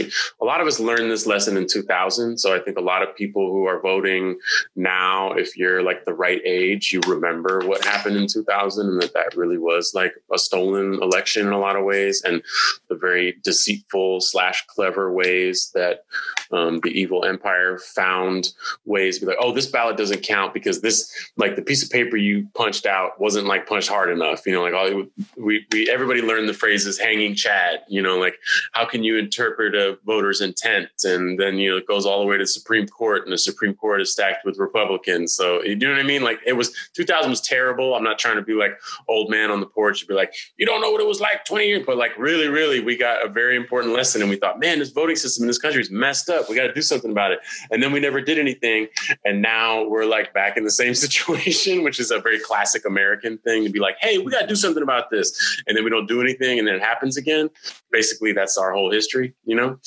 A 0.41 0.45
lot 0.45 0.61
of 0.61 0.66
us 0.66 0.80
learned 0.80 1.11
this 1.11 1.24
lesson 1.24 1.57
in 1.57 1.68
2000. 1.68 2.36
So 2.39 2.55
I 2.55 2.59
think 2.59 2.76
a 2.76 2.82
lot 2.82 3.03
of 3.03 3.14
people 3.14 3.53
who 3.53 3.64
are 3.66 3.80
voting 3.80 4.39
now, 4.74 5.32
if 5.32 5.57
you're 5.57 5.82
like 5.82 6.05
the 6.05 6.14
right 6.14 6.41
age, 6.45 6.93
you 6.93 7.01
remember 7.07 7.61
what 7.64 7.84
happened 7.84 8.16
in 8.16 8.26
2000 8.26 8.89
and 8.89 9.01
that 9.01 9.14
that 9.14 9.36
really 9.36 9.59
was 9.59 9.93
like 9.95 10.14
a 10.32 10.39
stolen 10.39 10.95
election 11.01 11.47
in 11.47 11.53
a 11.53 11.59
lot 11.59 11.76
of 11.76 11.84
ways 11.84 12.22
and 12.24 12.43
the 12.89 12.97
very 12.97 13.36
deceitful 13.45 14.20
slash 14.20 14.66
clever 14.66 15.12
ways 15.12 15.70
that 15.74 16.05
um, 16.51 16.80
the 16.80 16.89
evil 16.89 17.24
empire 17.24 17.78
found 17.78 18.53
ways 18.84 19.18
to 19.18 19.26
be 19.26 19.30
like, 19.30 19.39
oh, 19.41 19.53
this 19.53 19.66
ballot 19.66 19.97
doesn't 19.97 20.22
count 20.22 20.55
because 20.55 20.80
this, 20.80 21.30
like 21.36 21.55
the 21.55 21.62
piece 21.62 21.84
of 21.84 21.91
paper 21.91 22.16
you 22.16 22.49
punched 22.55 22.86
out 22.86 23.20
wasn't 23.20 23.47
like 23.47 23.68
punched 23.68 23.89
hard 23.89 24.11
enough. 24.11 24.45
You 24.45 24.55
know, 24.55 24.62
like 24.62 24.74
all 24.74 25.05
we, 25.36 25.66
we, 25.70 25.89
everybody 25.89 26.22
learned 26.22 26.49
the 26.49 26.55
phrases 26.55 26.99
hanging 26.99 27.28
Chad. 27.35 27.81
You 27.89 28.03
know, 28.03 28.18
like 28.18 28.37
how 28.72 28.85
can 28.85 29.05
you 29.05 29.16
interpret 29.16 29.74
a 29.74 29.99
voter's 30.05 30.41
intent? 30.41 30.89
And 31.05 31.39
then 31.39 31.59
you 31.59 31.70
know 31.70 31.76
it 31.76 31.87
goes 31.87 32.07
all 32.07 32.20
the 32.20 32.26
way 32.26 32.39
to 32.39 32.47
Supreme 32.47 32.87
Court, 32.87 33.24
and 33.24 33.33
the 33.33 33.39
Supreme 33.39 33.74
Court 33.74 34.01
is 34.01 34.12
stacked 34.12 34.45
with 34.45 34.59
Republicans. 34.59 35.35
So 35.35 35.62
you 35.62 35.76
know 35.76 35.91
what 35.91 36.01
I 36.01 36.05
mean? 36.05 36.22
Like 36.22 36.41
it 36.47 36.55
was 36.55 36.72
2000 36.95 37.31
was 37.31 37.41
terrible. 37.41 37.95
I'm 37.95 38.05
not 38.05 38.18
trying 38.18 38.37
to 38.37 38.43
be 38.43 38.55
like 38.55 38.79
old 39.09 39.31
man 39.31 39.51
on 39.51 39.61
the 39.61 39.66
porch 39.66 40.01
and 40.01 40.09
be 40.09 40.14
like, 40.14 40.35
you 40.57 40.66
don't 40.66 40.81
know 40.81 40.91
what 40.91 41.01
it 41.01 41.07
was 41.07 41.20
like 41.20 41.45
20 41.45 41.66
years, 41.66 41.83
but 41.87 41.97
like 41.97 42.16
really, 42.18 42.49
really, 42.49 42.81
we 42.81 42.97
got 42.97 43.24
a 43.24 43.29
very 43.29 43.57
important 43.57 43.95
lesson, 43.95 44.20
and 44.20 44.31
we 44.31 44.37
thought, 44.37 44.59
man, 44.59 44.79
this 44.79 44.91
voting 44.91 45.16
system 45.16 45.45
in 45.45 45.49
this 45.49 45.59
country 45.59 45.81
is 45.81 45.91
messed 45.91 46.29
up. 46.29 46.49
We 46.49 46.57
got 46.57 46.66
to 46.66 46.74
do 46.74 46.83
something 46.83 47.11
about 47.11 47.33
it. 47.33 47.41
And 47.70 47.83
then 47.83 47.93
we 47.93 48.01
never 48.01 48.20
did 48.20 48.39
anything, 48.39 48.89
and 49.24 49.43
now 49.43 49.87
we're 49.87 50.07
like 50.07 50.33
back 50.35 50.57
in 50.57 50.64
the 50.64 50.70
same 50.70 50.95
situation, 51.07 51.83
which 51.83 52.01
is 52.01 52.11
a 52.11 52.20
very 52.20 52.39
classic 52.39 52.85
American 52.85 53.39
thing 53.39 53.64
to 53.64 53.70
be 53.70 53.79
like, 53.79 53.97
hey, 54.01 54.18
we 54.18 54.31
got 54.31 54.43
to 54.43 54.47
do 54.47 54.57
something 54.57 54.83
about 54.83 55.11
this, 55.11 55.62
and 55.66 55.76
then 55.76 55.85
we 55.85 55.91
don't 55.91 56.07
do 56.07 56.20
anything, 56.20 56.59
and 56.59 56.66
then 56.66 56.74
it 56.74 56.83
happens 56.83 57.16
again. 57.19 57.51
Basically, 57.93 58.33
that's 58.33 58.57
our 58.57 58.73
whole 58.73 58.91
history, 58.91 59.35
you 59.45 59.55
know? 59.55 59.79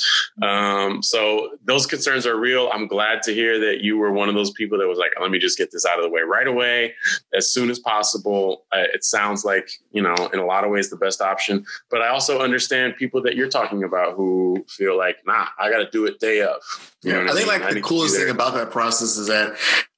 Um, 0.48 1.02
so 1.02 1.58
those 1.64 1.86
concerns 1.88 2.26
are 2.26 2.38
real. 2.38 2.70
I'm 2.74 2.88
glad 2.88 3.24
to 3.24 3.34
hear 3.34 3.60
that 3.60 3.82
you 3.82 3.98
were 3.98 4.12
one 4.12 4.30
of 4.30 4.36
those 4.36 4.52
people 4.52 4.78
that 4.78 4.88
was 4.88 4.98
like, 4.98 5.14
let 5.20 5.32
me 5.32 5.40
just 5.40 5.58
get 5.58 5.72
this 5.72 5.86
out 5.86 5.98
of 5.98 6.04
the 6.04 6.10
way 6.10 6.22
right 6.22 6.48
away, 6.48 6.94
as 7.34 7.52
soon 7.52 7.70
as 7.70 7.80
possible. 7.80 8.66
Uh, 8.72 8.84
it 8.94 9.04
sounds 9.04 9.46
like, 9.46 9.70
you 9.92 10.02
know, 10.02 10.16
in 10.34 10.40
a 10.40 10.46
lot 10.46 10.64
of 10.64 10.70
ways, 10.70 10.90
the 10.90 10.98
best 10.98 11.22
option. 11.22 11.66
But 11.90 12.02
I 12.02 12.10
also 12.10 12.40
understand 12.40 12.96
people 12.98 13.22
that 13.24 13.36
you're 13.36 13.50
talking 13.50 13.84
about 13.84 14.16
who 14.16 14.66
feel 14.68 14.98
like, 14.98 15.18
nah, 15.26 15.48
I 15.60 15.72
got 15.72 15.80
to 15.80 15.90
do 15.90 16.06
it 16.06 16.20
day 16.20 16.42
of. 16.42 16.62
You 17.04 17.14
yeah, 17.14 17.32
I 17.32 17.34
think 17.34 17.48
like 17.48 17.64
I 17.64 17.74
the 17.74 17.82
coolest 17.82 18.16
thing 18.16 18.30
about 18.30 18.54
that 18.54 18.72
process 18.72 19.18
is 19.18 19.28
that 19.28 19.52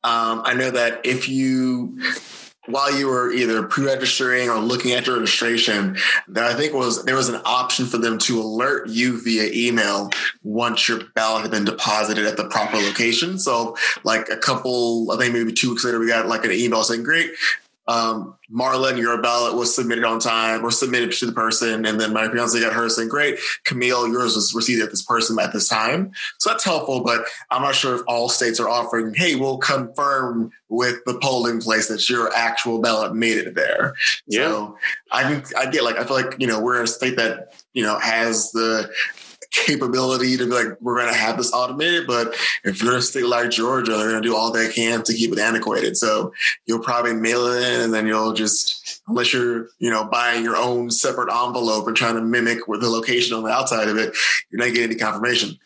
um, 0.03 0.41
I 0.45 0.53
know 0.53 0.71
that 0.71 1.05
if 1.05 1.27
you 1.27 1.99
while 2.67 2.97
you 2.97 3.07
were 3.07 3.31
either 3.31 3.63
pre-registering 3.63 4.49
or 4.49 4.57
looking 4.57 4.93
at 4.93 5.05
your 5.05 5.19
registration, 5.19 5.97
that 6.29 6.45
I 6.45 6.53
think 6.53 6.73
was 6.73 7.03
there 7.03 7.15
was 7.15 7.29
an 7.29 7.41
option 7.45 7.85
for 7.85 7.97
them 7.97 8.17
to 8.19 8.41
alert 8.41 8.87
you 8.87 9.21
via 9.21 9.51
email 9.53 10.09
once 10.43 10.87
your 10.87 11.03
ballot 11.15 11.41
had 11.41 11.51
been 11.51 11.65
deposited 11.65 12.25
at 12.25 12.37
the 12.37 12.47
proper 12.49 12.77
location. 12.77 13.37
So, 13.37 13.75
like 14.03 14.29
a 14.29 14.37
couple, 14.37 15.11
I 15.11 15.17
think 15.17 15.33
maybe 15.33 15.51
two 15.51 15.71
weeks 15.71 15.83
later, 15.83 15.99
we 15.99 16.07
got 16.07 16.27
like 16.27 16.45
an 16.45 16.51
email 16.51 16.83
saying, 16.83 17.03
"Great, 17.03 17.31
um, 17.87 18.35
Marlon, 18.53 18.97
your 18.97 19.21
ballot 19.21 19.55
was 19.55 19.75
submitted 19.75 20.03
on 20.03 20.19
time 20.19 20.63
or 20.63 20.71
submitted 20.71 21.11
to 21.11 21.25
the 21.25 21.31
person. 21.31 21.85
And 21.85 21.99
then 21.99 22.13
my 22.13 22.29
fiance 22.29 22.59
got 22.59 22.73
hers 22.73 22.95
saying, 22.95 23.09
great. 23.09 23.39
Camille, 23.65 24.07
yours 24.07 24.35
was 24.35 24.53
received 24.53 24.81
at 24.81 24.91
this 24.91 25.01
person 25.01 25.37
at 25.39 25.51
this 25.51 25.67
time. 25.67 26.13
So 26.37 26.49
that's 26.49 26.63
helpful, 26.63 27.01
but 27.03 27.25
I'm 27.49 27.61
not 27.61 27.75
sure 27.75 27.95
if 27.95 28.01
all 28.07 28.29
states 28.29 28.59
are 28.59 28.69
offering, 28.69 29.13
hey, 29.13 29.35
we'll 29.35 29.57
confirm 29.57 30.51
with 30.69 31.03
the 31.05 31.19
polling 31.19 31.61
place 31.61 31.87
that 31.87 32.09
your 32.09 32.33
actual 32.33 32.79
ballot 32.79 33.15
made 33.15 33.37
it 33.37 33.55
there. 33.55 33.95
Yeah. 34.27 34.49
So 34.49 34.77
I, 35.11 35.43
I 35.57 35.65
get 35.67 35.83
like, 35.83 35.97
I 35.97 36.03
feel 36.03 36.15
like, 36.15 36.35
you 36.39 36.47
know, 36.47 36.61
we're 36.61 36.83
a 36.83 36.87
state 36.87 37.17
that, 37.17 37.53
you 37.73 37.83
know, 37.83 37.97
has 37.99 38.51
the 38.51 38.89
capability 39.53 40.35
to 40.35 40.45
be 40.45 40.51
like, 40.51 40.81
we're 40.81 40.99
going 40.99 41.11
to 41.11 41.17
have 41.17 41.37
this 41.37 41.53
automated. 41.53 42.07
But 42.07 42.35
if 42.63 42.81
you're 42.81 42.97
a 42.97 43.01
state 43.01 43.25
like 43.25 43.51
Georgia, 43.51 43.91
they're 43.91 44.09
going 44.09 44.21
to 44.21 44.27
do 44.27 44.35
all 44.35 44.51
they 44.51 44.71
can 44.71 45.03
to 45.03 45.13
keep 45.13 45.31
it 45.31 45.39
antiquated. 45.39 45.95
So 45.95 46.33
you'll 46.65 46.79
probably 46.79 47.13
mail 47.13 47.47
it 47.47 47.63
in 47.63 47.81
and 47.81 47.93
then 47.93 48.07
you'll 48.07 48.33
just, 48.33 49.01
unless 49.07 49.31
you're, 49.31 49.69
you 49.79 49.89
know, 49.89 50.05
buying 50.05 50.43
your 50.43 50.57
own 50.57 50.89
separate 50.91 51.31
envelope 51.31 51.87
and 51.87 51.95
trying 51.95 52.15
to 52.15 52.21
mimic 52.21 52.67
with 52.67 52.81
the 52.81 52.89
location 52.89 53.37
on 53.37 53.43
the 53.43 53.49
outside 53.49 53.87
of 53.87 53.97
it, 53.97 54.15
you're 54.49 54.59
not 54.59 54.73
getting 54.73 54.91
any 54.91 54.95
confirmation. 54.95 55.57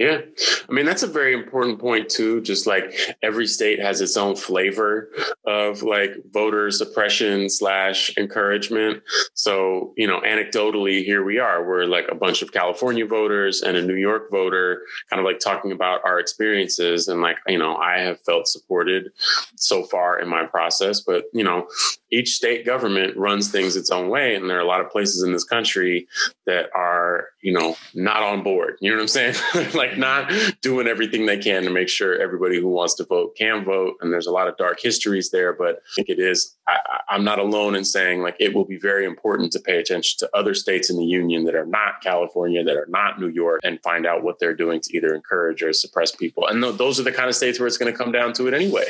Yeah. 0.00 0.22
I 0.66 0.72
mean, 0.72 0.86
that's 0.86 1.02
a 1.02 1.06
very 1.06 1.34
important 1.34 1.78
point, 1.78 2.08
too. 2.08 2.40
Just 2.40 2.66
like 2.66 2.98
every 3.22 3.46
state 3.46 3.78
has 3.80 4.00
its 4.00 4.16
own 4.16 4.34
flavor 4.34 5.10
of 5.44 5.82
like 5.82 6.12
voter 6.32 6.70
suppression 6.70 7.50
slash 7.50 8.10
encouragement. 8.16 9.02
So, 9.34 9.92
you 9.98 10.06
know, 10.06 10.22
anecdotally, 10.22 11.04
here 11.04 11.22
we 11.22 11.38
are. 11.38 11.68
We're 11.68 11.84
like 11.84 12.06
a 12.10 12.14
bunch 12.14 12.40
of 12.40 12.50
California 12.50 13.04
voters 13.04 13.60
and 13.60 13.76
a 13.76 13.82
New 13.82 13.96
York 13.96 14.30
voter, 14.30 14.84
kind 15.10 15.20
of 15.20 15.26
like 15.26 15.38
talking 15.38 15.70
about 15.70 16.00
our 16.02 16.18
experiences. 16.18 17.06
And 17.06 17.20
like, 17.20 17.36
you 17.46 17.58
know, 17.58 17.76
I 17.76 17.98
have 17.98 18.22
felt 18.22 18.48
supported 18.48 19.10
so 19.56 19.84
far 19.84 20.18
in 20.18 20.28
my 20.28 20.46
process. 20.46 21.02
But, 21.02 21.24
you 21.34 21.44
know, 21.44 21.68
each 22.10 22.34
state 22.34 22.64
government 22.66 23.16
runs 23.16 23.50
things 23.50 23.76
its 23.76 23.90
own 23.90 24.08
way. 24.08 24.34
And 24.34 24.48
there 24.48 24.58
are 24.58 24.62
a 24.62 24.66
lot 24.66 24.80
of 24.80 24.90
places 24.90 25.22
in 25.22 25.32
this 25.32 25.44
country 25.44 26.08
that 26.46 26.70
are, 26.74 27.28
you 27.42 27.52
know, 27.52 27.76
not 27.94 28.22
on 28.22 28.42
board. 28.42 28.76
You 28.80 28.90
know 28.90 28.96
what 28.96 29.02
I'm 29.02 29.08
saying? 29.08 29.34
like, 29.74 29.96
not 29.96 30.32
doing 30.60 30.86
everything 30.86 31.26
they 31.26 31.38
can 31.38 31.62
to 31.64 31.70
make 31.70 31.88
sure 31.88 32.20
everybody 32.20 32.60
who 32.60 32.68
wants 32.68 32.94
to 32.94 33.04
vote 33.04 33.36
can 33.36 33.64
vote. 33.64 33.94
And 34.00 34.12
there's 34.12 34.26
a 34.26 34.32
lot 34.32 34.48
of 34.48 34.56
dark 34.56 34.80
histories 34.80 35.30
there, 35.30 35.52
but 35.52 35.76
I 35.76 35.94
think 35.96 36.08
it 36.08 36.18
is. 36.18 36.56
I, 36.66 36.78
I'm 37.08 37.24
not 37.24 37.38
alone 37.38 37.74
in 37.74 37.84
saying 37.84 38.22
like 38.22 38.36
it 38.38 38.54
will 38.54 38.64
be 38.64 38.78
very 38.78 39.04
important 39.04 39.52
to 39.52 39.60
pay 39.60 39.78
attention 39.78 40.16
to 40.18 40.36
other 40.36 40.54
states 40.54 40.90
in 40.90 40.96
the 40.96 41.04
union 41.04 41.44
that 41.44 41.54
are 41.54 41.66
not 41.66 42.00
California, 42.02 42.62
that 42.64 42.76
are 42.76 42.86
not 42.88 43.20
New 43.20 43.28
York, 43.28 43.60
and 43.62 43.80
find 43.82 44.06
out 44.06 44.22
what 44.22 44.38
they're 44.38 44.54
doing 44.54 44.80
to 44.80 44.96
either 44.96 45.14
encourage 45.14 45.62
or 45.62 45.72
suppress 45.72 46.14
people. 46.14 46.46
And 46.46 46.62
th- 46.62 46.76
those 46.76 46.98
are 46.98 47.02
the 47.02 47.12
kind 47.12 47.28
of 47.28 47.34
states 47.34 47.58
where 47.58 47.66
it's 47.66 47.78
going 47.78 47.92
to 47.92 47.96
come 47.96 48.12
down 48.12 48.32
to 48.34 48.46
it 48.46 48.54
anyway. 48.54 48.86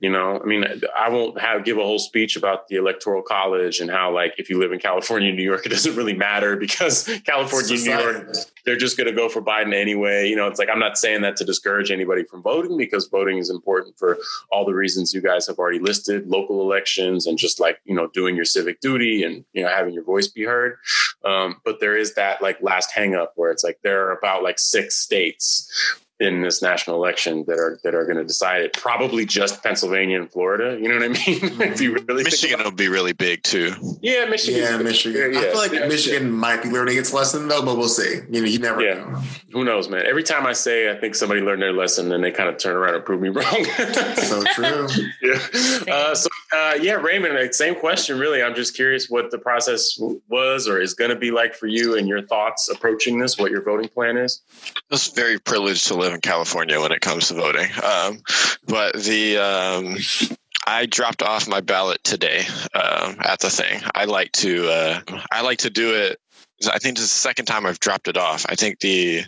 You 0.00 0.10
know, 0.10 0.40
I 0.40 0.46
mean, 0.46 0.64
I 0.98 1.10
won't 1.10 1.38
have 1.40 1.64
give 1.64 1.78
a 1.78 1.82
whole 1.82 1.98
speech 1.98 2.36
about 2.40 2.68
the 2.68 2.76
electoral 2.76 3.22
college 3.22 3.80
and 3.80 3.90
how 3.90 4.12
like 4.12 4.34
if 4.38 4.48
you 4.48 4.58
live 4.58 4.72
in 4.72 4.78
California, 4.78 5.32
New 5.32 5.42
York, 5.42 5.66
it 5.66 5.68
doesn't 5.68 5.96
really 5.96 6.16
matter 6.16 6.56
because 6.56 7.04
California, 7.24 7.76
New 7.76 7.98
York, 7.98 8.36
they're 8.64 8.76
just 8.76 8.96
going 8.96 9.06
to 9.06 9.14
go 9.14 9.28
for 9.28 9.42
Biden 9.42 9.74
anyway 9.74 10.30
you 10.30 10.36
know, 10.36 10.46
it's 10.46 10.58
like 10.58 10.68
I'm 10.68 10.78
not 10.78 10.96
saying 10.96 11.22
that 11.22 11.36
to 11.36 11.44
discourage 11.44 11.90
anybody 11.90 12.22
from 12.22 12.42
voting 12.42 12.76
because 12.76 13.08
voting 13.08 13.38
is 13.38 13.50
important 13.50 13.98
for 13.98 14.18
all 14.52 14.64
the 14.64 14.72
reasons 14.72 15.12
you 15.12 15.20
guys 15.20 15.46
have 15.48 15.58
already 15.58 15.80
listed, 15.80 16.28
local 16.28 16.60
elections 16.62 17.26
and 17.26 17.36
just 17.36 17.58
like, 17.58 17.80
you 17.84 17.94
know, 17.94 18.06
doing 18.08 18.36
your 18.36 18.44
civic 18.44 18.80
duty 18.80 19.24
and, 19.24 19.44
you 19.52 19.62
know, 19.62 19.68
having 19.68 19.92
your 19.92 20.04
voice 20.04 20.28
be 20.28 20.44
heard. 20.44 20.76
Um, 21.24 21.60
but 21.64 21.80
there 21.80 21.96
is 21.96 22.14
that 22.14 22.40
like 22.40 22.62
last 22.62 22.92
hang 22.92 23.14
up 23.14 23.32
where 23.34 23.50
it's 23.50 23.64
like 23.64 23.80
there 23.82 24.06
are 24.06 24.12
about 24.16 24.42
like 24.42 24.58
six 24.58 24.96
states 24.96 25.68
in 26.20 26.42
this 26.42 26.60
national 26.60 26.96
election 26.96 27.44
that 27.46 27.58
are 27.58 27.80
that 27.82 27.94
are 27.94 28.04
going 28.04 28.18
to 28.18 28.24
decide 28.24 28.60
it. 28.60 28.74
Probably 28.74 29.24
just 29.24 29.62
Pennsylvania 29.62 30.20
and 30.20 30.30
Florida. 30.30 30.78
You 30.80 30.88
know 30.88 30.96
what 30.96 31.04
I 31.04 31.08
mean? 31.08 31.62
if 31.72 31.80
you 31.80 31.94
really 32.06 32.24
Michigan 32.24 32.62
will 32.62 32.70
be 32.70 32.88
really 32.88 33.14
big 33.14 33.42
too. 33.42 33.74
Yeah, 34.02 34.26
Michigan. 34.26 34.60
Yeah, 34.60 34.76
Michigan. 34.76 35.36
I 35.36 35.42
feel 35.44 35.56
like 35.56 35.72
yeah. 35.72 35.86
Michigan 35.86 36.30
might 36.30 36.62
be 36.62 36.68
learning 36.68 36.98
its 36.98 37.12
lesson 37.12 37.48
though, 37.48 37.64
but 37.64 37.76
we'll 37.76 37.88
see. 37.88 38.20
You 38.30 38.42
know, 38.42 38.46
you 38.46 38.58
never 38.58 38.82
yeah. 38.82 38.94
know. 38.94 39.22
Who 39.52 39.64
knows, 39.64 39.88
man? 39.88 40.04
Every 40.06 40.22
time 40.22 40.46
I 40.46 40.52
say 40.52 40.90
I 40.90 41.00
think 41.00 41.14
somebody 41.14 41.40
learned 41.40 41.62
their 41.62 41.72
lesson, 41.72 42.10
then 42.10 42.20
they 42.20 42.30
kind 42.30 42.48
of 42.48 42.58
turn 42.58 42.76
around 42.76 42.96
and 42.96 43.04
prove 43.04 43.22
me 43.22 43.28
wrong. 43.30 43.64
so 44.16 44.44
true. 44.54 44.86
yeah. 45.22 45.92
Uh, 45.92 46.14
so 46.14 46.28
uh, 46.54 46.74
yeah, 46.80 46.94
Raymond, 46.94 47.54
same 47.54 47.74
question. 47.74 48.18
Really, 48.18 48.42
I'm 48.42 48.54
just 48.54 48.76
curious 48.76 49.08
what 49.08 49.30
the 49.30 49.38
process 49.38 49.98
was 50.28 50.68
or 50.68 50.80
is 50.80 50.92
going 50.92 51.10
to 51.10 51.16
be 51.16 51.30
like 51.30 51.54
for 51.54 51.66
you 51.66 51.96
and 51.96 52.06
your 52.06 52.20
thoughts 52.22 52.68
approaching 52.68 53.18
this. 53.18 53.38
What 53.38 53.50
your 53.50 53.62
voting 53.62 53.88
plan 53.88 54.18
is. 54.18 54.42
It's 54.90 55.08
very 55.08 55.38
privileged 55.38 55.86
to 55.86 55.94
live 55.94 56.09
in 56.14 56.20
California 56.20 56.80
when 56.80 56.92
it 56.92 57.00
comes 57.00 57.28
to 57.28 57.34
voting, 57.34 57.68
um, 57.82 58.20
but 58.66 58.94
the 58.94 59.38
um, 59.38 59.96
I 60.66 60.86
dropped 60.86 61.22
off 61.22 61.48
my 61.48 61.60
ballot 61.60 62.02
today 62.04 62.44
um, 62.74 63.16
at 63.20 63.40
the 63.40 63.50
thing. 63.50 63.82
I 63.94 64.04
like 64.04 64.32
to 64.32 64.68
uh, 64.68 65.00
I 65.30 65.42
like 65.42 65.58
to 65.58 65.70
do 65.70 65.94
it. 65.94 66.18
I 66.70 66.78
think 66.78 66.96
this 66.96 67.06
is 67.06 67.12
the 67.12 67.20
second 67.20 67.46
time 67.46 67.64
I've 67.64 67.80
dropped 67.80 68.06
it 68.06 68.18
off. 68.18 68.44
I 68.48 68.54
think 68.54 68.80
the 68.80 69.24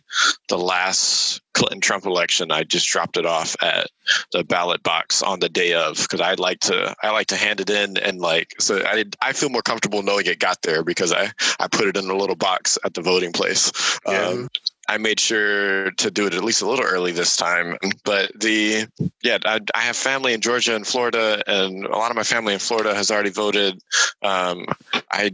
the 0.49 0.59
last 0.59 1.41
Clinton 1.55 1.81
Trump 1.81 2.05
election, 2.05 2.53
I 2.53 2.65
just 2.65 2.87
dropped 2.89 3.17
it 3.17 3.25
off 3.25 3.57
at 3.63 3.89
the 4.33 4.45
ballot 4.45 4.83
box 4.83 5.23
on 5.23 5.41
the 5.41 5.49
day 5.49 5.73
of 5.73 5.97
because 5.97 6.21
I 6.21 6.35
like 6.35 6.61
to 6.61 6.95
I 7.03 7.11
like 7.11 7.29
to 7.29 7.37
hand 7.37 7.61
it 7.61 7.71
in 7.71 7.97
and 7.97 8.21
like 8.21 8.55
so 8.61 8.83
I 8.85 9.05
I 9.21 9.33
feel 9.33 9.49
more 9.49 9.63
comfortable 9.63 10.03
knowing 10.03 10.27
it 10.27 10.39
got 10.39 10.61
there 10.63 10.85
because 10.85 11.13
I 11.13 11.33
I 11.59 11.69
put 11.69 11.89
it 11.89 11.97
in 11.97 12.11
a 12.11 12.17
little 12.17 12.37
box 12.37 12.79
at 12.85 12.95
the 12.95 13.03
voting 13.03 13.33
place. 13.33 13.73
Yeah. 14.07 14.27
Um, 14.27 14.49
I 14.89 14.99
made 14.99 15.21
sure 15.21 15.91
to 15.93 16.11
do 16.11 16.27
it 16.27 16.35
at 16.35 16.45
least 16.45 16.63
a 16.63 16.69
little 16.69 16.85
early 16.85 17.13
this 17.13 17.37
time. 17.37 17.77
But 18.05 18.39
the 18.39 18.87
yeah, 19.23 19.39
I, 19.45 19.61
I, 19.75 19.81
have 19.81 19.97
family 19.97 20.35
in 20.35 20.41
Georgia 20.41 20.75
and 20.75 20.87
Florida, 20.87 21.43
and 21.47 21.85
a 21.85 21.97
lot 21.97 22.11
of 22.11 22.17
my 22.17 22.25
family 22.25 22.53
in 22.53 22.59
Florida 22.59 22.95
has 22.95 23.11
already 23.11 23.31
voted. 23.31 23.81
Um, 24.23 24.67
I 25.11 25.33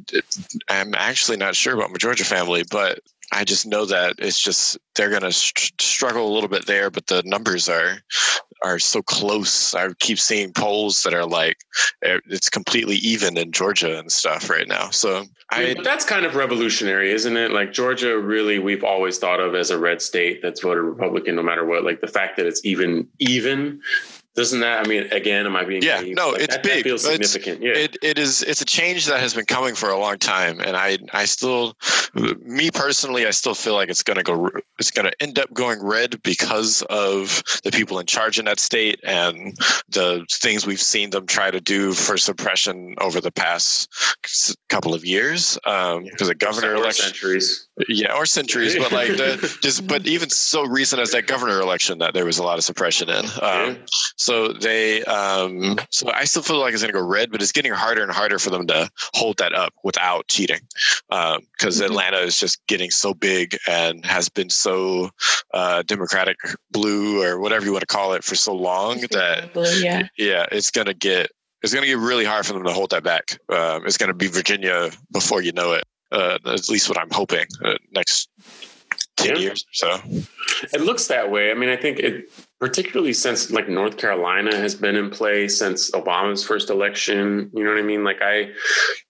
I'm 0.68 0.94
actually 0.94 1.38
not 1.38 1.56
sure 1.56 1.74
about 1.74 1.90
my 1.90 1.96
Georgia 1.96 2.24
family, 2.24 2.64
but 2.70 3.00
I 3.32 3.44
just 3.44 3.66
know 3.66 3.84
that 3.86 4.16
it's 4.18 4.40
just 4.40 4.78
they're 4.94 5.10
going 5.10 5.22
to 5.22 5.32
st- 5.32 5.80
struggle 5.80 6.30
a 6.30 6.32
little 6.32 6.48
bit 6.48 6.66
there, 6.66 6.90
but 6.90 7.06
the 7.06 7.22
numbers 7.24 7.68
are 7.68 7.98
are 8.62 8.78
so 8.78 9.02
close. 9.02 9.74
I 9.74 9.88
keep 9.98 10.18
seeing 10.18 10.52
polls 10.52 11.02
that 11.02 11.14
are 11.14 11.26
like 11.26 11.56
it's 12.02 12.48
completely 12.48 12.96
even 12.96 13.36
in 13.36 13.52
Georgia 13.52 13.98
and 13.98 14.10
stuff 14.10 14.50
right 14.50 14.68
now. 14.68 14.90
So 14.90 15.24
I 15.50 15.74
that's 15.82 16.04
kind 16.04 16.24
of 16.24 16.34
revolutionary, 16.34 17.12
isn't 17.12 17.36
it? 17.36 17.52
Like 17.52 17.72
Georgia, 17.72 18.18
really, 18.18 18.58
we've 18.58 18.84
always 18.84 19.18
thought 19.18 19.40
of 19.40 19.54
as 19.54 19.70
a 19.70 19.78
red 19.78 20.02
state 20.02 20.40
that's 20.42 20.60
voted 20.60 20.84
Republican 20.84 21.36
no 21.36 21.42
matter 21.42 21.64
what. 21.64 21.84
Like 21.84 22.00
the 22.00 22.08
fact 22.08 22.36
that 22.36 22.46
it's 22.46 22.64
even 22.64 23.08
even 23.18 23.80
doesn't 24.38 24.60
that? 24.60 24.86
I 24.86 24.88
mean, 24.88 25.08
again, 25.10 25.46
am 25.46 25.56
I 25.56 25.64
being? 25.64 25.82
Yeah, 25.82 26.00
naive? 26.00 26.14
no, 26.14 26.32
it's 26.32 26.54
that, 26.54 26.62
big. 26.62 26.84
That 26.84 26.90
feels 26.90 27.04
significant. 27.04 27.60
Yeah, 27.60 27.72
it, 27.72 27.96
it 28.02 28.18
is. 28.20 28.42
It's 28.44 28.60
a 28.60 28.64
change 28.64 29.06
that 29.06 29.18
has 29.18 29.34
been 29.34 29.46
coming 29.46 29.74
for 29.74 29.90
a 29.90 29.98
long 29.98 30.16
time, 30.18 30.60
and 30.60 30.76
I, 30.76 30.98
I 31.12 31.24
still, 31.24 31.76
me 32.14 32.70
personally, 32.70 33.26
I 33.26 33.32
still 33.32 33.54
feel 33.54 33.74
like 33.74 33.88
it's 33.88 34.04
going 34.04 34.16
to 34.16 34.22
go. 34.22 34.48
It's 34.78 34.92
going 34.92 35.10
to 35.10 35.22
end 35.22 35.40
up 35.40 35.52
going 35.52 35.84
red 35.84 36.22
because 36.22 36.82
of 36.82 37.42
the 37.64 37.72
people 37.72 37.98
in 37.98 38.06
charge 38.06 38.38
in 38.38 38.44
that 38.44 38.60
state 38.60 39.00
and 39.02 39.56
the 39.88 40.24
things 40.30 40.66
we've 40.66 40.80
seen 40.80 41.10
them 41.10 41.26
try 41.26 41.50
to 41.50 41.60
do 41.60 41.92
for 41.92 42.16
suppression 42.16 42.94
over 43.00 43.20
the 43.20 43.32
past 43.32 43.88
couple 44.68 44.94
of 44.94 45.04
years. 45.04 45.58
Um, 45.64 46.04
because 46.04 46.28
the 46.28 46.36
governor 46.36 46.74
election, 46.74 47.06
centuries. 47.06 47.67
Yeah, 47.88 48.14
or 48.14 48.26
centuries, 48.26 48.76
but 48.76 48.92
like 48.92 49.08
the, 49.08 49.58
just, 49.62 49.86
but 49.86 50.06
even 50.06 50.30
so 50.30 50.64
recent 50.64 51.00
as 51.00 51.12
that 51.12 51.26
governor 51.26 51.60
election, 51.60 51.98
that 51.98 52.14
there 52.14 52.24
was 52.24 52.38
a 52.38 52.42
lot 52.42 52.58
of 52.58 52.64
suppression 52.64 53.08
in. 53.08 53.24
Um. 53.40 53.78
So 54.16 54.52
they, 54.52 55.04
um, 55.04 55.78
so 55.90 56.10
I 56.12 56.24
still 56.24 56.42
feel 56.42 56.58
like 56.58 56.74
it's 56.74 56.82
going 56.82 56.92
to 56.92 56.98
go 56.98 57.06
red, 57.06 57.30
but 57.30 57.40
it's 57.40 57.52
getting 57.52 57.72
harder 57.72 58.02
and 58.02 58.10
harder 58.10 58.38
for 58.38 58.50
them 58.50 58.66
to 58.66 58.90
hold 59.14 59.38
that 59.38 59.54
up 59.54 59.72
without 59.84 60.26
cheating, 60.28 60.60
because 61.08 61.36
um, 61.36 61.42
mm-hmm. 61.60 61.84
Atlanta 61.84 62.18
is 62.18 62.38
just 62.38 62.66
getting 62.66 62.90
so 62.90 63.14
big 63.14 63.56
and 63.68 64.04
has 64.04 64.28
been 64.28 64.50
so 64.50 65.10
uh, 65.54 65.82
Democratic 65.82 66.36
blue 66.70 67.22
or 67.22 67.38
whatever 67.38 67.64
you 67.64 67.72
want 67.72 67.82
to 67.82 67.86
call 67.86 68.14
it 68.14 68.24
for 68.24 68.34
so 68.34 68.54
long 68.54 69.00
that 69.10 69.52
blue, 69.52 69.70
yeah, 69.80 70.08
yeah, 70.16 70.46
it's 70.50 70.70
going 70.70 70.86
to 70.86 70.94
get 70.94 71.30
it's 71.62 71.72
going 71.72 71.82
to 71.82 71.88
get 71.88 71.98
really 71.98 72.24
hard 72.24 72.46
for 72.46 72.52
them 72.52 72.64
to 72.64 72.72
hold 72.72 72.90
that 72.90 73.02
back. 73.02 73.38
Um, 73.48 73.86
it's 73.86 73.96
going 73.96 74.08
to 74.08 74.14
be 74.14 74.28
Virginia 74.28 74.90
before 75.12 75.42
you 75.42 75.52
know 75.52 75.72
it. 75.72 75.84
Uh, 76.10 76.38
at 76.46 76.68
least 76.68 76.88
what 76.88 76.98
I'm 76.98 77.10
hoping 77.10 77.46
uh, 77.64 77.74
next 77.92 78.30
10 79.18 79.36
yeah. 79.36 79.42
years 79.42 79.64
or 79.64 80.00
so. 80.00 80.00
It 80.72 80.80
looks 80.80 81.06
that 81.08 81.30
way. 81.30 81.50
I 81.50 81.54
mean, 81.54 81.68
I 81.68 81.76
think 81.76 81.98
it, 81.98 82.30
particularly 82.60 83.12
since 83.12 83.50
like 83.50 83.68
North 83.68 83.98
Carolina 83.98 84.56
has 84.56 84.74
been 84.74 84.96
in 84.96 85.10
play 85.10 85.48
since 85.48 85.90
Obama's 85.90 86.44
first 86.44 86.70
election. 86.70 87.50
You 87.52 87.64
know 87.64 87.70
what 87.70 87.78
I 87.78 87.82
mean? 87.82 88.04
Like 88.04 88.18
I, 88.22 88.52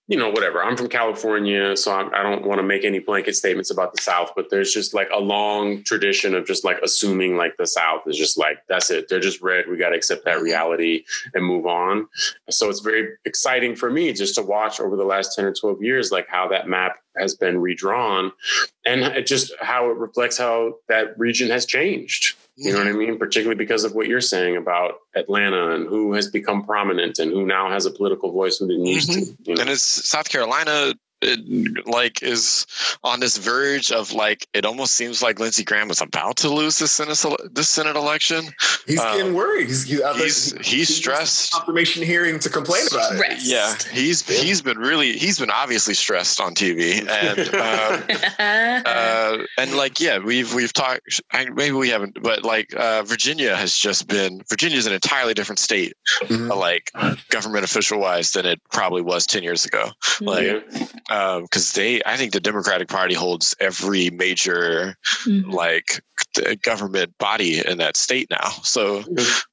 you 0.09 0.16
know, 0.16 0.30
whatever. 0.30 0.64
I'm 0.64 0.74
from 0.74 0.89
California, 0.89 1.76
so 1.76 1.93
I'm, 1.93 2.12
I 2.14 2.22
do 2.22 2.30
not 2.30 2.43
want 2.43 2.59
to 2.60 2.62
make 2.62 2.82
any 2.82 2.98
blanket 2.98 3.36
statements 3.36 3.70
about 3.70 3.94
the 3.94 4.02
South, 4.02 4.32
but 4.35 4.48
there's 4.51 4.72
just 4.72 4.94
like 4.94 5.10
a 5.14 5.20
long 5.20 5.82
tradition 5.82 6.35
of 6.35 6.47
just 6.47 6.64
like 6.64 6.78
assuming 6.82 7.36
like 7.36 7.59
the 7.59 7.66
South 7.66 8.02
is 8.06 8.16
just 8.16 8.39
like, 8.39 8.59
that's 8.68 8.90
it. 8.90 9.10
They're 9.10 9.20
just 9.20 9.43
red. 9.43 9.66
We 9.68 9.76
got 9.76 9.90
to 9.90 9.97
accept 9.97 10.24
that 10.24 10.36
mm-hmm. 10.36 10.44
reality 10.44 11.05
and 11.35 11.44
move 11.44 11.66
on. 11.66 12.09
So 12.48 12.70
it's 12.70 12.80
very 12.80 13.10
exciting 13.26 13.76
for 13.76 13.90
me 13.90 14.14
just 14.14 14.35
to 14.36 14.43
watch 14.43 14.80
over 14.80 14.97
the 14.97 15.05
last 15.05 15.36
10 15.36 15.44
or 15.44 15.52
12 15.52 15.82
years, 15.82 16.10
like 16.10 16.26
how 16.26 16.48
that 16.48 16.68
map 16.68 16.97
has 17.18 17.35
been 17.35 17.60
redrawn 17.60 18.32
and 18.86 19.26
just 19.26 19.52
how 19.60 19.90
it 19.90 19.97
reflects 19.98 20.39
how 20.39 20.76
that 20.89 21.18
region 21.18 21.51
has 21.51 21.66
changed. 21.66 22.35
You 22.60 22.72
know 22.72 22.78
what 22.78 22.89
I 22.89 22.93
mean? 22.93 23.18
Particularly 23.18 23.56
because 23.56 23.85
of 23.85 23.94
what 23.94 24.09
you're 24.09 24.20
saying 24.20 24.56
about 24.56 24.94
Atlanta 25.14 25.76
and 25.76 25.86
who 25.86 26.14
has 26.14 26.28
become 26.28 26.64
prominent 26.64 27.20
and 27.20 27.30
who 27.30 27.47
now 27.47 27.70
has 27.70 27.86
a 27.86 27.90
political 27.93 28.32
voice 28.32 28.59
who 28.59 28.66
didn't 28.66 28.85
used 28.85 29.10
mm-hmm. 29.10 29.43
to. 29.44 29.51
You 29.51 29.55
know? 29.55 29.60
And 29.60 29.70
is 29.70 29.80
South 29.80 30.28
Carolina 30.28 30.93
it, 31.20 31.86
like 31.86 32.23
is 32.23 32.66
on 33.03 33.20
this 33.20 33.39
verge 33.39 33.90
of 33.90 34.12
like 34.12 34.47
it 34.55 34.65
almost 34.65 34.95
seems 34.95 35.23
like 35.23 35.39
Lindsey 35.39 35.65
Graham 35.65 35.90
is 35.90 36.01
about 36.01 36.36
to 36.39 36.49
lose 36.49 36.78
this 36.78 36.93
Senate 36.93 37.19
this 37.53 37.69
Senate 37.69 37.97
election. 37.97 38.47
He's 38.86 39.01
um, 39.01 39.16
getting 39.16 39.35
worried. 39.35 39.66
He's 39.66 39.85
he's, 39.85 40.53
he's, 40.53 40.66
he's 40.66 40.97
stressed. 40.97 41.53
Confirmation 41.53 42.03
hearing 42.03 42.39
to 42.40 42.49
complain 42.49 42.86
about 42.90 43.15
it. 43.15 43.39
Yeah, 43.43 43.74
he's 43.93 44.28
yeah. 44.28 44.39
he's 44.39 44.62
been 44.62 44.78
really 44.78 45.12
he's 45.12 45.39
been 45.39 45.51
obviously 45.51 45.95
stressed 45.95 46.40
on 46.40 46.55
TV 46.55 47.01
and 47.09 47.55
uh, 47.55 48.82
uh, 48.89 49.45
and 49.57 49.77
like 49.77 50.01
yeah 50.01 50.19
we've 50.19 50.55
we've 50.55 50.73
talked 50.73 51.20
maybe 51.32 51.73
we 51.73 51.89
haven't 51.89 52.23
but 52.23 52.45
like 52.45 52.74
uh, 52.77 53.03
Virginia 53.03 53.57
has 53.57 53.74
just 53.77 54.07
been 54.09 54.43
Virginia 54.49 54.78
is 54.78 54.86
an 54.86 54.93
entirely 54.93 55.35
different 55.35 55.59
state 55.59 55.95
mm-hmm. 56.23 56.49
like 56.53 56.93
government 57.31 57.65
official 57.65 57.99
wise 57.99 58.32
than 58.32 58.47
it 58.47 58.61
probably 58.70 59.03
was 59.03 59.27
ten 59.27 59.43
years 59.43 59.65
ago. 59.65 59.90
Mm-hmm. 60.01 60.24
Like 60.27 61.07
because 61.09 61.76
um, 61.76 61.82
they, 61.82 62.02
I 62.05 62.16
think 62.16 62.32
the 62.32 62.40
Democratic 62.40 62.89
Party 62.89 63.14
holds 63.14 63.55
every 63.59 64.10
major 64.10 64.97
mm-hmm. 65.24 65.51
like 65.51 66.02
government 66.62 67.16
body 67.19 67.65
in 67.65 67.78
that 67.78 67.97
state 67.97 68.28
now. 68.31 68.51
So, 68.62 69.05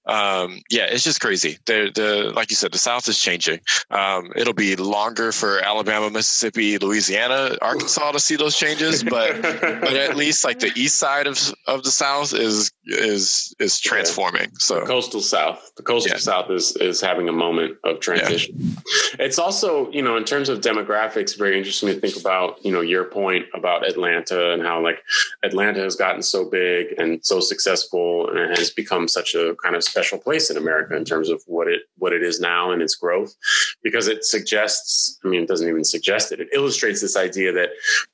um, 0.06 0.62
yeah, 0.70 0.86
it's 0.86 1.03
just 1.03 1.22
crazy. 1.22 1.57
The, 1.66 1.91
the 1.94 2.32
like 2.36 2.49
you 2.49 2.56
said, 2.56 2.72
the 2.72 2.78
South 2.78 3.07
is 3.07 3.20
changing. 3.20 3.60
Um, 3.91 4.32
it'll 4.36 4.53
be 4.53 4.76
longer 4.76 5.32
for 5.32 5.60
Alabama, 5.60 6.10
Mississippi, 6.10 6.78
Louisiana, 6.78 7.57
Arkansas 7.62 8.12
to 8.12 8.20
see 8.20 8.36
those 8.36 8.57
changes, 8.57 9.03
but 9.03 9.41
but 9.41 9.94
at 9.94 10.16
least 10.16 10.44
like 10.44 10.60
the 10.60 10.72
east 10.76 10.98
side 10.98 11.28
of 11.28 11.40
of 11.68 11.84
the 11.84 11.91
South 11.91 12.34
is 12.34 12.72
is 12.86 13.53
is 13.60 13.80
transforming. 13.80 14.52
So 14.57 14.82
the 14.82 14.86
coastal 14.86 15.22
South, 15.22 15.72
the 15.78 15.84
coastal 15.84 16.14
yeah. 16.14 16.20
South 16.20 16.52
is 16.52 16.76
is 16.78 17.02
having 17.02 17.30
a 17.30 17.34
moment 17.34 17.78
of 17.84 17.99
transition. 17.99 18.56
Yeah. 18.57 19.26
It's 19.26 19.40
also 19.40 19.90
you 19.91 20.02
know 20.02 20.18
in 20.18 20.26
terms 20.26 20.49
of 20.49 20.62
demographics 20.62 21.38
very 21.38 21.57
interesting 21.57 21.90
to 21.90 21.99
think 21.99 22.18
about, 22.18 22.64
you 22.66 22.72
know, 22.72 22.82
your 22.82 23.06
point 23.06 23.45
about 23.53 23.88
Atlanta 23.88 24.53
and 24.53 24.62
how 24.62 24.82
like 24.82 24.99
Atlanta 25.44 25.82
has 25.82 25.95
gotten 25.95 26.22
so 26.22 26.49
big 26.49 26.74
and 26.97 27.26
so 27.26 27.39
successful 27.39 28.30
and 28.30 28.57
has 28.57 28.69
become 28.69 29.07
such 29.07 29.35
a 29.35 29.56
kind 29.64 29.76
of 29.76 29.84
special 29.84 30.18
place 30.18 30.49
in 30.49 30.57
America 30.57 30.95
in 30.95 31.06
terms 31.06 31.30
of 31.30 31.41
what 31.47 31.68
it 31.68 31.81
what 31.97 32.14
it 32.14 32.23
is 32.23 32.39
now 32.39 32.72
and 32.72 32.81
its 32.81 32.95
growth. 32.95 33.35
Because 33.84 34.07
it 34.07 34.26
suggests, 34.26 35.19
I 35.23 35.27
mean, 35.27 35.41
it 35.41 35.47
doesn't 35.47 35.68
even 35.68 35.84
suggest 35.84 36.31
it, 36.31 36.39
it 36.39 36.49
illustrates 36.53 37.02
this 37.02 37.18
idea 37.18 37.52
that 37.53 37.69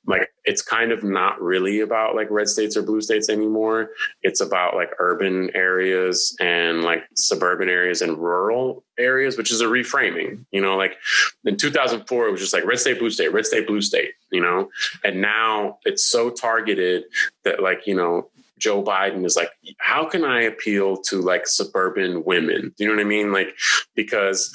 like 0.06 0.30
it's 0.44 0.62
kind 0.62 0.90
of 0.90 1.04
not 1.04 1.40
really 1.40 1.80
about 1.80 2.16
like 2.16 2.30
red 2.30 2.48
states 2.48 2.76
or 2.76 2.82
blue 2.82 3.00
states 3.00 3.28
anymore. 3.28 3.90
It's 4.22 4.40
about 4.40 4.74
like 4.74 4.90
urban 4.98 5.50
areas 5.54 6.36
and 6.40 6.82
like 6.82 7.04
suburban 7.14 7.68
areas 7.68 8.02
and 8.02 8.18
rural 8.18 8.84
areas, 8.98 9.36
which 9.36 9.52
is 9.52 9.60
a 9.60 9.66
reframing. 9.66 10.44
You 10.50 10.60
know, 10.60 10.76
like 10.76 10.96
in 11.44 11.56
2004, 11.56 12.28
it 12.28 12.32
was 12.32 12.40
just 12.40 12.52
like 12.52 12.64
red 12.64 12.80
state, 12.80 12.98
blue 12.98 13.10
state, 13.10 13.32
red 13.32 13.46
state, 13.46 13.66
blue 13.66 13.80
state, 13.80 14.12
you 14.30 14.40
know, 14.40 14.70
and 15.04 15.20
now 15.20 15.78
it's 15.84 16.04
so 16.04 16.30
targeted 16.30 17.04
that 17.44 17.62
like, 17.62 17.86
you 17.86 17.94
know, 17.94 18.28
Joe 18.62 18.82
Biden 18.82 19.26
is 19.26 19.36
like, 19.36 19.50
how 19.78 20.04
can 20.04 20.24
I 20.24 20.42
appeal 20.42 20.96
to 21.08 21.20
like 21.20 21.48
suburban 21.48 22.24
women? 22.24 22.72
Do 22.76 22.84
you 22.84 22.88
know 22.88 22.94
what 22.94 23.04
I 23.04 23.08
mean? 23.08 23.32
Like, 23.32 23.56
because 23.96 24.54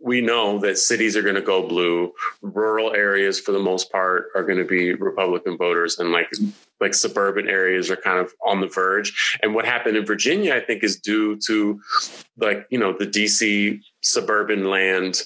we 0.00 0.20
know 0.20 0.58
that 0.60 0.78
cities 0.78 1.16
are 1.16 1.22
going 1.22 1.34
to 1.34 1.42
go 1.42 1.66
blue. 1.66 2.12
Rural 2.42 2.92
areas, 2.92 3.40
for 3.40 3.52
the 3.52 3.58
most 3.58 3.90
part, 3.90 4.28
are 4.34 4.44
going 4.44 4.58
to 4.58 4.64
be 4.64 4.94
Republican 4.94 5.56
voters, 5.58 5.98
and 5.98 6.12
like 6.12 6.30
like 6.80 6.94
suburban 6.94 7.48
areas 7.48 7.90
are 7.90 7.96
kind 7.96 8.18
of 8.18 8.32
on 8.44 8.60
the 8.60 8.66
verge. 8.66 9.38
And 9.42 9.54
what 9.54 9.64
happened 9.64 9.96
in 9.96 10.06
Virginia, 10.06 10.54
I 10.54 10.60
think, 10.60 10.82
is 10.82 10.98
due 10.98 11.36
to 11.46 11.80
like 12.38 12.66
you 12.70 12.78
know 12.78 12.92
the 12.96 13.06
DC 13.06 13.80
suburban 14.02 14.68
land 14.68 15.22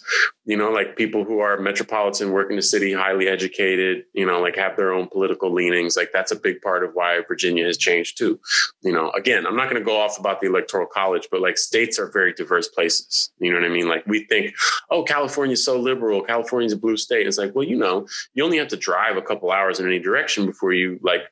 you 0.46 0.56
know 0.56 0.70
like 0.70 0.96
people 0.96 1.24
who 1.24 1.40
are 1.40 1.58
metropolitan 1.58 2.30
work 2.30 2.50
in 2.50 2.56
the 2.56 2.62
city 2.62 2.92
highly 2.92 3.26
educated 3.26 4.04
you 4.14 4.24
know 4.24 4.40
like 4.40 4.56
have 4.56 4.76
their 4.76 4.92
own 4.92 5.08
political 5.08 5.52
leanings. 5.52 5.96
Like 5.96 6.10
that's 6.12 6.30
a 6.30 6.36
big 6.36 6.62
part 6.62 6.84
of 6.84 6.92
why 6.94 7.20
virginia 7.26 7.64
has 7.66 7.76
changed 7.76 8.16
too. 8.16 8.40
You 8.82 8.92
know 8.92 9.10
again 9.10 9.46
i'm 9.46 9.56
not 9.56 9.64
going 9.64 9.80
to 9.80 9.84
go 9.84 10.00
off 10.00 10.18
about 10.18 10.40
the 10.40 10.46
electoral 10.46 10.86
college 10.86 11.28
but 11.30 11.40
like 11.40 11.58
states 11.58 11.98
are 11.98 12.10
very 12.10 12.32
diverse 12.32 12.68
places. 12.68 13.30
You 13.38 13.52
know 13.52 13.60
what 13.60 13.68
i 13.68 13.72
mean? 13.72 13.88
Like 13.88 14.06
we 14.06 14.24
think 14.24 14.54
oh 14.90 15.02
california's 15.02 15.64
so 15.64 15.78
liberal. 15.78 16.22
California's 16.22 16.72
a 16.72 16.78
blue 16.78 16.96
state. 16.96 17.26
It's 17.26 17.38
like 17.38 17.54
well 17.54 17.66
you 17.66 17.76
know 17.76 18.06
you 18.34 18.44
only 18.44 18.58
have 18.58 18.68
to 18.68 18.76
drive 18.76 19.16
a 19.16 19.22
couple 19.22 19.50
hours 19.50 19.80
in 19.80 19.86
any 19.86 19.98
direction 19.98 20.46
before 20.46 20.72
you 20.72 21.00
like 21.02 21.22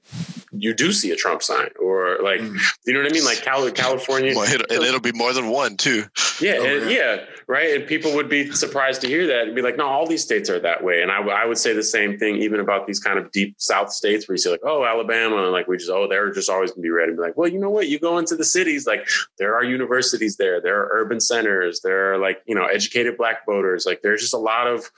you 0.52 0.74
do 0.74 0.92
see 0.92 1.10
a 1.10 1.16
trump 1.16 1.42
sign 1.42 1.68
or 1.80 2.18
like 2.22 2.40
mm. 2.40 2.58
you 2.86 2.92
know 2.92 3.00
what 3.00 3.10
i 3.10 3.14
mean? 3.14 3.24
Like 3.24 3.42
california 3.42 4.34
well, 4.34 4.52
and 4.52 4.82
it'll 4.82 5.00
be 5.00 5.12
more 5.12 5.32
than 5.32 5.48
one 5.48 5.76
too. 5.76 6.04
Yeah 6.40 6.56
oh, 6.58 6.64
and, 6.64 6.90
yeah 6.90 7.24
right? 7.46 7.74
And 7.74 7.86
people 7.86 8.14
would 8.14 8.28
be 8.28 8.50
surprised 8.52 9.00
to 9.02 9.06
hear 9.06 9.26
that 9.26 9.46
and 9.46 9.54
be 9.54 9.62
like, 9.62 9.76
no, 9.76 9.86
all 9.86 10.06
these 10.06 10.22
states 10.22 10.48
are 10.50 10.58
that 10.60 10.82
way. 10.82 11.02
And 11.02 11.10
I, 11.10 11.20
I 11.20 11.44
would 11.44 11.58
say 11.58 11.72
the 11.72 11.82
same 11.82 12.18
thing 12.18 12.36
even 12.36 12.60
about 12.60 12.86
these 12.86 13.00
kind 13.00 13.18
of 13.18 13.30
deep 13.32 13.54
South 13.58 13.92
states 13.92 14.28
where 14.28 14.34
you 14.34 14.38
say 14.38 14.50
like, 14.50 14.64
oh, 14.64 14.84
Alabama, 14.84 15.42
and 15.42 15.52
like 15.52 15.66
we 15.68 15.76
just, 15.76 15.90
oh, 15.90 16.08
they're 16.08 16.32
just 16.32 16.50
always 16.50 16.70
gonna 16.70 16.82
be 16.82 16.90
red. 16.90 17.08
And 17.08 17.16
be 17.16 17.22
like, 17.22 17.36
well, 17.36 17.48
you 17.48 17.58
know 17.58 17.70
what? 17.70 17.88
You 17.88 17.98
go 17.98 18.18
into 18.18 18.36
the 18.36 18.44
cities, 18.44 18.86
like 18.86 19.06
there 19.38 19.54
are 19.54 19.64
universities 19.64 20.36
there, 20.36 20.60
there 20.60 20.80
are 20.80 20.88
urban 20.92 21.20
centers, 21.20 21.80
there 21.80 22.14
are 22.14 22.18
like, 22.18 22.42
you 22.46 22.54
know, 22.54 22.66
educated 22.66 23.16
black 23.16 23.46
voters. 23.46 23.86
Like 23.86 24.02
there's 24.02 24.20
just 24.20 24.34
a 24.34 24.38
lot 24.38 24.66
of 24.66 24.90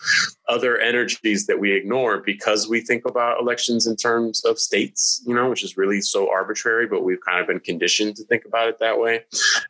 other 0.48 0.78
energies 0.78 1.46
that 1.46 1.58
we 1.58 1.72
ignore 1.72 2.18
because 2.18 2.68
we 2.68 2.80
think 2.80 3.04
about 3.04 3.40
elections 3.40 3.86
in 3.86 3.96
terms 3.96 4.44
of 4.44 4.58
states, 4.58 5.22
you 5.26 5.34
know, 5.34 5.50
which 5.50 5.64
is 5.64 5.76
really 5.76 6.00
so 6.00 6.30
arbitrary, 6.30 6.86
but 6.86 7.04
we've 7.04 7.20
kind 7.20 7.40
of 7.40 7.46
been 7.46 7.60
conditioned 7.60 8.16
to 8.16 8.24
think 8.24 8.44
about 8.44 8.68
it 8.68 8.78
that 8.78 8.98
way. 8.98 9.24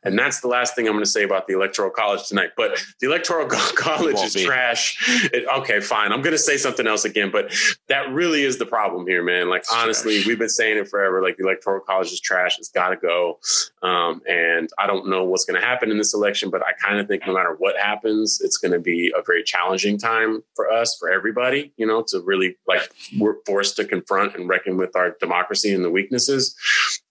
And 0.05 0.19
that's 0.19 0.40
the 0.40 0.48
last 0.48 0.74
thing 0.74 0.86
I'm 0.86 0.94
going 0.94 1.05
to 1.05 1.11
say 1.11 1.23
about 1.23 1.47
the 1.47 1.55
electoral 1.55 1.90
college 1.90 2.28
tonight. 2.28 2.51
But 2.57 2.82
the 3.01 3.07
electoral 3.07 3.47
college 3.77 4.20
is 4.20 4.35
be. 4.35 4.44
trash. 4.44 5.28
It, 5.32 5.47
okay, 5.59 5.81
fine. 5.81 6.12
I'm 6.12 6.23
going 6.23 6.32
to 6.32 6.39
say 6.39 6.57
something 6.57 6.86
else 6.86 7.05
again, 7.05 7.31
but 7.31 7.55
that 7.89 8.11
really 8.12 8.43
is 8.43 8.59
the 8.59 8.66
problem 8.66 9.07
here, 9.07 9.23
man. 9.23 9.48
Like, 9.48 9.62
it's 9.62 9.73
honestly, 9.73 10.16
trash. 10.16 10.27
we've 10.27 10.39
been 10.39 10.48
saying 10.48 10.78
it 10.78 10.89
forever. 10.89 11.23
Like, 11.23 11.36
the 11.36 11.44
electoral 11.44 11.81
college 11.81 12.12
is 12.12 12.20
trash. 12.20 12.59
It's 12.59 12.69
got 12.69 12.90
to 12.90 12.97
go. 12.97 13.39
Um, 13.82 14.20
and 14.28 14.69
I 14.78 14.86
don't 14.86 15.09
know 15.09 15.24
what's 15.24 15.44
going 15.44 15.61
to 15.61 15.66
happen 15.66 15.90
in 15.90 15.98
this 15.98 16.12
election, 16.12 16.51
but 16.51 16.62
I 16.66 16.73
kind 16.73 16.98
of 16.98 17.09
think 17.09 17.27
no 17.27 17.32
matter 17.32 17.55
what 17.59 17.77
happens, 17.77 18.40
it's 18.43 18.59
going 18.59 18.73
to 18.73 18.81
be 18.81 19.12
a 19.16 19.23
very 19.23 19.43
challenging 19.43 19.98
time 19.98 20.43
for 20.55 20.66
us, 20.71 20.97
for 20.99 21.11
everybody, 21.11 21.73
you 21.77 21.87
know, 21.87 22.03
to 22.09 22.21
really 22.21 22.57
like 22.67 22.91
we're 23.19 23.37
forced 23.47 23.77
to 23.77 23.85
confront 23.85 24.35
and 24.35 24.49
reckon 24.49 24.77
with 24.77 24.97
our 24.97 25.17
democracy 25.21 25.73
and 25.73 25.85
the 25.85 25.91
weaknesses. 25.91 26.55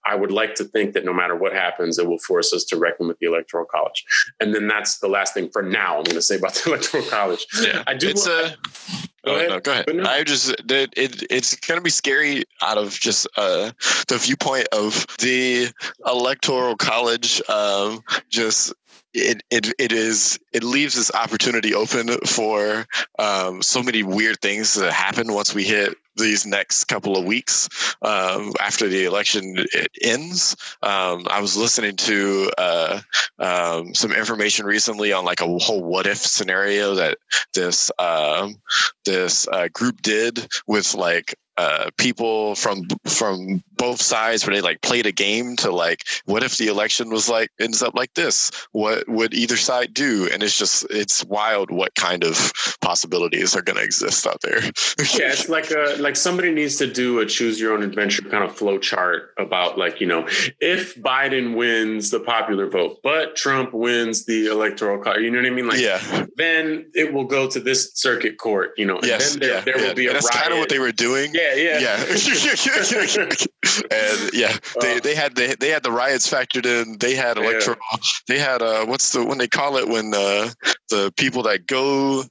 I 0.04 0.14
would 0.14 0.30
like 0.30 0.54
to 0.56 0.64
think 0.64 0.92
that 0.94 1.04
no 1.04 1.12
matter 1.12 1.34
what 1.34 1.52
happens, 1.52 1.98
it 1.98 2.06
will 2.06 2.18
force 2.18 2.52
us 2.52 2.64
to 2.66 2.76
reckon 2.76 3.08
with 3.08 3.18
the 3.18 3.26
electoral 3.26 3.64
college. 3.64 4.04
And 4.40 4.54
then 4.54 4.68
that's 4.68 4.98
the 4.98 5.08
last 5.08 5.34
thing 5.34 5.50
for 5.50 5.62
now 5.62 5.98
I'm 5.98 6.04
going 6.04 6.14
to 6.14 6.22
say 6.22 6.36
about 6.36 6.54
the 6.54 6.70
electoral 6.70 7.04
college. 7.04 7.46
Yeah, 7.60 7.82
I 7.86 7.94
do. 7.94 8.08
It's 8.08 8.26
a. 8.26 8.56
Go 9.24 9.32
oh, 9.32 9.36
ahead. 9.36 9.48
No, 9.48 9.60
go 9.60 9.72
ahead. 9.72 9.86
No. 9.92 10.04
I 10.04 10.22
just 10.22 10.50
it, 10.50 10.94
it 10.96 11.24
it's 11.30 11.56
going 11.56 11.78
to 11.78 11.82
be 11.82 11.90
scary 11.90 12.44
out 12.62 12.78
of 12.78 12.92
just 12.92 13.26
uh, 13.36 13.72
the 14.06 14.18
viewpoint 14.18 14.68
of 14.70 15.04
the 15.18 15.66
electoral 16.06 16.76
college. 16.76 17.42
Um, 17.48 18.04
just 18.30 18.72
it, 19.16 19.42
it 19.50 19.74
it 19.78 19.92
is 19.92 20.38
it 20.52 20.62
leaves 20.62 20.94
this 20.94 21.10
opportunity 21.12 21.74
open 21.74 22.08
for 22.26 22.86
um, 23.18 23.62
so 23.62 23.82
many 23.82 24.02
weird 24.02 24.40
things 24.40 24.74
that 24.74 24.92
happen 24.92 25.32
once 25.32 25.54
we 25.54 25.64
hit 25.64 25.96
these 26.16 26.46
next 26.46 26.84
couple 26.84 27.16
of 27.16 27.24
weeks 27.24 27.68
um, 28.02 28.52
after 28.60 28.88
the 28.88 29.04
election 29.04 29.56
ends. 30.02 30.56
Um, 30.82 31.26
I 31.30 31.40
was 31.40 31.56
listening 31.56 31.96
to 31.96 32.50
uh, 32.56 33.00
um, 33.38 33.94
some 33.94 34.12
information 34.12 34.66
recently 34.66 35.12
on 35.12 35.24
like 35.24 35.40
a 35.40 35.58
whole 35.58 35.82
what 35.82 36.06
if 36.06 36.18
scenario 36.18 36.94
that 36.96 37.18
this 37.54 37.90
um, 37.98 38.56
this 39.04 39.48
uh, 39.48 39.68
group 39.72 40.02
did 40.02 40.46
with 40.66 40.94
like 40.94 41.34
uh, 41.58 41.90
people 41.96 42.54
from 42.54 42.86
from 43.06 43.62
both 43.76 44.00
sides 44.00 44.46
where 44.46 44.54
they 44.54 44.60
like 44.60 44.80
played 44.82 45.06
a 45.06 45.12
game 45.12 45.56
to 45.56 45.70
like 45.70 46.02
what 46.24 46.42
if 46.42 46.56
the 46.56 46.68
election 46.68 47.10
was 47.10 47.28
like 47.28 47.50
ends 47.60 47.82
up 47.82 47.94
like 47.94 48.12
this? 48.14 48.50
What 48.72 49.08
would 49.08 49.34
either 49.34 49.56
side 49.56 49.94
do? 49.94 50.28
And 50.32 50.42
it's 50.42 50.58
just 50.58 50.86
it's 50.90 51.24
wild 51.24 51.70
what 51.70 51.94
kind 51.94 52.24
of 52.24 52.52
possibilities 52.80 53.56
are 53.56 53.62
going 53.62 53.76
to 53.76 53.84
exist 53.84 54.26
out 54.26 54.40
there. 54.42 54.60
Yeah 55.18 55.32
it's 55.32 55.48
like 55.48 55.70
a 55.70 55.96
like 55.98 56.16
somebody 56.16 56.50
needs 56.50 56.76
to 56.76 56.86
do 56.90 57.20
a 57.20 57.26
choose 57.26 57.60
your 57.60 57.72
own 57.72 57.82
adventure 57.82 58.22
kind 58.22 58.44
of 58.44 58.54
flow 58.54 58.78
chart 58.78 59.32
about 59.38 59.78
like 59.78 60.00
you 60.00 60.06
know 60.06 60.26
if 60.60 60.94
biden 60.96 61.56
wins 61.56 62.10
the 62.10 62.20
popular 62.20 62.68
vote 62.68 62.98
but 63.02 63.36
trump 63.36 63.72
wins 63.72 64.24
the 64.24 64.46
electoral 64.46 64.98
college 64.98 65.22
you 65.22 65.30
know 65.30 65.38
what 65.38 65.46
i 65.46 65.50
mean? 65.50 65.68
Like 65.68 65.80
yeah. 65.80 66.26
then 66.36 66.90
it 66.94 67.12
will 67.12 67.24
go 67.24 67.48
to 67.48 67.60
this 67.60 67.92
circuit 67.94 68.38
court 68.38 68.72
you 68.76 68.86
know 68.86 69.00
yes, 69.02 69.32
then 69.32 69.40
there, 69.40 69.54
yeah, 69.54 69.60
there 69.60 69.80
yeah. 69.80 69.88
will 69.88 69.94
be 69.94 70.06
a 70.06 70.12
that's 70.12 70.30
kind 70.30 70.52
of 70.52 70.58
what 70.58 70.68
they 70.68 70.78
were 70.78 70.92
doing. 70.92 71.34
Yeah 71.34 71.45
yeah 71.54 71.78
yeah. 71.78 71.96
And 73.90 74.32
yeah 74.32 74.56
they, 74.80 75.00
they 75.00 75.14
had 75.14 75.34
they, 75.34 75.54
they 75.54 75.68
had 75.68 75.82
the 75.82 75.90
riots 75.90 76.30
factored 76.30 76.66
in. 76.66 76.98
They 76.98 77.14
had 77.14 77.36
electoral 77.36 77.78
yeah. 77.92 77.98
they 78.28 78.38
had 78.38 78.62
uh 78.62 78.86
what's 78.86 79.12
the 79.12 79.24
when 79.24 79.38
they 79.38 79.48
call 79.48 79.76
it 79.76 79.88
when 79.88 80.14
uh 80.14 80.50
the 80.88 81.12
people 81.16 81.42
that 81.44 81.66
go 81.66 82.24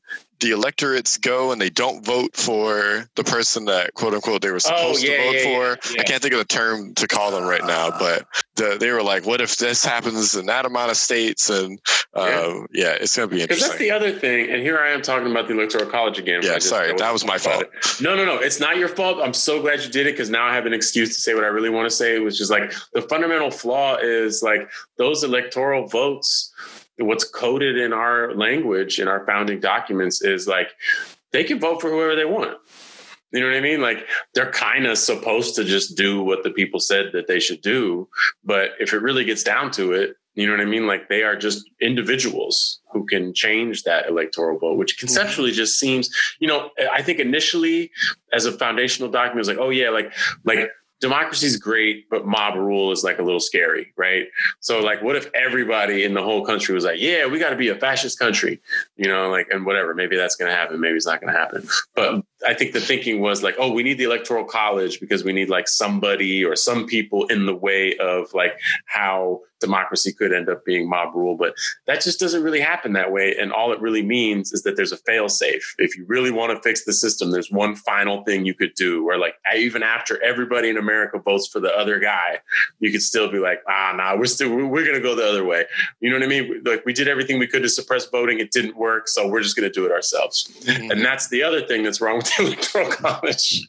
the 0.46 0.52
electorates 0.52 1.18
go 1.18 1.52
and 1.52 1.60
they 1.60 1.72
don't 1.72 2.06
vote 2.06 2.36
for 2.36 3.10
the 3.16 3.24
person 3.24 3.66
that 3.66 3.96
quote 3.96 4.14
unquote 4.14 4.44
they 4.44 4.50
were 4.50 4.58
oh, 4.58 4.60
supposed 4.60 5.04
oh, 5.04 5.10
yeah, 5.10 5.18
to 5.18 5.24
vote 5.24 5.36
yeah, 5.36 5.44
for. 5.44 5.94
Yeah, 5.94 6.02
I 6.02 6.04
can't 6.04 6.22
think 6.22 6.34
of 6.36 6.40
the 6.40 6.46
term 6.46 6.94
to 6.94 7.08
call 7.08 7.32
them 7.32 7.46
right 7.46 7.66
now, 7.66 7.90
but 7.90 8.28
the, 8.54 8.78
they 8.80 8.92
were 8.92 9.02
like, 9.02 9.26
"What 9.26 9.42
if 9.42 9.58
this 9.58 9.84
happens 9.84 10.36
in 10.36 10.46
that 10.46 10.68
amount 10.68 10.92
of 10.92 10.98
states?" 10.98 11.50
And 11.50 11.80
um, 12.14 12.68
yeah. 12.72 12.92
it's 12.92 13.16
going 13.16 13.28
to 13.28 13.36
be 13.36 13.42
interesting. 13.42 13.70
That's 13.70 13.80
the 13.80 13.90
other 13.90 14.12
thing. 14.12 14.52
And 14.52 14.62
here 14.62 14.78
I 14.78 14.92
am 14.92 15.02
talking 15.02 15.32
about 15.32 15.48
the 15.48 15.56
electoral 15.56 15.90
college 15.90 16.20
again. 16.20 16.42
Yeah, 16.44 16.60
sorry, 16.60 16.94
that 16.94 17.12
was 17.12 17.26
my 17.26 17.40
fault. 17.40 17.64
It. 17.64 18.02
No, 18.02 18.16
no, 18.16 18.24
no, 18.24 18.38
it's 18.38 18.60
not 18.60 18.78
your 18.78 18.90
fault. 18.90 19.18
I'm 19.24 19.34
so 19.34 19.60
glad 19.64 19.82
you 19.82 19.90
did 19.90 20.06
it 20.06 20.12
because 20.12 20.30
now 20.30 20.46
I 20.46 20.54
have 20.54 20.68
an 20.68 20.74
excuse 20.74 21.16
to 21.16 21.22
say 21.22 21.34
what 21.34 21.44
I 21.44 21.48
really 21.48 21.72
want 21.72 21.90
to 21.90 21.96
say, 21.96 22.20
which 22.20 22.40
is 22.40 22.52
like 22.52 22.72
the 22.94 23.02
fundamental 23.02 23.50
flaw 23.50 23.98
is 23.98 24.44
like 24.44 24.70
those 24.98 25.24
electoral 25.24 25.88
votes 25.88 26.54
what's 26.98 27.24
coded 27.24 27.78
in 27.78 27.94
our 27.94 28.34
language 28.36 29.00
in 29.00 29.08
our 29.08 29.26
founding 29.26 29.60
documents 29.60 30.22
is 30.22 30.48
like 30.48 30.70
they 31.32 31.44
can 31.44 31.60
vote 31.60 31.82
for 31.82 31.90
whoever 31.90 32.16
they 32.16 32.26
want. 32.26 32.58
You 33.32 33.42
know 33.42 33.48
what 33.48 33.58
I 33.58 33.62
mean? 33.62 33.82
Like 33.82 34.08
they're 34.34 34.52
kind 34.52 34.86
of 34.86 34.98
supposed 34.98 35.56
to 35.56 35.66
just 35.66 35.98
do 35.98 36.24
what 36.24 36.44
the 36.44 36.52
people 36.52 36.80
said 36.80 37.08
that 37.14 37.28
they 37.28 37.40
should 37.40 37.62
do. 37.62 38.08
But 38.44 38.72
if 38.80 38.94
it 38.94 39.02
really 39.02 39.26
gets 39.26 39.44
down 39.44 39.72
to 39.72 39.92
it, 39.92 40.16
you 40.36 40.46
know 40.46 40.54
what 40.54 40.62
I 40.62 40.66
mean? 40.66 40.86
Like 40.88 41.10
they 41.10 41.24
are 41.24 41.36
just 41.36 41.70
individuals 41.82 42.80
who 42.92 43.06
can 43.06 43.34
change 43.34 43.84
that 43.84 44.08
electoral 44.08 44.60
vote, 44.60 44.78
which 44.78 44.96
mm-hmm. 44.96 45.08
conceptually 45.08 45.52
just 45.52 45.80
seems, 45.80 46.10
you 46.40 46.48
know, 46.48 46.70
I 46.92 47.02
think 47.02 47.20
initially 47.20 47.92
as 48.32 48.46
a 48.46 48.52
foundational 48.52 49.10
document, 49.10 49.36
it 49.36 49.40
was 49.40 49.48
like, 49.48 49.58
oh 49.58 49.70
yeah, 49.70 49.90
like 49.90 50.14
like 50.44 50.70
democracy 51.06 51.45
is 51.45 51.57
great, 51.57 52.10
but 52.10 52.26
mob 52.26 52.56
rule 52.56 52.91
is 52.91 53.03
like 53.03 53.19
a 53.19 53.22
little 53.22 53.40
scary, 53.40 53.94
right? 53.95 54.26
So, 54.60 54.80
like, 54.80 55.03
what 55.03 55.15
if 55.15 55.30
everybody 55.36 56.03
in 56.03 56.15
the 56.15 56.23
whole 56.23 56.44
country 56.44 56.73
was 56.73 56.84
like, 56.84 56.99
yeah, 56.99 57.27
we 57.27 57.38
got 57.38 57.52
to 57.52 57.56
be 57.56 57.69
a 57.69 57.76
fascist 57.76 58.18
country, 58.18 58.60
you 58.98 59.07
know, 59.07 59.30
like, 59.30 59.48
and 59.52 59.68
whatever, 59.68 59.94
maybe 59.94 60.15
that's 60.18 60.36
going 60.36 60.49
to 60.49 60.57
happen, 60.57 60.80
maybe 60.80 60.95
it's 60.95 61.06
not 61.06 61.22
going 61.22 61.32
to 61.32 61.40
happen. 61.40 61.68
But 61.94 62.23
I 62.48 62.56
think 62.56 62.73
the 62.73 62.82
thinking 62.82 63.22
was 63.22 63.44
like, 63.44 63.56
oh, 63.60 63.72
we 63.72 63.84
need 63.84 63.99
the 63.99 64.06
electoral 64.06 64.45
college 64.45 64.99
because 64.99 65.23
we 65.23 65.32
need 65.32 65.49
like 65.49 65.68
somebody 65.68 66.44
or 66.44 66.56
some 66.56 66.88
people 66.88 67.27
in 67.27 67.45
the 67.45 67.56
way 67.56 67.95
of 67.98 68.34
like 68.34 68.60
how 68.88 69.41
democracy 69.60 70.11
could 70.14 70.34
end 70.34 70.49
up 70.49 70.65
being 70.65 70.90
mob 70.90 71.15
rule. 71.15 71.36
But 71.38 71.53
that 71.88 72.02
just 72.02 72.19
doesn't 72.19 72.44
really 72.44 72.60
happen 72.60 72.94
that 72.94 73.11
way. 73.11 73.36
And 73.40 73.52
all 73.52 73.72
it 73.72 73.80
really 73.82 74.03
means 74.03 74.52
is 74.53 74.64
that 74.64 74.76
there's 74.76 74.91
a 74.91 74.98
fail 74.98 75.30
safe. 75.30 75.76
If 75.77 75.98
you 75.98 76.06
really 76.07 76.32
want 76.32 76.56
to 76.56 76.61
fix 76.61 76.86
the 76.86 76.94
system, 76.94 77.32
there's 77.32 77.52
one 77.52 77.76
final 77.76 78.23
thing 78.23 78.45
you 78.45 78.53
could 78.53 78.73
do 78.76 79.03
where 79.03 79.18
like 79.18 79.36
even 79.56 79.84
after 79.84 80.22
everybody 80.23 80.69
in 80.69 80.77
America 80.77 81.19
votes 81.19 81.48
for 81.48 81.60
the 81.60 81.76
other 81.76 81.99
guy, 81.99 82.40
you 82.80 82.91
could 82.91 83.02
still 83.02 83.32
be 83.32 83.40
like, 83.40 83.61
ah, 83.68 83.94
nah, 83.95 84.15
we're 84.18 84.26
still, 84.26 84.49
we're, 84.56 84.86
going 84.86 84.95
to 84.95 85.02
go 85.02 85.15
the 85.15 85.27
other 85.27 85.44
way. 85.44 85.65
You 85.99 86.11
know 86.11 86.18
what 86.18 86.23
I 86.23 86.27
mean? 86.27 86.61
Like 86.64 86.86
we 86.86 86.94
did 86.94 87.07
everything 87.07 87.40
we 87.40 87.48
could 87.48 87.64
to 87.64 87.69
suppress 87.69 88.06
voting. 88.06 88.40
It 88.40 88.52
didn't 88.52 88.77
work. 88.77 89.07
So 89.07 89.27
we're 89.27 89.41
just 89.41 89.56
going 89.56 89.68
to 89.68 89.73
do 89.73 89.86
it 89.86 89.91
ourselves. 89.91 90.48
Mm-hmm. 90.61 90.91
And 90.91 91.03
that's 91.03 91.30
the 91.30 91.41
other 91.41 91.65
thing 91.65 91.82
that's 91.84 91.99
wrong 92.02 92.18
with 92.18 92.36
the 92.38 92.45
electoral 92.45 92.90
college. 92.90 93.68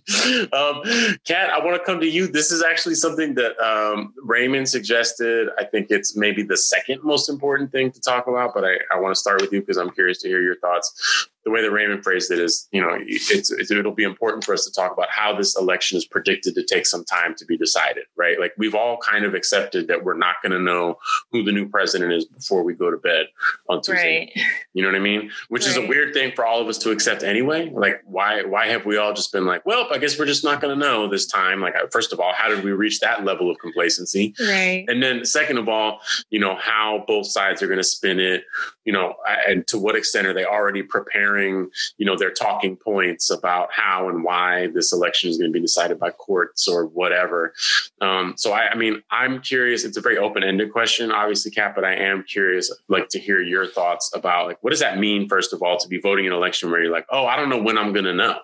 Um, 0.53 0.83
Kat, 1.25 1.51
I 1.51 1.65
want 1.65 1.77
to 1.77 1.83
come 1.85 2.01
to 2.01 2.07
you. 2.07 2.27
This 2.27 2.51
is 2.51 2.63
actually 2.63 2.97
something 2.97 3.35
that 3.35 3.59
um, 3.61 4.13
Raymond 4.23 4.69
suggested. 4.69 5.49
I 5.59 5.65
think 5.65 5.76
it's 5.91 6.17
maybe 6.17 6.43
the 6.43 6.57
second 6.57 7.03
most 7.03 7.29
important 7.29 7.73
thing 7.73 7.91
to 7.93 8.01
talk 8.01 8.27
about, 8.27 8.53
but 8.55 8.65
I, 8.65 8.77
I 8.93 8.99
want 9.01 9.15
to 9.15 9.21
start 9.21 9.41
with 9.41 9.53
you 9.53 9.61
because 9.61 9.77
I'm 9.77 9.91
curious 9.91 10.21
to 10.23 10.29
hear 10.29 10.43
your 10.43 10.57
thoughts. 10.57 11.29
The 11.47 11.53
way 11.53 11.63
that 11.63 11.71
Raymond 11.71 12.03
phrased 12.03 12.33
it 12.33 12.41
is, 12.41 12.67
you 12.73 12.81
know, 12.81 12.99
it's, 13.01 13.53
it's, 13.53 13.71
it'll 13.71 13.93
be 13.93 14.03
important 14.03 14.43
for 14.43 14.53
us 14.53 14.65
to 14.65 14.73
talk 14.73 14.93
about 14.93 15.09
how 15.11 15.33
this 15.33 15.57
election 15.57 15.97
is 15.97 16.05
predicted 16.05 16.57
to 16.57 16.65
take 16.65 16.87
some 16.87 17.05
time 17.05 17.37
to 17.37 17.45
be 17.45 17.57
decided, 17.57 18.03
right? 18.17 18.41
Like 18.41 18.53
we've 18.59 18.75
all 18.75 18.99
kind 18.99 19.25
of 19.25 19.33
accepted 19.33 19.87
that 19.87 20.03
we're 20.03 20.17
not 20.17 20.43
going 20.43 20.51
to 20.51 20.59
know 20.59 20.99
who 21.31 21.45
the 21.45 21.53
new 21.53 21.69
president 21.69 22.13
is 22.13 22.25
before 22.25 22.65
we 22.65 22.75
go 22.75 22.91
to 22.91 22.97
bed 22.97 23.27
on 23.69 23.81
Tuesday. 23.81 24.33
Right. 24.37 24.45
You 24.75 24.83
know 24.83 24.89
what 24.89 24.97
I 24.97 25.01
mean? 25.01 25.31
Which 25.49 25.63
right. 25.63 25.71
is 25.71 25.77
a 25.79 25.87
weird 25.87 26.13
thing 26.13 26.33
for 26.37 26.45
all 26.45 26.61
of 26.61 26.69
us 26.69 26.77
to 26.79 26.91
accept 26.91 27.23
anyway. 27.23 27.71
Like, 27.71 28.03
why 28.05 28.43
why 28.43 28.67
have 28.67 28.85
we 28.85 28.99
all 28.99 29.15
just 29.15 29.33
been 29.33 29.47
like, 29.47 29.65
well, 29.65 29.89
I 29.91 29.97
guess 29.97 30.19
we're 30.19 30.27
just 30.27 30.45
not 30.45 30.61
going 30.61 30.79
to 30.79 30.79
know 30.79 31.09
this 31.09 31.27
time? 31.27 31.63
Like, 31.63 31.75
first 31.91 32.13
of 32.13 32.21
all, 32.21 32.35
how 32.35 32.49
did 32.49 32.63
we 32.63 32.73
reach 32.73 33.01
that 33.01 33.25
level 33.25 33.51
of 33.51 33.59
complacency? 33.59 34.35
Right. 34.39 34.85
And 34.89 35.03
then 35.03 35.25
second 35.25 35.57
of 35.57 35.67
all, 35.67 36.01
you 36.29 36.39
know, 36.39 36.57
how 36.57 37.05
both 37.07 37.27
sides 37.27 37.63
are 37.63 37.69
going 37.69 37.79
to 37.79 37.85
spin 37.85 38.21
it, 38.21 38.45
you 38.87 38.93
know, 38.93 39.15
and 39.47 39.67
to 39.67 39.79
what 39.79 39.97
extent 39.97 40.27
are 40.27 40.33
they 40.33 40.45
already 40.45 40.83
preparing, 40.83 41.69
you 41.99 42.07
know, 42.07 42.17
their 42.17 42.31
talking 42.31 42.77
points 42.77 43.31
about 43.31 43.69
how 43.73 44.09
and 44.09 44.23
why 44.23 44.69
this 44.69 44.93
election 44.93 45.29
is 45.29 45.37
going 45.37 45.51
to 45.51 45.53
be 45.53 45.61
decided 45.61 45.99
by 45.99 46.11
courts 46.11 46.69
or 46.69 46.87
whatever. 46.87 47.53
Um, 48.01 48.35
so 48.37 48.53
I, 48.53 48.71
I 48.71 48.75
mean, 48.77 49.03
I'm 49.11 49.43
curious. 49.43 49.85
It's 49.85 49.97
a 49.97 50.01
very 50.01 50.17
open 50.17 50.45
ended 50.45 50.73
question, 50.73 51.11
obviously, 51.11 51.51
Kat, 51.51 51.75
but 51.75 51.85
I 51.85 51.95
am 51.95 52.23
curious, 52.23 52.73
like, 52.89 53.09
to 53.11 53.19
hear 53.19 53.43
your 53.43 53.67
thoughts 53.67 54.11
about 54.15 54.47
like 54.47 54.59
what 54.63 54.71
does 54.71 54.81
that 54.81 54.99
mean, 54.99 55.29
first 55.29 55.53
of 55.53 55.63
all, 55.63 55.77
to 55.79 55.89
be 55.89 55.99
voting 55.99 56.27
an 56.27 56.33
election 56.33 56.71
where 56.71 56.81
you're 56.81 56.93
like, 56.93 57.07
oh, 57.11 57.27
I 57.27 57.37
don't 57.37 57.49
know 57.49 57.61
when 57.61 57.77
I'm 57.77 57.93
going 57.93 58.05
to 58.05 58.15
know. 58.15 58.39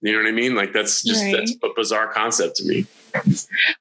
You 0.00 0.12
know 0.12 0.18
what 0.18 0.28
I 0.28 0.32
mean? 0.32 0.54
Like 0.54 0.72
that's 0.72 1.02
just 1.02 1.22
right. 1.22 1.36
that's 1.36 1.54
a 1.62 1.68
bizarre 1.76 2.12
concept 2.12 2.56
to 2.56 2.64
me. 2.64 2.86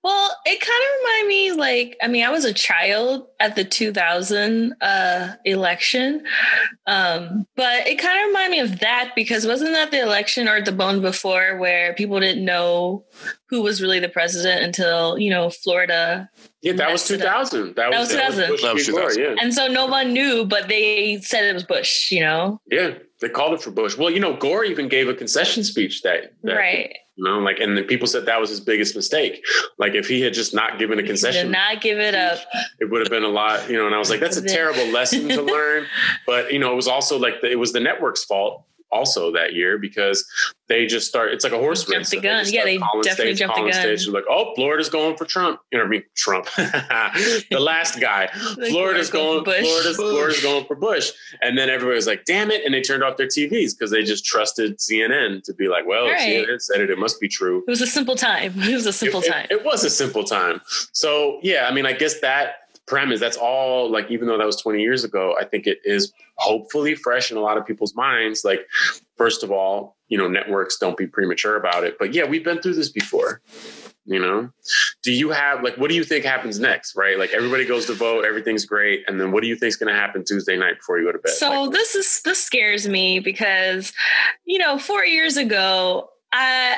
Well, 0.04 0.36
it 0.46 0.62
kind 0.62 0.84
of 0.84 1.00
reminded 1.00 1.28
me 1.28 1.52
like 1.54 1.98
I 2.02 2.08
mean, 2.08 2.24
I 2.26 2.30
was 2.30 2.46
a 2.46 2.54
child 2.54 3.28
at 3.40 3.56
the 3.56 3.64
2000 3.64 4.76
uh, 4.82 5.34
election, 5.44 6.24
um, 6.88 7.46
but 7.56 7.88
it 7.88 7.98
kind 7.98 8.20
of 8.20 8.28
reminded 8.28 8.52
me 8.52 8.60
of 8.60 8.80
that 8.80 9.14
because 9.16 9.46
wasn't 9.46 9.72
that 9.72 9.92
the 9.92 10.02
election 10.02 10.48
or 10.48 10.62
the 10.62 10.72
bone 10.72 11.02
before 11.02 11.58
where 11.58 11.94
people 11.94 12.20
didn't 12.20 12.46
know 12.46 13.06
who 13.50 13.62
was 13.62 13.82
really 13.82 14.00
the 14.00 14.10
president 14.10 14.64
until 14.64 15.18
you 15.18 15.30
know 15.30 15.50
Florida. 15.50 16.30
Yeah, 16.62 16.74
that 16.74 16.92
was 16.92 17.08
2000. 17.08 17.76
That, 17.76 17.92
that, 17.92 18.00
was 18.00 18.10
2000. 18.10 18.42
That 18.42 18.74
was 18.74 18.86
2000. 18.86 19.22
yeah. 19.22 19.36
And 19.40 19.54
so 19.54 19.68
no 19.68 19.86
one 19.86 20.14
knew, 20.14 20.46
but 20.46 20.68
they 20.68 21.20
said 21.22 21.44
it 21.46 21.54
was 21.54 21.64
Bush. 21.64 22.12
You 22.12 22.22
know. 22.22 22.62
Yeah, 22.70 22.96
they 23.22 23.30
called 23.30 23.54
it 23.54 23.62
for 23.62 23.72
Bush. 23.72 23.98
Well, 23.98 24.10
you 24.10 24.20
know, 24.20 24.36
Gore 24.36 24.64
even 24.64 24.88
gave 24.88 25.08
a 25.08 25.14
concession 25.14 25.64
speech 25.64 26.02
that, 26.04 26.34
that 26.44 26.56
right 26.56 26.96
you 27.16 27.24
know, 27.24 27.40
like, 27.40 27.60
and 27.60 27.78
the 27.78 27.84
people 27.84 28.08
said 28.08 28.26
that 28.26 28.42
was 28.42 28.50
his 28.50 28.60
biggest 28.60 28.96
mistake. 28.96 29.44
Like, 29.78 29.94
if 29.94 30.08
he 30.08 30.22
had 30.22 30.34
just 30.34 30.54
not 30.54 30.78
given 30.80 31.00
a 31.00 31.04
concession, 31.04 31.52
not 31.52 31.82
give 31.82 31.98
it 32.00 32.14
up, 32.14 32.40
it 32.80 32.92
would 32.92 33.02
have 33.02 33.10
been 33.10 33.24
a 33.24 33.30
lot. 33.30 33.70
You 33.70 33.78
know, 33.78 33.86
and 33.86 33.96
I 33.96 34.00
was 34.00 34.10
like, 34.10 34.20
that's 34.20 34.38
a 34.38 34.42
terrible 34.42 34.86
lesson 34.88 35.30
to 35.30 35.42
learn. 35.54 35.86
But 36.26 36.52
you 36.52 36.60
know, 36.60 36.72
it 36.72 36.76
was 36.76 36.88
also 36.88 37.18
like 37.18 37.42
the, 37.42 37.50
it 37.50 37.60
was 37.60 37.72
the 37.72 37.80
network's 37.80 38.26
fault 38.26 38.66
also 38.96 39.32
that 39.34 39.54
year 39.54 39.78
because 39.78 40.26
they 40.68 40.86
just 40.86 41.08
start. 41.08 41.32
It's 41.32 41.44
like 41.44 41.54
a 41.54 41.58
horse 41.58 41.88
race. 41.88 42.10
Jumped 42.10 42.10
the 42.12 42.20
gun. 42.22 42.46
They 42.46 42.52
yeah, 42.52 42.64
they 42.64 42.78
definitely 42.78 43.12
stage, 43.12 43.38
jumped 43.38 43.56
the 43.56 43.62
gun. 43.64 43.74
Stage. 43.74 44.08
like, 44.08 44.24
oh, 44.30 44.54
Florida's 44.56 44.90
going 44.90 45.16
for 45.18 45.26
Trump. 45.26 45.60
You 45.72 45.78
know, 45.78 45.86
I 45.86 45.88
mean 45.88 46.04
Trump, 46.16 46.46
the 46.56 47.60
last 47.60 48.00
guy. 48.00 48.30
like 48.58 48.72
Florida's 48.72 49.10
going. 49.10 49.44
Florida's 49.44 49.98
Florida's 49.98 50.42
going 50.42 50.66
for 50.66 50.76
Bush, 50.76 51.12
and 51.42 51.58
then 51.58 51.70
everybody 51.70 51.96
was 51.96 52.08
like, 52.08 52.26
damn 52.26 52.50
it, 52.50 52.66
and 52.66 52.74
they 52.74 52.82
turned 52.82 53.04
off 53.04 53.18
their 53.18 53.28
TVs 53.28 53.78
because 53.78 53.92
they 53.92 54.04
just 54.04 54.26
trusted 54.26 54.80
CNN 54.80 55.44
to 55.44 55.54
be 55.54 55.68
like, 55.68 55.86
well, 55.86 56.08
right. 56.08 56.48
CNN 56.48 56.62
said 56.62 56.82
it, 56.82 56.90
it 56.90 56.98
must 56.98 57.20
be 57.20 57.28
true. 57.28 57.64
It 57.68 57.70
was 57.70 57.82
a 57.82 57.88
simple 57.88 58.16
time. 58.16 58.54
It 58.66 58.74
was 58.74 58.88
a 58.88 58.94
simple 58.94 59.22
it, 59.22 59.30
time. 59.30 59.46
It, 59.50 59.58
it 59.58 59.66
was 59.66 59.84
a 59.84 59.90
simple 59.90 60.24
time. 60.24 60.60
So 60.92 61.40
yeah, 61.44 61.68
I 61.70 61.74
mean, 61.74 61.86
I 61.86 61.94
guess 61.94 62.20
that 62.22 62.66
premise 62.88 63.20
that's 63.20 63.38
all 63.38 63.90
like 63.90 64.10
even 64.12 64.28
though 64.28 64.38
that 64.38 64.46
was 64.46 64.62
20 64.62 64.80
years 64.80 65.04
ago 65.04 65.36
i 65.40 65.44
think 65.44 65.66
it 65.66 65.80
is 65.84 66.14
hopefully 66.38 66.96
fresh 66.96 67.32
in 67.32 67.38
a 67.38 67.42
lot 67.42 67.58
of 67.58 67.66
people's 67.66 67.96
minds. 67.96 68.44
Like 68.44 68.68
first 69.18 69.44
of 69.44 69.52
all 69.52 69.96
you 70.08 70.18
know 70.18 70.28
networks 70.28 70.78
don't 70.78 70.98
be 70.98 71.08
premature 71.08 71.56
about 71.56 71.84
it. 71.84 71.98
But 71.98 72.14
yeah 72.14 72.26
we've 72.26 72.44
been 72.44 72.62
through 72.62 72.76
this 72.76 72.90
before 72.90 73.42
you 74.06 74.20
know? 74.20 74.50
Do 75.04 75.12
you 75.12 75.32
have 75.32 75.64
like 75.64 75.76
what 75.78 75.90
do 75.90 75.96
you 75.96 76.04
think 76.04 76.26
happens 76.26 76.60
next 76.60 76.96
right? 76.96 77.18
Like 77.18 77.32
everybody 77.34 77.66
goes 77.66 77.86
to 77.88 77.94
vote 77.94 78.26
everything's 78.26 78.66
great. 78.66 79.04
And 79.08 79.20
then 79.20 79.32
what 79.32 79.42
do 79.42 79.48
you 79.48 79.56
think 79.56 79.70
is 79.70 79.76
going 79.76 79.94
to 79.94 80.00
happen 80.00 80.24
tuesday 80.26 80.58
night 80.58 80.78
before 80.78 81.00
you 81.00 81.06
go 81.06 81.12
to 81.12 81.20
bed? 81.20 81.32
So 81.32 81.64
like, 81.64 81.72
this 81.72 81.96
is 81.96 82.22
this 82.24 82.44
scares 82.44 82.88
me 82.88 83.20
because 83.20 83.92
you 84.46 84.60
know 84.60 84.78
four 84.78 85.04
years 85.04 85.38
ago 85.38 86.10
i 86.32 86.78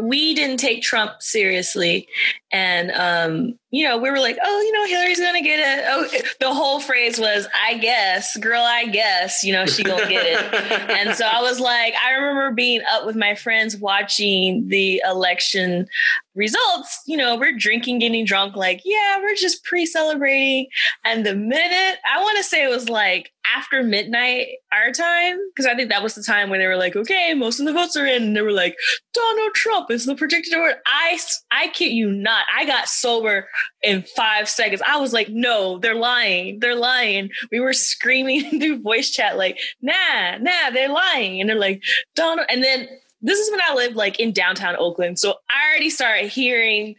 we 0.00 0.34
didn't 0.34 0.58
take 0.58 0.82
Trump 0.82 1.20
seriously. 1.20 2.08
And, 2.50 2.90
um, 2.92 3.58
you 3.70 3.84
know, 3.84 3.98
we 3.98 4.10
were 4.10 4.20
like, 4.20 4.38
oh, 4.42 4.60
you 4.62 4.72
know, 4.72 4.86
Hillary's 4.86 5.20
going 5.20 5.34
to 5.34 5.46
get 5.46 5.60
it. 5.60 5.84
Oh, 5.88 6.08
the 6.40 6.54
whole 6.54 6.80
phrase 6.80 7.18
was, 7.18 7.46
I 7.66 7.76
guess, 7.76 8.34
girl, 8.38 8.62
I 8.62 8.86
guess, 8.86 9.44
you 9.44 9.52
know, 9.52 9.66
she 9.66 9.82
going 9.82 10.02
to 10.04 10.08
get 10.08 10.24
it. 10.24 10.54
and 10.90 11.14
so 11.14 11.26
I 11.26 11.42
was 11.42 11.60
like, 11.60 11.94
I 12.02 12.12
remember 12.12 12.52
being 12.52 12.80
up 12.90 13.04
with 13.04 13.16
my 13.16 13.34
friends 13.34 13.76
watching 13.76 14.68
the 14.68 15.02
election 15.06 15.86
results. 16.34 17.02
You 17.06 17.18
know, 17.18 17.36
we're 17.36 17.56
drinking, 17.56 17.98
getting 17.98 18.24
drunk, 18.24 18.56
like, 18.56 18.80
yeah, 18.84 19.18
we're 19.20 19.34
just 19.34 19.64
pre 19.64 19.84
celebrating. 19.84 20.68
And 21.04 21.26
the 21.26 21.34
minute, 21.34 21.98
I 22.10 22.22
want 22.22 22.38
to 22.38 22.44
say 22.44 22.64
it 22.64 22.70
was 22.70 22.88
like 22.88 23.32
after 23.56 23.82
midnight 23.82 24.46
our 24.72 24.92
time, 24.92 25.38
because 25.50 25.66
I 25.66 25.74
think 25.74 25.90
that 25.90 26.02
was 26.02 26.14
the 26.14 26.22
time 26.22 26.48
when 26.48 26.60
they 26.60 26.66
were 26.66 26.76
like, 26.76 26.96
okay, 26.96 27.34
most 27.34 27.60
of 27.60 27.66
the 27.66 27.72
votes 27.72 27.96
are 27.96 28.06
in. 28.06 28.22
And 28.22 28.36
they 28.36 28.42
were 28.42 28.52
like, 28.52 28.76
Donald 29.12 29.54
Trump 29.54 29.90
is 29.90 30.06
the 30.06 30.14
predicted 30.14 30.56
word. 30.58 30.76
I, 30.86 31.18
I 31.50 31.68
kid 31.68 31.92
you 31.92 32.10
not. 32.10 32.37
I 32.54 32.64
got 32.66 32.88
sober 32.88 33.48
in 33.82 34.02
five 34.02 34.48
seconds. 34.48 34.82
I 34.86 34.98
was 34.98 35.12
like, 35.12 35.28
no, 35.28 35.78
they're 35.78 35.94
lying. 35.94 36.60
They're 36.60 36.74
lying. 36.74 37.30
We 37.50 37.60
were 37.60 37.72
screaming 37.72 38.60
through 38.60 38.82
voice 38.82 39.10
chat, 39.10 39.36
like, 39.36 39.58
nah, 39.80 40.38
nah, 40.38 40.70
they're 40.72 40.92
lying. 40.92 41.40
And 41.40 41.48
they're 41.48 41.58
like, 41.58 41.82
don't. 42.14 42.40
And 42.50 42.62
then 42.62 42.88
this 43.20 43.38
is 43.38 43.50
when 43.50 43.60
I 43.60 43.74
lived 43.74 43.96
like 43.96 44.20
in 44.20 44.32
downtown 44.32 44.76
Oakland. 44.76 45.18
So 45.18 45.34
I 45.50 45.68
already 45.70 45.90
started 45.90 46.28
hearing 46.28 46.94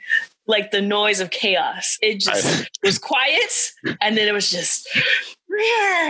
like 0.47 0.71
the 0.71 0.81
noise 0.81 1.19
of 1.19 1.29
chaos. 1.29 1.97
It 2.01 2.19
just 2.19 2.69
was 2.83 2.97
quiet. 2.97 3.71
And 4.01 4.17
then 4.17 4.27
it 4.27 4.33
was 4.33 4.49
just 4.49 4.87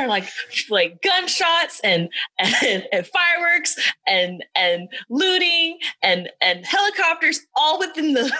like 0.07 0.27
like 0.69 1.01
gunshots 1.01 1.79
and, 1.83 2.09
and 2.37 2.87
and 2.91 3.07
fireworks 3.07 3.75
and 4.07 4.43
and 4.55 4.89
looting 5.09 5.77
and 6.01 6.29
and 6.41 6.65
helicopters 6.65 7.41
all 7.55 7.79
within 7.79 8.13
the 8.13 8.31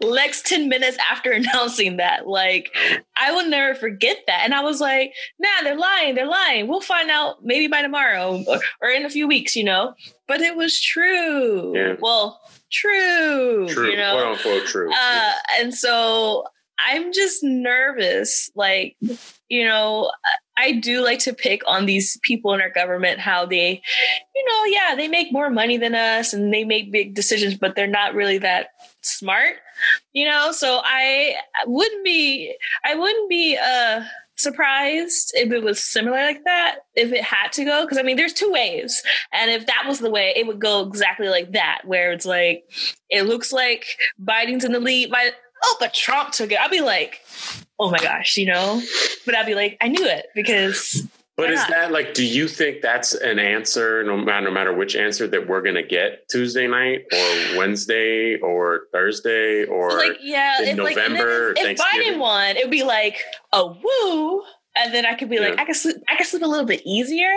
next 0.02 0.46
10 0.46 0.68
minutes 0.68 0.96
after 1.10 1.30
announcing 1.32 1.96
that. 1.96 2.26
Like 2.26 2.74
i 3.16 3.32
will 3.32 3.48
never 3.48 3.74
forget 3.74 4.18
that. 4.26 4.42
And 4.44 4.54
i 4.54 4.62
was 4.62 4.80
like 4.80 5.12
nah 5.38 5.62
they're 5.62 5.76
lying 5.76 6.14
they're 6.14 6.26
lying. 6.26 6.68
We'll 6.68 6.80
find 6.80 7.10
out 7.10 7.44
maybe 7.44 7.66
by 7.66 7.82
tomorrow 7.82 8.42
or, 8.46 8.60
or 8.80 8.88
in 8.88 9.04
a 9.04 9.10
few 9.10 9.26
weeks 9.26 9.56
you 9.56 9.64
know? 9.64 9.94
But 10.28 10.40
it 10.40 10.56
was 10.56 10.80
true. 10.80 11.76
Yeah. 11.76 11.96
well 12.00 12.40
true 12.72 13.68
true 13.68 13.90
you 13.90 13.96
know? 13.96 14.12
quote 14.14 14.26
unquote 14.36 14.66
true 14.66 14.90
uh, 14.92 15.32
and 15.60 15.74
so 15.74 16.44
i'm 16.78 17.12
just 17.12 17.42
nervous 17.42 18.50
like 18.54 18.96
you 19.48 19.64
know 19.64 20.10
I 20.56 20.72
do 20.72 21.02
like 21.02 21.18
to 21.20 21.32
pick 21.32 21.62
on 21.66 21.86
these 21.86 22.18
people 22.22 22.52
in 22.54 22.60
our 22.60 22.70
government 22.70 23.20
how 23.20 23.46
they, 23.46 23.82
you 24.34 24.44
know, 24.46 24.64
yeah, 24.66 24.94
they 24.94 25.08
make 25.08 25.32
more 25.32 25.50
money 25.50 25.76
than 25.76 25.94
us 25.94 26.32
and 26.32 26.52
they 26.52 26.64
make 26.64 26.92
big 26.92 27.14
decisions, 27.14 27.56
but 27.56 27.74
they're 27.74 27.86
not 27.86 28.14
really 28.14 28.38
that 28.38 28.68
smart, 29.00 29.56
you 30.12 30.26
know. 30.26 30.52
So 30.52 30.80
I 30.84 31.36
wouldn't 31.66 32.04
be, 32.04 32.54
I 32.84 32.94
wouldn't 32.94 33.30
be 33.30 33.56
uh, 33.56 34.02
surprised 34.36 35.32
if 35.34 35.52
it 35.52 35.62
was 35.62 35.82
similar 35.82 36.22
like 36.22 36.44
that, 36.44 36.80
if 36.94 37.12
it 37.12 37.24
had 37.24 37.52
to 37.52 37.64
go. 37.64 37.84
Because 37.84 37.98
I 37.98 38.02
mean, 38.02 38.16
there's 38.16 38.34
two 38.34 38.50
ways, 38.50 39.02
and 39.32 39.50
if 39.50 39.66
that 39.66 39.84
was 39.86 40.00
the 40.00 40.10
way, 40.10 40.32
it 40.36 40.46
would 40.46 40.60
go 40.60 40.86
exactly 40.86 41.28
like 41.28 41.52
that, 41.52 41.82
where 41.84 42.12
it's 42.12 42.26
like 42.26 42.64
it 43.08 43.22
looks 43.22 43.52
like 43.52 43.86
Biden's 44.22 44.64
in 44.64 44.72
the 44.72 44.80
lead, 44.80 45.10
but 45.10 45.34
oh, 45.64 45.76
but 45.80 45.94
Trump 45.94 46.32
took 46.32 46.52
it. 46.52 46.60
I'd 46.60 46.70
be 46.70 46.80
like, 46.80 47.20
oh 47.82 47.90
my 47.90 47.98
gosh, 47.98 48.36
you 48.36 48.46
know? 48.46 48.80
But 49.26 49.34
I'd 49.34 49.46
be 49.46 49.54
like, 49.54 49.76
I 49.80 49.88
knew 49.88 50.04
it 50.04 50.26
because. 50.34 51.06
But 51.36 51.50
is 51.50 51.66
that 51.68 51.90
like, 51.90 52.14
do 52.14 52.24
you 52.24 52.46
think 52.46 52.82
that's 52.82 53.14
an 53.14 53.38
answer, 53.38 54.04
no 54.04 54.16
matter, 54.16 54.46
no 54.46 54.50
matter 54.52 54.72
which 54.72 54.94
answer 54.94 55.26
that 55.28 55.48
we're 55.48 55.62
going 55.62 55.74
to 55.76 55.82
get 55.82 56.28
Tuesday 56.28 56.66
night 56.66 57.04
or 57.10 57.58
Wednesday 57.58 58.38
or 58.38 58.82
Thursday 58.92 59.64
or 59.64 59.90
like, 59.96 60.18
yeah, 60.20 60.60
in 60.60 60.68
if, 60.68 60.76
November? 60.76 61.54
Like, 61.56 61.64
if, 61.64 61.70
if 61.70 61.78
Biden 61.78 62.18
won, 62.18 62.56
it'd 62.56 62.70
be 62.70 62.84
like, 62.84 63.16
a 63.52 63.66
woo. 63.66 64.42
And 64.74 64.94
then 64.94 65.04
I 65.04 65.14
could 65.14 65.28
be 65.28 65.36
yeah. 65.36 65.48
like, 65.48 65.58
I 65.58 65.64
can 65.64 65.74
sleep, 65.74 65.96
I 66.08 66.16
can 66.16 66.26
sleep 66.26 66.42
a 66.42 66.46
little 66.46 66.66
bit 66.66 66.82
easier, 66.84 67.32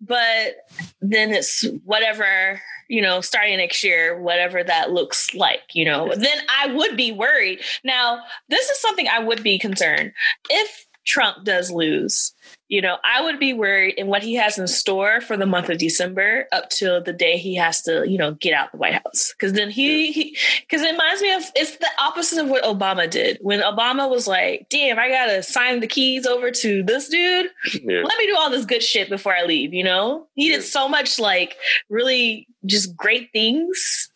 but 0.00 0.56
then 1.00 1.32
it's 1.32 1.64
whatever 1.84 2.60
you 2.88 3.02
know, 3.02 3.20
starting 3.20 3.56
next 3.56 3.82
year, 3.82 4.20
whatever 4.20 4.62
that 4.62 4.92
looks 4.92 5.34
like, 5.34 5.74
you 5.74 5.84
know, 5.84 6.12
then 6.16 6.38
I 6.48 6.72
would 6.72 6.96
be 6.96 7.12
worried. 7.12 7.60
Now, 7.84 8.20
this 8.48 8.68
is 8.70 8.80
something 8.80 9.08
I 9.08 9.18
would 9.18 9.42
be 9.42 9.58
concerned. 9.58 10.12
If 10.48 10.86
Trump 11.04 11.44
does 11.44 11.70
lose, 11.70 12.32
you 12.68 12.82
know, 12.82 12.96
I 13.04 13.22
would 13.22 13.38
be 13.38 13.52
worried 13.52 13.94
in 13.96 14.08
what 14.08 14.22
he 14.22 14.34
has 14.34 14.58
in 14.58 14.66
store 14.66 15.20
for 15.20 15.36
the 15.36 15.46
month 15.46 15.68
of 15.68 15.78
December 15.78 16.46
up 16.50 16.68
till 16.68 17.02
the 17.02 17.12
day 17.12 17.36
he 17.36 17.54
has 17.56 17.82
to, 17.82 18.08
you 18.08 18.18
know, 18.18 18.32
get 18.32 18.54
out 18.54 18.72
the 18.72 18.78
White 18.78 18.94
House. 18.94 19.32
Because 19.32 19.52
then 19.52 19.70
he, 19.70 20.36
because 20.60 20.82
it 20.82 20.90
reminds 20.90 21.22
me 21.22 21.32
of 21.32 21.44
it's 21.54 21.76
the 21.76 21.88
opposite 22.00 22.42
of 22.42 22.48
what 22.48 22.64
Obama 22.64 23.08
did. 23.08 23.38
When 23.40 23.60
Obama 23.60 24.10
was 24.10 24.26
like, 24.26 24.66
"Damn, 24.68 24.98
I 24.98 25.08
gotta 25.08 25.42
sign 25.42 25.80
the 25.80 25.86
keys 25.86 26.26
over 26.26 26.50
to 26.50 26.82
this 26.82 27.08
dude. 27.08 27.50
Yeah. 27.72 28.02
Let 28.02 28.18
me 28.18 28.26
do 28.26 28.36
all 28.36 28.50
this 28.50 28.64
good 28.64 28.82
shit 28.82 29.08
before 29.08 29.34
I 29.34 29.44
leave." 29.44 29.72
You 29.72 29.84
know, 29.84 30.26
he 30.34 30.48
did 30.48 30.62
so 30.62 30.88
much 30.88 31.18
like 31.18 31.56
really 31.88 32.48
just 32.64 32.96
great 32.96 33.30
things 33.32 34.10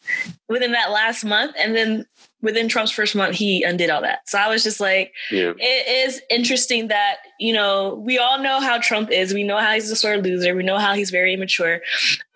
within 0.49 0.73
that 0.73 0.91
last 0.91 1.25
month, 1.25 1.55
and 1.57 1.77
then 1.77 2.07
within 2.43 2.69
Trump's 2.69 2.91
first 2.91 3.15
month, 3.15 3.37
he 3.37 3.63
undid 3.63 3.91
all 3.91 4.03
that. 4.03 4.21
So 4.29 4.39
I 4.39 4.49
was 4.49 4.63
just 4.63 4.81
like, 4.81 5.13
yeah. 5.31 5.53
it 5.57 6.09
is 6.09 6.21
interesting 6.31 6.89
that, 6.89 7.17
you 7.39 7.53
know, 7.53 8.03
we 8.05 8.19
all 8.19 8.43
know 8.43 8.61
how 8.61 8.79
Trump 8.79 9.11
is. 9.11 9.35
We 9.35 9.45
know 9.45 9.59
how 9.59 9.73
he's 9.73 9.91
a 9.91 9.97
sort 9.97 10.19
of 10.19 10.25
loser. 10.25 10.55
We 10.55 10.63
know 10.63 10.79
how 10.79 10.95
he's 10.95 11.11
very 11.11 11.35
immature. 11.35 11.81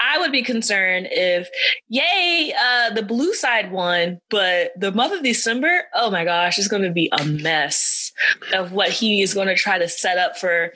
I 0.00 0.18
would 0.18 0.32
be 0.32 0.42
concerned 0.42 1.08
if, 1.10 1.48
yay, 1.88 2.52
uh, 2.58 2.90
the 2.90 3.02
blue 3.02 3.32
side 3.34 3.72
won, 3.72 4.20
but 4.28 4.72
the 4.78 4.92
month 4.92 5.14
of 5.14 5.22
December, 5.22 5.84
oh 5.94 6.10
my 6.10 6.24
gosh, 6.24 6.58
it's 6.58 6.68
going 6.68 6.82
to 6.82 6.92
be 6.92 7.08
a 7.18 7.24
mess 7.24 8.12
of 8.52 8.72
what 8.72 8.90
he 8.90 9.22
is 9.22 9.32
going 9.32 9.48
to 9.48 9.54
try 9.54 9.78
to 9.78 9.88
set 9.88 10.18
up 10.18 10.36
for 10.36 10.72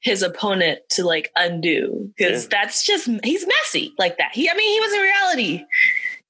his 0.00 0.22
opponent 0.22 0.80
to 0.90 1.04
like 1.04 1.30
undo. 1.36 2.10
Because 2.16 2.44
yeah. 2.44 2.48
that's 2.50 2.86
just, 2.86 3.08
he's 3.22 3.46
messy 3.46 3.92
like 3.98 4.16
that. 4.16 4.30
He, 4.32 4.48
I 4.48 4.54
mean, 4.54 4.72
he 4.72 4.80
was 4.80 4.92
in 4.94 5.00
reality 5.00 5.64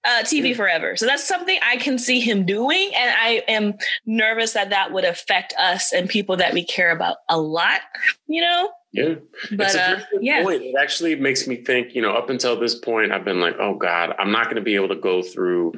uh, 0.04 0.22
TV 0.22 0.56
forever. 0.56 0.96
So 0.96 1.06
that's 1.06 1.26
something 1.26 1.58
I 1.62 1.76
can 1.76 1.98
see 1.98 2.20
him 2.20 2.46
doing. 2.46 2.90
And 2.94 3.14
I 3.18 3.42
am 3.48 3.74
nervous 4.06 4.52
that 4.52 4.70
that 4.70 4.92
would 4.92 5.04
affect 5.04 5.54
us 5.58 5.92
and 5.92 6.08
people 6.08 6.36
that 6.38 6.54
we 6.54 6.64
care 6.64 6.90
about 6.90 7.18
a 7.28 7.38
lot, 7.38 7.80
you 8.26 8.40
know? 8.40 8.70
Yeah. 8.92 9.14
But 9.52 9.76
uh, 9.76 10.00
yeah. 10.20 10.42
Point. 10.42 10.62
It 10.62 10.74
actually 10.80 11.14
makes 11.14 11.46
me 11.46 11.56
think, 11.56 11.94
you 11.94 12.02
know, 12.02 12.12
up 12.12 12.28
until 12.28 12.58
this 12.58 12.74
point, 12.74 13.12
I've 13.12 13.24
been 13.24 13.40
like, 13.40 13.56
oh 13.60 13.74
God, 13.74 14.14
I'm 14.18 14.32
not 14.32 14.44
going 14.44 14.56
to 14.56 14.62
be 14.62 14.74
able 14.74 14.88
to 14.88 14.96
go 14.96 15.22
through 15.22 15.74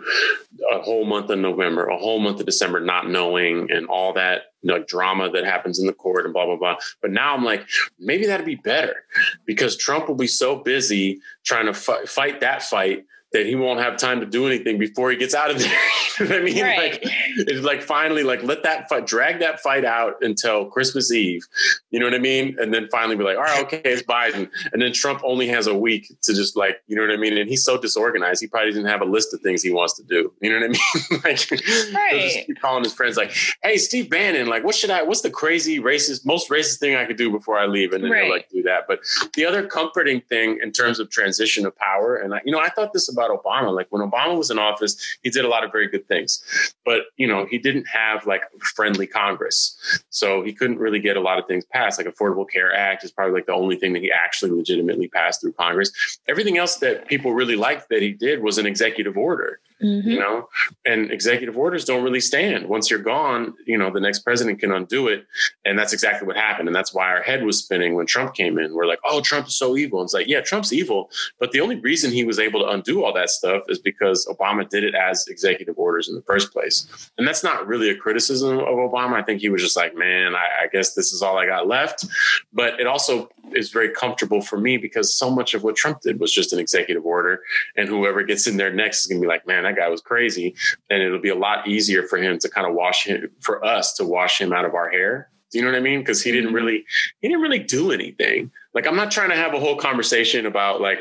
a 0.72 0.80
whole 0.80 1.04
month 1.04 1.28
of 1.28 1.38
November, 1.38 1.86
a 1.86 1.98
whole 1.98 2.20
month 2.20 2.40
of 2.40 2.46
December, 2.46 2.80
not 2.80 3.10
knowing 3.10 3.70
and 3.70 3.86
all 3.86 4.14
that 4.14 4.44
you 4.62 4.72
know, 4.72 4.82
drama 4.84 5.28
that 5.30 5.44
happens 5.44 5.78
in 5.78 5.86
the 5.86 5.92
court 5.92 6.24
and 6.24 6.32
blah, 6.32 6.46
blah, 6.46 6.56
blah. 6.56 6.76
But 7.00 7.10
now 7.10 7.34
I'm 7.34 7.44
like, 7.44 7.66
maybe 7.98 8.26
that'd 8.26 8.46
be 8.46 8.54
better 8.54 9.04
because 9.44 9.76
Trump 9.76 10.08
will 10.08 10.14
be 10.14 10.28
so 10.28 10.56
busy 10.56 11.20
trying 11.44 11.66
to 11.66 11.72
f- 11.72 12.08
fight 12.08 12.40
that 12.40 12.62
fight 12.62 13.04
that 13.32 13.46
he 13.46 13.54
won't 13.54 13.80
have 13.80 13.96
time 13.96 14.20
to 14.20 14.26
do 14.26 14.46
anything 14.46 14.78
before 14.78 15.10
he 15.10 15.16
gets 15.16 15.34
out 15.34 15.50
of 15.50 15.58
there. 15.60 15.78
you 16.20 16.28
know 16.28 16.38
I 16.38 16.42
mean? 16.42 16.62
Right. 16.62 16.92
Like 16.92 17.00
it's 17.02 17.64
like 17.64 17.82
finally 17.82 18.22
like 18.22 18.42
let 18.42 18.62
that 18.62 18.88
fight 18.88 19.06
drag 19.06 19.40
that 19.40 19.60
fight 19.60 19.84
out 19.84 20.16
until 20.20 20.66
Christmas 20.66 21.12
Eve. 21.12 21.46
You 21.90 22.00
know 22.00 22.06
what 22.06 22.14
I 22.14 22.18
mean? 22.18 22.56
And 22.58 22.72
then 22.72 22.88
finally 22.90 23.16
be 23.16 23.24
like, 23.24 23.36
all 23.36 23.42
right, 23.42 23.64
okay, 23.64 23.82
it's 23.84 24.02
Biden. 24.02 24.50
And 24.72 24.82
then 24.82 24.92
Trump 24.92 25.20
only 25.24 25.48
has 25.48 25.66
a 25.66 25.74
week 25.74 26.14
to 26.22 26.34
just 26.34 26.56
like, 26.56 26.82
you 26.86 26.96
know 26.96 27.02
what 27.02 27.10
I 27.10 27.16
mean? 27.16 27.36
And 27.36 27.48
he's 27.48 27.64
so 27.64 27.78
disorganized, 27.78 28.40
he 28.40 28.46
probably 28.46 28.70
doesn't 28.70 28.86
have 28.86 29.00
a 29.00 29.06
list 29.06 29.34
of 29.34 29.40
things 29.40 29.62
he 29.62 29.70
wants 29.70 29.94
to 29.94 30.02
do. 30.02 30.32
You 30.40 30.50
know 30.50 30.56
what 30.56 30.64
I 30.64 30.68
mean? 30.68 31.20
like 31.24 31.94
right. 31.94 32.46
just 32.46 32.60
calling 32.60 32.84
his 32.84 32.92
friends 32.92 33.16
like, 33.16 33.34
hey, 33.62 33.76
Steve 33.76 34.10
Bannon, 34.10 34.48
like 34.48 34.64
what 34.64 34.74
should 34.74 34.90
I 34.90 35.02
what's 35.02 35.22
the 35.22 35.30
crazy 35.30 35.80
racist, 35.80 36.26
most 36.26 36.50
racist 36.50 36.78
thing 36.78 36.96
I 36.96 37.04
could 37.04 37.16
do 37.16 37.30
before 37.30 37.58
I 37.58 37.66
leave? 37.66 37.92
And 37.92 38.04
then 38.04 38.10
right. 38.10 38.30
like 38.30 38.48
do 38.50 38.62
that. 38.62 38.84
But 38.86 39.00
the 39.34 39.44
other 39.44 39.66
comforting 39.66 40.20
thing 40.22 40.58
in 40.62 40.72
terms 40.72 40.98
of 40.98 41.10
transition 41.10 41.66
of 41.66 41.76
power, 41.76 42.16
and 42.16 42.34
I, 42.34 42.40
you 42.44 42.52
know, 42.52 42.60
I 42.60 42.68
thought 42.68 42.92
this 42.92 43.10
about 43.10 43.21
about 43.22 43.42
Obama. 43.42 43.74
Like 43.74 43.88
when 43.90 44.08
Obama 44.08 44.36
was 44.36 44.50
in 44.50 44.58
office, 44.58 45.18
he 45.22 45.30
did 45.30 45.44
a 45.44 45.48
lot 45.48 45.64
of 45.64 45.72
very 45.72 45.88
good 45.88 46.06
things, 46.08 46.42
but 46.84 47.02
you 47.16 47.26
know 47.26 47.46
he 47.46 47.58
didn't 47.58 47.86
have 47.86 48.26
like 48.26 48.42
friendly 48.60 49.06
Congress, 49.06 49.76
so 50.10 50.42
he 50.42 50.52
couldn't 50.52 50.78
really 50.78 51.00
get 51.00 51.16
a 51.16 51.20
lot 51.20 51.38
of 51.38 51.46
things 51.46 51.64
passed. 51.64 51.98
Like 51.98 52.06
Affordable 52.12 52.48
Care 52.48 52.74
Act 52.74 53.04
is 53.04 53.10
probably 53.10 53.34
like 53.34 53.46
the 53.46 53.54
only 53.54 53.76
thing 53.76 53.92
that 53.92 54.02
he 54.02 54.10
actually 54.10 54.50
legitimately 54.52 55.08
passed 55.08 55.40
through 55.40 55.52
Congress. 55.52 56.18
Everything 56.28 56.58
else 56.58 56.76
that 56.76 57.06
people 57.06 57.32
really 57.32 57.56
liked 57.56 57.88
that 57.90 58.02
he 58.02 58.12
did 58.12 58.42
was 58.42 58.58
an 58.58 58.66
executive 58.66 59.16
order. 59.16 59.60
Mm-hmm. 59.82 60.10
You 60.10 60.18
know, 60.18 60.48
and 60.84 61.10
executive 61.10 61.56
orders 61.58 61.84
don't 61.84 62.04
really 62.04 62.20
stand. 62.20 62.68
Once 62.68 62.90
you're 62.90 63.00
gone, 63.00 63.54
you 63.66 63.76
know, 63.76 63.90
the 63.90 64.00
next 64.00 64.20
president 64.20 64.60
can 64.60 64.72
undo 64.72 65.08
it. 65.08 65.26
And 65.64 65.78
that's 65.78 65.92
exactly 65.92 66.26
what 66.26 66.36
happened. 66.36 66.68
And 66.68 66.76
that's 66.76 66.94
why 66.94 67.08
our 67.08 67.22
head 67.22 67.44
was 67.44 67.58
spinning 67.58 67.94
when 67.94 68.06
Trump 68.06 68.34
came 68.34 68.58
in. 68.58 68.74
We're 68.74 68.86
like, 68.86 69.00
oh, 69.04 69.20
Trump 69.20 69.48
is 69.48 69.56
so 69.56 69.76
evil. 69.76 70.00
And 70.00 70.06
it's 70.06 70.14
like, 70.14 70.28
yeah, 70.28 70.40
Trump's 70.40 70.72
evil. 70.72 71.10
But 71.38 71.52
the 71.52 71.60
only 71.60 71.76
reason 71.76 72.12
he 72.12 72.24
was 72.24 72.38
able 72.38 72.60
to 72.60 72.68
undo 72.68 73.04
all 73.04 73.12
that 73.14 73.30
stuff 73.30 73.62
is 73.68 73.78
because 73.78 74.26
Obama 74.26 74.68
did 74.68 74.84
it 74.84 74.94
as 74.94 75.26
executive 75.28 75.78
orders 75.78 76.08
in 76.08 76.14
the 76.14 76.22
first 76.22 76.52
place. 76.52 77.10
And 77.18 77.26
that's 77.26 77.42
not 77.42 77.66
really 77.66 77.90
a 77.90 77.96
criticism 77.96 78.58
of 78.58 78.66
Obama. 78.66 79.14
I 79.14 79.22
think 79.22 79.40
he 79.40 79.48
was 79.48 79.62
just 79.62 79.76
like, 79.76 79.96
man, 79.96 80.34
I, 80.34 80.64
I 80.64 80.66
guess 80.72 80.94
this 80.94 81.12
is 81.12 81.22
all 81.22 81.38
I 81.38 81.46
got 81.46 81.66
left. 81.66 82.06
But 82.52 82.78
it 82.80 82.86
also 82.86 83.28
is 83.54 83.70
very 83.70 83.90
comfortable 83.90 84.40
for 84.40 84.58
me 84.58 84.76
because 84.76 85.14
so 85.14 85.30
much 85.30 85.54
of 85.54 85.62
what 85.62 85.76
Trump 85.76 86.00
did 86.00 86.20
was 86.20 86.32
just 86.32 86.52
an 86.52 86.58
executive 86.58 87.04
order. 87.04 87.40
And 87.76 87.88
whoever 87.88 88.22
gets 88.22 88.46
in 88.46 88.56
there 88.56 88.72
next 88.72 89.00
is 89.00 89.06
going 89.06 89.20
to 89.20 89.24
be 89.24 89.28
like, 89.28 89.46
man, 89.46 89.66
that 89.72 89.80
guy 89.80 89.88
was 89.88 90.00
crazy. 90.00 90.54
And 90.90 91.02
it'll 91.02 91.20
be 91.20 91.28
a 91.28 91.34
lot 91.34 91.66
easier 91.66 92.06
for 92.06 92.18
him 92.18 92.38
to 92.38 92.48
kind 92.48 92.66
of 92.66 92.74
wash 92.74 93.06
him, 93.06 93.30
for 93.40 93.64
us 93.64 93.94
to 93.94 94.04
wash 94.04 94.40
him 94.40 94.52
out 94.52 94.64
of 94.64 94.74
our 94.74 94.90
hair. 94.90 95.30
Do 95.50 95.58
you 95.58 95.64
know 95.64 95.70
what 95.70 95.76
I 95.76 95.82
mean? 95.82 96.00
Because 96.00 96.22
he 96.22 96.32
didn't 96.32 96.46
mm-hmm. 96.46 96.56
really, 96.56 96.84
he 97.20 97.28
didn't 97.28 97.42
really 97.42 97.58
do 97.58 97.92
anything. 97.92 98.50
Like, 98.74 98.86
I'm 98.86 98.96
not 98.96 99.10
trying 99.10 99.30
to 99.30 99.36
have 99.36 99.54
a 99.54 99.60
whole 99.60 99.76
conversation 99.76 100.46
about 100.46 100.80
like, 100.80 100.98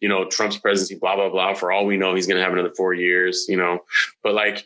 you 0.00 0.08
know, 0.08 0.24
Trump's 0.24 0.56
presidency, 0.56 0.96
blah 0.96 1.16
blah 1.16 1.30
blah. 1.30 1.54
For 1.54 1.70
all 1.70 1.86
we 1.86 1.96
know, 1.96 2.14
he's 2.14 2.26
going 2.26 2.36
to 2.36 2.42
have 2.42 2.52
another 2.52 2.72
four 2.76 2.94
years. 2.94 3.46
You 3.48 3.56
know, 3.56 3.80
but 4.22 4.34
like, 4.34 4.64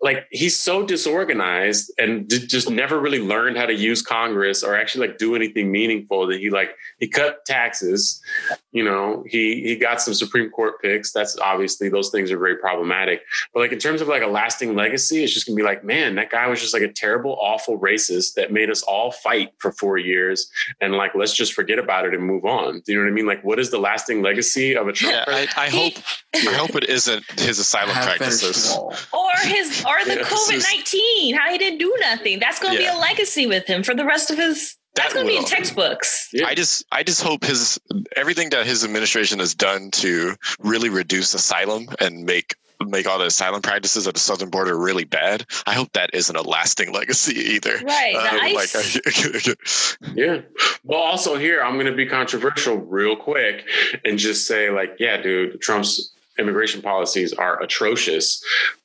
like 0.00 0.26
he's 0.30 0.58
so 0.58 0.84
disorganized 0.84 1.90
and 1.98 2.28
just 2.28 2.70
never 2.70 3.00
really 3.00 3.20
learned 3.20 3.56
how 3.56 3.66
to 3.66 3.74
use 3.74 4.02
Congress 4.02 4.62
or 4.62 4.76
actually 4.76 5.08
like 5.08 5.18
do 5.18 5.34
anything 5.34 5.72
meaningful. 5.72 6.26
That 6.26 6.40
he 6.40 6.50
like 6.50 6.76
he 6.98 7.08
cut 7.08 7.44
taxes. 7.46 8.22
You 8.72 8.84
know, 8.84 9.24
he 9.26 9.62
he 9.62 9.76
got 9.76 10.02
some 10.02 10.14
Supreme 10.14 10.50
Court 10.50 10.80
picks. 10.82 11.12
That's 11.12 11.38
obviously 11.38 11.88
those 11.88 12.10
things 12.10 12.30
are 12.30 12.38
very 12.38 12.56
problematic. 12.56 13.22
But 13.54 13.60
like 13.60 13.72
in 13.72 13.78
terms 13.78 14.00
of 14.00 14.08
like 14.08 14.22
a 14.22 14.26
lasting 14.26 14.74
legacy, 14.74 15.24
it's 15.24 15.32
just 15.32 15.46
gonna 15.46 15.56
be 15.56 15.62
like, 15.62 15.84
man, 15.84 16.16
that 16.16 16.30
guy 16.30 16.46
was 16.46 16.60
just 16.60 16.74
like 16.74 16.82
a 16.82 16.92
terrible, 16.92 17.38
awful 17.40 17.78
racist 17.78 18.34
that 18.34 18.52
made 18.52 18.70
us 18.70 18.82
all 18.82 19.10
fight 19.10 19.52
for 19.58 19.72
four 19.72 19.96
years. 19.96 20.50
And 20.80 20.94
like, 20.94 21.14
let's 21.14 21.34
just 21.34 21.53
forget 21.54 21.78
about 21.78 22.06
it 22.06 22.14
and 22.14 22.22
move 22.22 22.44
on. 22.44 22.80
Do 22.84 22.92
you 22.92 22.98
know 22.98 23.04
what 23.04 23.10
I 23.10 23.14
mean? 23.14 23.26
Like, 23.26 23.42
what 23.44 23.58
is 23.58 23.70
the 23.70 23.78
lasting 23.78 24.22
legacy 24.22 24.76
of 24.76 24.88
a 24.88 24.92
Trump? 24.92 25.14
Yeah, 25.14 25.24
I, 25.26 25.48
I, 25.56 25.68
hope 25.70 25.94
I 26.34 26.54
hope 26.54 26.74
it 26.74 26.88
isn't 26.88 27.24
his 27.40 27.58
asylum 27.58 27.94
practices 27.94 28.76
or 28.76 29.32
his 29.42 29.84
or 29.84 30.04
the 30.04 30.24
COVID 30.24 30.62
nineteen. 30.72 31.34
How 31.34 31.50
he 31.50 31.58
didn't 31.58 31.78
do 31.78 31.94
nothing. 32.00 32.40
That's 32.40 32.58
going 32.58 32.76
to 32.76 32.82
yeah. 32.82 32.92
be 32.92 32.96
a 32.96 33.00
legacy 33.00 33.46
with 33.46 33.66
him 33.66 33.82
for 33.82 33.94
the 33.94 34.04
rest 34.04 34.30
of 34.30 34.36
his 34.36 34.76
that's 34.94 35.12
that 35.12 35.14
going 35.14 35.26
to 35.26 35.32
be 35.32 35.36
in 35.36 35.44
textbooks. 35.44 36.28
Yeah. 36.32 36.46
I 36.46 36.54
just, 36.54 36.84
I 36.92 37.02
just 37.02 37.20
hope 37.22 37.44
his 37.44 37.80
everything 38.16 38.50
that 38.50 38.64
his 38.64 38.84
administration 38.84 39.40
has 39.40 39.54
done 39.54 39.90
to 39.92 40.36
really 40.60 40.88
reduce 40.88 41.34
asylum 41.34 41.88
and 42.00 42.24
make 42.24 42.54
make 42.80 43.06
all 43.06 43.18
the 43.18 43.26
asylum 43.26 43.62
practices 43.62 44.06
at 44.06 44.14
the 44.14 44.20
southern 44.20 44.50
border 44.50 44.76
really 44.78 45.04
bad. 45.04 45.46
I 45.66 45.74
hope 45.74 45.92
that 45.92 46.10
isn't 46.12 46.34
a 46.34 46.42
lasting 46.42 46.92
legacy 46.92 47.34
either. 47.34 47.78
Right. 47.82 48.14
Uh, 48.14 48.54
like, 48.54 49.56
yeah. 50.14 50.40
Well, 50.84 51.00
also 51.00 51.36
here, 51.36 51.62
I'm 51.62 51.74
going 51.74 51.86
to 51.86 51.92
be 51.92 52.06
controversial 52.06 52.76
real 52.76 53.16
quick 53.16 53.64
and 54.04 54.18
just 54.18 54.46
say, 54.46 54.70
like, 54.70 54.96
yeah, 54.98 55.20
dude, 55.20 55.60
Trump's 55.60 56.12
immigration 56.38 56.82
policies 56.82 57.32
are 57.32 57.62
atrocious. 57.62 58.42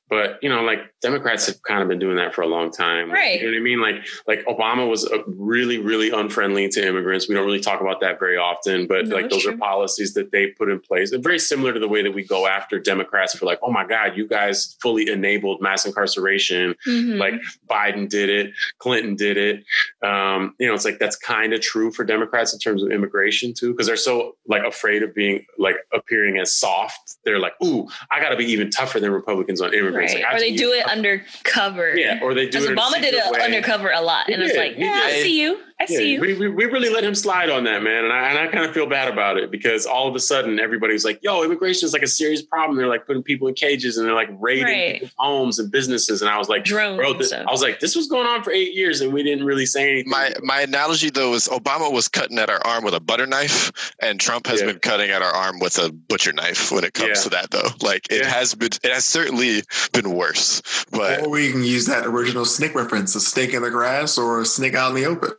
But 0.09 0.39
you 0.41 0.49
know, 0.49 0.63
like 0.63 0.79
Democrats 1.01 1.45
have 1.45 1.61
kind 1.63 1.81
of 1.81 1.87
been 1.87 1.99
doing 1.99 2.15
that 2.17 2.33
for 2.33 2.41
a 2.41 2.47
long 2.47 2.71
time. 2.71 3.11
Right. 3.11 3.39
You 3.39 3.47
know 3.47 3.53
what 3.53 3.59
I 3.59 3.63
mean? 3.63 3.81
Like 3.81 4.05
like 4.27 4.45
Obama 4.45 4.89
was 4.89 5.07
really, 5.27 5.77
really 5.77 6.09
unfriendly 6.09 6.67
to 6.69 6.87
immigrants. 6.87 7.29
We 7.29 7.35
don't 7.35 7.45
really 7.45 7.59
talk 7.59 7.79
about 7.81 8.01
that 8.01 8.19
very 8.19 8.37
often, 8.37 8.87
but 8.87 9.07
no, 9.07 9.15
like 9.15 9.29
those 9.29 9.43
true. 9.43 9.53
are 9.53 9.57
policies 9.57 10.13
that 10.15 10.31
they 10.31 10.47
put 10.47 10.69
in 10.69 10.79
place. 10.79 11.11
They're 11.11 11.19
very 11.19 11.39
similar 11.39 11.73
to 11.73 11.79
the 11.79 11.87
way 11.87 12.01
that 12.01 12.13
we 12.13 12.23
go 12.23 12.47
after 12.47 12.79
Democrats 12.79 13.37
for 13.37 13.45
like, 13.45 13.59
oh 13.61 13.71
my 13.71 13.85
God, 13.85 14.17
you 14.17 14.27
guys 14.27 14.75
fully 14.81 15.09
enabled 15.09 15.61
mass 15.61 15.85
incarceration. 15.85 16.75
Mm-hmm. 16.87 17.19
Like 17.19 17.33
Biden 17.69 18.09
did 18.09 18.29
it, 18.29 18.53
Clinton 18.79 19.15
did 19.15 19.37
it. 19.37 19.63
Um, 20.01 20.55
you 20.59 20.67
know, 20.67 20.73
it's 20.73 20.85
like 20.85 20.97
that's 20.97 21.15
kind 21.15 21.53
of 21.53 21.61
true 21.61 21.91
for 21.91 22.03
Democrats 22.03 22.51
in 22.51 22.59
terms 22.59 22.81
of 22.81 22.91
immigration 22.91 23.53
too, 23.53 23.71
because 23.71 23.85
they're 23.85 23.95
so 23.95 24.37
like 24.47 24.63
afraid 24.63 25.03
of 25.03 25.13
being 25.13 25.45
like 25.59 25.75
appearing 25.93 26.39
as 26.39 26.55
soft. 26.55 27.17
They're 27.25 27.39
like, 27.39 27.53
ooh, 27.63 27.87
I 28.09 28.19
gotta 28.19 28.35
be 28.37 28.45
even 28.45 28.71
tougher 28.71 28.99
than 28.99 29.11
Republicans 29.11 29.61
on 29.61 29.73
immigrants. 29.73 29.98
Right. 29.99 30.23
Like, 30.23 30.33
or 30.33 30.39
they 30.39 30.55
do 30.55 30.71
it 30.71 30.85
undercover. 30.87 31.97
Yeah, 31.97 32.19
or 32.21 32.33
they 32.33 32.47
do 32.49 32.63
it. 32.63 32.77
Obama 32.77 33.01
did 33.01 33.13
it 33.13 33.31
way. 33.31 33.41
undercover 33.41 33.91
a 33.91 34.01
lot, 34.01 34.29
and 34.29 34.41
it's 34.41 34.57
like, 34.57 34.75
yeah, 34.77 35.01
I 35.05 35.21
see 35.21 35.39
you. 35.39 35.59
I 35.81 35.85
see 35.85 36.13
you. 36.13 36.19
We, 36.21 36.33
we, 36.33 36.49
we 36.49 36.65
really 36.65 36.89
let 36.89 37.05
him 37.05 37.15
slide 37.15 37.49
on 37.49 37.63
that, 37.63 37.81
man. 37.81 38.03
And 38.03 38.11
I, 38.11 38.29
and 38.29 38.37
I 38.37 38.47
kind 38.47 38.65
of 38.65 38.73
feel 38.73 38.85
bad 38.85 39.07
about 39.07 39.37
it 39.37 39.49
because 39.49 39.85
all 39.85 40.09
of 40.09 40.15
a 40.15 40.19
sudden 40.19 40.59
everybody's 40.59 41.05
like, 41.05 41.19
yo, 41.23 41.41
immigration 41.43 41.85
is 41.85 41.93
like 41.93 42.01
a 42.01 42.07
serious 42.07 42.41
problem. 42.41 42.77
They're 42.77 42.87
like 42.87 43.07
putting 43.07 43.23
people 43.23 43.47
in 43.47 43.53
cages 43.53 43.97
and 43.97 44.05
they're 44.05 44.13
like 44.13 44.27
raiding 44.39 44.65
Right. 44.65 45.11
homes 45.17 45.57
and 45.57 45.71
businesses. 45.71 46.21
And 46.21 46.29
I 46.29 46.37
was 46.37 46.49
like, 46.49 46.65
Drones 46.65 46.97
bro, 46.97 47.13
this. 47.13 47.31
I 47.31 47.43
was 47.49 47.61
like, 47.61 47.79
this 47.79 47.95
was 47.95 48.07
going 48.07 48.27
on 48.27 48.43
for 48.43 48.51
eight 48.51 48.73
years 48.75 48.99
and 48.99 49.13
we 49.13 49.23
didn't 49.23 49.45
really 49.45 49.65
say 49.65 49.89
anything. 49.89 50.09
My 50.09 50.33
my 50.43 50.61
analogy 50.61 51.09
though 51.11 51.33
is 51.33 51.47
Obama 51.47 51.91
was 51.93 52.09
cutting 52.09 52.39
at 52.39 52.49
our 52.49 52.59
arm 52.67 52.83
with 52.83 52.93
a 52.93 52.99
butter 52.99 53.25
knife, 53.25 53.71
and 54.01 54.19
Trump 54.19 54.47
has 54.47 54.59
Yeah. 54.59 54.67
been 54.67 54.79
cutting 54.79 55.11
at 55.11 55.21
our 55.21 55.31
arm 55.33 55.59
with 55.59 55.77
a 55.77 55.93
butcher 55.93 56.33
knife. 56.33 56.73
When 56.73 56.83
it 56.83 56.93
comes 56.93 57.09
Yeah. 57.19 57.23
to 57.23 57.29
that, 57.29 57.51
though, 57.51 57.69
like 57.81 58.05
it 58.11 58.23
Yeah. 58.23 58.29
has 58.29 58.53
been, 58.53 58.69
it 58.83 58.91
has 58.91 59.05
certainly 59.05 59.63
been 59.93 60.11
worse. 60.11 60.61
But 60.91 61.21
Or 61.21 61.29
we 61.29 61.51
can 61.53 61.63
use 61.63 61.85
that 61.85 62.05
original 62.05 62.43
snake 62.43 62.75
reference: 62.75 63.15
a 63.15 63.21
snake 63.21 63.53
in 63.53 63.61
the 63.61 63.69
grass 63.71 64.17
or 64.17 64.41
a 64.41 64.45
snake 64.45 64.75
out 64.75 64.89
in 64.89 64.95
the 65.01 65.05
open. 65.05 65.31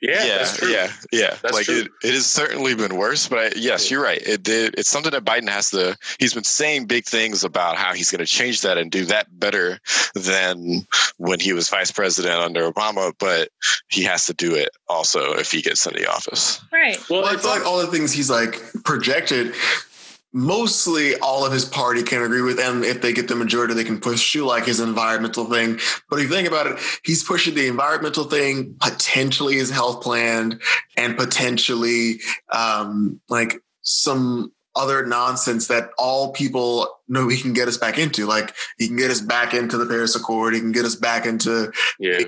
Yeah, 0.00 0.24
yeah, 0.24 0.38
that's 0.38 0.56
true. 0.56 0.68
yeah, 0.68 0.92
yeah. 1.12 1.36
That's 1.42 1.54
like 1.54 1.66
true. 1.66 1.80
It, 1.80 1.90
it 2.02 2.14
has 2.14 2.26
certainly 2.26 2.74
been 2.74 2.96
worse. 2.96 3.28
But 3.28 3.38
I, 3.38 3.50
yes, 3.56 3.90
you're 3.90 4.02
right. 4.02 4.20
It 4.20 4.42
did. 4.42 4.74
It's 4.78 4.88
something 4.88 5.12
that 5.12 5.24
Biden 5.24 5.48
has 5.48 5.70
to. 5.70 5.96
He's 6.18 6.32
been 6.32 6.44
saying 6.44 6.86
big 6.86 7.04
things 7.04 7.44
about 7.44 7.76
how 7.76 7.92
he's 7.92 8.10
going 8.10 8.20
to 8.20 8.26
change 8.26 8.62
that 8.62 8.78
and 8.78 8.90
do 8.90 9.04
that 9.06 9.26
better 9.38 9.78
than 10.14 10.86
when 11.18 11.38
he 11.38 11.52
was 11.52 11.68
vice 11.68 11.90
president 11.90 12.34
under 12.34 12.70
Obama. 12.70 13.12
But 13.18 13.50
he 13.90 14.02
has 14.04 14.26
to 14.26 14.34
do 14.34 14.54
it 14.54 14.70
also 14.88 15.34
if 15.34 15.52
he 15.52 15.60
gets 15.62 15.84
into 15.86 16.00
the 16.00 16.10
office. 16.10 16.60
Right. 16.72 16.98
Well, 17.10 17.22
Well, 17.22 17.30
I 17.30 17.34
it's 17.34 17.44
like 17.44 17.66
all 17.66 17.78
the 17.78 17.86
things 17.88 18.12
he's 18.12 18.30
like 18.30 18.58
projected, 18.84 19.54
mostly 20.32 21.16
all 21.16 21.44
of 21.44 21.52
his 21.52 21.64
party 21.64 22.02
can 22.02 22.22
agree 22.22 22.42
with, 22.42 22.58
and 22.58 22.84
if 22.84 23.02
they 23.02 23.12
get 23.12 23.28
the 23.28 23.36
majority, 23.36 23.74
they 23.74 23.84
can 23.84 24.00
push 24.00 24.32
through 24.32 24.42
like 24.42 24.64
his 24.64 24.80
environmental 24.80 25.44
thing. 25.44 25.78
But 26.08 26.20
if 26.20 26.28
you 26.28 26.34
think 26.34 26.48
about 26.48 26.66
it, 26.66 26.78
he's 27.04 27.24
pushing 27.24 27.54
the 27.54 27.66
environmental 27.66 28.24
thing, 28.24 28.76
potentially 28.80 29.54
his 29.56 29.70
health 29.70 30.02
plan, 30.02 30.60
and 30.96 31.16
potentially 31.16 32.20
um, 32.50 33.20
like 33.28 33.60
some 33.82 34.52
other 34.76 35.04
nonsense 35.04 35.66
that 35.66 35.90
all 35.98 36.32
people 36.32 36.88
know 37.08 37.28
he 37.28 37.40
can 37.40 37.52
get 37.52 37.66
us 37.66 37.76
back 37.76 37.98
into. 37.98 38.26
Like 38.26 38.54
he 38.78 38.86
can 38.86 38.96
get 38.96 39.10
us 39.10 39.20
back 39.20 39.52
into 39.52 39.76
the 39.76 39.86
Paris 39.86 40.14
Accord, 40.14 40.54
he 40.54 40.60
can 40.60 40.72
get 40.72 40.84
us 40.84 40.94
back 40.94 41.26
into 41.26 41.72
yeah. 41.98 42.20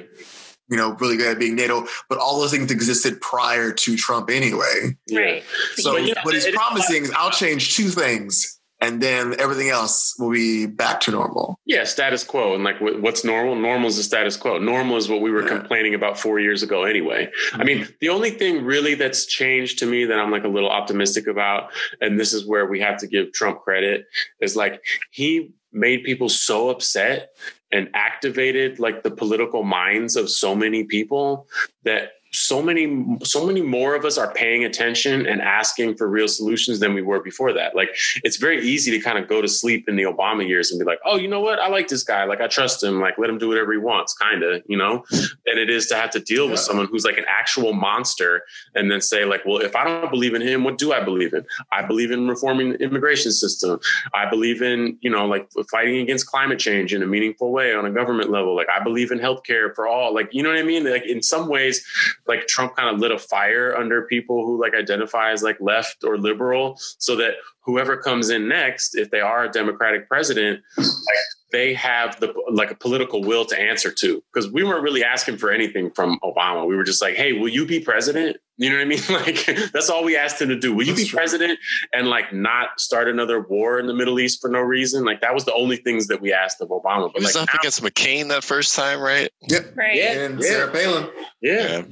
You 0.69 0.77
know 0.77 0.93
really 1.01 1.17
good 1.17 1.33
at 1.33 1.39
being 1.39 1.55
NATO. 1.55 1.87
But 2.09 2.19
all 2.19 2.41
those 2.41 2.53
things 2.53 2.71
existed 2.71 3.21
prior 3.21 3.73
to 3.73 3.97
Trump 3.97 4.31
anyway. 4.31 4.97
Right. 5.13 5.43
So 5.77 5.93
But, 5.93 6.05
you 6.05 6.15
what 6.23 6.35
he's 6.35 6.49
promising 6.51 7.03
is 7.05 7.13
I'll 7.17 7.31
change 7.31 7.77
two 7.77 7.89
things 7.89 8.59
and 8.83 9.01
then 9.01 9.39
everything 9.39 9.71
else 9.71 10.17
will 10.19 10.33
be 10.33 10.67
back 10.67 11.01
to 11.03 11.13
normal. 11.13 11.57
Yeah, 11.67 11.85
status 11.85 12.25
quo. 12.25 12.55
And 12.55 12.65
like, 12.65 12.81
what's 12.81 13.23
normal? 13.23 13.55
Normal 13.55 13.89
is 13.89 13.97
the 13.97 14.03
status 14.03 14.37
quo. 14.37 14.59
Normal 14.59 14.97
is 14.97 15.09
what 15.09 15.21
we 15.21 15.31
were 15.31 15.43
Yeah. 15.43 15.57
complaining 15.57 15.95
about 15.95 16.19
four 16.19 16.41
years 16.41 16.65
ago 16.65 16.83
anyway. 16.83 17.31
I 17.53 17.63
mean, 17.63 17.87
the 18.01 18.09
only 18.09 18.31
thing 18.31 18.65
really 18.65 18.95
that's 18.95 19.25
changed 19.25 19.79
to 19.79 19.87
me 19.87 20.05
that 20.07 20.19
I'm 20.19 20.33
like 20.33 20.43
a 20.43 20.49
little 20.49 20.69
optimistic 20.69 21.29
about, 21.29 21.71
and 22.01 22.19
this 22.19 22.33
is 22.33 22.45
where 22.45 22.67
we 22.67 22.81
have 22.81 22.99
to 22.99 23.07
give 23.07 23.33
Trump 23.33 23.61
credit, 23.61 24.07
is 24.41 24.57
like 24.57 24.83
he 25.13 25.53
made 25.73 26.03
people 26.03 26.29
so 26.29 26.69
upset 26.69 27.31
and 27.73 27.89
activated 27.95 28.79
like 28.79 29.03
the 29.03 29.11
political 29.11 29.63
minds 29.63 30.17
of 30.17 30.31
so 30.31 30.55
many 30.55 30.85
people 30.85 31.47
that 31.85 32.13
so 32.35 32.63
many 32.63 33.19
so 33.23 33.47
many 33.47 33.61
more 33.61 33.95
of 33.95 34.07
us 34.07 34.17
are 34.17 34.33
paying 34.33 34.65
attention 34.65 35.27
and 35.27 35.43
asking 35.43 35.95
for 35.97 36.09
real 36.09 36.27
solutions 36.27 36.81
than 36.81 36.95
we 36.95 37.03
were 37.03 37.21
before 37.21 37.53
that. 37.53 37.77
Like 37.77 37.91
it's 38.25 38.39
very 38.39 38.67
easy 38.67 38.91
to 38.91 39.01
kind 39.01 39.19
of 39.19 39.29
go 39.29 39.43
to 39.43 39.49
sleep 39.49 39.87
in 39.87 39.97
the 39.97 40.05
obama 40.05 40.47
years 40.47 40.71
and 40.71 40.79
be 40.79 40.85
like 40.87 40.99
oh 41.05 41.17
you 41.17 41.29
know 41.29 41.41
what? 41.41 41.59
I 41.59 41.69
like 41.69 41.89
this 41.89 42.03
guy. 42.03 42.25
Like 42.25 42.41
i 42.41 42.47
trust 42.47 42.83
him. 42.83 43.01
Like 43.01 43.19
let 43.19 43.29
him 43.29 43.37
do 43.37 43.49
whatever 43.49 43.73
he 43.73 43.79
wants 43.79 44.15
kind 44.15 44.43
of 44.43 44.63
you 44.67 44.79
know? 44.79 45.05
Than 45.11 45.59
it 45.59 45.69
is 45.69 45.87
to 45.89 45.97
have 45.97 46.11
to 46.11 46.21
deal 46.21 46.49
with 46.49 46.59
someone 46.59 46.87
who's 46.87 47.05
like 47.05 47.19
an 47.19 47.27
actual 47.29 47.75
monster 47.75 48.45
and 48.75 48.91
then 48.91 49.03
say 49.03 49.27
like 49.27 49.45
well 49.45 49.59
if 49.59 49.77
i 49.77 49.85
don't 49.85 50.11
believe 50.11 50.35
in 50.35 50.41
him 50.41 50.65
what 50.65 50.79
do 50.79 50.93
i 50.93 51.03
believe 51.03 51.35
in? 51.35 51.45
I 51.71 51.83
believe 51.83 52.11
in 52.11 52.27
reforming 52.29 52.73
the 52.73 52.79
immigration 52.79 53.33
system. 53.33 53.79
I 54.15 54.29
believe 54.29 54.63
in 54.63 54.97
you 55.03 55.11
know 55.11 55.27
like 55.27 55.51
fighting 55.71 56.01
against 56.01 56.27
climate 56.27 56.59
change 56.59 56.95
in 56.95 57.03
a 57.03 57.07
meaningful 57.07 57.53
way 57.53 57.75
on 57.75 57.85
a 57.85 57.91
government 57.91 58.31
level. 58.31 58.57
Like 58.57 58.69
i 58.71 58.83
believe 58.83 59.11
in 59.11 59.19
healthcare 59.19 59.75
for 59.75 59.87
all. 59.87 60.15
Like 60.15 60.31
you 60.33 60.43
know 60.43 60.49
what 60.49 60.59
i 60.59 60.63
mean? 60.63 60.91
Like 60.91 61.05
in 61.05 61.23
some 61.23 61.49
ways 61.49 61.85
like 62.27 62.47
Trump 62.47 62.77
kind 62.77 62.95
of 62.95 63.01
lit 63.01 63.11
a 63.11 63.19
fire 63.19 63.77
under 63.77 64.03
people 64.03 64.45
who 64.45 64.61
like 64.61 64.75
identify 64.75 65.33
as 65.33 65.43
like 65.43 65.59
left 65.61 66.05
or 66.05 66.19
liberal 66.19 66.79
so 66.99 67.17
that 67.17 67.35
whoever 67.61 67.97
comes 67.97 68.31
in 68.31 68.49
next 68.49 68.97
if 68.97 69.11
they 69.11 69.21
are 69.21 69.45
a 69.45 69.51
democratic 69.51 70.09
president 70.09 70.61
like 70.77 71.19
they 71.53 71.75
have 71.75 72.19
the 72.21 72.33
like 72.51 72.71
a 72.71 72.75
political 72.75 73.23
will 73.23 73.45
to 73.45 73.59
answer 73.59 73.91
to. 73.91 74.23
Because 74.33 74.51
we 74.51 74.65
weren't 74.65 74.83
really 74.83 75.05
asking 75.05 75.37
for 75.37 75.51
anything 75.51 75.91
from 75.91 76.19
Obama. 76.25 76.67
We 76.67 76.77
were 76.77 76.85
just 76.85 77.03
like 77.03 77.15
hey 77.15 77.33
will 77.33 77.49
you 77.49 77.67
be 77.67 77.81
president 77.81 78.37
you 78.59 78.69
know 78.69 78.77
what 78.77 78.83
I 78.83 78.85
mean 78.87 79.01
like 79.11 79.73
that's 79.73 79.89
all 79.91 80.05
we 80.05 80.17
asked 80.17 80.41
him 80.41 80.49
to 80.51 80.59
do 80.59 80.75
will 80.75 80.85
you 80.85 80.93
That's 80.93 81.05
be 81.05 81.09
true. 81.09 81.17
president 81.17 81.59
and 81.93 82.09
like 82.09 82.33
not 82.33 82.79
start 82.81 83.09
another 83.09 83.41
war 83.41 83.79
in 83.79 83.87
the 83.87 83.95
Middle 83.95 84.21
East 84.21 84.41
for 84.41 84.51
no 84.51 84.61
reason 84.61 85.05
like 85.05 85.21
that 85.23 85.33
was 85.35 85.45
the 85.45 85.55
only 85.55 85.77
things 85.77 86.07
that 86.09 86.21
we 86.21 86.33
asked 86.33 86.61
of 86.61 86.69
Obama 86.69 87.07
He 87.09 87.13
but 87.15 87.23
was 87.23 87.35
like 87.35 87.43
up 87.45 87.49
now- 87.55 87.59
against 87.61 87.83
McCain 87.83 88.29
that 88.29 88.45
first 88.45 88.75
time, 88.77 89.01
right? 89.01 89.31
Yep. 89.49 89.75
Right. 89.77 89.97
Yeah. 89.97 90.13
And 90.25 90.43
Sarah 90.43 90.71
Palin. 90.71 91.09
yeah 91.41 91.83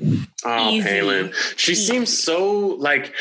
Oh, 0.43 0.71
Easy. 0.71 0.89
Palin. 0.89 1.33
She 1.57 1.73
Easy. 1.73 1.85
seems 1.93 2.19
so 2.19 2.49
like 2.79 3.15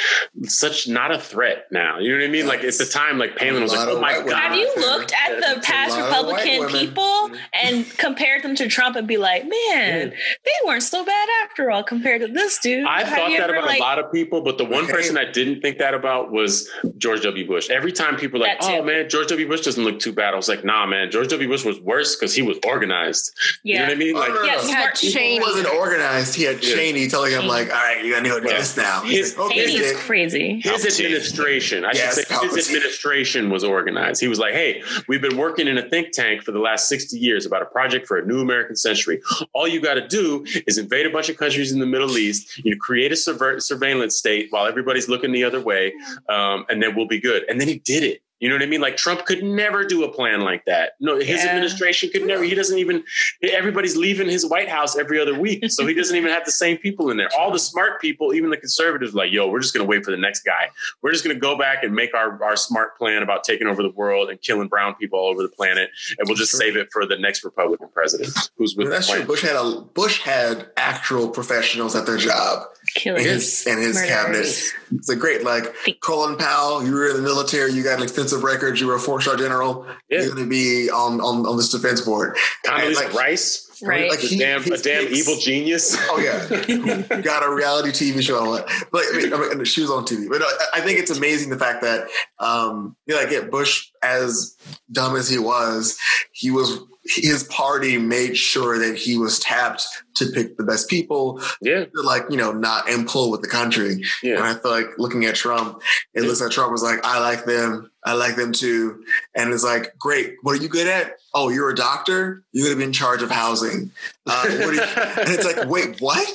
such 0.43 0.87
not 0.87 1.11
a 1.11 1.19
threat 1.19 1.65
now. 1.69 1.99
You 1.99 2.11
know 2.13 2.19
what 2.19 2.29
I 2.29 2.31
mean? 2.31 2.47
Like 2.47 2.63
at 2.63 2.77
the 2.77 2.85
time, 2.85 3.17
like 3.17 3.35
Palin 3.35 3.61
was 3.61 3.73
like, 3.73 3.89
"Oh 3.89 3.99
my 3.99 4.13
god." 4.21 4.31
Have 4.39 4.55
you 4.55 4.71
looked 4.77 5.11
at 5.11 5.35
the 5.35 5.59
past 5.61 5.97
a 5.97 5.99
lot 6.01 6.21
of 6.21 6.27
white 6.27 6.45
Republican 6.45 6.79
people 6.79 7.31
and 7.61 7.85
compared 7.97 8.43
them 8.43 8.55
to 8.55 8.69
Trump 8.69 8.95
and 8.95 9.05
be 9.05 9.17
like, 9.17 9.43
man, 9.43 10.11
they 10.11 10.51
weren't 10.65 10.83
so 10.83 11.03
bad 11.03 11.27
after 11.43 11.69
all 11.69 11.83
compared 11.83 12.21
to 12.21 12.27
this 12.29 12.57
dude? 12.59 12.85
I 12.87 13.03
Have 13.03 13.28
thought 13.37 13.47
that 13.47 13.49
about 13.51 13.65
like- 13.65 13.79
a 13.79 13.81
lot 13.81 13.99
of 13.99 14.11
people, 14.11 14.41
but 14.41 14.57
the 14.57 14.65
one 14.65 14.83
Okay. 14.85 14.91
person 14.99 15.17
I 15.17 15.25
didn't 15.31 15.61
think 15.61 15.77
that 15.79 15.93
about 15.93 16.31
was 16.31 16.69
George 16.97 17.21
W. 17.23 17.45
Bush. 17.47 17.69
Every 17.69 17.91
time 17.91 18.15
people 18.17 18.41
are 18.43 18.47
like, 18.47 18.59
That 18.59 18.65
oh, 18.69 18.75
too. 18.75 18.81
"Oh 18.81 18.83
man, 18.83 19.09
George 19.09 19.27
W. 19.27 19.47
Bush 19.47 19.61
doesn't 19.61 19.83
look 19.83 19.99
too 19.99 20.11
bad," 20.13 20.33
I 20.33 20.37
was 20.37 20.47
like, 20.49 20.63
"Nah, 20.63 20.85
man, 20.85 21.11
George 21.11 21.27
W. 21.29 21.47
Bush 21.47 21.63
was 21.65 21.79
worse 21.81 22.15
because 22.15 22.33
he 22.35 22.41
was 22.41 22.57
organized." 22.65 23.31
You 23.63 23.75
know 23.75 23.81
Yeah. 23.81 23.87
what 23.87 23.95
I 23.95 23.99
mean? 23.99 24.15
Oh, 24.15 24.19
Like, 24.19 24.29
no, 24.29 24.35
no, 24.35 24.43
Yeah, 24.43 24.55
no. 24.55 24.61
you 24.63 24.67
had 24.69 24.79
had 24.89 24.97
He 24.97 25.39
wasn't 25.39 25.67
organized. 25.73 26.35
He 26.35 26.43
had 26.43 26.63
Yeah. 26.63 26.75
Cheney 26.75 27.07
telling 27.07 27.31
him 27.31 27.45
like, 27.47 27.67
"All 27.69 27.75
right, 27.75 28.03
you 28.03 28.11
gotta 28.13 28.23
do 28.41 28.47
Yeah. 28.49 28.57
this 28.57 28.77
now." 28.77 29.01
He's 29.01 29.17
His- 29.17 29.37
like, 29.37 29.51
okay, 29.51 29.65
Cheney's 29.65 29.93
crazy. 29.99 30.61
his 30.63 30.99
administration, 30.99 31.85
I 31.85 31.91
Yes, 31.93 32.15
should 32.15 32.27
say, 32.27 32.33
Palpatine. 32.35 32.55
his 32.55 32.67
administration 32.67 33.49
was 33.49 33.63
organized. 33.63 34.21
He 34.21 34.27
was 34.27 34.39
like, 34.39 34.53
"Hey, 34.53 34.81
we've 35.07 35.21
been 35.21 35.37
working 35.37 35.67
in 35.67 35.77
a 35.77 35.81
think 35.89 36.11
tank 36.11 36.43
for 36.43 36.51
the 36.51 36.59
last 36.59 36.87
sixty 36.89 37.17
years 37.17 37.45
about 37.45 37.61
a 37.61 37.65
project 37.65 38.07
for 38.07 38.17
a 38.17 38.25
new 38.25 38.39
American 38.39 38.75
century. 38.75 39.21
All 39.53 39.67
you 39.67 39.79
got 39.79 39.95
to 39.95 40.07
do 40.07 40.45
is 40.67 40.77
invade 40.77 41.05
a 41.05 41.09
bunch 41.09 41.29
of 41.29 41.37
countries 41.37 41.71
in 41.71 41.79
the 41.79 41.85
Middle 41.85 42.17
East. 42.17 42.57
You 42.63 42.77
create 42.77 43.11
a 43.11 43.15
surver- 43.23 43.59
surveillance 43.59 44.15
state 44.17 44.47
while 44.51 44.65
everybody's 44.65 45.07
looking 45.09 45.31
the 45.31 45.43
other 45.43 45.61
way, 45.61 45.93
um, 46.29 46.65
and 46.69 46.81
then 46.81 46.95
we'll 46.95 47.07
be 47.07 47.19
good." 47.19 47.43
And 47.49 47.59
then 47.59 47.67
he 47.67 47.79
did 47.79 48.03
it. 48.03 48.21
You 48.41 48.47
know 48.47 48.55
what 48.55 48.61
I 48.61 48.67
mean? 48.67 48.79
Like 48.79 48.95
Trump 48.95 49.25
could 49.25 49.43
never 49.43 49.83
do 49.83 50.05
a 50.05 50.13
plan 50.13 50.39
like 50.39 50.63
that. 50.63 50.93
No, 51.01 51.17
his 51.17 51.43
Yeah. 51.43 51.47
administration 51.49 52.09
could 52.09 52.25
never. 52.25 52.41
He 52.41 52.55
doesn't 52.55 52.77
even. 52.79 53.03
Everybody's 53.43 53.97
leaving 53.97 54.29
his 54.29 54.45
White 54.45 54.69
House 54.69 54.97
every 54.97 55.19
other 55.19 55.37
week, 55.37 55.69
so 55.69 55.85
he 55.85 55.93
doesn't 55.93 56.15
even 56.15 56.31
have 56.31 56.45
the 56.45 56.51
same 56.53 56.77
people 56.77 57.09
in 57.11 57.17
there. 57.17 57.27
All 57.37 57.51
the 57.51 57.59
smart 57.59 57.99
people, 57.99 58.33
even 58.33 58.49
the 58.49 58.55
conservatives, 58.55 59.13
like, 59.13 59.33
yo, 59.33 59.49
we're 59.49 59.59
just 59.59 59.73
going 59.73 59.85
to 59.85 59.89
wait 59.89 60.05
for 60.05 60.11
the 60.11 60.17
next 60.17 60.43
guy. 60.45 60.69
We're 61.01 61.11
just 61.11 61.25
going 61.25 61.35
to 61.35 61.39
go 61.39 61.57
back 61.57 61.83
and 61.83 61.93
make 61.93 62.13
our 62.15 62.41
our 62.41 62.55
smart 62.55 62.97
plan 62.97 63.23
about 63.23 63.43
taking 63.43 63.67
over 63.67 63.83
the 63.83 63.89
world 63.91 64.29
and 64.29 64.41
killing 64.41 64.69
brown 64.69 64.95
people 64.95 65.19
all 65.19 65.27
over 65.31 65.41
the 65.41 65.49
planet, 65.49 65.89
and 66.17 66.25
we'll 66.25 66.37
just 66.37 66.51
Sure. 66.51 66.61
save 66.61 66.77
it 66.77 66.87
for 66.93 67.05
the 67.05 67.17
next 67.17 67.43
Republican 67.43 67.89
president 67.93 68.31
who's 68.57 68.73
I 68.73 68.77
with 68.77 68.77
mean, 68.77 68.85
the 68.89 68.95
that's 68.95 69.09
true. 69.09 69.23
Bush 69.25 69.41
had 69.41 69.57
a 69.57 69.81
Bush 69.81 70.21
had 70.21 70.67
actual 70.77 71.27
professionals 71.29 71.93
at 71.93 72.05
their 72.05 72.15
job 72.17 72.67
in 72.95 73.01
Killers. 73.01 73.23
his 73.23 73.67
and 73.67 73.79
his 73.79 73.95
Murderers. 73.95 74.09
cabinet. 74.09 74.73
It's 74.99 75.09
a 75.09 75.15
great 75.15 75.43
like 75.43 75.73
Colin 76.01 76.37
Powell. 76.37 76.83
You 76.85 76.93
were 76.93 77.07
in 77.09 77.15
the 77.17 77.21
military. 77.21 77.71
You 77.71 77.83
got 77.83 77.97
an 77.97 78.03
extensive 78.03 78.43
record. 78.43 78.79
You 78.79 78.87
were 78.87 78.95
a 78.95 78.99
four 78.99 79.21
star 79.21 79.35
general. 79.37 79.85
Yeah. 80.09 80.19
You're 80.23 80.33
going 80.35 80.43
to 80.45 80.49
be 80.49 80.89
on, 80.89 81.21
on 81.21 81.45
on 81.45 81.57
this 81.57 81.69
defense 81.69 82.01
board. 82.01 82.37
And, 82.67 82.73
Condoleezza 82.81 82.95
like, 82.95 83.13
Rice, 83.13 83.65
Right. 83.81 84.09
like, 84.09 84.19
a 84.21 84.25
he- 84.27 84.37
damn, 84.37 84.61
a 84.63 84.77
damn 84.77 85.05
picks- 85.07 85.19
evil 85.19 85.37
genius. 85.39 85.95
Oh 86.09 86.19
yeah, 86.19 87.21
got 87.21 87.43
a 87.45 87.53
reality 87.53 87.91
TV 87.91 88.21
show. 88.21 88.37
and 88.39 88.47
all 88.47 88.53
that. 88.55 88.67
But 88.91 89.03
I 89.13 89.17
mean, 89.17 89.33
I 89.33 89.53
mean, 89.55 89.63
she 89.65 89.81
was 89.81 89.89
on 89.89 90.03
TV. 90.05 90.27
But 90.27 90.41
I, 90.41 90.51
I 90.75 90.81
think 90.81 90.99
it's 90.99 91.11
amazing 91.11 91.49
the 91.49 91.57
fact 91.57 91.81
that, 91.83 92.07
um, 92.39 92.97
you 93.05 93.15
know, 93.15 93.21
like 93.21 93.31
yeah, 93.31 93.41
Bush, 93.41 93.89
as 94.03 94.57
dumb 94.91 95.15
as 95.15 95.29
he 95.29 95.37
was, 95.39 95.97
he 96.33 96.51
was 96.51 96.79
his 97.15 97.43
party 97.45 97.97
made 97.97 98.37
sure 98.37 98.77
that 98.77 98.95
he 98.95 99.17
was 99.17 99.39
tapped 99.39 99.85
to 100.15 100.27
pick 100.27 100.57
the 100.57 100.63
best 100.63 100.89
people 100.89 101.41
yeah, 101.61 101.85
to 101.85 102.01
like 102.03 102.23
you 102.29 102.37
know 102.37 102.51
not 102.51 102.85
implode 102.87 103.31
with 103.31 103.41
the 103.41 103.47
country. 103.47 104.03
And. 104.23 104.43
I 104.43 104.53
feel 104.53 104.71
like 104.71 104.87
looking 104.97 105.25
at 105.25 105.35
Trump, 105.35 105.81
it 106.13 106.21
looks 106.23 106.41
like 106.41 106.51
Trump 106.51 106.71
was 106.71 106.83
like, 106.83 106.99
I 107.03 107.19
like 107.19 107.45
them. 107.45 107.89
I 108.05 108.13
like 108.13 108.35
them 108.35 108.53
too. 108.53 109.03
And 109.35 109.53
it's 109.53 109.63
like, 109.63 109.97
great. 109.97 110.35
What 110.41 110.57
are 110.57 110.61
you 110.61 110.69
good 110.69 110.87
at? 110.87 111.17
Oh, 111.33 111.49
you're 111.49 111.69
a 111.69 111.75
doctor. 111.75 112.43
You're 112.53 112.67
going 112.67 112.77
to 112.77 112.79
be 112.79 112.85
in 112.85 112.93
charge 112.93 113.21
of 113.21 113.29
housing. 113.29 113.91
Uh, 114.25 114.45
what 114.47 114.69
are 114.69 114.73
you- 114.73 114.81
and 115.21 115.29
it's 115.29 115.43
like, 115.43 115.67
wait, 115.67 115.99
what? 115.99 116.25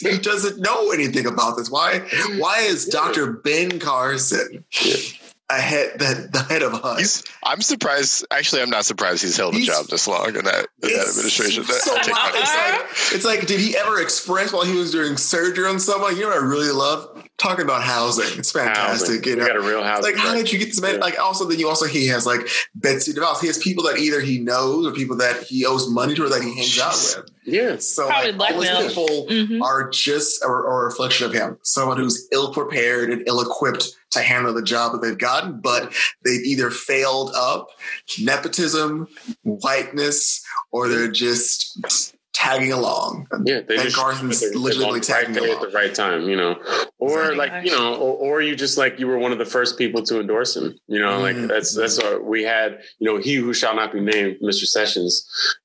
he 0.00 0.18
doesn't 0.18 0.60
know 0.60 0.90
anything 0.90 1.26
about 1.26 1.56
this. 1.58 1.70
Why? 1.70 2.00
Why 2.38 2.60
is 2.60 2.86
Dr. 2.86 3.30
Ben 3.32 3.78
Carson 3.78 4.64
ahead 5.50 5.98
the, 5.98 6.28
the 6.32 6.42
head 6.44 6.62
of 6.62 6.72
HUD. 6.72 6.98
He's, 6.98 7.22
I'm 7.42 7.60
surprised. 7.60 8.26
Actually, 8.30 8.62
I'm 8.62 8.70
not 8.70 8.84
surprised 8.86 9.22
he's 9.22 9.36
held 9.36 9.54
He's- 9.54 9.66
the 9.66 9.72
job 9.74 9.86
this 9.88 10.08
long 10.08 10.28
in 10.28 10.44
that, 10.44 10.66
in 10.82 10.88
that 10.90 11.06
administration. 11.08 11.64
So 11.64 11.94
Take 12.02 12.12
my- 12.14 12.30
it's, 12.34 12.54
like, 12.54 13.14
it's 13.16 13.24
like, 13.24 13.46
did 13.46 13.60
he 13.60 13.76
ever 13.76 14.00
express 14.00 14.52
while 14.52 14.64
he 14.64 14.74
was 14.76 14.90
doing 14.92 15.16
surgery 15.16 15.66
on 15.66 15.78
someone? 15.78 16.16
You 16.16 16.22
know 16.22 16.28
what 16.28 16.38
I 16.38 16.44
really 16.44 16.70
love? 16.70 17.11
Talking 17.42 17.64
about 17.64 17.82
housing. 17.82 18.38
It's 18.38 18.52
fantastic. 18.52 19.08
Housing. 19.16 19.24
You 19.24 19.36
know? 19.36 19.46
got 19.46 19.56
a 19.56 19.60
real 19.60 19.82
housing. 19.82 20.12
like 20.14 20.16
how 20.22 20.32
did 20.34 20.52
you 20.52 20.58
get 20.60 20.66
this 20.66 20.80
man? 20.80 20.94
Yeah. 20.94 21.00
Like 21.00 21.18
also 21.18 21.44
then 21.44 21.58
you 21.58 21.68
also 21.68 21.86
he 21.86 22.06
has 22.06 22.24
like 22.24 22.46
Betsy 22.76 23.12
DeVos. 23.12 23.40
He 23.40 23.48
has 23.48 23.58
people 23.58 23.82
that 23.84 23.98
either 23.98 24.20
he 24.20 24.38
knows 24.38 24.86
or 24.86 24.92
people 24.92 25.16
that 25.16 25.42
he 25.42 25.66
owes 25.66 25.90
money 25.90 26.14
to 26.14 26.24
or 26.24 26.28
that 26.28 26.40
he 26.42 26.54
hangs 26.54 26.78
out 26.78 26.92
with. 27.24 27.30
Yeah. 27.44 27.76
So 27.78 28.06
Probably 28.06 28.30
like, 28.32 28.54
all 28.54 28.60
those 28.60 28.68
blackmail. 28.70 28.88
people 28.88 29.26
Mhm. 29.28 29.60
are 29.62 29.90
just 29.90 30.40
a, 30.44 30.46
a 30.46 30.84
reflection 30.84 31.26
of 31.26 31.32
him. 31.32 31.58
Someone 31.62 31.96
who's 31.96 32.28
ill 32.32 32.52
prepared 32.54 33.10
and 33.10 33.26
ill 33.26 33.40
equipped 33.40 33.88
to 34.10 34.20
handle 34.20 34.54
the 34.54 34.62
job 34.62 34.92
that 34.92 35.02
they've 35.02 35.18
gotten, 35.18 35.60
but 35.60 35.92
they've 36.24 36.42
either 36.44 36.70
failed 36.70 37.32
up 37.34 37.68
nepotism, 38.20 39.08
whiteness, 39.42 40.44
or 40.70 40.88
they're 40.88 41.10
just 41.10 42.14
tagging 42.32 42.72
along. 42.72 43.26
Yeah, 43.44 43.60
they 43.60 43.76
Ben 43.76 43.84
just 43.84 43.96
Carson's 43.96 44.40
they're- 44.40 44.50
they're 44.50 44.58
legitimately 44.58 45.00
tagging 45.00 45.34
right 45.34 45.42
day 45.44 45.52
at 45.52 45.60
the 45.60 45.68
right 45.68 45.94
time, 45.94 46.28
you 46.28 46.36
know, 46.36 46.56
or 47.10 47.34
like 47.34 47.64
you 47.64 47.70
know, 47.72 47.94
or, 47.96 48.16
or 48.16 48.42
you 48.42 48.54
just 48.54 48.78
like 48.78 48.98
you 49.00 49.06
were 49.06 49.18
one 49.18 49.32
of 49.32 49.38
the 49.38 49.44
first 49.56 49.76
people 49.78 50.02
to 50.04 50.20
endorse 50.20 50.56
him, 50.56 50.78
you 50.88 51.00
know, 51.00 51.18
like 51.20 51.36
Mhm. 51.36 51.48
that's 51.48 51.74
that's 51.74 52.00
what 52.02 52.24
we 52.24 52.42
had, 52.42 52.78
you 52.98 53.06
know, 53.10 53.18
he 53.18 53.34
who 53.34 53.52
shall 53.52 53.74
not 53.74 53.92
be 53.92 54.00
named, 54.00 54.36
Mr. 54.42 54.64
Sessions, 54.66 55.12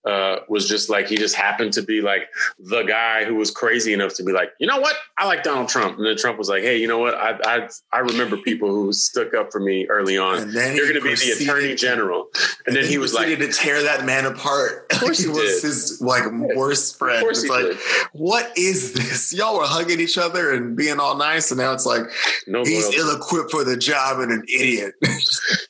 uh, 0.06 0.38
was 0.50 0.68
just 0.68 0.90
like 0.90 1.08
he 1.08 1.16
just 1.18 1.36
happened 1.36 1.74
to 1.74 1.82
be 1.82 2.02
like 2.02 2.24
the 2.60 2.84
guy 2.84 3.24
who 3.26 3.36
was 3.36 3.52
crazy 3.52 3.94
enough 3.94 4.14
to 4.16 4.24
be 4.24 4.32
like, 4.32 4.52
you 4.60 4.68
know 4.68 4.80
what, 4.80 4.96
I 5.18 5.26
like 5.28 5.44
Donald 5.44 5.70
Trump, 5.70 5.98
and 5.98 6.06
then 6.08 6.18
Trump 6.18 6.38
was 6.38 6.50
like, 6.50 6.64
hey, 6.64 6.78
you 6.78 6.88
know 6.88 7.00
what, 7.00 7.14
I 7.16 7.38
I 7.46 7.68
I 7.94 8.00
remember 8.00 8.38
people 8.38 8.70
who 8.70 8.92
stuck 8.94 9.34
up 9.34 9.52
for 9.52 9.60
me 9.60 9.86
early 9.88 10.18
on. 10.18 10.38
And 10.40 10.54
then 10.54 10.76
You're 10.76 10.88
going 10.94 11.02
to 11.02 11.10
be 11.10 11.16
the 11.16 11.44
attorney 11.44 11.76
general, 11.76 12.28
and, 12.66 12.76
then 12.76 12.86
he 12.86 12.98
was 12.98 13.14
like, 13.14 13.28
to 13.38 13.52
tear 13.52 13.84
that 13.84 14.06
man 14.06 14.26
apart. 14.26 14.88
Of 14.92 15.00
course 15.02 15.20
he 15.20 15.28
was 15.30 15.62
his 15.62 16.02
like 16.02 16.24
worst 16.56 16.98
friend. 16.98 17.18
of 17.18 17.22
course 17.22 17.44
It's 17.44 17.46
he 17.46 17.52
like, 17.52 17.66
did. 17.78 17.78
what 18.14 18.58
is 18.58 18.94
this? 18.94 19.34
Y'all 19.38 19.58
were 19.58 19.66
hugging 19.66 20.00
each 20.00 20.18
other 20.18 20.52
and 20.54 20.76
being 20.76 21.00
all 21.00 21.16
nice, 21.18 21.27
and 21.36 21.58
now 21.58 21.74
it's 21.74 21.86
like 21.86 22.04
No 22.48 22.64
he's 22.64 22.84
loyalty. 22.84 22.98
ill 22.98 23.16
equipped 23.16 23.52
for 23.52 23.64
the 23.64 23.76
job 23.78 24.20
and 24.20 24.32
an 24.32 24.44
idiot. 24.54 24.94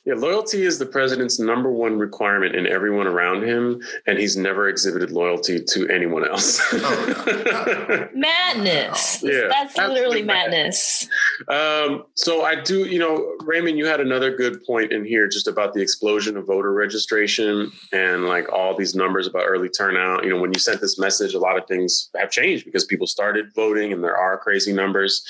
Yeah, 0.04 0.14
loyalty 0.14 0.62
is 0.64 0.78
the 0.78 0.86
president's 0.86 1.38
number 1.38 1.70
one 1.70 1.98
requirement 1.98 2.54
in 2.56 2.66
everyone 2.66 3.06
around 3.06 3.42
him, 3.44 3.82
and 4.06 4.18
he's 4.18 4.38
never 4.38 4.66
exhibited 4.66 5.10
loyalty 5.10 5.62
to 5.62 5.86
anyone 5.90 6.26
else. 6.26 6.62
Oh, 6.72 7.44
no, 7.44 8.08
Madness. 8.14 9.22
Yeah, 9.22 9.48
That's 9.50 9.76
literally 9.76 9.98
absolutely 9.98 10.22
madness. 10.22 11.08
um, 11.48 12.04
so 12.14 12.42
I 12.42 12.54
do, 12.54 12.86
you 12.86 12.98
know, 12.98 13.34
Raymond, 13.44 13.76
you 13.76 13.84
had 13.84 14.00
another 14.00 14.34
good 14.34 14.64
point 14.64 14.92
in 14.92 15.04
here 15.04 15.28
just 15.28 15.46
about 15.46 15.74
the 15.74 15.82
explosion 15.82 16.38
of 16.38 16.46
voter 16.46 16.72
registration 16.72 17.70
and 17.92 18.24
like 18.24 18.50
all 18.50 18.74
these 18.74 18.94
numbers 18.94 19.26
about 19.26 19.44
early 19.46 19.68
turnout. 19.68 20.24
You 20.24 20.30
know, 20.30 20.40
when 20.40 20.52
you 20.54 20.60
sent 20.60 20.80
this 20.80 20.98
message, 20.98 21.34
a 21.34 21.38
lot 21.38 21.58
of 21.58 21.66
things 21.66 22.08
have 22.16 22.30
changed 22.30 22.64
because 22.64 22.84
people 22.86 23.06
started 23.06 23.52
voting, 23.54 23.92
and 23.92 24.02
there 24.02 24.16
are 24.16 24.38
crazy 24.38 24.72
numbers. 24.72 25.22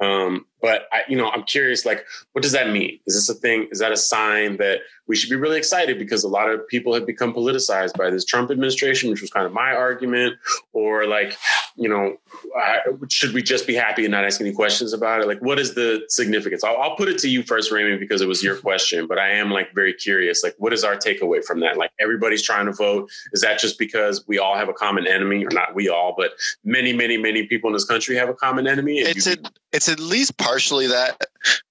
Um, 0.00 0.46
but 0.64 0.88
I, 0.92 1.02
you 1.10 1.16
know, 1.18 1.28
I'm 1.28 1.42
curious, 1.42 1.84
like, 1.84 2.06
what 2.32 2.40
does 2.40 2.52
that 2.52 2.70
mean? 2.70 2.98
Is 3.06 3.14
this 3.14 3.28
a 3.28 3.38
thing? 3.38 3.68
Is 3.70 3.80
that 3.80 3.92
a 3.92 3.98
sign 3.98 4.56
that 4.56 4.78
we 5.06 5.14
should 5.14 5.28
be 5.28 5.36
really 5.36 5.58
excited 5.58 5.98
because 5.98 6.24
a 6.24 6.28
lot 6.28 6.50
of 6.50 6.66
people 6.68 6.94
have 6.94 7.06
become 7.06 7.34
politicized 7.34 7.98
by 7.98 8.08
this 8.08 8.24
Trump 8.24 8.50
administration, 8.50 9.10
which 9.10 9.20
was 9.20 9.30
kind 9.30 9.44
of 9.44 9.52
my 9.52 9.74
argument, 9.74 10.36
or 10.72 11.06
like, 11.06 11.36
you 11.76 11.86
know, 11.86 12.16
I, 12.56 12.78
should 13.10 13.34
we 13.34 13.42
just 13.42 13.66
be 13.66 13.74
happy 13.74 14.06
and 14.06 14.12
not 14.12 14.24
ask 14.24 14.40
any 14.40 14.54
questions 14.54 14.94
about 14.94 15.20
it? 15.20 15.26
Like, 15.26 15.42
what 15.42 15.58
is 15.58 15.74
the 15.74 16.02
significance? 16.08 16.64
I'll, 16.64 16.78
I'll 16.78 16.96
put 16.96 17.10
it 17.10 17.18
to 17.18 17.28
you 17.28 17.42
first, 17.42 17.70
Raymond, 17.70 18.00
because 18.00 18.22
it 18.22 18.28
was 18.28 18.42
your 18.42 18.56
question, 18.56 19.06
but 19.06 19.18
I 19.18 19.32
am 19.32 19.50
like 19.50 19.74
very 19.74 19.92
curious. 19.92 20.42
Like, 20.42 20.54
what 20.56 20.72
is 20.72 20.82
our 20.82 20.96
takeaway 20.96 21.44
from 21.44 21.60
that? 21.60 21.76
Like, 21.76 21.90
everybody's 22.00 22.42
trying 22.42 22.64
to 22.64 22.72
vote. 22.72 23.10
Is 23.34 23.42
that 23.42 23.58
just 23.58 23.78
because 23.78 24.24
we 24.26 24.38
all 24.38 24.56
have 24.56 24.70
a 24.70 24.72
common 24.72 25.06
enemy, 25.06 25.44
or 25.44 25.50
not 25.52 25.74
we 25.74 25.90
all, 25.90 26.14
but 26.16 26.30
many, 26.64 26.94
many, 26.94 27.18
many 27.18 27.46
people 27.46 27.68
in 27.68 27.74
this 27.74 27.84
country 27.84 28.16
have 28.16 28.30
a 28.30 28.34
common 28.34 28.66
enemy? 28.66 29.00
it's 29.00 29.26
you- 29.26 29.32
at, 29.32 29.52
it's 29.74 29.88
at 29.88 29.98
least 29.98 30.38
partially 30.54 30.86
that. 30.86 31.20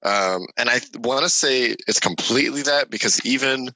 Um, 0.04 0.46
and 0.58 0.70
i 0.70 0.80
want 1.00 1.24
to 1.24 1.30
say 1.30 1.76
it's 1.88 2.00
completely 2.00 2.62
that 2.62 2.92
because 2.92 3.26
even 3.26 3.70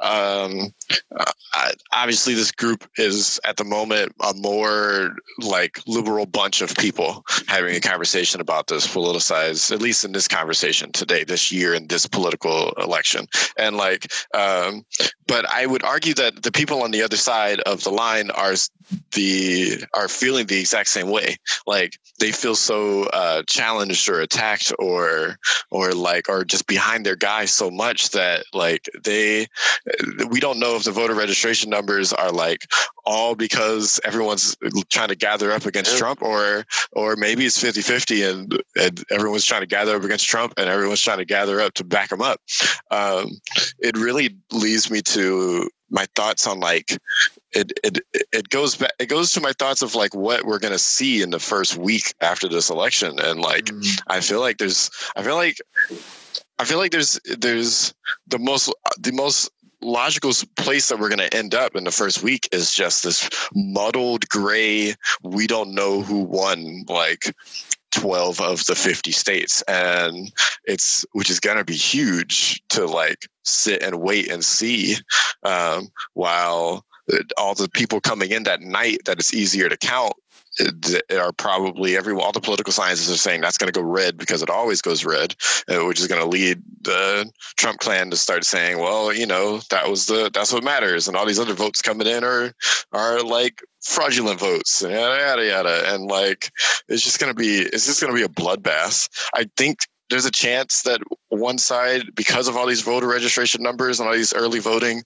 um, 0.00 0.72
uh, 1.16 1.32
I, 1.52 1.72
obviously 1.92 2.34
this 2.34 2.50
group 2.50 2.88
is 2.96 3.38
at 3.44 3.56
the 3.56 3.64
moment 3.64 4.12
a 4.20 4.34
more 4.34 5.14
like 5.38 5.78
liberal 5.86 6.26
bunch 6.26 6.60
of 6.60 6.74
people 6.74 7.24
having 7.46 7.76
a 7.76 7.80
conversation 7.80 8.40
about 8.40 8.66
this 8.66 8.86
politicized 8.86 9.70
at 9.70 9.80
least 9.80 10.04
in 10.04 10.10
this 10.10 10.26
conversation 10.26 10.90
today 10.90 11.22
this 11.22 11.52
year 11.52 11.72
in 11.72 11.86
this 11.86 12.06
political 12.06 12.72
election. 12.72 13.26
And 13.56 13.76
like 13.76 14.10
um, 14.34 14.84
but 15.26 15.48
i 15.50 15.66
would 15.66 15.82
argue 15.82 16.14
that 16.14 16.42
the 16.42 16.52
people 16.52 16.82
on 16.82 16.90
the 16.90 17.02
other 17.02 17.16
side 17.16 17.60
of 17.60 17.82
the 17.84 17.90
line 17.90 18.30
are 18.30 18.54
the 19.12 19.84
are 19.94 20.08
feeling 20.08 20.46
the 20.46 20.58
exact 20.58 20.88
same 20.88 21.10
way. 21.10 21.36
Like 21.66 21.98
they 22.18 22.32
feel 22.32 22.54
so 22.54 23.04
uh, 23.04 23.42
challenged 23.46 24.08
or 24.08 24.20
attacked 24.20 24.72
or 24.78 25.38
or 25.70 25.92
like 25.92 26.28
are 26.28 26.44
just 26.44 26.66
behind 26.66 27.04
their 27.04 27.16
guy 27.16 27.44
so 27.46 27.70
much 27.70 28.10
that 28.10 28.44
like 28.52 28.88
they 29.02 29.46
we 30.28 30.40
don't 30.40 30.58
know 30.58 30.76
if 30.76 30.84
the 30.84 30.92
voter 30.92 31.14
registration 31.14 31.70
numbers 31.70 32.12
are 32.12 32.32
like 32.32 32.66
all 33.06 33.34
because 33.34 34.00
everyone's 34.04 34.56
trying 34.90 35.08
to 35.08 35.14
gather 35.16 35.52
up 35.52 35.66
against 35.66 35.92
Yeah. 35.92 35.98
Trump 35.98 36.22
or 36.22 36.64
or 36.92 37.16
maybe 37.16 37.44
it's 37.46 37.62
50-50 37.62 38.30
and, 38.30 38.62
and 38.76 39.04
everyone's 39.10 39.44
trying 39.44 39.60
to 39.60 39.66
gather 39.66 39.96
up 39.96 40.04
against 40.04 40.26
Trump 40.26 40.54
and 40.56 40.68
everyone's 40.68 41.00
trying 41.00 41.18
to 41.18 41.24
gather 41.24 41.60
up 41.60 41.74
to 41.74 41.84
back 41.84 42.10
him 42.10 42.22
up. 42.22 42.40
Um, 42.90 43.30
it 43.78 43.96
really 43.96 44.36
leads 44.52 44.90
me 44.90 45.02
to 45.02 45.68
my 45.90 46.06
thoughts 46.16 46.46
on 46.46 46.58
like 46.60 46.98
it 47.52 47.72
it 47.84 48.00
it 48.32 48.48
goes 48.48 48.74
back 48.74 48.90
it 48.98 49.06
goes 49.06 49.30
to 49.32 49.40
my 49.40 49.52
thoughts 49.52 49.80
of 49.82 49.94
like 49.94 50.14
what 50.14 50.44
we're 50.44 50.58
gonna 50.58 50.78
see 50.78 51.22
in 51.22 51.30
the 51.30 51.38
first 51.38 51.76
week 51.76 52.14
after 52.20 52.48
this 52.48 52.68
election. 52.70 53.18
And 53.20 53.40
like 53.40 53.70
I 54.08 54.20
feel 54.20 54.40
like 54.40 54.58
there's 54.58 54.90
I 55.14 55.22
feel 55.22 55.36
like 55.36 55.58
I 56.58 56.64
feel 56.64 56.78
like 56.78 56.90
there's 56.90 57.20
there's 57.38 57.94
the 58.26 58.38
most 58.38 58.74
the 58.98 59.12
most 59.12 59.50
logical 59.84 60.32
place 60.56 60.88
that 60.88 60.98
we're 60.98 61.08
going 61.08 61.18
to 61.18 61.36
end 61.36 61.54
up 61.54 61.76
in 61.76 61.84
the 61.84 61.90
first 61.90 62.22
week 62.22 62.48
is 62.52 62.72
just 62.72 63.04
this 63.04 63.28
muddled 63.54 64.28
gray 64.28 64.94
we 65.22 65.46
don't 65.46 65.74
know 65.74 66.02
who 66.02 66.20
won 66.20 66.84
like 66.88 67.34
12 67.94 68.40
of 68.40 68.64
the 68.66 68.74
50 68.74 69.12
states. 69.12 69.62
And 69.62 70.32
it's 70.64 71.04
which 71.12 71.30
is 71.30 71.40
going 71.40 71.58
to 71.58 71.64
be 71.64 71.74
huge 71.74 72.62
to 72.70 72.86
like 72.86 73.28
sit 73.44 73.82
and 73.82 74.00
wait 74.00 74.30
and 74.30 74.44
see 74.44 74.96
um, 75.44 75.88
while 76.14 76.84
uh, 77.12 77.18
all 77.38 77.54
the 77.54 77.68
people 77.68 78.00
coming 78.00 78.30
in 78.30 78.44
that 78.44 78.62
night 78.62 78.98
that 79.04 79.18
it's 79.18 79.34
easier 79.34 79.68
to 79.68 79.76
count 79.76 80.14
are 81.12 81.32
probably 81.32 81.96
every 81.96 82.14
all 82.14 82.32
the 82.32 82.40
political 82.40 82.72
scientists 82.72 83.10
are 83.10 83.16
saying 83.16 83.40
that's 83.40 83.58
going 83.58 83.72
to 83.72 83.78
go 83.78 83.84
red 83.84 84.16
because 84.16 84.42
it 84.42 84.50
always 84.50 84.80
goes 84.80 85.04
red, 85.04 85.34
uh, 85.68 85.84
which 85.84 86.00
is 86.00 86.06
going 86.06 86.20
to 86.20 86.28
lead 86.28 86.62
the 86.82 87.30
Trump 87.56 87.80
clan 87.80 88.10
to 88.10 88.16
start 88.16 88.44
saying, 88.44 88.78
well, 88.78 89.12
you 89.12 89.26
know, 89.26 89.58
that 89.70 89.88
was 89.88 90.06
the 90.06 90.30
that's 90.32 90.52
what 90.52 90.64
matters, 90.64 91.08
and 91.08 91.16
all 91.16 91.26
these 91.26 91.40
other 91.40 91.54
votes 91.54 91.82
coming 91.82 92.06
in 92.06 92.24
are 92.24 92.52
are 92.92 93.22
like 93.22 93.62
fraudulent 93.82 94.40
votes, 94.40 94.82
yada 94.82 94.94
yada 94.94 95.46
yada, 95.46 95.94
and 95.94 96.04
like 96.04 96.50
it's 96.88 97.02
just 97.02 97.18
going 97.18 97.30
to 97.30 97.38
be 97.38 97.58
it's 97.58 97.86
just 97.86 98.00
going 98.00 98.12
to 98.12 98.18
be 98.18 98.24
a 98.24 98.28
bloodbath. 98.28 99.08
I 99.34 99.46
think 99.56 99.78
there's 100.10 100.24
a 100.26 100.30
chance 100.30 100.82
that 100.82 101.00
one 101.28 101.58
side, 101.58 102.14
because 102.14 102.46
of 102.48 102.56
all 102.56 102.66
these 102.66 102.82
voter 102.82 103.06
registration 103.08 103.62
numbers 103.62 103.98
and 104.00 104.08
all 104.08 104.14
these 104.14 104.32
early 104.34 104.60
voting, 104.60 105.02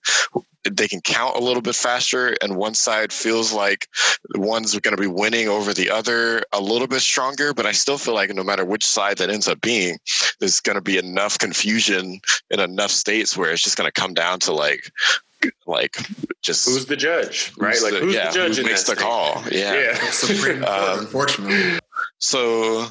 they 0.69 0.87
can 0.89 0.99
count 1.01 1.37
a 1.37 1.39
little 1.39 1.61
bit 1.61 1.73
faster, 1.75 2.35
and 2.41 2.57
one 2.57 2.73
side 2.73 3.13
feels 3.13 3.53
like 3.53 3.87
one's 4.35 4.77
going 4.79 4.95
to 4.95 5.01
be 5.01 5.07
winning 5.07 5.47
over 5.47 5.73
the 5.73 5.89
other 5.89 6.43
a 6.51 6.59
little 6.59 6.85
bit 6.87 6.99
stronger. 6.99 7.53
But 7.53 7.65
I 7.65 7.71
still 7.71 7.97
feel 7.97 8.13
like 8.13 8.29
no 8.35 8.43
matter 8.43 8.65
which 8.65 8.85
side 8.85 9.17
that 9.19 9.29
ends 9.29 9.47
up 9.47 9.61
being, 9.61 9.97
there's 10.39 10.59
going 10.59 10.75
to 10.75 10.81
be 10.81 10.97
enough 10.97 11.39
confusion 11.39 12.19
in 12.51 12.59
enough 12.59 12.91
states 12.91 13.37
where 13.37 13.51
it's 13.51 13.63
just 13.63 13.77
going 13.77 13.89
to 13.89 14.01
come 14.01 14.13
down 14.13 14.39
to 14.41 14.53
like, 14.53 14.91
like 15.65 15.95
just 16.41 16.65
who's 16.67 16.85
the 16.87 16.97
judge, 16.97 17.53
right? 17.57 17.73
who's 17.73 17.83
Like, 17.83 17.93
the- 17.93 17.99
who's 18.01 18.15
yeah, 18.15 18.27
the 18.27 18.35
judge 18.35 18.55
who 18.57 18.61
in 18.63 18.67
makes 18.67 18.83
that 18.83 18.95
the 18.95 18.99
state? 18.99 19.07
call? 19.09 19.43
Yeah. 19.51 19.73
Yeah. 19.73 20.11
Supreme 20.11 20.61
Court, 20.61 20.69
Um, 20.69 20.99
unfortunately. 20.99 21.79
So, 22.17 22.85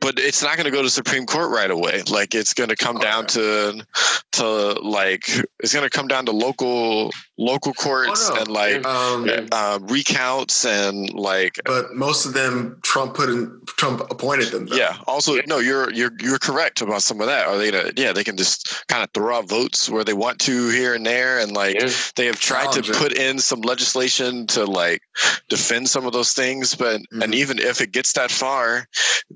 but 0.00 0.18
it's 0.18 0.42
not 0.42 0.56
going 0.56 0.64
to 0.66 0.70
go 0.70 0.82
to 0.82 0.90
Supreme 0.90 1.26
Court 1.26 1.50
right 1.50 1.70
away. 1.70 2.02
Like 2.10 2.34
it's 2.34 2.54
going 2.54 2.70
to 2.70 2.76
come 2.76 2.96
Oh, 2.96 3.00
down 3.00 3.26
to 3.28 3.84
to 4.32 4.46
like 4.82 5.28
it's 5.60 5.72
going 5.74 5.88
to 5.88 5.90
come 5.90 6.08
down 6.08 6.26
to 6.26 6.32
local 6.32 7.10
local 7.38 7.72
courts 7.74 8.28
Oh, 8.30 8.34
no. 8.34 8.40
and 8.40 8.48
like 8.50 8.86
Um, 8.86 9.28
uh, 9.52 9.78
recounts 9.82 10.64
and 10.64 11.12
like 11.14 11.58
but 11.64 11.94
most 11.94 12.26
of 12.26 12.32
them, 12.34 12.78
Trump 12.82 13.14
put 13.14 13.28
in, 13.28 13.60
Trump 13.66 14.00
appointed 14.10 14.48
them. 14.48 14.66
though. 14.66 14.76
yeah. 14.76 14.96
Also, 15.06 15.34
no, 15.46 15.58
you're 15.58 15.92
you're 15.92 16.12
you're 16.20 16.38
correct 16.38 16.80
about 16.80 17.02
some 17.02 17.20
of 17.20 17.26
that. 17.26 17.46
Are 17.46 17.56
they 17.58 17.70
gonna? 17.70 17.92
Yeah, 17.96 18.12
they 18.12 18.24
can 18.24 18.36
just 18.36 18.84
kind 18.88 19.02
of 19.02 19.10
throw 19.14 19.36
out 19.38 19.48
votes 19.48 19.88
where 19.88 20.04
they 20.04 20.12
want 20.14 20.38
to 20.40 20.68
here 20.70 20.94
and 20.94 21.04
there, 21.06 21.38
and 21.38 21.52
like 21.52 21.80
Yeah. 21.80 21.90
they 22.16 22.26
have 22.26 22.38
tried 22.40 22.72
to 22.72 22.82
put 22.92 23.12
in 23.12 23.38
some 23.38 23.60
legislation 23.62 24.46
to 24.48 24.64
like 24.64 25.02
defend 25.48 25.88
some 25.88 26.06
of 26.06 26.12
those 26.12 26.32
things. 26.32 26.74
But 26.74 27.00
and 27.10 27.32
Mhm. 27.32 27.34
even 27.34 27.58
if 27.58 27.80
it 27.80 27.92
gets 27.92 28.12
that 28.14 28.30
far, 28.30 28.88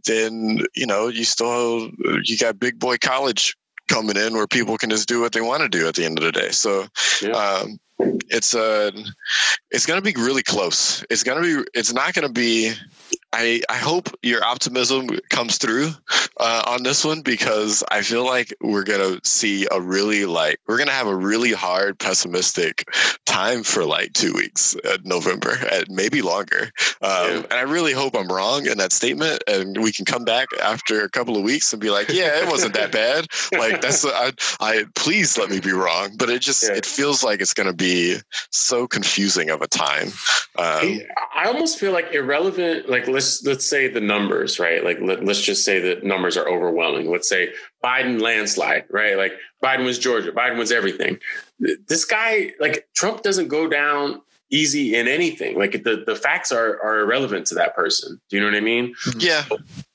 then 0.06 0.64
you 0.74 0.86
know 0.86 1.08
you 1.08 1.24
still 1.24 1.90
you 2.24 2.38
got 2.38 2.58
big 2.58 2.78
boy 2.78 2.96
college 2.98 3.54
coming 3.88 4.16
in 4.16 4.34
where 4.34 4.46
people 4.46 4.78
can 4.78 4.90
just 4.90 5.08
do 5.08 5.20
what 5.20 5.32
they 5.32 5.40
want 5.40 5.62
to 5.62 5.68
do 5.68 5.86
at 5.86 5.94
the 5.94 6.04
end 6.04 6.18
of 6.18 6.24
the 6.24 6.32
day. 6.32 6.50
So 6.50 6.86
Yeah. 7.20 7.32
um, 7.32 7.78
it's 7.98 8.54
a 8.54 8.92
it's 9.70 9.86
going 9.86 10.02
to 10.02 10.04
be 10.14 10.20
really 10.20 10.42
close. 10.42 11.04
It's 11.10 11.22
going 11.22 11.42
to 11.42 11.62
be 11.62 11.68
it's 11.74 11.92
not 11.92 12.14
going 12.14 12.26
to 12.26 12.32
be 12.32 12.72
I, 13.32 13.60
I 13.68 13.76
hope 13.76 14.08
your 14.22 14.44
optimism 14.44 15.08
comes 15.28 15.58
through 15.58 15.90
uh, 16.38 16.62
on 16.66 16.84
this 16.84 17.04
one 17.04 17.22
because 17.22 17.82
I 17.90 18.02
feel 18.02 18.24
like 18.24 18.54
we're 18.60 18.84
gonna 18.84 19.18
see 19.24 19.66
a 19.72 19.80
really 19.80 20.24
like 20.24 20.60
we're 20.68 20.78
gonna 20.78 20.92
have 20.92 21.08
a 21.08 21.14
really 21.16 21.52
hard 21.52 21.98
pessimistic 21.98 22.88
time 23.26 23.64
for 23.64 23.84
like 23.84 24.12
two 24.12 24.32
weeks 24.34 24.76
at 24.84 25.04
November 25.04 25.56
and 25.72 25.84
maybe 25.88 26.22
longer. 26.22 26.70
Um, 27.02 27.10
Yeah. 27.10 27.42
And 27.50 27.52
I 27.54 27.62
really 27.62 27.92
hope 27.92 28.14
I'm 28.16 28.28
wrong 28.28 28.66
in 28.66 28.78
that 28.78 28.92
statement, 28.92 29.42
and 29.48 29.82
we 29.82 29.90
can 29.90 30.04
come 30.04 30.24
back 30.24 30.48
after 30.62 31.02
a 31.02 31.08
couple 31.10 31.36
of 31.36 31.42
weeks 31.42 31.72
and 31.72 31.80
be 31.82 31.90
like, 31.90 32.08
yeah, 32.10 32.40
it 32.40 32.48
wasn't 32.48 32.74
that 32.74 32.92
bad. 33.02 33.26
Like 33.52 33.80
that's 33.80 34.04
I, 34.06 34.30
I 34.60 34.84
please 34.94 35.36
let 35.36 35.50
me 35.50 35.58
be 35.58 35.72
wrong, 35.72 36.16
but 36.16 36.30
it 36.30 36.40
just 36.40 36.62
Yeah. 36.62 36.76
it 36.76 36.86
feels 36.86 37.24
like 37.24 37.40
it's 37.40 37.54
gonna 37.54 37.72
be 37.72 37.83
so 38.50 38.86
confusing 38.86 39.50
of 39.50 39.62
a 39.62 39.66
time. 39.66 40.08
Um, 40.56 41.00
I 41.34 41.46
almost 41.46 41.78
feel 41.78 41.92
like 41.92 42.12
irrelevant. 42.12 42.88
Like 42.88 43.08
let's 43.08 43.44
let's 43.44 43.66
say 43.66 43.88
the 43.88 44.00
numbers, 44.00 44.58
right? 44.58 44.84
Like 44.84 44.98
let, 45.00 45.24
let's 45.24 45.40
just 45.40 45.64
say 45.64 45.80
the 45.80 46.04
numbers 46.06 46.36
are 46.36 46.48
overwhelming. 46.48 47.10
Let's 47.10 47.28
say 47.28 47.52
Biden 47.84 48.20
landslide, 48.20 48.84
right? 48.90 49.16
Like 49.16 49.32
Biden 49.62 49.84
was 49.84 49.98
Georgia, 49.98 50.32
Biden 50.32 50.56
was 50.58 50.70
everything. 50.72 51.18
This 51.88 52.04
guy, 52.04 52.52
like 52.60 52.86
Trump, 52.94 53.22
doesn't 53.22 53.48
go 53.48 53.68
down 53.68 54.20
easy 54.50 54.94
in 54.94 55.08
anything. 55.08 55.58
Like 55.58 55.82
the 55.84 56.04
the 56.06 56.14
facts 56.14 56.52
are 56.52 56.80
are 56.82 57.00
irrelevant 57.00 57.46
to 57.48 57.54
that 57.56 57.74
person. 57.74 58.20
Do 58.28 58.36
you 58.36 58.42
know 58.42 58.48
what 58.48 58.56
I 58.56 58.60
mean? 58.60 58.94
yeah, 59.18 59.44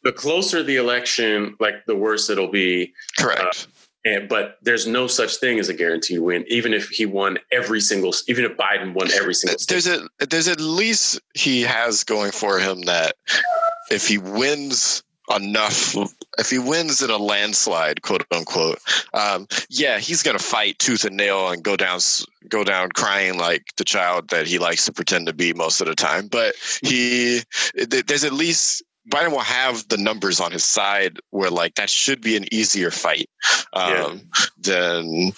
The 0.03 0.11
closer 0.11 0.63
the 0.63 0.75
election, 0.77 1.55
like 1.59 1.85
the 1.85 1.95
worse 1.95 2.29
it'll 2.29 2.51
be. 2.51 2.93
correct. 3.17 3.67
And, 4.05 4.29
but 4.29 4.57
there's 4.61 4.87
no 4.87 5.07
such 5.07 5.37
thing 5.37 5.59
as 5.59 5.67
a 5.67 5.73
guaranteed 5.73 6.19
win, 6.19 6.45
even 6.47 6.73
if 6.73 6.87
he 6.87 7.05
won 7.05 7.37
every 7.51 7.81
single, 7.81 8.13
even 8.27 8.45
if 8.45 8.55
Biden 8.55 8.93
won 8.93 9.09
every 9.11 9.33
single 9.33 9.59
state. 9.59 9.73
there's 9.73 9.87
a 9.87 10.07
there's 10.25 10.47
at 10.47 10.61
least 10.61 11.19
he 11.33 11.63
has 11.63 12.03
going 12.05 12.31
for 12.31 12.59
him 12.59 12.83
that 12.83 13.15
if 13.91 14.07
he 14.07 14.17
wins 14.17 15.03
enough 15.35 15.95
if 16.37 16.49
he 16.49 16.57
wins 16.57 17.01
in 17.01 17.09
a 17.09 17.17
landslide 17.17 18.01
quote 18.01 18.25
unquote 18.31 18.79
um 19.13 19.47
yeah 19.69 19.99
he's 19.99 20.23
gonna 20.23 20.39
fight 20.39 20.79
tooth 20.79 21.05
and 21.05 21.15
nail 21.15 21.49
and 21.49 21.63
go 21.63 21.77
down 21.77 21.99
go 22.47 22.63
down 22.63 22.89
crying 22.89 23.37
like 23.37 23.63
the 23.77 23.83
child 23.83 24.29
that 24.29 24.47
he 24.47 24.57
likes 24.57 24.85
to 24.85 24.91
pretend 24.91 25.27
to 25.27 25.33
be 25.33 25.53
most 25.53 25.81
of 25.81 25.87
the 25.87 25.93
time 25.93 26.27
but 26.27 26.55
he 26.81 27.41
there's 27.75 28.23
at 28.23 28.33
least 28.33 28.81
Biden 29.09 29.31
will 29.31 29.39
have 29.39 29.87
the 29.87 29.97
numbers 29.97 30.39
on 30.39 30.51
his 30.51 30.65
side 30.65 31.17
where 31.31 31.49
like 31.49 31.75
that 31.75 31.89
should 31.89 32.21
be 32.21 32.35
an 32.37 32.53
easier 32.53 32.91
fight 32.91 33.29
um 33.73 34.21
than 34.57 35.31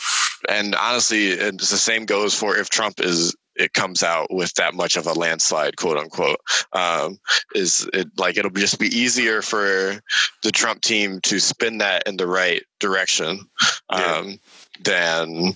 and 0.49 0.75
honestly 0.75 1.27
it's 1.27 1.69
the 1.69 1.77
same 1.77 2.05
goes 2.05 2.33
for 2.33 2.57
if 2.57 2.69
Trump 2.69 2.99
is 2.99 3.35
it 3.55 3.73
comes 3.73 4.01
out 4.01 4.33
with 4.33 4.53
that 4.55 4.73
much 4.73 4.95
of 4.95 5.07
a 5.07 5.13
landslide, 5.13 5.75
quote 5.75 5.97
unquote. 5.97 6.39
Um, 6.73 7.19
is 7.53 7.87
it 7.93 8.07
like 8.17 8.37
it'll 8.37 8.51
just 8.51 8.79
be 8.79 8.87
easier 8.87 9.41
for 9.41 10.01
the 10.43 10.51
Trump 10.51 10.81
team 10.81 11.19
to 11.23 11.39
spin 11.39 11.79
that 11.79 12.07
in 12.07 12.17
the 12.17 12.27
right 12.27 12.63
direction 12.79 13.41
um, 13.89 14.39
than 14.81 15.55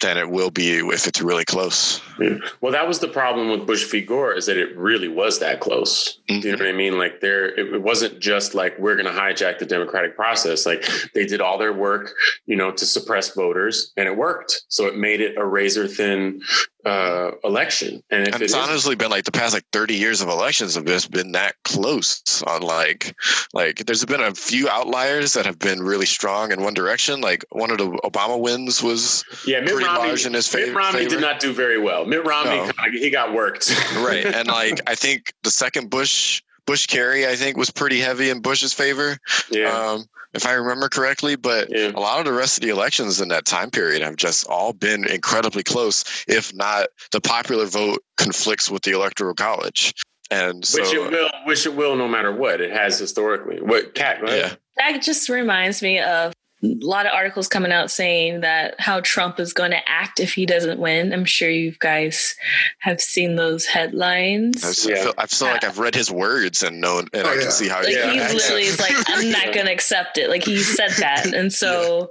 than 0.00 0.18
it 0.18 0.28
will 0.28 0.50
be 0.50 0.78
if 0.78 1.06
it's 1.06 1.22
really 1.22 1.44
close. 1.44 2.00
Yeah. 2.20 2.38
Well, 2.60 2.72
that 2.72 2.88
was 2.88 2.98
the 3.00 3.08
problem 3.08 3.50
with 3.50 3.66
Bush 3.66 3.84
v. 3.90 4.00
Gore 4.00 4.32
is 4.32 4.46
that 4.46 4.56
it 4.56 4.74
really 4.76 5.08
was 5.08 5.38
that 5.40 5.60
close. 5.60 6.18
Do 6.28 6.34
you 6.38 6.52
know 6.52 6.58
what 6.58 6.68
I 6.68 6.72
mean? 6.72 6.96
Like 6.96 7.20
there, 7.20 7.46
it, 7.58 7.82
wasn't 7.82 8.20
just 8.20 8.54
like 8.54 8.78
we're 8.78 8.94
going 8.96 9.12
to 9.12 9.12
hijack 9.20 9.58
the 9.58 9.66
democratic 9.66 10.16
process. 10.16 10.64
Like 10.64 10.82
they 11.12 11.26
did 11.26 11.40
all 11.42 11.58
their 11.58 11.72
work, 11.74 12.12
you 12.46 12.56
know, 12.56 12.70
to 12.70 12.86
suppress 12.86 13.34
voters, 13.34 13.92
and 13.98 14.06
it 14.08 14.16
worked. 14.16 14.62
So 14.68 14.86
it 14.86 14.96
made 14.96 15.20
it 15.20 15.36
a 15.36 15.44
razor 15.44 15.86
thin 15.86 16.40
uh, 16.86 17.32
election. 17.44 18.02
And 18.10 18.26
if 18.28 18.34
And 18.34 18.42
it 18.42 18.44
it's 18.46 18.54
honestly 18.54 18.94
been 18.94 19.10
like 19.10 19.24
the 19.24 19.32
past 19.32 19.52
like 19.54 19.64
30 19.72 19.94
years 19.94 20.20
of 20.22 20.28
elections 20.28 20.74
have 20.74 20.84
just 20.86 21.10
been 21.10 21.32
that 21.32 21.54
close 21.64 22.42
on 22.46 22.62
like 22.62 23.14
like 23.52 23.84
there's 23.86 24.04
been 24.04 24.20
a 24.20 24.34
few 24.34 24.68
outliers 24.68 25.32
that 25.34 25.44
have 25.46 25.58
been 25.58 25.82
really 25.82 26.06
strong 26.06 26.52
in 26.52 26.62
one 26.62 26.74
direction. 26.74 27.20
Like 27.20 27.44
one 27.50 27.70
of 27.70 27.78
the 27.78 27.88
Obama 28.04 28.38
wins 28.40 28.82
was 28.82 29.24
yeah, 29.46 29.60
Mitt 29.60 29.70
pretty 29.70 29.84
Romney, 29.86 30.08
large 30.08 30.26
in 30.26 30.34
his 30.34 30.52
Mitt 30.52 30.64
favor- 30.66 30.78
Romney 30.78 30.98
favor. 31.00 31.10
did 31.10 31.20
not 31.20 31.40
do 31.40 31.52
very 31.52 31.78
well. 31.80 32.03
Mitt 32.06 32.24
Romney, 32.24 32.56
No. 32.56 32.72
kinda- 32.72 32.98
he 32.98 33.10
got 33.10 33.32
worked. 33.32 33.70
right 33.96 34.24
and 34.26 34.48
like 34.48 34.80
i 34.88 34.94
think 34.94 35.32
the 35.42 35.50
second 35.50 35.90
bush 35.90 36.42
bush 36.66 36.86
kerry 36.86 37.26
i 37.26 37.34
think 37.36 37.56
was 37.56 37.70
pretty 37.70 38.00
heavy 38.00 38.30
in 38.30 38.40
bush's 38.40 38.72
favor 38.72 39.16
yeah. 39.50 39.68
um 39.70 40.04
if 40.32 40.46
i 40.46 40.52
remember 40.52 40.88
correctly 40.88 41.36
but 41.36 41.68
Yeah. 41.70 41.92
a 41.94 42.00
lot 42.00 42.18
of 42.20 42.24
the 42.24 42.32
rest 42.32 42.58
of 42.58 42.62
the 42.62 42.70
elections 42.70 43.20
in 43.20 43.28
that 43.28 43.44
time 43.44 43.70
period 43.70 44.02
have 44.02 44.16
just 44.16 44.46
all 44.46 44.72
been 44.72 45.04
incredibly 45.08 45.62
close 45.62 46.04
if 46.26 46.54
not 46.54 46.88
the 47.12 47.20
popular 47.20 47.66
vote 47.66 48.02
conflicts 48.16 48.70
with 48.70 48.82
the 48.82 48.92
electoral 48.92 49.34
college 49.34 49.92
and 50.30 50.64
so 50.64 50.80
which 50.80 50.92
it 50.94 51.10
will, 51.10 51.30
which 51.44 51.66
it 51.66 51.74
will, 51.76 51.94
no 51.96 52.08
matter 52.08 52.34
what. 52.34 52.58
It 52.62 52.72
has 52.72 52.98
historically. 52.98 53.60
What 53.60 53.94
Kat? 53.94 54.20
Go 54.22 54.26
ahead. 54.26 54.58
yeah 54.78 54.90
That 54.92 55.02
just 55.02 55.28
reminds 55.28 55.82
me 55.82 56.00
of 56.00 56.32
a 56.64 56.84
lot 56.86 57.06
of 57.06 57.12
articles 57.12 57.46
coming 57.48 57.70
out 57.72 57.90
saying 57.90 58.40
that 58.40 58.74
how 58.80 59.00
Trump 59.00 59.38
is 59.38 59.52
going 59.52 59.70
to 59.72 59.88
act 59.88 60.18
if 60.20 60.32
he 60.34 60.46
doesn't 60.46 60.78
win. 60.80 61.12
I'm 61.12 61.24
sure 61.24 61.50
you 61.50 61.74
guys 61.78 62.34
have 62.78 63.00
seen 63.00 63.36
those 63.36 63.66
headlines. 63.66 64.64
I 64.64 64.68
just 64.68 64.88
Yeah. 64.88 65.02
feel, 65.02 65.14
I 65.18 65.26
feel 65.26 65.48
like 65.48 65.64
I've 65.64 65.78
read 65.78 65.94
his 65.94 66.10
words 66.10 66.62
and 66.62 66.80
known, 66.80 67.08
and 67.12 67.26
Oh, 67.26 67.30
I 67.30 67.34
yeah. 67.34 67.40
can 67.42 67.50
see 67.50 67.68
how 67.68 67.82
Like 67.82 67.92
Yeah. 67.92 68.12
he 68.12 68.18
literally 68.34 68.62
is 68.62 68.80
like, 68.80 68.94
I'm 69.08 69.30
not 69.30 69.52
going 69.52 69.66
to 69.66 69.72
accept 69.72 70.16
it. 70.18 70.30
Like 70.30 70.44
he 70.44 70.62
said 70.62 70.90
that, 70.98 71.26
and 71.34 71.52
so 71.52 72.10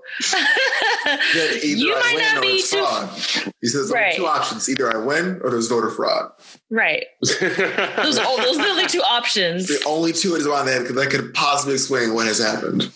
That 1.03 1.59
you 1.63 1.93
I 1.95 1.99
might 1.99 2.15
win 2.15 2.35
not 2.35 2.41
be 2.41 2.61
too 2.61 2.77
fraud. 2.77 3.53
He 3.61 3.67
says 3.67 3.89
Right. 3.91 4.01
right. 4.01 4.15
two 4.15 4.25
options: 4.27 4.69
either 4.69 4.91
I 4.93 4.97
win 4.97 5.39
or 5.43 5.49
there's 5.49 5.67
voter 5.67 5.89
fraud. 5.89 6.31
Right. 6.73 7.05
Those 7.21 8.19
oh, 8.19 8.37
those 8.43 8.57
only 8.57 8.87
two 8.87 9.01
options. 9.01 9.67
The 9.67 9.83
only 9.85 10.11
two 10.11 10.35
is 10.35 10.47
on 10.47 10.65
that 10.65 10.93
that 10.95 11.09
could 11.09 11.33
possibly 11.33 11.75
explain 11.75 12.13
what 12.13 12.27
has 12.27 12.39
happened. 12.39 12.91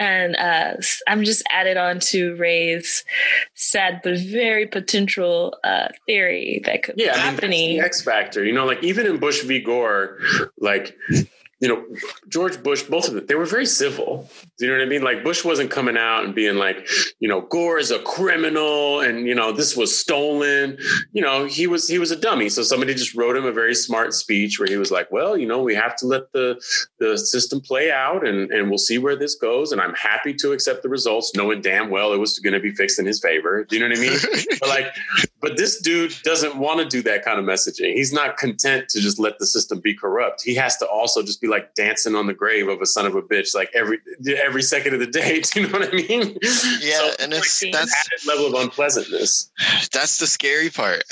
And 0.00 0.36
uh, 0.36 0.74
I'm 1.08 1.24
just 1.24 1.42
added 1.50 1.76
on 1.76 1.98
to 2.00 2.36
Ray's 2.36 3.04
sad 3.54 4.00
but 4.04 4.18
very 4.18 4.66
potential 4.66 5.56
uh, 5.64 5.88
theory 6.06 6.62
that 6.66 6.84
could 6.84 6.94
yeah, 6.96 7.06
be 7.06 7.10
I 7.10 7.12
mean, 7.14 7.22
that's 7.24 7.34
happening. 7.34 7.78
the 7.78 7.84
X 7.84 8.02
factor. 8.02 8.44
You 8.44 8.52
know, 8.52 8.64
like 8.64 8.82
even 8.84 9.06
in 9.06 9.18
Bush 9.18 9.42
v. 9.42 9.60
Gore, 9.60 10.18
like 10.58 10.96
you 11.60 11.68
know, 11.68 11.84
George 12.28 12.62
Bush, 12.62 12.82
both 12.82 13.08
of 13.08 13.14
them, 13.14 13.26
they 13.26 13.34
were 13.34 13.44
very 13.44 13.66
civil. 13.66 14.28
Do 14.58 14.66
you 14.66 14.70
know 14.70 14.78
what 14.78 14.86
I 14.86 14.88
mean? 14.88 15.02
Like 15.02 15.24
Bush 15.24 15.44
wasn't 15.44 15.70
coming 15.72 15.96
out 15.96 16.24
and 16.24 16.34
being 16.34 16.56
like, 16.56 16.88
you 17.18 17.28
know, 17.28 17.40
Gore 17.40 17.78
is 17.78 17.90
a 17.90 17.98
criminal 18.00 19.00
and 19.00 19.26
you 19.26 19.34
know 19.34 19.50
this 19.50 19.76
was 19.76 19.96
stolen. 19.96 20.78
You 21.12 21.22
know, 21.22 21.46
he 21.46 21.66
was 21.66 21.88
he 21.88 21.98
was 21.98 22.12
a 22.12 22.16
dummy. 22.16 22.48
So 22.48 22.62
somebody 22.62 22.94
just 22.94 23.14
wrote 23.16 23.36
him 23.36 23.44
a 23.44 23.50
very 23.50 23.74
smart 23.74 24.14
speech 24.14 24.60
where 24.60 24.68
he 24.68 24.76
was 24.76 24.92
like, 24.92 25.10
well, 25.10 25.36
you 25.36 25.46
know, 25.46 25.60
we 25.60 25.74
have 25.74 25.96
to 25.96 26.06
let 26.06 26.32
the 26.32 26.62
the 27.00 27.18
system 27.18 27.60
play 27.60 27.90
out 27.90 28.26
and 28.26 28.52
and 28.52 28.68
we'll 28.68 28.78
see 28.78 28.98
where 28.98 29.16
this 29.16 29.34
goes. 29.34 29.72
And 29.72 29.80
I'm 29.80 29.94
happy 29.94 30.34
to 30.34 30.52
accept 30.52 30.84
the 30.84 30.88
results, 30.88 31.32
knowing 31.34 31.60
damn 31.60 31.90
well 31.90 32.12
it 32.12 32.18
was 32.18 32.38
going 32.38 32.54
to 32.54 32.60
be 32.60 32.70
fixed 32.70 33.00
in 33.00 33.06
his 33.06 33.20
favor. 33.20 33.64
Do 33.64 33.76
you 33.76 33.82
know 33.82 33.88
what 33.88 33.98
I 33.98 34.00
mean? 34.00 34.18
but 34.60 34.68
like, 34.68 34.94
but 35.40 35.56
this 35.56 35.80
dude 35.80 36.14
doesn't 36.22 36.56
want 36.56 36.78
to 36.80 36.86
do 36.86 37.02
that 37.02 37.24
kind 37.24 37.40
of 37.40 37.44
messaging. 37.44 37.94
He's 37.94 38.12
not 38.12 38.36
content 38.36 38.88
to 38.90 39.00
just 39.00 39.18
let 39.18 39.40
the 39.40 39.46
system 39.46 39.80
be 39.80 39.94
corrupt. 39.94 40.42
He 40.42 40.54
has 40.54 40.76
to 40.76 40.86
also 40.86 41.22
just 41.22 41.40
be 41.40 41.47
like 41.48 41.74
dancing 41.74 42.14
on 42.14 42.26
the 42.26 42.34
grave 42.34 42.68
of 42.68 42.80
a 42.80 42.86
son 42.86 43.06
of 43.06 43.14
a 43.14 43.22
bitch, 43.22 43.54
like 43.54 43.70
every 43.74 43.98
every 44.38 44.62
second 44.62 44.94
of 44.94 45.00
the 45.00 45.06
day. 45.06 45.40
Do 45.52 45.60
you 45.60 45.66
know 45.68 45.78
what 45.78 45.88
I 45.88 45.96
mean? 45.96 46.36
Yeah, 46.80 46.98
So, 46.98 47.10
and 47.20 47.32
it's 47.32 47.62
like, 47.62 47.72
that's 47.72 47.94
added 48.06 48.26
level 48.26 48.46
of 48.46 48.62
unpleasantness. 48.62 49.50
that's 49.92 50.18
the 50.18 50.26
scary 50.26 50.70
part. 50.70 51.02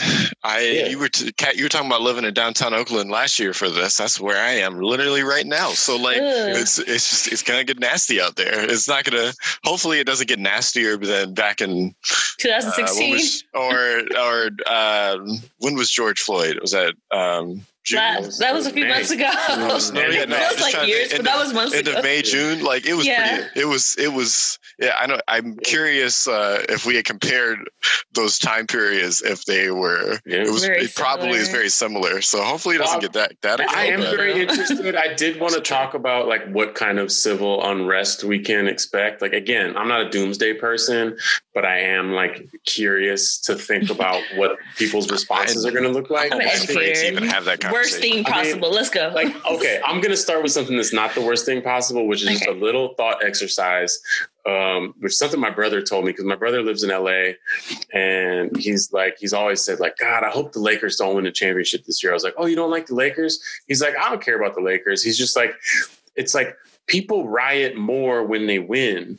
I 0.42 0.60
Yeah. 0.60 0.86
you 0.88 0.98
were 0.98 1.08
t- 1.08 1.32
Kat, 1.32 1.56
you 1.56 1.64
were 1.64 1.68
talking 1.68 1.86
about 1.88 2.02
living 2.02 2.24
in 2.24 2.34
downtown 2.34 2.74
Oakland 2.74 3.10
last 3.10 3.38
year 3.38 3.52
for 3.52 3.68
this. 3.68 3.96
That's 3.96 4.20
where 4.20 4.36
I 4.42 4.52
am 4.52 4.80
literally 4.80 5.22
right 5.22 5.46
now. 5.46 5.70
So 5.70 5.96
like 5.96 6.18
Ugh. 6.18 6.22
it's 6.56 6.78
it's 6.78 7.10
just 7.10 7.32
it's 7.32 7.42
gonna 7.42 7.64
get 7.64 7.78
nasty 7.78 8.20
out 8.20 8.36
there. 8.36 8.64
It's 8.70 8.88
not 8.88 9.04
gonna. 9.04 9.32
Hopefully, 9.64 9.98
it 10.00 10.06
doesn't 10.06 10.28
get 10.28 10.38
nastier 10.38 10.96
than 10.96 11.34
back 11.34 11.60
in 11.60 11.94
uh, 12.04 12.12
2016. 12.38 13.12
was, 13.12 13.44
or 13.54 14.02
or 14.18 14.50
um, 14.72 15.40
when 15.58 15.74
was 15.74 15.90
George 15.90 16.20
Floyd? 16.20 16.58
Was 16.60 16.72
that 16.72 16.94
um, 17.10 17.64
June? 17.86 17.96
that, 17.98 18.32
that 18.40 18.54
was 18.54 18.66
a 18.66 18.70
few 18.72 18.84
May. 18.84 18.90
months 18.90 19.10
ago. 19.10 19.30
No, 19.48 19.56
No, 19.56 20.00
yeah, 20.08 20.22
it 20.22 20.28
no, 20.28 20.36
I'm 20.36 20.40
feels 20.42 20.52
just 20.52 20.60
like 20.62 20.72
trying 20.74 20.86
to- 20.86 20.90
years, 20.92 21.12
but 21.12 21.24
that 21.24 21.34
of- 21.36 21.40
was 21.44 21.54
months 21.54 21.72
ago. 21.72 21.78
end 21.78 21.88
ago. 21.88 21.98
of 21.98 22.04
May, 22.04 22.22
June. 22.22 22.62
Like 22.64 22.86
it 22.86 22.94
was 22.94 23.06
Yeah. 23.06 23.36
pretty. 23.46 23.60
It 23.60 23.64
was. 23.66 23.94
It 23.98 24.12
was. 24.12 24.58
Yeah, 24.78 24.94
I 24.98 25.06
know. 25.06 25.18
I'm 25.28 25.56
curious 25.58 26.28
uh, 26.28 26.64
if 26.68 26.84
we 26.84 26.96
had 26.96 27.04
compared 27.06 27.58
those 28.12 28.38
time 28.38 28.66
periods, 28.66 29.22
if 29.22 29.44
they 29.46 29.70
were. 29.70 30.18
Yeah. 30.26 30.38
It 30.42 30.50
was. 30.50 30.64
Very 30.66 30.84
it 30.84 30.94
probably 30.94 31.30
is 31.38 31.48
very 31.48 31.68
similar. 31.70 32.20
So 32.20 32.42
hopefully, 32.42 32.74
it 32.76 32.78
doesn't 32.78 32.94
Well, 32.94 33.00
get 33.00 33.12
that 33.14 33.32
that. 33.42 33.58
That's 33.58 33.74
I 33.74 33.84
am 33.86 34.00
extreme, 34.00 34.16
very 34.16 34.40
interested. 34.42 34.96
I 34.96 35.14
did 35.14 35.40
want 35.40 35.54
to 35.54 35.60
talk 35.60 35.94
about 35.94 36.26
like 36.28 36.46
what 36.52 36.74
kind 36.74 36.98
of 36.98 37.10
civil 37.12 37.64
unrest 37.64 38.24
we 38.24 38.40
can 38.40 38.66
expect. 38.66 39.22
Like 39.22 39.32
again, 39.32 39.76
I'm 39.76 39.88
not 39.88 40.00
a 40.02 40.10
doomsday 40.10 40.54
person, 40.54 41.16
but 41.56 41.64
I 41.64 41.78
am 41.78 42.12
like 42.12 42.50
curious 42.66 43.38
to 43.38 43.54
think 43.54 43.88
about 43.88 44.22
what 44.34 44.58
people's 44.76 45.10
responses 45.10 45.64
are 45.64 45.70
going 45.70 45.84
to 45.84 45.88
look 45.90 46.10
like. 46.10 46.30
I'm 46.30 46.42
I 46.42 46.50
think- 46.50 46.78
educated. 46.78 47.12
even 47.14 47.28
have 47.30 47.46
that 47.46 47.72
Worst 47.72 47.98
thing 47.98 48.12
I 48.12 48.16
mean, 48.16 48.24
possible. 48.24 48.70
Let's 48.70 48.90
go. 48.90 49.10
like 49.14 49.34
okay 49.46 49.80
i'm 49.86 50.00
going 50.02 50.10
to 50.10 50.16
start 50.16 50.42
with 50.42 50.52
something 50.52 50.76
that's 50.76 50.92
not 50.92 51.14
the 51.14 51.20
worst 51.22 51.46
thing 51.46 51.62
possible 51.62 52.06
which 52.06 52.22
is 52.22 52.28
just 52.28 52.46
a 52.46 52.52
little 52.52 52.92
thought 52.94 53.24
exercise 53.24 53.98
um, 54.44 54.94
which 55.00 55.12
is 55.12 55.18
something 55.18 55.40
my 55.40 55.50
brother 55.50 55.80
told 55.80 56.04
me 56.04 56.10
because 56.12 56.26
my 56.26 56.36
brother 56.36 56.62
lives 56.62 56.82
in 56.82 56.90
la 56.90 57.32
and 57.94 58.54
he's 58.56 58.92
like 58.92 59.16
he's 59.18 59.32
always 59.32 59.62
said 59.62 59.80
like 59.80 59.96
god 59.98 60.24
i 60.24 60.30
hope 60.30 60.52
the 60.52 60.60
lakers 60.60 60.96
don't 60.96 61.14
win 61.14 61.24
the 61.24 61.32
championship 61.32 61.84
this 61.86 62.02
year 62.02 62.12
i 62.12 62.14
was 62.14 62.24
like 62.24 62.34
oh 62.36 62.46
you 62.46 62.56
don't 62.56 62.70
like 62.70 62.86
the 62.86 62.94
lakers 62.94 63.40
he's 63.66 63.80
like 63.80 63.96
i 63.96 64.08
don't 64.10 64.22
care 64.22 64.36
about 64.40 64.54
the 64.54 64.60
lakers 64.60 65.02
he's 65.02 65.16
just 65.16 65.36
like 65.36 65.54
it's 66.16 66.34
like 66.34 66.54
people 66.86 67.26
riot 67.28 67.76
more 67.76 68.22
when 68.24 68.46
they 68.46 68.58
win 68.58 69.18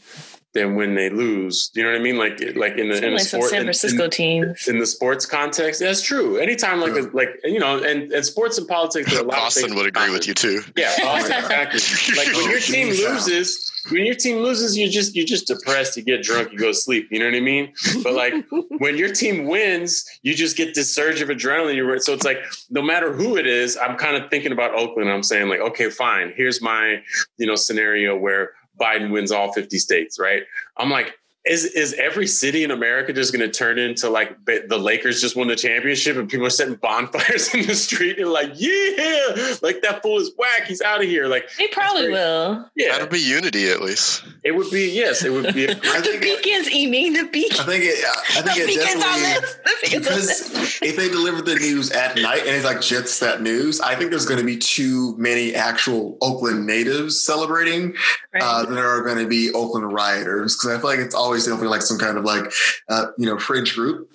than 0.53 0.75
when 0.75 0.95
they 0.95 1.09
lose 1.09 1.71
you 1.75 1.83
know 1.83 1.89
what 1.91 1.99
i 1.99 2.01
mean 2.01 2.17
like 2.17 2.39
like 2.55 2.77
in 2.77 2.89
the 2.89 3.05
in 3.05 3.13
the 3.13 3.19
sport 3.19 3.49
San 3.49 3.59
in- 3.59 3.65
Francisco 3.65 4.05
in- 4.05 4.09
teams. 4.09 4.67
in 4.67 4.79
the 4.79 4.85
sports 4.85 5.25
context, 5.25 5.79
that's 5.79 6.01
true. 6.01 6.37
Anytime, 6.37 6.79
like, 6.79 6.93
a, 6.93 7.09
like 7.13 7.29
you 7.43 7.59
know, 7.59 7.83
and, 7.83 8.11
and 8.11 8.25
sports 8.25 8.57
and 8.57 8.67
politics, 8.67 9.09
there 9.09 9.21
are 9.21 9.23
a 9.23 9.27
lot 9.27 9.55
of 9.55 9.63
would 9.75 9.87
agree 9.87 9.91
common. 9.91 10.13
with 10.13 10.27
you 10.27 10.33
too. 10.33 10.61
Yeah, 10.75 10.93
Boston, 11.01 11.37
exactly. 11.37 12.15
Like 12.15 12.35
when 12.35 12.49
your 12.49 12.59
team 12.73 12.87
loses, 12.89 13.71
when 13.89 14.05
your 14.05 14.15
team 14.15 14.37
loses, 14.37 14.77
you're 14.77 14.89
just 14.89 15.15
you're 15.15 15.25
just 15.25 15.47
depressed. 15.47 15.97
You 15.97 16.03
get 16.03 16.23
drunk, 16.23 16.51
you 16.51 16.57
go 16.57 16.67
to 16.67 16.73
sleep. 16.73 17.07
You 17.11 17.19
know 17.19 17.25
what 17.25 17.35
I 17.35 17.39
mean? 17.39 17.73
But 18.03 18.13
like 18.13 18.33
when 18.77 18.97
your 18.97 19.13
team 19.13 19.45
wins, 19.45 20.05
you 20.23 20.33
just 20.33 20.57
get 20.57 20.75
this 20.75 20.93
surge 20.93 21.21
of 21.21 21.29
adrenaline. 21.29 21.75
You're, 21.75 21.99
so 21.99 22.13
it's 22.13 22.25
like 22.25 22.39
no 22.69 22.81
matter 22.81 23.13
who 23.13 23.37
it 23.37 23.47
is, 23.47 23.77
I'm 23.77 23.97
kind 23.97 24.21
of 24.21 24.29
thinking 24.29 24.51
about 24.51 24.73
Oakland. 24.73 25.09
I'm 25.09 25.23
saying 25.23 25.49
like, 25.49 25.59
okay, 25.59 25.89
fine. 25.89 26.33
Here's 26.35 26.61
my 26.61 27.01
you 27.37 27.47
know 27.47 27.55
scenario 27.55 28.17
where 28.17 28.51
Biden 28.79 29.11
wins 29.11 29.31
all 29.31 29.51
50 29.53 29.77
states. 29.77 30.19
Right? 30.19 30.43
I'm 30.77 30.89
like. 30.89 31.13
Is, 31.49 31.65
is 31.65 31.93
every 31.93 32.27
city 32.27 32.63
in 32.63 32.71
America 32.71 33.13
just 33.13 33.33
going 33.33 33.49
to 33.49 33.51
turn 33.57 33.79
into 33.79 34.09
like 34.09 34.37
the 34.45 34.77
Lakers 34.77 35.21
just 35.21 35.35
won 35.35 35.47
the 35.47 35.55
championship 35.55 36.17
and 36.17 36.27
people 36.29 36.45
are 36.45 36.49
setting 36.49 36.75
bonfires 36.75 37.53
in 37.55 37.65
the 37.65 37.75
street 37.75 38.19
and 38.19 38.29
like 38.29 38.51
yeah 38.55 39.57
like 39.61 39.81
that 39.81 39.99
fool 40.01 40.17
is 40.19 40.31
whack 40.37 40.65
he's 40.67 40.81
out 40.81 41.01
of 41.01 41.07
here 41.07 41.27
like 41.27 41.49
They 41.57 41.67
probably 41.67 42.09
will. 42.09 42.69
yeah 42.75 42.91
That'll 42.93 43.07
be 43.07 43.19
unity 43.19 43.69
at 43.69 43.81
least. 43.81 44.23
it 44.43 44.51
would 44.55 44.69
be 44.71 44.89
yes 44.91 45.23
it 45.23 45.31
would 45.31 45.53
be 45.53 45.65
a 45.65 45.71
I 45.71 45.73
The 45.73 45.79
think 46.01 46.23
it, 46.25 46.43
beacons, 46.43 46.69
Eaming, 46.71 47.13
the 47.13 47.19
I 47.21 47.23
think 47.63 47.83
it, 47.85 48.03
I 48.35 48.41
The 48.41 48.49
think 48.49 48.57
it 48.59 48.67
beacons 48.67 48.95
on 48.95 49.01
definitely 49.01 49.41
this. 49.41 49.55
The 49.55 49.77
beacons 49.83 50.07
on 50.07 50.13
this. 50.15 50.49
because 50.49 50.81
if 50.81 50.95
they 50.97 51.07
deliver 51.09 51.41
the 51.41 51.55
news 51.55 51.91
at 51.91 52.15
night 52.17 52.39
and 52.41 52.49
it's 52.49 52.65
like 52.65 52.81
just 52.81 53.19
that 53.21 53.41
news, 53.41 53.79
I 53.81 53.95
think 53.95 54.09
there's 54.09 54.25
going 54.25 54.39
to 54.39 54.45
be 54.45 54.57
too 54.57 55.15
many 55.17 55.55
actual 55.55 56.17
Oakland 56.21 56.65
natives 56.65 57.19
celebrating 57.23 57.95
Right. 58.33 58.43
uh, 58.43 58.65
than 58.65 58.75
there 58.75 58.87
are 58.87 59.01
going 59.03 59.17
to 59.19 59.27
be 59.27 59.51
Oakland 59.53 59.91
rioters 59.93 60.55
because 60.55 60.77
I 60.77 60.79
feel 60.81 60.89
like 60.89 60.99
it's 60.99 61.15
always 61.15 61.36
definitely 61.45 61.69
like 61.69 61.81
some 61.81 61.97
kind 61.97 62.17
of 62.17 62.23
like 62.23 62.51
uh, 62.89 63.07
you 63.17 63.25
know 63.25 63.37
fringe 63.39 63.73
group. 63.75 64.11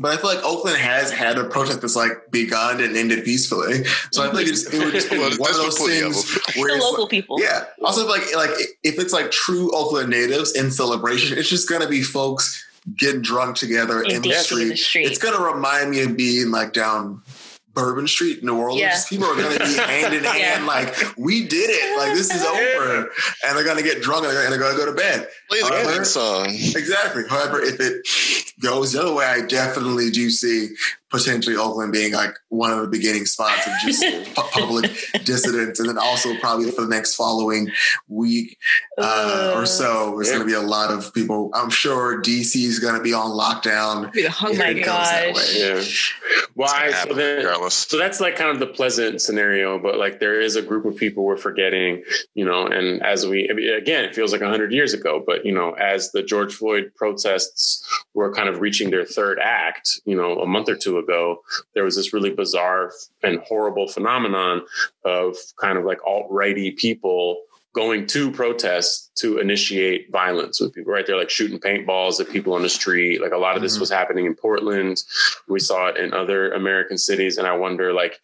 But 0.00 0.12
I 0.12 0.16
feel 0.20 0.32
like 0.32 0.44
Oakland 0.44 0.76
has 0.76 1.10
had 1.10 1.38
a 1.38 1.44
protest 1.48 1.80
that's 1.80 1.96
like 1.96 2.30
begun 2.30 2.80
and 2.80 2.96
ended 2.96 3.24
peacefully. 3.24 3.82
So 4.12 4.22
I 4.22 4.26
feel 4.26 4.34
like 4.36 4.46
it's, 4.46 4.72
it 4.72 4.78
would 4.84 4.92
just 4.92 5.10
be 5.10 5.18
Well, 5.18 5.30
one 5.38 5.50
of 5.50 5.56
those 5.56 5.76
things 5.78 6.38
where 6.56 6.76
it's 6.76 6.84
local 6.84 7.08
people. 7.08 7.40
yeah. 7.40 7.64
Also, 7.82 8.06
like 8.06 8.22
like 8.36 8.50
if 8.84 9.00
it's 9.00 9.12
like 9.12 9.32
true 9.32 9.74
Oakland 9.74 10.10
natives 10.10 10.54
in 10.54 10.70
celebration, 10.70 11.36
it's 11.36 11.48
just 11.48 11.68
gonna 11.68 11.88
be 11.88 12.02
folks 12.02 12.64
getting 12.96 13.22
drunk 13.22 13.56
together 13.56 14.00
In 14.02 14.16
in 14.16 14.22
the 14.22 14.28
DC 14.28 14.34
in 14.36 14.42
street. 14.44 14.68
the 14.68 14.76
street. 14.76 15.06
It's 15.08 15.18
gonna 15.18 15.44
remind 15.44 15.90
me 15.90 16.02
of 16.02 16.16
being 16.16 16.50
like 16.52 16.72
down 16.72 17.22
Bourbon 17.78 18.08
Street, 18.08 18.40
in 18.40 18.46
New 18.46 18.56
Orleans. 18.56 18.80
Yeah. 18.80 19.00
People 19.08 19.26
are 19.26 19.36
gonna 19.40 19.56
be 19.56 19.74
hand 19.76 20.12
in 20.12 20.24
hand, 20.24 20.66
like 20.66 20.94
we 21.16 21.46
did 21.46 21.70
it, 21.70 21.96
like 21.96 22.12
this 22.12 22.28
is 22.34 22.42
over, 22.44 23.08
and 23.46 23.56
they're 23.56 23.64
gonna 23.64 23.82
get 23.84 24.02
drunk 24.02 24.24
and 24.26 24.34
they're, 24.34 24.58
gonna 24.58 24.76
go 24.76 24.84
to 24.86 24.92
bed. 24.92 25.28
Play 25.48 25.60
the 25.60 25.66
However- 25.66 26.04
song. 26.04 26.46
Exactly. 26.48 27.22
However, 27.30 27.60
if 27.62 27.78
it 27.80 28.04
goes 28.60 28.92
the 28.92 29.02
other 29.02 29.14
way, 29.14 29.24
I 29.26 29.42
definitely 29.42 30.10
do 30.10 30.28
see 30.28 30.70
potentially 31.10 31.56
Oakland 31.56 31.92
being 31.92 32.12
like 32.12 32.34
one 32.48 32.70
of 32.72 32.80
the 32.80 32.88
beginning 32.88 33.24
spots 33.26 33.66
of 33.66 33.72
just 33.84 34.04
public 34.52 34.90
dissidents, 35.24 35.80
and 35.80 35.88
then 35.88 35.98
also 35.98 36.36
probably 36.38 36.70
for 36.70 36.82
the 36.82 36.88
next 36.88 37.14
following 37.14 37.70
week 38.08 38.56
uh, 38.98 39.52
or 39.56 39.66
so, 39.66 40.14
there's 40.16 40.28
Yeah. 40.28 40.34
going 40.36 40.46
to 40.48 40.52
be 40.52 40.54
a 40.54 40.60
lot 40.60 40.90
of 40.90 41.12
people. 41.14 41.50
I'm 41.54 41.70
sure 41.70 42.20
DC 42.20 42.56
is 42.64 42.78
going 42.78 42.96
to 42.96 43.02
be 43.02 43.12
on 43.14 43.30
lockdown. 43.30 44.12
Be 44.12 44.22
the 44.22 44.28
if 44.28 44.58
my 44.58 44.68
it 44.68 44.84
gosh. 44.84 45.56
yeah 45.58 45.82
why 46.54 46.90
so 46.90 47.14
then 47.14 47.70
so 47.70 47.96
that's 47.98 48.20
like 48.20 48.36
kind 48.36 48.50
of 48.50 48.58
the 48.58 48.66
pleasant 48.66 49.20
scenario 49.20 49.78
but 49.78 49.96
like 49.96 50.18
there 50.20 50.40
is 50.40 50.56
a 50.56 50.62
group 50.62 50.84
of 50.84 50.96
people 50.96 51.24
we're 51.24 51.36
forgetting 51.36 52.02
you 52.34 52.44
know 52.44 52.66
and 52.66 53.02
as 53.02 53.26
we 53.26 53.48
I 53.48 53.52
mean, 53.54 53.72
again 53.72 54.04
it 54.04 54.14
feels 54.14 54.32
like 54.32 54.40
100 54.40 54.72
years 54.72 54.92
ago 54.92 55.22
but 55.24 55.46
you 55.46 55.52
know 55.52 55.72
as 55.72 56.10
the 56.12 56.22
george 56.22 56.54
floyd 56.54 56.90
protests 56.96 57.86
were 58.14 58.32
kind 58.34 58.48
of 58.48 58.60
reaching 58.60 58.90
their 58.90 59.04
third 59.04 59.38
act 59.42 60.00
you 60.04 60.16
know 60.16 60.40
a 60.40 60.46
month 60.46 60.68
or 60.68 60.76
two 60.76 60.97
ago 60.98 61.38
there 61.74 61.84
was 61.84 61.96
this 61.96 62.12
really 62.12 62.30
bizarre 62.30 62.92
and 63.22 63.40
horrible 63.40 63.88
phenomenon 63.88 64.62
of 65.04 65.36
kind 65.60 65.78
of 65.78 65.84
like 65.84 65.98
alt-righty 66.06 66.72
people 66.72 67.42
going 67.74 68.06
to 68.06 68.30
protests 68.32 69.10
to 69.14 69.38
initiate 69.38 70.10
violence 70.10 70.58
with 70.60 70.72
people 70.74 70.92
right? 70.92 71.06
They're 71.06 71.18
like 71.18 71.30
shooting 71.30 71.60
paintballs 71.60 72.18
at 72.18 72.28
people 72.30 72.54
on 72.54 72.62
the 72.62 72.68
street. 72.68 73.20
Like 73.20 73.32
a 73.32 73.36
lot 73.38 73.56
of 73.56 73.62
this 73.62 73.76
Mhm. 73.76 73.80
was 73.80 73.90
happening 73.90 74.24
in 74.26 74.34
portland. 74.34 75.02
We 75.48 75.60
saw 75.60 75.88
it 75.88 75.96
in 75.98 76.12
other 76.14 76.50
american 76.52 76.98
cities 76.98 77.38
and 77.38 77.46
i 77.46 77.54
wonder 77.56 77.92
like 77.92 78.20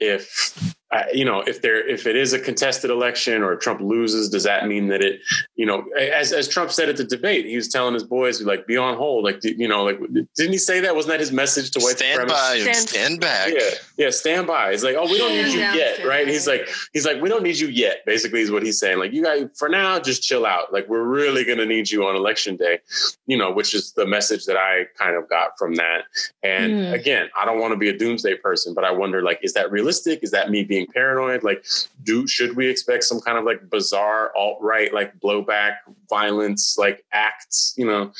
if 0.00 0.74
uh, 0.90 1.02
you 1.12 1.24
know 1.24 1.40
if 1.40 1.60
there 1.60 1.86
if 1.86 2.06
it 2.06 2.16
is 2.16 2.32
a 2.32 2.38
contested 2.38 2.90
election 2.90 3.42
or 3.42 3.56
trump 3.56 3.80
loses 3.80 4.30
does 4.30 4.44
that 4.44 4.66
mean 4.66 4.88
that 4.88 5.02
it 5.02 5.20
you 5.54 5.66
know 5.66 5.84
as, 5.98 6.32
as 6.32 6.48
trump 6.48 6.70
said 6.70 6.88
at 6.88 6.96
the 6.96 7.04
debate 7.04 7.44
he 7.44 7.56
was 7.56 7.68
telling 7.68 7.92
his 7.92 8.04
boys 8.04 8.40
like 8.42 8.66
be 8.66 8.76
on 8.76 8.96
hold 8.96 9.22
like 9.24 9.38
you 9.44 9.68
know 9.68 9.84
like 9.84 9.98
didn't 10.34 10.52
he 10.52 10.56
say 10.58 10.80
that 10.80 10.94
wasn't 10.96 11.10
that 11.12 11.20
his 11.20 11.30
message 11.32 11.70
to 11.72 11.80
white 11.80 11.96
Stand 11.98 12.28
by 12.28 12.54
and 12.54 12.62
Stand- 12.62 12.88
stand 12.88 13.20
back. 13.20 13.52
Yeah, 13.52 13.70
yeah, 13.98 14.10
stand 14.10 14.46
by. 14.46 14.70
He's 14.70 14.84
like, 14.84 14.94
oh, 14.96 15.10
we 15.10 15.18
don't 15.18 15.32
need 15.32 15.52
you 15.52 15.60
yet, 15.60 16.04
right? 16.06 16.28
He's 16.28 16.46
like, 16.46 16.68
he's 16.92 17.04
like, 17.04 17.20
we 17.20 17.28
don't 17.28 17.42
need 17.42 17.56
you 17.58 17.66
yet. 17.68 18.04
Basically, 18.06 18.40
is 18.40 18.50
what 18.52 18.62
he's 18.62 18.78
saying. 18.78 18.98
Like, 18.98 19.12
you 19.12 19.24
guys, 19.24 19.46
for 19.58 19.68
now, 19.68 19.98
just 19.98 20.22
chill 20.22 20.46
out. 20.46 20.72
Like, 20.72 20.88
we're 20.88 21.02
really 21.02 21.44
gonna 21.44 21.66
need 21.66 21.90
you 21.90 22.06
on 22.06 22.14
election 22.14 22.56
day, 22.56 22.78
you 23.26 23.36
know, 23.36 23.50
which 23.50 23.74
is 23.74 23.92
the 23.94 24.06
message 24.06 24.44
that 24.46 24.56
I 24.56 24.84
kind 24.96 25.16
of 25.16 25.28
got 25.28 25.58
from 25.58 25.74
that. 25.76 26.02
And 26.44 26.72
Hmm. 26.88 26.92
again, 26.94 27.28
I 27.36 27.44
don't 27.44 27.58
want 27.58 27.72
to 27.72 27.76
be 27.76 27.88
a 27.88 27.96
doomsday 27.98 28.36
person, 28.36 28.74
but 28.74 28.84
I 28.84 28.92
wonder, 28.92 29.22
like, 29.22 29.40
is 29.42 29.52
that 29.54 29.72
realistic? 29.88 30.22
Is 30.22 30.30
that 30.32 30.50
me 30.50 30.64
being 30.64 30.86
paranoid? 30.86 31.42
Like, 31.42 31.64
do 32.02 32.26
should 32.26 32.56
we 32.56 32.68
expect 32.68 33.04
some 33.04 33.20
kind 33.20 33.38
of 33.38 33.44
like 33.44 33.70
bizarre 33.70 34.32
alt 34.36 34.58
right, 34.60 34.92
like 34.92 35.18
blowback, 35.18 35.76
violence, 36.08 36.76
like 36.78 37.04
acts? 37.12 37.74
You 37.76 37.86
know, 37.86 38.12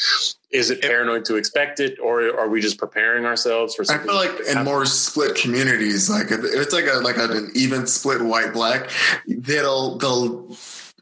is 0.50 0.70
it 0.70 0.80
paranoid 0.80 1.24
to 1.26 1.36
expect 1.36 1.80
it, 1.80 1.98
or 2.00 2.38
are 2.38 2.48
we 2.48 2.60
just 2.60 2.78
preparing 2.78 3.26
ourselves 3.26 3.74
for 3.74 3.84
something? 3.84 4.08
I 4.08 4.26
feel 4.26 4.36
like 4.36 4.56
in 4.56 4.64
more 4.64 4.86
split 4.86 5.34
communities, 5.36 6.08
like 6.08 6.30
if 6.30 6.40
it's 6.42 6.72
like 6.72 6.86
a 6.86 6.98
like 7.00 7.18
an 7.18 7.50
even 7.54 7.86
split 7.86 8.22
white 8.22 8.52
black, 8.52 8.90
they'll 9.26 9.98
they'll 9.98 10.56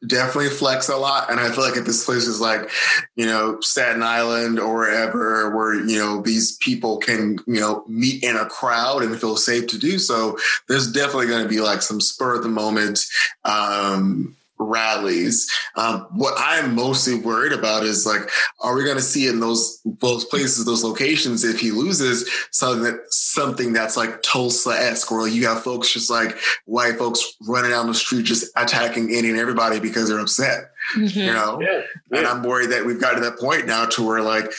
definitely 0.07 0.51
flex 0.51 0.89
a 0.89 0.97
lot. 0.97 1.31
And 1.31 1.41
I 1.41 1.51
feel 1.51 1.65
like 1.65 1.77
if 1.77 1.87
this 1.87 2.05
place 2.05 2.27
is 2.27 2.41
like, 2.41 2.71
you 3.15 3.27
know, 3.27 3.61
Staten 3.61 4.03
Island 4.03 4.59
or 4.59 4.75
wherever, 4.75 5.55
where 5.55 5.75
you 5.75 5.99
know 5.99 6.21
these 6.23 6.57
people 6.57 6.99
can 6.99 7.39
you 7.47 7.61
know 7.61 7.85
meet 7.87 8.23
in 8.23 8.37
a 8.37 8.47
crowd 8.47 9.03
and 9.03 9.19
feel 9.19 9.37
safe 9.37 9.67
to 9.69 9.79
do 9.79 9.99
so, 9.99 10.39
there's 10.69 10.91
definitely 10.91 11.29
going 11.29 11.43
to 11.43 11.49
be 11.49 11.61
like 11.61 11.83
some 11.83 12.01
spur 12.01 12.37
of 12.37 12.43
the 12.43 12.49
moment. 12.49 13.05
Um, 13.45 14.37
rallies 14.59 15.51
um, 15.77 16.07
what 16.13 16.35
i'm 16.39 16.75
mostly 16.75 17.15
worried 17.15 17.53
about 17.53 17.83
is 17.83 18.07
like 18.07 18.29
are 18.63 18.75
we 18.75 18.85
going 18.85 18.97
to 18.97 19.03
see 19.03 19.27
in 19.29 19.41
those 19.41 19.81
those 20.01 20.25
places 20.25 20.65
those 20.65 20.83
locations 20.85 21.45
if 21.45 21.61
he 21.61 21.71
loses 21.71 22.29
something 22.51 22.83
that 22.85 22.99
something 23.11 23.73
that's 23.73 23.97
like 23.97 24.23
tulsa-esque 24.23 25.11
where 25.11 25.29
you 25.29 25.47
have 25.47 25.63
folks 25.63 25.93
just 25.93 26.11
like 26.11 26.39
white 26.65 26.97
folks 26.97 27.37
running 27.47 27.71
down 27.71 27.87
the 27.87 27.95
street 27.95 28.25
just 28.25 28.51
attacking 28.57 29.13
any 29.15 29.29
and 29.29 29.39
everybody 29.39 29.79
because 29.81 30.09
they're 30.09 30.19
upset 30.21 30.71
Mhm. 30.95 31.15
you 31.17 31.33
know 31.33 31.61
yeah, 31.61 31.83
and. 32.13 32.27
I'm 32.27 32.43
worried 32.45 32.71
that 32.71 32.87
we've 32.87 33.01
got 33.01 33.15
to 33.15 33.21
that 33.21 33.39
point 33.41 33.67
now 33.67 33.87
to 33.87 34.07
where 34.07 34.23
like 34.23 34.53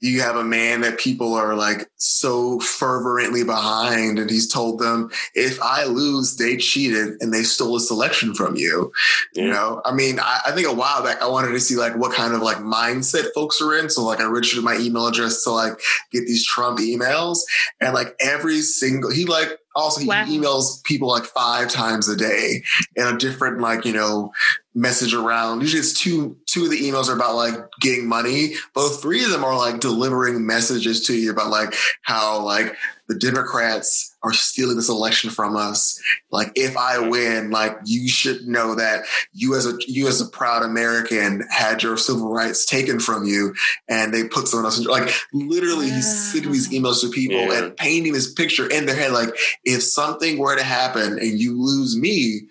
you 0.00 0.22
have 0.22 0.36
a 0.36 0.44
man 0.44 0.80
that 0.82 0.98
people 0.98 1.34
are 1.34 1.54
like 1.54 1.90
so 1.98 2.60
fervently 2.60 3.44
behind, 3.44 4.18
and 4.18 4.30
he's 4.30 4.46
told 4.50 4.78
them, 4.78 5.10
if 5.34 5.60
I 5.60 5.84
lose, 5.84 6.36
they 6.36 6.56
cheated 6.56 7.20
and 7.20 7.32
they 7.34 7.42
stole 7.42 7.76
a 7.76 7.80
selection 7.80 8.34
from 8.34 8.56
you. 8.56 8.92
You 9.34 9.48
know, 9.50 9.82
I 9.84 9.92
mean, 9.92 10.18
I, 10.20 10.40
I 10.46 10.52
think 10.52 10.66
a 10.68 10.72
while 10.72 11.02
back 11.02 11.20
I 11.20 11.28
wanted 11.28 11.50
to 11.52 11.60
see 11.60 11.76
like 11.76 11.96
what 11.96 12.12
kind 12.14 12.34
of 12.34 12.40
like 12.40 12.58
mindset 12.58 13.26
folks 13.34 13.60
are 13.60 13.76
in. 13.76 13.90
So 13.90 14.04
like 14.04 14.20
I 14.20 14.24
registered 14.24 14.64
my 14.64 14.76
email 14.78 15.06
address 15.06 15.42
to 15.44 15.50
like 15.50 15.72
get 16.12 16.20
these 16.26 16.46
Trump 16.46 16.78
emails, 16.78 17.38
and 17.80 17.94
like 17.94 18.14
every 18.20 18.60
single 18.60 19.10
he 19.10 19.24
like 19.24 19.58
also 19.74 20.00
he 20.00 20.06
Wow. 20.08 20.24
emails 20.24 20.82
people 20.84 21.08
like 21.08 21.24
five 21.24 21.68
times 21.68 22.08
a 22.08 22.16
day 22.16 22.62
in 22.96 23.06
a 23.06 23.16
different 23.18 23.60
like 23.60 23.84
you 23.84 23.92
know 23.92 24.32
message 24.74 25.12
around. 25.14 25.60
Usually 25.60 25.80
it's 25.80 25.92
two 25.92 26.36
two 26.46 26.64
of 26.64 26.70
the 26.70 26.78
emails 26.80 27.08
are 27.08 27.14
about 27.16 27.34
like 27.34 27.54
getting 27.80 28.08
money, 28.08 28.54
both 28.74 29.02
three 29.02 29.24
of 29.24 29.30
them 29.30 29.44
are 29.44 29.56
like 29.56 29.80
delivering 29.80 30.46
messages 30.46 31.06
to 31.06 31.14
you 31.14 31.30
about 31.32 31.50
like 31.50 31.74
how 32.02 32.42
like 32.42 32.76
the 33.08 33.14
Democrats 33.14 34.16
are 34.22 34.32
stealing 34.32 34.76
this 34.76 34.88
election 34.88 35.30
from 35.30 35.56
us. 35.56 36.00
Like, 36.30 36.52
if 36.54 36.76
I 36.76 36.98
win, 37.08 37.50
like 37.50 37.76
you 37.84 38.08
should 38.08 38.46
know 38.46 38.74
that 38.74 39.04
you 39.32 39.56
as 39.56 39.66
a 39.66 39.78
you 39.86 40.08
as 40.08 40.20
a 40.20 40.26
proud 40.26 40.62
American 40.62 41.42
had 41.50 41.82
your 41.82 41.96
civil 41.96 42.30
rights 42.30 42.66
taken 42.66 43.00
from 43.00 43.24
you, 43.24 43.54
and 43.88 44.12
they 44.12 44.24
put 44.24 44.48
someone 44.48 44.66
else. 44.66 44.78
In, 44.78 44.84
like, 44.84 45.14
literally, 45.32 45.88
yeah. 45.88 45.96
he's 45.96 46.32
sending 46.32 46.52
these 46.52 46.70
emails 46.70 47.00
to 47.00 47.10
people 47.10 47.38
yeah. 47.38 47.64
and 47.64 47.76
painting 47.76 48.12
this 48.12 48.32
picture 48.32 48.68
in 48.68 48.86
their 48.86 48.96
head. 48.96 49.12
Like, 49.12 49.30
if 49.64 49.82
something 49.82 50.38
were 50.38 50.56
to 50.56 50.64
happen 50.64 51.18
and 51.18 51.40
you 51.40 51.60
lose 51.60 51.96
me, 51.96 52.42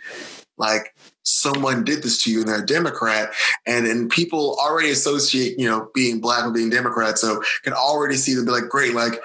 like 0.57 0.95
someone 1.27 1.83
did 1.83 2.01
this 2.01 2.23
to 2.23 2.31
you 2.31 2.39
and 2.39 2.47
they're 2.47 2.63
a 2.63 2.65
Democrat. 2.65 3.33
And 3.65 3.85
and 3.85 4.09
people 4.09 4.57
already 4.59 4.89
associate, 4.89 5.59
you 5.59 5.67
know, 5.67 5.91
being 5.93 6.19
black 6.21 6.45
with 6.45 6.55
being 6.55 6.69
Democrat. 6.69 7.17
So 7.17 7.41
can 7.63 7.73
already 7.73 8.15
see 8.15 8.33
them 8.33 8.45
be 8.45 8.51
like, 8.51 8.69
great, 8.69 8.93
like, 8.93 9.19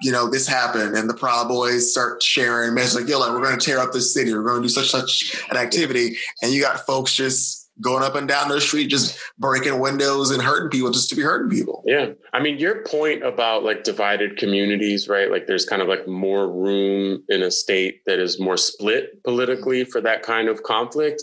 you 0.00 0.10
know, 0.10 0.28
this 0.28 0.48
happened. 0.48 0.96
And 0.96 1.08
the 1.08 1.14
Proud 1.14 1.48
Boys 1.48 1.92
start 1.92 2.22
sharing 2.22 2.74
messages 2.74 3.00
like, 3.00 3.08
yo, 3.08 3.18
like, 3.18 3.30
we're 3.30 3.42
going 3.42 3.58
to 3.58 3.64
tear 3.64 3.78
up 3.78 3.92
this 3.92 4.12
city. 4.12 4.32
We're 4.32 4.42
going 4.42 4.62
to 4.62 4.68
do 4.68 4.72
such, 4.72 4.90
such 4.90 5.44
an 5.50 5.56
activity. 5.56 6.16
And 6.42 6.52
you 6.52 6.62
got 6.62 6.86
folks 6.86 7.14
just 7.14 7.61
going 7.82 8.02
up 8.02 8.14
and 8.14 8.28
down 8.28 8.48
the 8.48 8.60
street, 8.60 8.86
just 8.86 9.18
breaking 9.38 9.78
windows 9.80 10.30
and 10.30 10.42
hurting 10.42 10.70
people 10.70 10.90
just 10.90 11.10
to 11.10 11.16
be 11.16 11.22
hurting 11.22 11.50
people. 11.50 11.82
Yeah. 11.86 12.12
I 12.32 12.40
mean, 12.40 12.58
your 12.58 12.82
point 12.84 13.24
about 13.24 13.64
like 13.64 13.84
divided 13.84 14.36
communities, 14.36 15.08
right? 15.08 15.30
Like 15.30 15.46
there's 15.46 15.66
kind 15.66 15.82
of 15.82 15.88
like 15.88 16.06
more 16.06 16.50
room 16.50 17.22
in 17.28 17.42
a 17.42 17.50
state 17.50 18.02
that 18.06 18.18
is 18.18 18.40
more 18.40 18.56
split 18.56 19.22
politically 19.24 19.84
for 19.84 20.00
that 20.00 20.22
kind 20.22 20.48
of 20.48 20.62
conflict. 20.62 21.22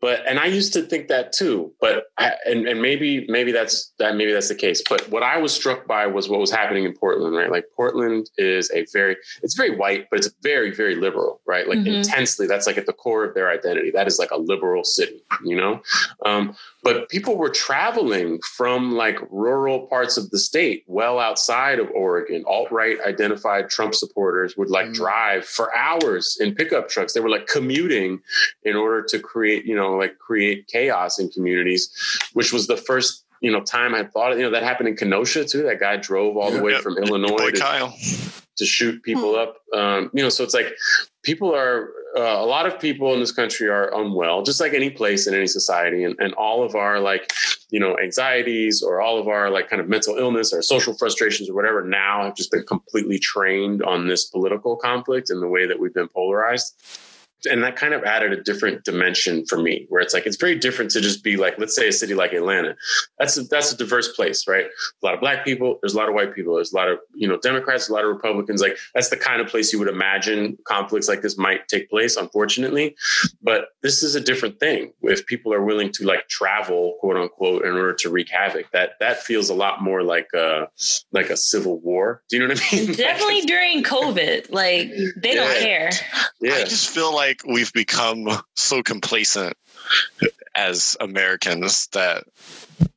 But, 0.00 0.26
and 0.26 0.38
I 0.38 0.46
used 0.46 0.72
to 0.72 0.82
think 0.82 1.08
that 1.08 1.32
too, 1.32 1.72
but, 1.80 2.04
I, 2.16 2.32
and, 2.46 2.66
and 2.66 2.80
maybe, 2.80 3.26
maybe 3.28 3.52
that's 3.52 3.92
that, 3.98 4.16
maybe 4.16 4.32
that's 4.32 4.48
the 4.48 4.54
case. 4.54 4.82
But 4.88 5.08
what 5.10 5.22
I 5.22 5.36
was 5.36 5.52
struck 5.52 5.86
by 5.86 6.06
was 6.06 6.28
what 6.28 6.40
was 6.40 6.50
happening 6.50 6.84
in 6.84 6.94
Portland, 6.94 7.36
right? 7.36 7.50
Like 7.50 7.66
Portland 7.76 8.30
is 8.38 8.70
a 8.70 8.86
very, 8.92 9.16
it's 9.42 9.54
very 9.54 9.76
white, 9.76 10.06
but 10.10 10.18
it's 10.18 10.30
very, 10.42 10.74
very 10.74 10.94
liberal, 10.94 11.42
right? 11.46 11.68
Like 11.68 11.80
mm-hmm. 11.80 11.88
intensely, 11.88 12.46
that's 12.46 12.66
like 12.66 12.78
at 12.78 12.86
the 12.86 12.94
core 12.94 13.24
of 13.24 13.34
their 13.34 13.50
identity. 13.50 13.90
That 13.90 14.06
is 14.06 14.18
like 14.18 14.30
a 14.30 14.38
liberal 14.38 14.84
city, 14.84 15.22
you 15.44 15.56
know? 15.56 15.82
Um, 16.24 16.56
but 16.82 17.08
people 17.08 17.36
were 17.36 17.50
traveling 17.50 18.40
from 18.56 18.92
like 18.92 19.18
rural 19.30 19.86
parts 19.86 20.16
of 20.16 20.30
the 20.30 20.38
state, 20.38 20.84
well 20.86 21.18
outside 21.18 21.78
of 21.78 21.90
Oregon. 21.90 22.44
Alt 22.46 22.70
right 22.70 22.96
identified 23.06 23.68
Trump 23.68 23.94
supporters 23.94 24.56
would 24.56 24.70
like 24.70 24.86
mm. 24.86 24.94
drive 24.94 25.44
for 25.44 25.74
hours 25.76 26.36
in 26.40 26.54
pickup 26.54 26.88
trucks. 26.88 27.12
They 27.12 27.20
were 27.20 27.28
like 27.28 27.46
commuting 27.46 28.20
in 28.62 28.76
order 28.76 29.02
to 29.08 29.18
create, 29.18 29.66
you 29.66 29.74
know, 29.74 29.96
like 29.96 30.18
create 30.18 30.66
chaos 30.68 31.18
in 31.18 31.28
communities, 31.30 31.90
which 32.32 32.52
was 32.52 32.66
the 32.66 32.76
first 32.76 33.24
you 33.40 33.50
know 33.50 33.62
time 33.62 33.94
I 33.94 34.04
thought 34.04 34.36
you 34.36 34.42
know 34.42 34.50
that 34.50 34.62
happened 34.62 34.88
in 34.88 34.96
Kenosha 34.96 35.44
too. 35.44 35.62
That 35.62 35.80
guy 35.80 35.96
drove 35.96 36.36
all 36.36 36.50
the 36.50 36.62
way 36.62 36.72
yep. 36.72 36.82
from 36.82 36.98
Illinois 36.98 37.50
to, 37.50 37.92
to, 38.58 38.66
shoot 38.66 39.02
people 39.02 39.32
hmm. 39.32 39.38
up. 39.38 39.56
Um, 39.74 40.10
you 40.12 40.22
know, 40.22 40.28
so 40.28 40.44
it's 40.44 40.54
like 40.54 40.74
people 41.22 41.54
are 41.54 41.90
uh, 42.16 42.20
a 42.20 42.44
lot 42.44 42.66
of 42.66 42.78
people 42.80 43.14
in 43.14 43.20
this 43.20 43.32
country 43.32 43.68
are 43.68 43.94
unwell, 43.94 44.42
just 44.42 44.60
like 44.60 44.74
any 44.74 44.90
place 44.90 45.26
in 45.26 45.34
any 45.34 45.46
society, 45.46 46.04
and, 46.04 46.16
and 46.18 46.34
all 46.34 46.62
of 46.62 46.74
our 46.74 46.98
like, 46.98 47.32
you 47.70 47.78
know, 47.78 47.96
anxieties 47.98 48.82
or 48.82 49.00
all 49.00 49.18
of 49.18 49.28
our 49.28 49.50
like 49.50 49.68
kind 49.68 49.80
of 49.80 49.88
mental 49.88 50.16
illness 50.16 50.52
or 50.52 50.60
social 50.62 50.94
frustrations 50.94 51.48
or 51.48 51.54
whatever 51.54 51.84
now 51.84 52.24
have 52.24 52.34
just 52.34 52.50
been 52.50 52.64
completely 52.64 53.18
trained 53.18 53.82
on 53.82 54.08
this 54.08 54.24
political 54.24 54.76
conflict 54.76 55.30
and 55.30 55.40
the 55.42 55.48
way 55.48 55.66
that 55.66 55.78
we've 55.78 55.94
been 55.94 56.08
polarized 56.08 56.74
and 57.46 57.62
that 57.62 57.76
kind 57.76 57.94
of 57.94 58.04
added 58.04 58.32
a 58.32 58.42
different 58.42 58.84
dimension 58.84 59.44
for 59.46 59.60
me 59.60 59.86
where 59.88 60.00
it's 60.00 60.14
like 60.14 60.26
it's 60.26 60.36
very 60.36 60.54
different 60.54 60.90
to 60.90 61.00
just 61.00 61.22
be 61.24 61.36
like 61.36 61.58
let's 61.58 61.74
say 61.74 61.88
a 61.88 61.92
city 61.92 62.14
like 62.14 62.32
atlanta. 62.32 62.76
That's 63.18 63.36
a, 63.36 63.42
that's 63.44 63.72
a 63.72 63.76
diverse 63.76 64.08
place 64.08 64.46
right? 64.46 64.66
A 64.66 65.06
lot 65.06 65.14
of 65.14 65.20
black 65.20 65.44
people 65.44 65.78
there's 65.82 65.94
a 65.94 65.96
lot 65.96 66.08
of 66.08 66.14
white 66.14 66.34
people 66.34 66.54
there's 66.56 66.72
a 66.72 66.76
lot 66.76 66.88
of 66.88 66.98
you 67.14 67.28
know 67.28 67.38
democrats 67.38 67.88
a 67.88 67.92
lot 67.92 68.04
of 68.04 68.10
republicans. 68.10 68.60
Like 68.60 68.76
that's 68.94 69.08
the 69.08 69.16
kind 69.16 69.40
of 69.40 69.48
place 69.48 69.72
you 69.72 69.78
would 69.78 69.88
imagine 69.88 70.58
conflicts 70.64 71.08
like 71.08 71.22
this 71.22 71.38
might 71.38 71.68
take 71.68 71.88
place 71.90 72.16
unfortunately. 72.16 72.96
But 73.42 73.68
this 73.82 74.02
is 74.02 74.14
a 74.14 74.20
different 74.20 74.60
thing. 74.60 74.92
If 75.02 75.26
people 75.26 75.52
are 75.54 75.62
willing 75.62 75.92
to 75.92 76.06
like 76.06 76.28
travel 76.28 76.96
quote 77.00 77.16
unquote 77.16 77.64
in 77.64 77.72
order 77.72 77.94
to 77.94 78.10
wreak 78.10 78.28
havoc 78.28 78.70
that 78.72 78.92
that 79.00 79.22
feels 79.22 79.50
a 79.50 79.54
lot 79.54 79.82
more 79.82 80.02
like 80.02 80.28
a 80.34 80.68
like 81.12 81.30
a 81.30 81.36
civil 81.36 81.80
war. 81.80 82.22
Do 82.28 82.36
you 82.36 82.42
know 82.46 82.52
what 82.52 82.62
i 82.72 82.76
mean? 82.76 82.92
Definitely 82.92 83.40
during 83.46 83.82
covid. 83.82 84.50
Like 84.50 84.90
they 85.16 85.34
yeah. 85.34 85.34
don't 85.34 85.58
care. 85.58 85.90
Yeah 86.40 86.54
i 86.54 86.64
just 86.64 86.90
feel 86.90 87.14
like 87.14 87.29
like 87.30 87.42
we've 87.46 87.72
become 87.72 88.28
so 88.56 88.82
complacent 88.82 89.54
as 90.54 90.96
Americans 91.00 91.86
that 91.92 92.24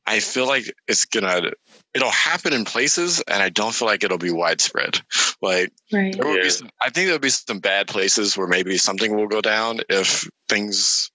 I 0.06 0.20
feel 0.20 0.46
like 0.46 0.64
it's 0.88 1.04
gonna 1.04 1.52
it'll 1.94 2.10
happen 2.10 2.52
in 2.52 2.64
places 2.64 3.22
and 3.28 3.40
I 3.42 3.48
don't 3.48 3.72
feel 3.72 3.86
like 3.86 4.02
it'll 4.02 4.18
be 4.18 4.32
widespread. 4.32 5.00
Like 5.40 5.72
right. 5.92 6.16
there 6.16 6.26
will 6.26 6.36
yeah. 6.36 6.42
be 6.42 6.50
some, 6.50 6.70
I 6.80 6.90
think 6.90 7.06
there'll 7.06 7.20
be 7.20 7.28
some 7.30 7.60
bad 7.60 7.86
places 7.86 8.36
where 8.36 8.48
maybe 8.48 8.76
something 8.76 9.14
will 9.14 9.28
go 9.28 9.40
down 9.40 9.80
if 9.88 10.28
things 10.48 11.12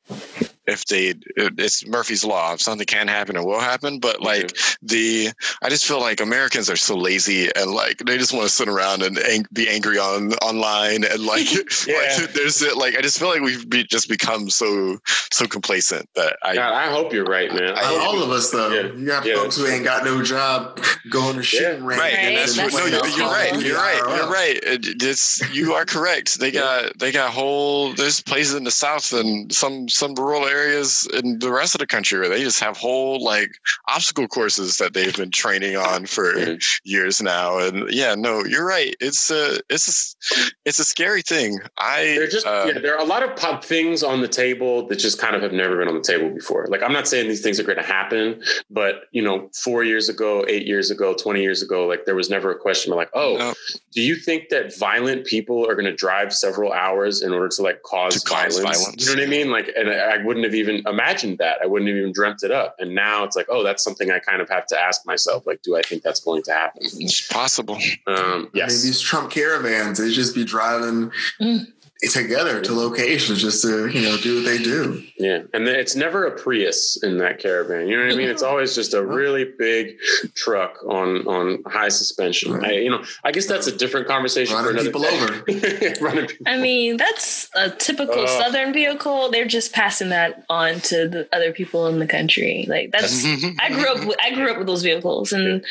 if 0.70 0.86
they 0.86 1.16
it's 1.36 1.86
Murphy's 1.86 2.24
law. 2.24 2.54
If 2.54 2.62
something 2.62 2.86
can 2.86 3.08
happen, 3.08 3.36
it 3.36 3.46
will 3.46 3.60
happen. 3.60 4.00
But 4.00 4.22
like 4.22 4.56
the, 4.82 5.30
I 5.62 5.70
just 5.70 5.86
feel 5.86 6.00
like 6.00 6.22
Americans 6.22 6.70
are 6.70 6.76
so 6.76 6.96
lazy 6.96 7.50
and 7.56 7.72
like 7.72 7.98
they 8.00 8.18
just 8.18 8.34
want 8.34 8.46
to 8.46 8.50
sit 8.50 8.68
around 8.68 9.02
and 9.02 9.18
ang- 9.18 9.48
be 9.52 9.68
angry 9.68 9.98
on 9.98 10.34
online 10.36 11.04
and 11.04 11.24
like, 11.24 11.52
yeah. 11.88 12.18
like 12.18 12.34
there's. 12.34 12.60
Like 12.76 12.96
I 12.96 13.02
just 13.02 13.18
feel 13.18 13.30
like 13.30 13.42
we've 13.42 13.70
be, 13.70 13.84
just 13.84 14.08
become 14.10 14.50
so 14.50 15.00
so 15.32 15.46
complacent 15.48 16.10
that 16.16 16.38
I. 16.44 16.56
God, 16.56 16.74
I 16.74 16.92
hope 16.92 17.14
you're 17.14 17.26
right, 17.26 17.52
man. 17.54 17.74
I, 17.76 17.96
all 17.96 18.22
of 18.22 18.32
us 18.32 18.52
though. 18.52 18.70
Yeah. 18.70 18.92
You 18.94 19.06
got 19.06 19.26
yeah. 19.26 19.36
folks 19.36 19.58
who 19.58 19.66
ain't 19.66 19.84
got 19.84 20.04
no 20.04 20.22
job 20.24 20.80
going 21.10 21.38
to 21.38 21.44
shit 21.44 21.80
yeah. 21.80 21.86
right. 21.86 22.14
And 22.14 22.38
that's, 22.38 22.58
what, 22.58 22.74
no, 22.74 22.86
you're, 22.86 23.08
you're 23.18 23.28
right. 23.28 23.62
You're 23.62 23.78
right. 23.78 24.18
You're 24.18 24.30
right. 24.30 24.58
Uh, 24.66 24.78
it's 24.82 25.42
you 25.54 25.74
are 25.74 25.86
correct. 25.86 26.40
They 26.40 26.52
got 26.52 26.98
they 27.00 27.12
got 27.12 27.32
whole. 27.32 27.94
There's 27.94 28.22
places 28.22 28.56
in 28.56 28.64
the 28.64 28.72
south 28.72 29.14
and 29.14 29.52
some 29.52 29.90
some 29.90 30.16
rural 30.16 30.46
areas 30.46 30.59
areas 30.60 31.08
in 31.14 31.40
the 31.40 31.52
rest 31.52 31.76
of 31.76 31.80
the 31.80 31.88
country 31.88 32.20
where 32.20 32.30
they 32.30 32.44
just 32.44 32.60
have 32.60 32.78
whole 32.78 33.24
like 33.24 33.52
obstacle 33.88 34.28
courses 34.28 34.78
that 34.78 34.94
they've 34.94 35.16
been 35.16 35.32
training 35.32 35.76
on 35.76 36.06
for 36.06 36.58
years 36.84 37.22
now. 37.22 37.60
And 37.60 37.92
yeah, 37.92 38.16
no, 38.16 38.44
you're 38.46 38.66
right. 38.66 38.96
It's 39.00 39.30
a 39.30 39.60
it's 39.70 40.16
a, 40.22 40.56
it's 40.66 40.80
a 40.80 40.84
scary 40.84 41.22
thing. 41.22 41.60
I 41.78 42.04
there 42.04 42.28
just 42.28 42.46
uh, 42.46 42.66
yeah, 42.68 42.80
there 42.80 42.96
are 42.96 43.02
a 43.02 43.08
lot 43.08 43.24
of 43.24 43.36
pop 43.36 43.64
things 43.64 44.04
on 44.04 44.22
the 44.22 44.28
table 44.28 44.88
that 44.88 44.98
just 44.98 45.20
kind 45.20 45.36
of 45.36 45.42
have 45.42 45.54
never 45.54 45.78
been 45.78 45.88
on 45.88 45.96
the 45.96 46.02
table 46.02 46.30
before. 46.30 46.68
Like 46.70 46.84
I'm 46.84 46.94
not 46.94 47.08
saying 47.08 47.28
these 47.28 47.42
things 47.42 47.60
are 47.60 47.64
going 47.64 47.78
to 47.78 47.84
happen, 47.84 48.44
but 48.70 49.04
you 49.12 49.24
know, 49.24 49.50
four 49.64 49.84
years 49.84 50.10
ago, 50.10 50.46
eight 50.48 50.66
years 50.66 50.92
ago, 50.92 51.14
twenty 51.14 51.42
years 51.42 51.62
ago, 51.62 51.88
like 51.88 52.06
there 52.06 52.16
was 52.16 52.30
never 52.30 52.52
a 52.52 52.58
question 52.58 52.94
like, 52.94 53.10
oh, 53.14 53.38
no. 53.38 53.54
do 53.92 54.02
you 54.02 54.16
think 54.16 54.50
that 54.50 54.78
violent 54.78 55.26
people 55.26 55.68
are 55.70 55.76
going 55.76 55.86
to 55.86 55.96
drive 55.96 56.34
several 56.34 56.72
hours 56.74 57.22
in 57.22 57.34
order 57.34 57.48
to 57.48 57.62
like 57.62 57.82
cause, 57.84 58.22
to 58.22 58.30
violence? 58.30 58.56
cause 58.56 58.64
violence? 58.64 59.08
You 59.08 59.16
know 59.16 59.22
what 59.22 59.28
I 59.28 59.30
mean? 59.30 59.52
Like, 59.52 59.72
and 59.76 59.90
I 59.90 60.24
wouldn't 60.24 60.46
have 60.50 60.56
even 60.56 60.84
imagined 60.88 61.38
that. 61.38 61.60
I 61.64 61.68
wouldn't 61.68 61.90
have 61.90 61.98
even 61.98 62.12
dreamt 62.12 62.44
it 62.44 62.52
up. 62.52 62.76
And 62.80 62.96
now 62.96 63.24
it's 63.24 63.36
like, 63.36 63.48
oh, 63.50 63.64
that's 63.64 63.84
something 63.84 64.12
I 64.12 64.20
kind 64.20 64.42
of 64.42 64.50
have 64.50 64.66
to 64.68 64.80
ask 64.80 65.06
myself. 65.06 65.46
Like, 65.48 65.62
do 65.62 65.78
I 65.78 65.82
think 65.82 66.04
that's 66.04 66.20
going 66.20 66.44
to 66.44 66.52
happen? 66.52 66.82
It's 66.84 67.28
possible. 67.28 67.78
Um, 68.08 68.50
yes. 68.54 68.72
I 68.72 68.74
mean, 68.74 68.86
these 68.86 69.02
Trump 69.02 69.32
caravans, 69.32 70.00
they 70.00 70.12
just 70.12 70.36
be 70.36 70.44
driving. 70.44 71.12
Mm 71.42 71.74
together 72.08 72.62
to 72.62 72.74
locations 72.74 73.42
just 73.42 73.62
to 73.64 73.88
you 73.88 74.02
know 74.02 74.18
do 74.18 74.36
what 74.36 74.46
they 74.46 74.58
do. 74.58 75.04
Yeah, 75.18 75.42
and 75.54 75.68
it's 75.68 75.96
never 75.96 76.26
a 76.26 76.32
Prius 76.32 77.02
in 77.04 77.18
that 77.18 77.40
caravan. 77.40 77.88
You 77.88 77.98
know 77.98 78.06
what 78.06 78.14
I 78.14 78.18
mean? 78.18 78.30
It's 78.30 78.44
always 78.44 78.74
just 78.76 78.94
a 78.94 79.06
really 79.20 79.46
big 79.58 79.98
truck 80.36 80.78
on 80.88 81.28
on 81.28 81.64
high 81.68 81.90
suspension. 81.90 82.54
Right. 82.54 82.72
I, 82.72 82.74
you 82.76 82.90
know, 82.90 83.04
I 83.24 83.32
guess 83.32 83.46
that's 83.46 83.68
a 83.68 83.76
different 83.76 84.08
conversation 84.08 84.56
Running 84.56 84.78
for 84.78 84.84
people 84.84 85.02
day. 85.02 85.20
over. 85.20 86.02
Running 86.02 86.28
people. 86.28 86.48
I 86.48 86.58
mean, 86.58 86.98
that's 86.98 87.50
a 87.56 87.70
typical 87.70 88.22
uh, 88.24 88.28
Southern 88.28 88.74
vehicle. 88.74 89.30
They're 89.30 89.46
just 89.46 89.74
passing 89.74 90.10
that 90.10 90.46
on 90.50 90.80
to 90.82 91.08
the 91.10 91.28
other 91.34 91.52
people 91.52 91.88
in 91.88 92.00
the 92.00 92.08
country. 92.08 92.66
Like 92.68 92.92
that's. 92.92 93.26
I 93.60 93.70
grew 93.70 93.92
up. 93.92 94.08
With, 94.08 94.18
I 94.22 94.34
grew 94.34 94.52
up 94.52 94.58
with 94.58 94.68
those 94.68 94.84
vehicles, 94.84 95.34
and 95.34 95.66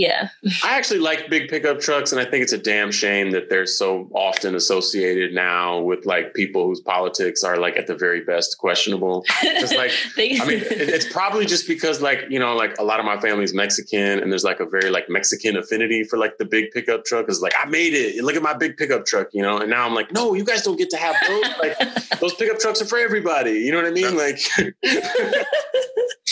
yeah. 0.00 0.30
I 0.64 0.78
actually 0.78 1.00
like 1.00 1.28
big 1.28 1.50
pickup 1.50 1.78
trucks, 1.78 2.10
and 2.10 2.18
I 2.18 2.24
think 2.24 2.42
it's 2.42 2.54
a 2.54 2.58
damn 2.58 2.90
shame 2.90 3.32
that 3.32 3.50
they're 3.50 3.66
so 3.66 4.08
often 4.14 4.54
associated 4.54 5.34
now 5.34 5.78
with 5.80 6.06
like 6.06 6.32
people 6.32 6.66
whose 6.66 6.80
politics 6.80 7.44
are 7.44 7.58
like 7.58 7.76
at 7.76 7.86
the 7.86 7.94
very 7.94 8.24
best 8.24 8.56
questionable. 8.56 9.26
It's 9.42 9.74
like, 9.74 9.92
they, 10.16 10.40
I 10.40 10.46
mean, 10.46 10.62
it's 10.70 11.12
probably 11.12 11.44
just 11.44 11.68
because 11.68 12.00
like 12.00 12.24
you 12.30 12.38
know, 12.38 12.56
like 12.56 12.78
a 12.78 12.82
lot 12.82 12.98
of 12.98 13.04
my 13.04 13.20
family's 13.20 13.52
Mexican, 13.52 14.20
and 14.20 14.32
there's 14.32 14.44
like 14.44 14.60
a 14.60 14.64
very 14.64 14.88
like 14.88 15.10
Mexican 15.10 15.58
affinity 15.58 16.02
for 16.04 16.18
like 16.18 16.38
the 16.38 16.46
big 16.46 16.70
pickup 16.70 17.04
truck. 17.04 17.28
Is 17.28 17.42
like 17.42 17.52
I 17.60 17.66
made 17.66 17.92
it. 17.92 18.24
Look 18.24 18.36
at 18.36 18.42
my 18.42 18.54
big 18.54 18.78
pickup 18.78 19.04
truck, 19.04 19.28
you 19.34 19.42
know. 19.42 19.58
And 19.58 19.68
now 19.68 19.84
I'm 19.84 19.94
like, 19.94 20.12
no, 20.12 20.32
you 20.32 20.44
guys 20.44 20.62
don't 20.62 20.78
get 20.78 20.88
to 20.90 20.96
have 20.96 21.14
those. 21.28 21.44
Like 21.60 21.76
those 22.20 22.32
pickup 22.34 22.58
trucks 22.58 22.80
are 22.80 22.86
for 22.86 22.98
everybody. 22.98 23.52
You 23.52 23.72
know 23.72 23.78
what 23.78 23.86
I 23.86 23.90
mean? 23.90 24.16
Like. 24.16 24.40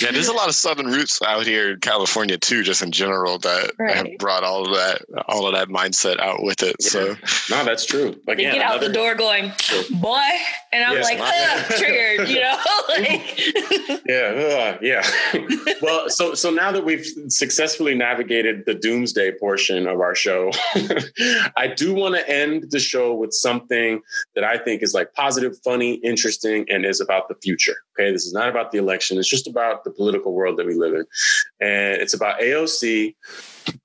Yeah, 0.01 0.13
there's 0.13 0.29
a 0.29 0.33
lot 0.33 0.49
of 0.49 0.55
southern 0.55 0.87
roots 0.87 1.21
out 1.23 1.45
here 1.45 1.73
in 1.73 1.81
California 1.81 2.39
too, 2.39 2.63
just 2.63 2.83
in 2.83 2.93
general 2.93 3.39
that 3.39 3.58
Right. 3.79 3.95
have 3.97 4.07
brought 4.19 4.45
all 4.45 4.67
of 4.67 4.75
that 4.75 5.03
all 5.29 5.47
of 5.47 5.55
that 5.55 5.69
mindset 5.69 6.19
out 6.21 6.43
with 6.43 6.63
it. 6.63 6.83
So 6.83 7.15
no, 7.51 7.65
that's 7.65 7.85
true. 7.87 8.21
They 8.27 8.33
Again, 8.35 8.55
get 8.55 8.63
out 8.63 8.81
the 8.81 8.89
door 8.93 9.15
going, 9.15 9.53
boy, 10.01 10.21
and 10.73 10.85
I'm 10.85 10.97
Yes, 10.97 11.05
like, 11.05 11.19
my- 11.19 11.77
triggered, 11.77 12.29
you 12.29 12.41
know, 12.41 12.59
like. 12.89 14.01
yeah, 14.07 14.75
uh, 14.75 14.79
yeah. 14.83 15.07
well, 15.83 16.09
so 16.09 16.35
so 16.35 16.51
now 16.51 16.73
that 16.73 16.85
we've 16.85 17.07
successfully 17.29 17.95
navigated 17.95 18.65
the 18.67 18.75
doomsday 18.75 19.33
portion 19.39 19.87
of 19.87 20.01
our 20.01 20.15
show, 20.15 20.51
I 21.57 21.73
do 21.77 21.95
want 21.95 22.15
to 22.17 22.29
end 22.29 22.67
the 22.71 22.81
show 22.81 23.15
with 23.15 23.33
something 23.33 24.01
that 24.35 24.45
I 24.45 24.59
think 24.59 24.83
is 24.83 24.95
like 24.95 25.13
positive, 25.15 25.57
funny, 25.65 25.95
interesting, 25.95 26.65
and 26.69 26.85
is 26.85 27.01
about 27.01 27.29
the 27.29 27.35
future. 27.43 27.77
Okay, 27.99 28.13
this 28.13 28.27
is 28.27 28.33
not 28.33 28.49
about 28.49 28.71
the 28.73 28.79
election. 28.79 29.19
It's 29.19 29.29
just 29.29 29.47
about 29.49 29.85
the 29.85 29.91
political 29.91 30.33
world 30.33 30.57
that 30.59 30.67
we 30.67 30.75
live 30.75 30.95
in, 30.95 31.05
and 31.61 32.01
it's 32.01 32.15
about 32.15 32.41
AOC 32.41 33.15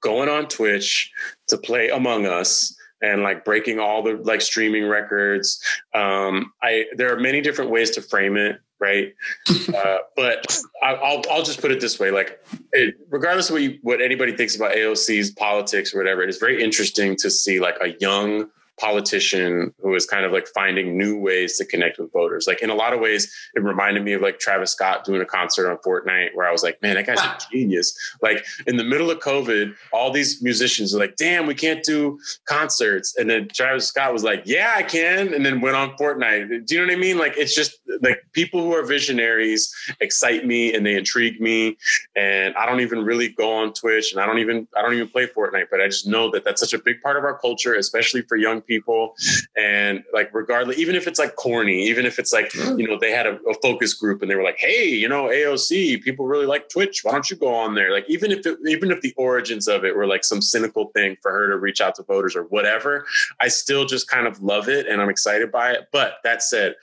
going 0.02 0.30
on 0.30 0.48
Twitch 0.48 1.12
to 1.48 1.58
play 1.58 1.90
Among 1.90 2.26
Us 2.26 2.76
and 3.02 3.22
like 3.22 3.44
breaking 3.44 3.80
all 3.80 4.02
the 4.02 4.14
like 4.24 4.42
streaming 4.42 4.88
records. 4.88 5.62
Um, 5.94 6.54
I 6.64 6.86
there 6.96 7.14
are 7.14 7.20
many 7.20 7.42
different 7.42 7.70
ways 7.70 7.92
to 7.92 8.02
frame 8.02 8.38
it, 8.38 8.60
right? 8.80 9.14
uh, 9.76 9.98
but 10.16 10.58
I, 10.82 10.94
I'll 10.94 11.22
I'll 11.30 11.44
just 11.44 11.62
put 11.62 11.72
it 11.72 11.82
this 11.82 12.00
way: 12.00 12.12
like, 12.12 12.40
it, 12.72 12.96
regardless 13.10 13.50
of 13.50 13.54
what 13.54 13.62
you, 13.62 13.78
what 13.82 14.02
anybody 14.02 14.36
thinks 14.36 14.56
about 14.56 14.74
AOC's 14.74 15.32
politics 15.32 15.94
or 15.94 15.98
whatever, 15.98 16.24
it 16.24 16.30
is 16.30 16.38
very 16.38 16.64
interesting 16.64 17.16
to 17.18 17.30
see 17.30 17.60
like 17.60 17.76
a 17.82 17.90
young 18.00 18.50
politician 18.80 19.74
who 19.82 19.94
is 19.96 20.06
kind 20.06 20.26
of 20.26 20.32
like 20.32 20.48
finding 20.54 20.98
new 20.98 21.20
ways 21.20 21.58
to 21.58 21.66
connect 21.66 22.00
with 22.00 22.12
voters. 22.12 22.48
Like 22.48 22.62
in 22.62 22.70
a 22.70 22.76
lot 22.76 22.94
of 22.94 23.00
ways, 23.00 23.32
it 23.54 23.64
reminded 23.64 24.04
me 24.04 24.14
of 24.14 24.22
like 24.22 24.40
Travis 24.40 24.72
Scott 24.72 25.06
doing 25.06 25.22
a 25.22 25.26
concert 25.26 25.70
on 25.70 25.78
Fortnite 25.78 26.30
where 26.34 26.48
I 26.48 26.52
was 26.52 26.64
like, 26.64 26.82
man, 26.82 26.96
that 26.96 27.06
guy's 27.06 27.20
a 27.20 27.38
genius. 27.52 27.94
Like 28.22 28.44
in 28.66 28.78
the 28.78 28.84
middle 28.84 29.12
of 29.12 29.20
COVID, 29.20 29.76
all 29.92 30.12
these 30.12 30.42
musicians 30.42 30.96
are 30.96 31.00
like, 31.00 31.16
damn, 31.18 31.46
we 31.46 31.54
can't 31.54 31.84
do 31.84 32.20
concerts. 32.46 33.16
And 33.16 33.30
then 33.30 33.48
Travis 33.50 33.88
Scott 33.88 34.12
was 34.12 34.24
like, 34.24 34.42
yeah, 34.46 34.74
I 34.76 34.84
can. 34.84 35.34
And 35.34 35.46
then 35.46 35.62
went 35.62 35.76
on 35.76 35.96
Fortnite. 35.98 36.66
Do 36.66 36.76
you 36.76 36.82
know 36.82 36.88
what 36.88 36.98
I 36.98 37.00
mean? 37.00 37.18
Like 37.18 37.36
it's 37.38 37.54
just 37.54 37.78
like 38.02 38.24
people 38.32 38.62
who 38.62 38.74
are 38.74 38.84
visionaries 38.84 39.74
excite 40.02 40.46
me 40.46 40.74
and 40.74 40.86
they 40.86 40.96
intrigue 40.96 41.40
me. 41.40 41.78
And 42.16 42.56
I 42.56 42.66
don't 42.66 42.82
even 42.82 43.06
really 43.06 43.30
go 43.30 43.54
on 43.54 43.74
Twitch 43.74 44.12
and 44.12 44.22
I 44.22 44.26
don't 44.26 44.40
even, 44.40 44.68
I 44.76 44.82
don't 44.82 44.94
even 44.94 45.10
play 45.10 45.28
Fortnite, 45.28 45.68
but 45.70 45.80
I 45.80 45.88
just 45.88 46.08
know 46.08 46.32
that 46.32 46.44
that's 46.44 46.60
such 46.60 46.74
a 46.74 46.80
big 46.80 47.02
part 47.02 47.18
of 47.18 47.24
our 47.24 47.38
culture, 47.38 47.76
especially 47.76 48.24
for 48.24 48.36
young 48.36 48.63
people. 48.66 49.16
And 49.58 50.04
like, 50.14 50.30
regardless, 50.34 50.78
even 50.78 50.96
if 50.96 51.08
it's 51.08 51.20
like 51.20 51.36
corny, 51.36 51.84
even 51.84 52.06
if 52.06 52.20
it's 52.20 52.34
like, 52.34 52.52
mm. 52.52 52.80
you 52.80 52.88
know, 52.88 52.98
they 53.00 53.12
had 53.12 53.28
a, 53.28 53.36
a 53.50 53.54
focus 53.62 53.94
group 53.94 54.22
and 54.22 54.30
they 54.30 54.36
were 54.36 54.44
like, 54.44 54.58
hey, 54.60 54.90
you 54.90 55.08
know, 55.08 55.26
AOC, 55.26 56.02
people 56.02 56.26
really 56.26 56.46
like 56.46 56.70
Twitch. 56.70 57.04
Why 57.04 57.12
don't 57.12 57.30
you 57.30 57.38
go 57.38 57.54
on 57.54 57.76
there? 57.76 57.92
Like, 57.92 58.06
even 58.10 58.32
if 58.32 58.46
it, 58.46 58.58
even 58.68 58.92
if 58.92 59.02
the 59.02 59.14
origins 59.18 59.68
of 59.68 59.86
it 59.86 59.96
were 59.96 60.08
like 60.08 60.24
some 60.24 60.42
cynical 60.42 60.88
thing 60.96 61.18
for 61.22 61.32
her 61.32 61.50
to 61.50 61.58
reach 61.58 61.82
out 61.82 61.96
to 61.96 62.04
voters 62.04 62.36
or 62.36 62.44
whatever, 62.44 63.06
I 63.42 63.48
still 63.48 63.86
just 63.86 64.10
kind 64.10 64.28
of 64.28 64.42
love 64.42 64.70
it 64.70 64.88
and 64.88 65.02
I'm 65.02 65.10
excited 65.10 65.52
by 65.52 65.72
it. 65.72 65.88
But 65.92 66.16
that 66.24 66.44
said, 66.44 66.76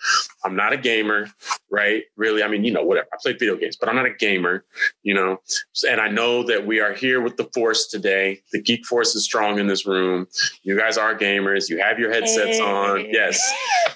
I'm 0.45 0.57
not 0.57 0.73
a 0.73 0.77
gamer, 0.77 1.29
right? 1.71 2.05
Really, 2.17 2.43
I 2.43 2.49
mean, 2.49 2.65
you 2.65 2.73
know, 2.73 2.83
whatever. 2.83 3.09
I 3.13 3.17
play 3.21 3.33
video 3.33 3.57
games, 3.57 3.77
but 3.77 3.89
I'm 3.89 3.97
not 3.97 4.07
a 4.07 4.15
gamer, 4.15 4.65
you 5.03 5.15
know. 5.15 5.41
And 5.89 6.01
I 6.01 6.09
know 6.09 6.43
that 6.45 6.67
we 6.67 6.81
are 6.81 6.93
here 6.93 7.21
with 7.21 7.37
the 7.37 7.49
Force 7.55 7.87
today. 7.87 8.41
The 8.53 8.61
Geek 8.61 8.87
Force 8.87 9.15
is 9.15 9.25
strong 9.25 9.59
in 9.59 9.67
this 9.67 9.87
room. 9.87 10.27
You 10.63 10.77
guys 10.77 10.99
are 10.99 11.17
gamers. 11.17 11.69
You 11.71 11.79
have 11.79 11.99
your 11.99 12.13
headsets 12.13 12.59
Hey. 12.59 12.61
on. 12.61 13.07
Yes. 13.11 13.41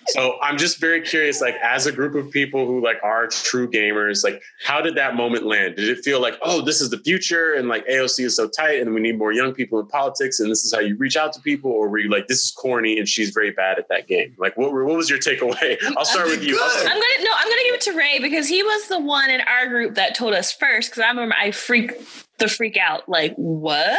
So 0.09 0.39
I'm 0.41 0.57
just 0.59 0.79
very 0.81 1.01
curious, 1.03 1.41
like, 1.41 1.57
as 1.63 1.87
a 1.87 1.93
group 1.93 2.15
of 2.15 2.31
people 2.31 2.67
who 2.67 2.81
like 2.83 2.99
are 3.03 3.27
true 3.27 3.69
gamers, 3.69 4.23
like, 4.23 4.43
how 4.65 4.81
did 4.81 4.95
that 4.97 5.17
moment 5.17 5.45
land? 5.47 5.77
Did 5.77 5.89
it 5.89 6.05
feel 6.05 6.21
like, 6.21 6.35
oh, 6.43 6.61
this 6.61 6.81
is 6.81 6.91
the 6.91 6.99
future, 6.99 7.55
and 7.55 7.69
like 7.69 7.87
AOC 7.89 8.25
is 8.27 8.37
so 8.37 8.49
tight, 8.49 8.81
and 8.81 8.95
we 8.95 9.01
need 9.01 9.19
more 9.19 9.33
young 9.33 9.53
people 9.53 9.81
in 9.81 9.87
politics, 9.87 10.41
and 10.41 10.51
this 10.51 10.65
is 10.65 10.73
how 10.73 10.81
you 10.81 10.97
reach 10.97 11.17
out 11.17 11.33
to 11.33 11.41
people, 11.41 11.71
or 11.71 11.89
were 11.89 11.99
you 11.99 12.11
like, 12.11 12.29
this 12.29 12.45
is 12.45 12.51
corny, 12.53 12.99
and 12.99 13.09
she's 13.09 13.31
very 13.31 13.51
bad 13.51 13.79
at 13.79 13.89
that 13.89 14.07
game? 14.07 14.35
Like, 14.39 14.57
what 14.57 14.73
what 14.73 14.85
was 14.97 15.09
your 15.11 15.19
takeaway? 15.19 15.77
I'll 15.97 16.05
start 16.05 16.27
with 16.29 16.45
you. 16.45 16.61
I'll 16.63 16.69
start- 16.71 16.85
I'm 16.93 17.01
gonna 17.01 17.25
no, 17.25 17.31
I'm 17.37 17.49
gonna 17.49 17.63
give 17.65 17.75
it 17.75 17.81
to 17.83 17.93
Ray 17.97 18.19
because 18.21 18.47
he 18.49 18.63
was 18.63 18.89
the 18.89 19.01
one 19.01 19.31
in 19.31 19.41
our 19.43 19.67
group 19.69 19.95
that 19.97 20.15
told 20.15 20.35
us 20.35 20.53
first. 20.53 20.91
Because 20.91 21.03
I 21.03 21.09
remember 21.09 21.35
I 21.39 21.51
freaked 21.51 21.95
the 22.39 22.49
freak 22.49 22.77
out. 22.77 23.09
Like 23.09 23.35
what? 23.37 23.99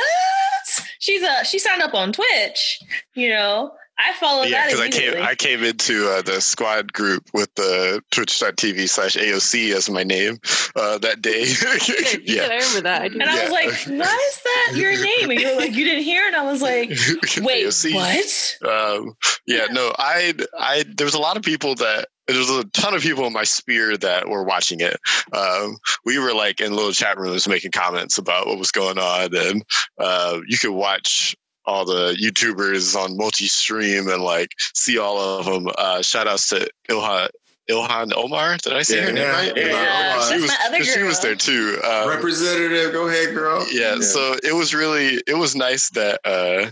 She's 1.05 1.21
a 1.21 1.45
she 1.45 1.59
signed 1.59 1.83
up 1.83 1.93
on 1.93 2.11
Twitch. 2.11 2.79
You 3.13 3.29
know, 3.29 3.73
I 3.99 4.13
followed 4.13 4.49
yeah, 4.49 4.67
that 4.67 4.71
because 4.71 4.79
I 4.81 4.89
came. 4.89 5.23
I 5.23 5.35
came 5.35 5.63
into 5.63 6.09
uh, 6.09 6.23
the 6.23 6.41
squad 6.41 6.91
group 6.91 7.29
with 7.31 7.53
the 7.53 8.01
twitch.tv 8.09 8.89
slash 8.89 9.15
AOC 9.15 9.75
as 9.75 9.87
my 9.87 10.03
name 10.03 10.39
uh, 10.75 10.97
that 10.97 11.21
day. 11.21 11.45
You 11.85 12.21
yeah. 12.35 12.43
I 12.43 12.55
remember 12.55 12.81
that. 12.81 13.01
I 13.03 13.07
do. 13.09 13.19
and 13.19 13.29
I 13.29 13.43
was 13.43 13.51
like, 13.51 13.69
"Why 13.87 14.29
is 14.29 14.41
that 14.43 14.73
your 14.77 14.91
name?" 15.03 15.29
And 15.29 15.39
you 15.39 15.47
were 15.49 15.61
like, 15.61 15.75
"You 15.75 15.85
didn't 15.85 16.03
hear?" 16.03 16.25
And 16.25 16.35
I 16.35 16.43
was 16.43 16.61
like, 16.61 16.89
"Wait, 16.89 17.67
AOC. 17.67 17.93
what?" 17.93 18.67
Um, 18.67 19.15
yeah, 19.45 19.65
no, 19.71 19.93
I, 19.97 20.33
I, 20.57 20.85
there 20.97 21.05
was 21.05 21.13
a 21.13 21.19
lot 21.19 21.37
of 21.37 21.43
people 21.43 21.75
that 21.75 22.07
there 22.27 22.37
was 22.37 22.49
a 22.49 22.63
ton 22.65 22.93
of 22.93 23.01
people 23.01 23.25
in 23.25 23.33
my 23.33 23.43
sphere 23.43 23.97
that 23.97 24.27
were 24.27 24.43
watching 24.43 24.79
it. 24.79 24.97
Um, 25.33 25.77
we 26.05 26.17
were 26.17 26.33
like 26.33 26.59
in 26.59 26.75
little 26.75 26.91
chat 26.91 27.17
rooms 27.17 27.47
making 27.47 27.71
comments 27.71 28.17
about 28.17 28.47
what 28.47 28.57
was 28.57 28.71
going 28.71 28.97
on, 28.97 29.35
and 29.35 29.63
uh, 29.99 30.39
you 30.47 30.57
could 30.57 30.71
watch 30.71 31.35
all 31.65 31.85
the 31.85 32.15
YouTubers 32.21 32.95
on 32.95 33.17
multi-stream 33.17 34.07
and 34.07 34.21
like 34.21 34.51
see 34.73 34.97
all 34.97 35.17
of 35.17 35.45
them. 35.45 35.67
Uh, 35.77 36.01
shout 36.01 36.27
outs 36.27 36.49
to 36.49 36.69
Ilhan. 36.89 37.29
Ilhan 37.69 38.13
Omar, 38.15 38.57
did 38.57 38.73
I 38.73 38.83
say 38.83 38.97
Yeah, 38.97 39.05
her 39.07 39.11
name 39.11 39.23
yeah. 39.23 39.31
right? 39.31 39.53
Yeah, 39.57 39.65
yeah, 39.67 40.29
she 40.29 40.35
was, 40.41 40.47
my 40.47 40.57
other 40.65 40.77
'cause 40.77 40.87
she 40.93 41.01
was 41.03 41.19
there 41.21 41.35
too. 41.35 41.79
Um, 41.83 42.09
Representative, 42.09 42.91
go 42.93 43.07
ahead, 43.07 43.33
girl. 43.33 43.65
yeah, 43.71 43.95
Yeah. 43.95 44.01
so 44.01 44.35
it 44.43 44.53
was 44.53 44.73
really 44.75 45.21
it 45.27 45.35
was 45.37 45.55
nice 45.55 45.89
that 45.91 46.19
uh 46.25 46.71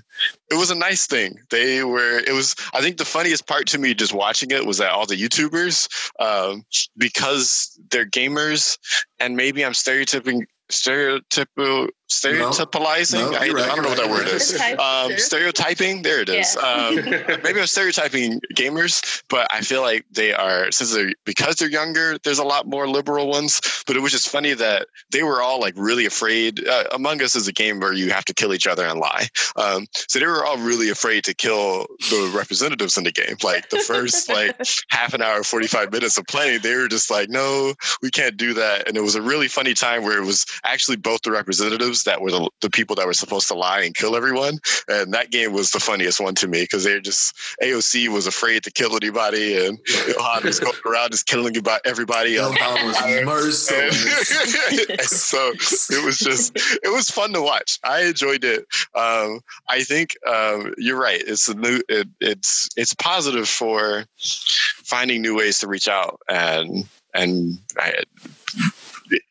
it 0.51 0.55
was 0.55 0.69
a 0.69 0.75
nice 0.75 1.07
thing 1.07 1.39
they 1.49 1.83
were 1.83 2.19
it 2.19 2.33
was 2.33 2.55
i 2.73 2.81
think 2.81 2.97
the 2.97 3.05
funniest 3.05 3.47
part 3.47 3.65
to 3.67 3.79
me 3.79 3.93
just 3.95 4.13
watching 4.13 4.51
it 4.51 4.65
was 4.67 4.77
that 4.77 4.91
all 4.91 5.05
the 5.07 5.15
youtubers 5.15 5.87
um 6.19 6.63
because 6.97 7.77
they're 7.89 8.05
gamers 8.05 8.77
and 9.19 9.35
maybe 9.35 9.65
i'm 9.65 9.73
stereotyping 9.73 10.45
stereotypical 10.71 11.89
stereotypalizing? 12.21 13.31
No, 13.31 13.37
I, 13.37 13.49
right, 13.49 13.69
I 13.69 13.75
don't 13.75 13.83
know 13.83 13.89
what 13.89 13.97
that 13.97 14.05
right, 14.05 14.11
word 14.11 14.27
you're 14.27 14.35
is 14.35 14.53
um 14.79 15.17
stereotyping? 15.17 16.01
there 16.01 16.21
it 16.21 16.29
is. 16.29 16.55
Um 16.57 16.95
maybe 17.43 17.59
I'm 17.59 17.67
stereotyping 17.67 18.41
gamers, 18.55 19.23
but 19.29 19.47
I 19.51 19.61
feel 19.61 19.81
like 19.81 20.05
they 20.11 20.33
are 20.33 20.71
since 20.71 20.93
they're 20.93 21.11
because 21.25 21.55
they're 21.55 21.69
younger. 21.69 22.17
There's 22.23 22.39
a 22.39 22.43
lot 22.43 22.67
more 22.67 22.87
liberal 22.87 23.27
ones, 23.29 23.61
but 23.87 23.95
it 23.95 23.99
was 23.99 24.11
just 24.11 24.29
funny 24.29 24.53
that 24.53 24.87
they 25.11 25.23
were 25.23 25.41
all 25.41 25.59
like 25.59 25.73
really 25.77 26.05
afraid. 26.05 26.65
Uh, 26.67 26.85
Among 26.91 27.21
Us 27.21 27.35
is 27.35 27.47
a 27.47 27.53
game 27.53 27.79
where 27.79 27.93
you 27.93 28.11
have 28.11 28.25
to 28.25 28.33
kill 28.33 28.53
each 28.53 28.67
other 28.67 28.85
and 28.85 28.99
lie, 28.99 29.27
um, 29.55 29.87
so 29.93 30.19
they 30.19 30.25
were 30.25 30.45
all 30.45 30.57
really 30.57 30.89
afraid 30.89 31.23
to 31.25 31.33
kill 31.33 31.87
the 32.09 32.31
representatives 32.35 32.97
in 32.97 33.03
the 33.03 33.11
game. 33.11 33.35
Like 33.43 33.69
the 33.69 33.79
first 33.79 34.29
like 34.37 34.55
half 34.89 35.13
an 35.13 35.21
hour, 35.21 35.43
forty 35.43 35.67
five 35.67 35.91
minutes 35.91 36.17
of 36.17 36.25
playing, 36.25 36.61
they 36.61 36.75
were 36.75 36.87
just 36.87 37.09
like, 37.09 37.29
no, 37.29 37.73
we 38.01 38.09
can't 38.11 38.37
do 38.37 38.53
that. 38.55 38.87
And 38.87 38.97
it 38.97 39.01
was 39.01 39.15
a 39.15 39.21
really 39.21 39.47
funny 39.47 39.73
time 39.73 40.03
where 40.03 40.17
it 40.17 40.25
was 40.25 40.45
actually 40.63 40.97
both 40.97 41.21
the 41.21 41.31
representatives 41.31 42.02
that 42.03 42.21
were 42.21 42.31
the, 42.31 42.49
the 42.61 42.69
people 42.69 42.95
that 42.95 43.05
were 43.05 43.13
supposed 43.13 43.47
to 43.47 43.53
lie 43.53 43.81
and 43.81 43.95
kill 43.95 44.15
everyone, 44.15 44.59
and 44.87 45.13
that 45.13 45.31
game 45.31 45.53
was 45.53 45.71
the 45.71 45.79
funniest 45.79 46.19
one 46.19 46.35
to 46.35 46.47
me 46.47 46.61
because 46.61 46.83
they're 46.83 46.99
just 46.99 47.35
AOC 47.61 48.09
was 48.09 48.27
afraid 48.27 48.63
to 48.63 48.71
kill 48.71 48.95
anybody, 48.95 49.65
and 49.65 49.77
Ilhan 49.85 50.43
was 50.43 50.59
going 50.59 50.75
around 50.85 51.11
just 51.11 51.25
killing 51.25 51.57
about 51.57 51.81
everybody. 51.85 52.35
Ilhan 52.35 52.85
was 52.85 53.25
merciless. 53.25 54.33
And 54.93 55.01
so 55.01 55.51
it 55.51 56.05
was 56.05 56.17
just 56.17 56.55
it 56.55 56.91
was 56.91 57.09
fun 57.09 57.33
to 57.33 57.41
watch. 57.41 57.79
I 57.83 58.03
enjoyed 58.03 58.43
it. 58.43 58.65
Um, 58.95 59.39
I 59.67 59.83
think 59.83 60.15
um, 60.27 60.73
you're 60.77 60.99
right. 60.99 61.21
It's 61.25 61.47
a 61.47 61.53
new. 61.53 61.81
It, 61.89 62.07
it's 62.19 62.69
it's 62.75 62.93
positive 62.93 63.47
for 63.47 64.05
finding 64.17 65.21
new 65.21 65.37
ways 65.37 65.59
to 65.59 65.67
reach 65.67 65.87
out 65.87 66.19
and 66.27 66.85
and 67.13 67.59
I, 67.77 68.03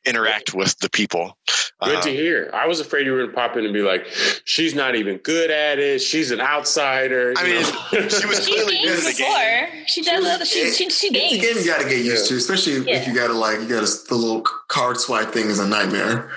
interact 0.05 0.55
with 0.55 0.79
the 0.79 0.89
people. 0.91 1.37
Good 1.83 1.97
Um, 1.97 2.03
to 2.03 2.11
hear. 2.11 2.51
I 2.55 2.67
was 2.67 2.79
afraid 2.81 3.07
you 3.07 3.13
were 3.13 3.19
going 3.19 3.31
to 3.31 3.35
pop 3.35 3.57
in 3.57 3.65
and 3.65 3.75
be 3.75 3.83
like, 3.83 4.07
she's 4.45 4.75
not 4.75 4.95
even 4.95 5.17
good 5.19 5.51
at 5.51 5.79
it. 5.81 6.01
She's 6.01 6.31
an 6.31 6.41
outsider. 6.41 7.35
I 7.37 7.43
you 7.47 7.55
mean, 7.55 7.63
know? 7.63 8.09
she 8.09 8.27
was 8.27 8.45
She 8.47 8.53
clearly 8.53 8.77
good 8.77 8.83
games 8.87 9.07
at 9.07 9.13
the 9.17 9.19
before. 9.19 9.37
game. 9.37 9.85
She 9.89 10.03
does. 10.03 10.25
other- 10.25 10.45
She 10.45 10.71
she 10.71 10.91
she 10.91 11.07
It's 11.09 11.11
a 11.11 11.11
game 11.11 11.31
you 11.37 11.41
games. 11.55 11.67
got 11.67 11.83
to 11.83 11.89
get 11.89 12.05
used 12.05 12.29
to, 12.29 12.37
especially 12.37 12.75
Yeah. 12.89 12.99
if 13.01 13.07
you 13.09 13.15
got 13.15 13.27
to 13.29 13.33
like 13.35 13.59
you 13.61 13.67
got 13.69 13.85
to 13.87 14.09
the 14.09 14.15
little 14.15 14.43
card 14.69 14.99
swipe 15.01 15.33
thing 15.33 15.47
is 15.47 15.59
a 15.59 15.67
nightmare. 15.67 16.31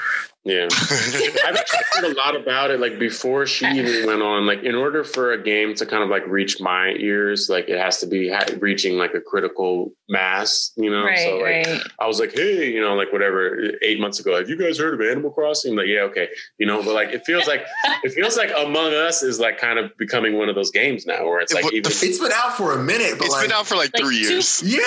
Yeah, 0.46 0.68
I've 1.46 1.56
actually 1.56 1.80
heard 1.94 2.04
a 2.04 2.16
lot 2.16 2.36
about 2.36 2.70
it. 2.70 2.80
Like 2.80 3.00
before 3.00 3.48
she 3.48 3.66
even 3.66 4.06
went 4.06 4.22
on, 4.22 4.46
like 4.46 4.62
in 4.62 4.76
order 4.76 5.04
for 5.04 5.32
a 5.34 5.42
game 5.42 5.74
to 5.74 5.88
kind 5.88 6.04
of 6.04 6.10
like 6.10 6.26
reach 6.28 6.62
my 6.62 6.90
ears, 7.00 7.50
like 7.50 7.68
it 7.68 7.80
has 7.80 7.98
to 8.02 8.06
be 8.08 8.30
ha- 8.30 8.46
reaching 8.60 8.96
like 8.96 9.16
a 9.16 9.22
critical 9.22 9.92
mass, 10.08 10.72
you 10.76 10.92
know. 10.92 11.04
Right, 11.04 11.18
so 11.18 11.38
like 11.38 11.66
right. 11.66 11.82
I 12.00 12.06
was 12.06 12.20
like, 12.20 12.32
hey, 12.34 12.72
you 12.72 12.80
know, 12.80 12.94
like 12.94 13.12
whatever. 13.12 13.72
Eight 13.82 14.00
months 14.00 14.20
ago, 14.20 14.38
have 14.38 14.48
you 14.48 14.56
guys 14.56 14.78
heard 14.78 14.94
of 14.94 15.02
Animal 15.02 15.32
Crossing? 15.32 15.72
I'm 15.72 15.78
like, 15.78 15.88
yeah, 15.88 16.02
okay, 16.02 16.28
you 16.60 16.68
know. 16.68 16.84
But 16.84 16.94
like 16.94 17.10
it 17.10 17.26
feels 17.26 17.48
like 17.48 17.66
it 18.04 18.12
feels 18.12 18.38
like 18.38 18.52
Among 18.56 18.94
Us 18.94 19.24
is 19.24 19.40
like 19.40 19.58
kind 19.58 19.80
of 19.80 19.98
becoming 19.98 20.38
one 20.38 20.48
of 20.48 20.54
those 20.54 20.70
games 20.70 21.08
now, 21.08 21.26
where 21.26 21.40
it's 21.40 21.54
like 21.56 21.66
even 21.74 21.92
It's 21.92 22.20
been 22.20 22.32
out 22.34 22.56
for 22.56 22.74
a 22.74 22.84
minute, 22.84 23.16
but 23.18 23.26
It's 23.26 23.34
like, 23.34 23.46
been 23.48 23.52
out 23.52 23.66
for 23.66 23.78
like, 23.78 23.90
Like 23.96 24.04
three 24.04 24.22
two- 24.22 24.34
years. 24.34 24.62
Yeah, 24.64 24.78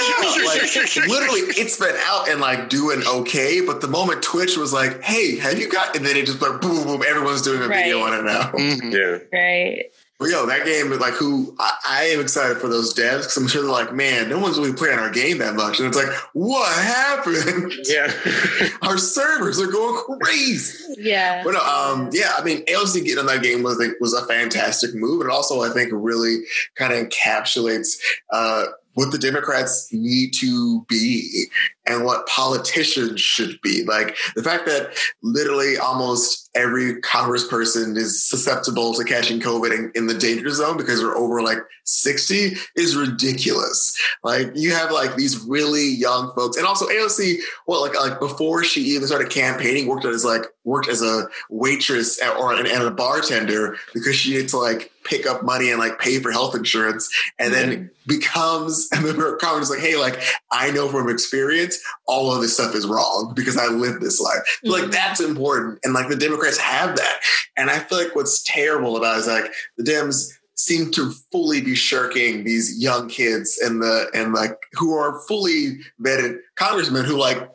like 0.46 0.62
literally, 1.08 1.40
it's 1.58 1.76
been 1.80 1.96
out 2.04 2.28
and 2.28 2.40
like 2.40 2.68
doing 2.68 3.02
okay. 3.04 3.60
But 3.60 3.80
the 3.80 3.88
moment 3.88 4.22
Twitch 4.22 4.56
was 4.56 4.72
like, 4.72 5.02
"Hey, 5.02 5.36
have 5.48 5.58
you 5.58 5.68
got?" 5.70 5.96
and 5.96 6.04
then 6.06 6.16
it 6.16 6.26
just 6.26 6.40
like 6.40 6.60
boom, 6.60 6.84
boom, 6.84 7.02
everyone's 7.08 7.42
doing 7.42 7.62
a 7.62 7.68
video 7.68 8.00
on 8.00 8.14
it 8.18 8.22
now. 8.24 8.50
Mhm. 8.52 8.92
yeah. 8.92 9.38
Right. 9.38 9.84
But 10.18 10.30
yo, 10.30 10.46
that 10.46 10.64
game, 10.64 10.90
is 10.90 10.98
like, 10.98 11.14
who 11.14 11.54
I, 11.60 11.72
I 11.88 12.04
am 12.06 12.20
excited 12.20 12.58
for 12.58 12.66
those 12.66 12.92
devs 12.92 13.18
because 13.18 13.36
I'm 13.36 13.46
sure 13.46 13.62
they're 13.62 13.70
like, 13.70 13.94
man, 13.94 14.28
no 14.28 14.40
one's 14.40 14.58
really 14.58 14.72
playing 14.72 14.98
our 14.98 15.10
game 15.10 15.38
that 15.38 15.54
much, 15.54 15.78
and 15.78 15.86
it's 15.86 15.96
like, 15.96 16.12
what 16.32 16.70
happened? 16.82 17.72
Yeah. 17.88 18.12
our 18.82 18.98
servers 18.98 19.60
are 19.60 19.68
going 19.68 20.18
crazy. 20.20 20.94
Yeah. 20.98 21.44
But 21.44 21.52
no, 21.52 21.60
um, 21.60 22.10
yeah, 22.12 22.32
I 22.36 22.42
mean, 22.42 22.64
AOC 22.66 23.04
getting 23.04 23.20
on 23.20 23.26
that 23.26 23.42
game 23.42 23.62
was 23.62 23.78
like, 23.78 23.92
was 24.00 24.12
a 24.12 24.26
fantastic 24.26 24.94
move, 24.94 25.20
and 25.20 25.30
also 25.30 25.62
I 25.62 25.70
think 25.70 25.90
really 25.92 26.40
kind 26.74 26.92
of 26.92 27.08
encapsulates 27.08 27.96
uh, 28.32 28.64
what 28.98 29.12
the 29.12 29.18
Democrats 29.18 29.92
need 29.92 30.32
to 30.34 30.84
be 30.88 31.44
and 31.86 32.04
what 32.04 32.26
politicians 32.26 33.20
should 33.20 33.56
be. 33.62 33.84
Like 33.84 34.16
the 34.34 34.42
fact 34.42 34.66
that 34.66 34.92
literally 35.22 35.78
almost 35.78 36.50
every 36.56 37.00
congressperson 37.02 37.96
is 37.96 38.20
susceptible 38.28 38.92
to 38.94 39.04
catching 39.04 39.38
COVID 39.38 39.72
in, 39.72 39.92
in 39.94 40.08
the 40.08 40.18
danger 40.18 40.50
zone 40.50 40.76
because 40.76 40.98
they're 40.98 41.16
over 41.16 41.42
like 41.42 41.58
60 41.84 42.56
is 42.74 42.96
ridiculous. 42.96 43.96
Like 44.24 44.50
you 44.56 44.72
have 44.72 44.90
like 44.90 45.14
these 45.14 45.38
really 45.44 45.86
young 45.86 46.32
folks, 46.34 46.56
and 46.56 46.66
also 46.66 46.88
AOC. 46.88 47.38
Well, 47.68 47.82
like 47.82 47.94
like 47.94 48.18
before 48.18 48.64
she 48.64 48.80
even 48.80 49.06
started 49.06 49.30
campaigning, 49.30 49.86
worked 49.86 50.06
as 50.06 50.24
like 50.24 50.42
worked 50.64 50.88
as 50.88 51.02
a 51.02 51.28
waitress 51.50 52.20
at, 52.20 52.36
or 52.36 52.52
an, 52.52 52.66
and 52.66 52.82
a 52.82 52.90
bartender 52.90 53.76
because 53.94 54.16
she 54.16 54.32
needed 54.32 54.48
to 54.48 54.58
like 54.58 54.90
pick 55.08 55.26
up 55.26 55.42
money 55.42 55.70
and 55.70 55.78
like 55.78 55.98
pay 55.98 56.20
for 56.20 56.30
health 56.30 56.54
insurance, 56.54 57.08
and 57.38 57.52
then 57.52 57.90
becomes 58.06 58.88
a 58.96 59.00
member 59.00 59.32
of 59.32 59.40
Congress. 59.40 59.70
Like, 59.70 59.80
hey, 59.80 59.96
like 59.96 60.20
I 60.52 60.70
know 60.70 60.88
from 60.88 61.08
experience, 61.08 61.78
all 62.06 62.32
of 62.32 62.40
this 62.42 62.54
stuff 62.54 62.74
is 62.74 62.86
wrong 62.86 63.32
because 63.34 63.56
I 63.56 63.66
lived 63.66 64.02
this 64.02 64.20
life. 64.20 64.40
So, 64.64 64.70
Like 64.70 64.82
mm-hmm. 64.82 64.90
that's 64.90 65.20
important, 65.20 65.78
and 65.84 65.94
like 65.94 66.08
the 66.08 66.16
Democrats 66.16 66.58
have 66.58 66.96
that. 66.96 67.20
And 67.56 67.70
I 67.70 67.78
feel 67.78 67.98
like 67.98 68.14
what's 68.14 68.42
terrible 68.42 68.96
about 68.96 69.16
it 69.16 69.20
is 69.20 69.26
like 69.26 69.52
the 69.76 69.84
Dems 69.84 70.32
seem 70.54 70.90
to 70.90 71.12
fully 71.32 71.60
be 71.60 71.76
shirking 71.76 72.44
these 72.44 72.80
young 72.82 73.08
kids 73.08 73.58
and 73.62 73.80
the 73.80 74.10
and 74.12 74.32
like 74.32 74.58
who 74.72 74.92
are 74.92 75.20
fully 75.28 75.78
vetted 76.02 76.38
congressmen 76.56 77.04
who 77.04 77.16
like 77.16 77.48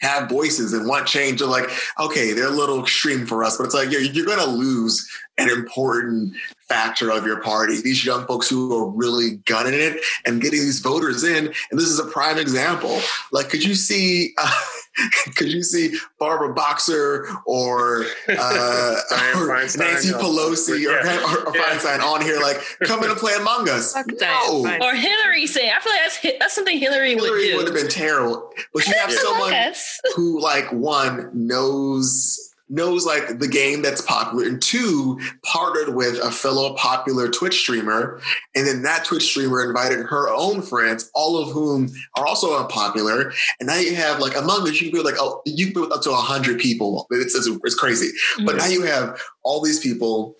have 0.00 0.28
voices 0.28 0.72
and 0.72 0.88
want 0.88 1.06
change. 1.06 1.40
They're 1.40 1.48
like, 1.48 1.70
okay, 1.98 2.32
they're 2.32 2.46
a 2.46 2.50
little 2.50 2.80
extreme 2.80 3.26
for 3.26 3.44
us, 3.44 3.56
but 3.56 3.64
it's 3.64 3.74
like 3.74 3.90
you're, 3.90 4.00
you're 4.00 4.26
going 4.26 4.38
to 4.38 4.50
lose 4.50 5.06
an 5.38 5.50
important 5.50 6.34
factor 6.70 7.10
of 7.10 7.26
your 7.26 7.40
party. 7.42 7.80
These 7.82 8.04
young 8.06 8.24
folks 8.26 8.48
who 8.48 8.72
are 8.74 8.88
really 8.88 9.36
gunning 9.44 9.74
it 9.74 10.00
and 10.24 10.40
getting 10.40 10.60
these 10.60 10.78
voters 10.80 11.24
in, 11.24 11.46
and 11.46 11.80
this 11.80 11.88
is 11.88 11.98
a 11.98 12.04
prime 12.06 12.38
example. 12.38 13.00
Like, 13.32 13.50
could 13.50 13.64
you 13.64 13.74
see? 13.74 14.32
Uh, 14.38 14.50
could 15.36 15.48
you 15.52 15.62
see 15.62 15.96
Barbara 16.18 16.52
Boxer 16.54 17.26
or, 17.46 18.04
uh, 18.28 18.96
or 19.34 19.48
Feinstein 19.48 19.78
Nancy 19.78 20.10
or- 20.12 20.18
Pelosi 20.18 20.70
or, 20.70 21.04
Yeah. 21.04 21.24
or, 21.34 21.48
or 21.48 21.56
Yeah. 21.56 21.62
Feinstein 21.62 22.00
on 22.02 22.22
here, 22.22 22.38
like, 22.40 22.60
come 22.84 23.02
in 23.04 23.10
and 23.10 23.18
play 23.18 23.34
Among 23.34 23.68
Us? 23.68 23.94
No. 24.20 24.66
Or 24.80 24.94
Hillary 24.94 25.46
saying, 25.46 25.72
I 25.76 25.80
feel 25.80 25.92
like 25.92 26.02
that's 26.22 26.38
that's 26.38 26.54
something 26.54 26.78
Hillary, 26.78 27.14
would 27.16 27.24
Hillary 27.24 27.48
do. 27.50 27.56
would 27.56 27.66
have 27.66 27.74
been 27.74 27.88
terrible. 27.88 28.50
But 28.72 28.86
you 28.86 28.94
have 28.94 29.10
Yeah. 29.10 29.18
someone 29.18 29.50
Yes. 29.50 30.00
who 30.16 30.40
like 30.40 30.70
one 30.72 31.30
knows 31.34 32.49
knows 32.70 33.04
like 33.04 33.38
the 33.38 33.48
game 33.48 33.82
that's 33.82 34.00
popular 34.00 34.46
and 34.46 34.62
two 34.62 35.20
partnered 35.44 35.94
with 35.94 36.18
a 36.24 36.30
fellow 36.30 36.74
popular 36.74 37.28
twitch 37.28 37.58
streamer 37.60 38.20
and 38.54 38.66
then 38.66 38.82
that 38.82 39.04
twitch 39.04 39.24
streamer 39.24 39.64
invited 39.64 40.06
her 40.06 40.28
own 40.30 40.62
friends 40.62 41.10
all 41.14 41.36
of 41.36 41.50
whom 41.50 41.88
are 42.16 42.26
also 42.26 42.58
unpopular 42.58 43.32
and 43.58 43.66
now 43.66 43.76
you 43.76 43.94
have 43.94 44.20
like 44.20 44.36
among 44.36 44.62
us 44.62 44.80
you 44.80 44.90
can 44.90 44.98
be 44.98 45.04
like 45.04 45.18
oh 45.18 45.42
you 45.44 45.66
can 45.66 45.74
be 45.74 45.80
with 45.80 45.92
up 45.92 46.02
to 46.02 46.10
100 46.10 46.58
people. 46.58 47.06
It's, 47.10 47.34
it's, 47.34 47.48
it's 47.64 47.74
crazy. 47.74 48.10
But 48.44 48.56
now 48.56 48.66
you 48.66 48.82
have 48.82 49.20
all 49.42 49.62
these 49.62 49.80
people 49.80 50.36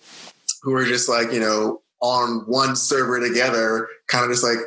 who 0.61 0.73
are 0.75 0.85
just 0.85 1.09
like 1.09 1.31
you 1.31 1.39
know 1.39 1.81
on 2.01 2.43
one 2.47 2.75
server 2.75 3.19
together 3.19 3.87
kind 4.07 4.25
of 4.25 4.31
just 4.31 4.43
like 4.43 4.57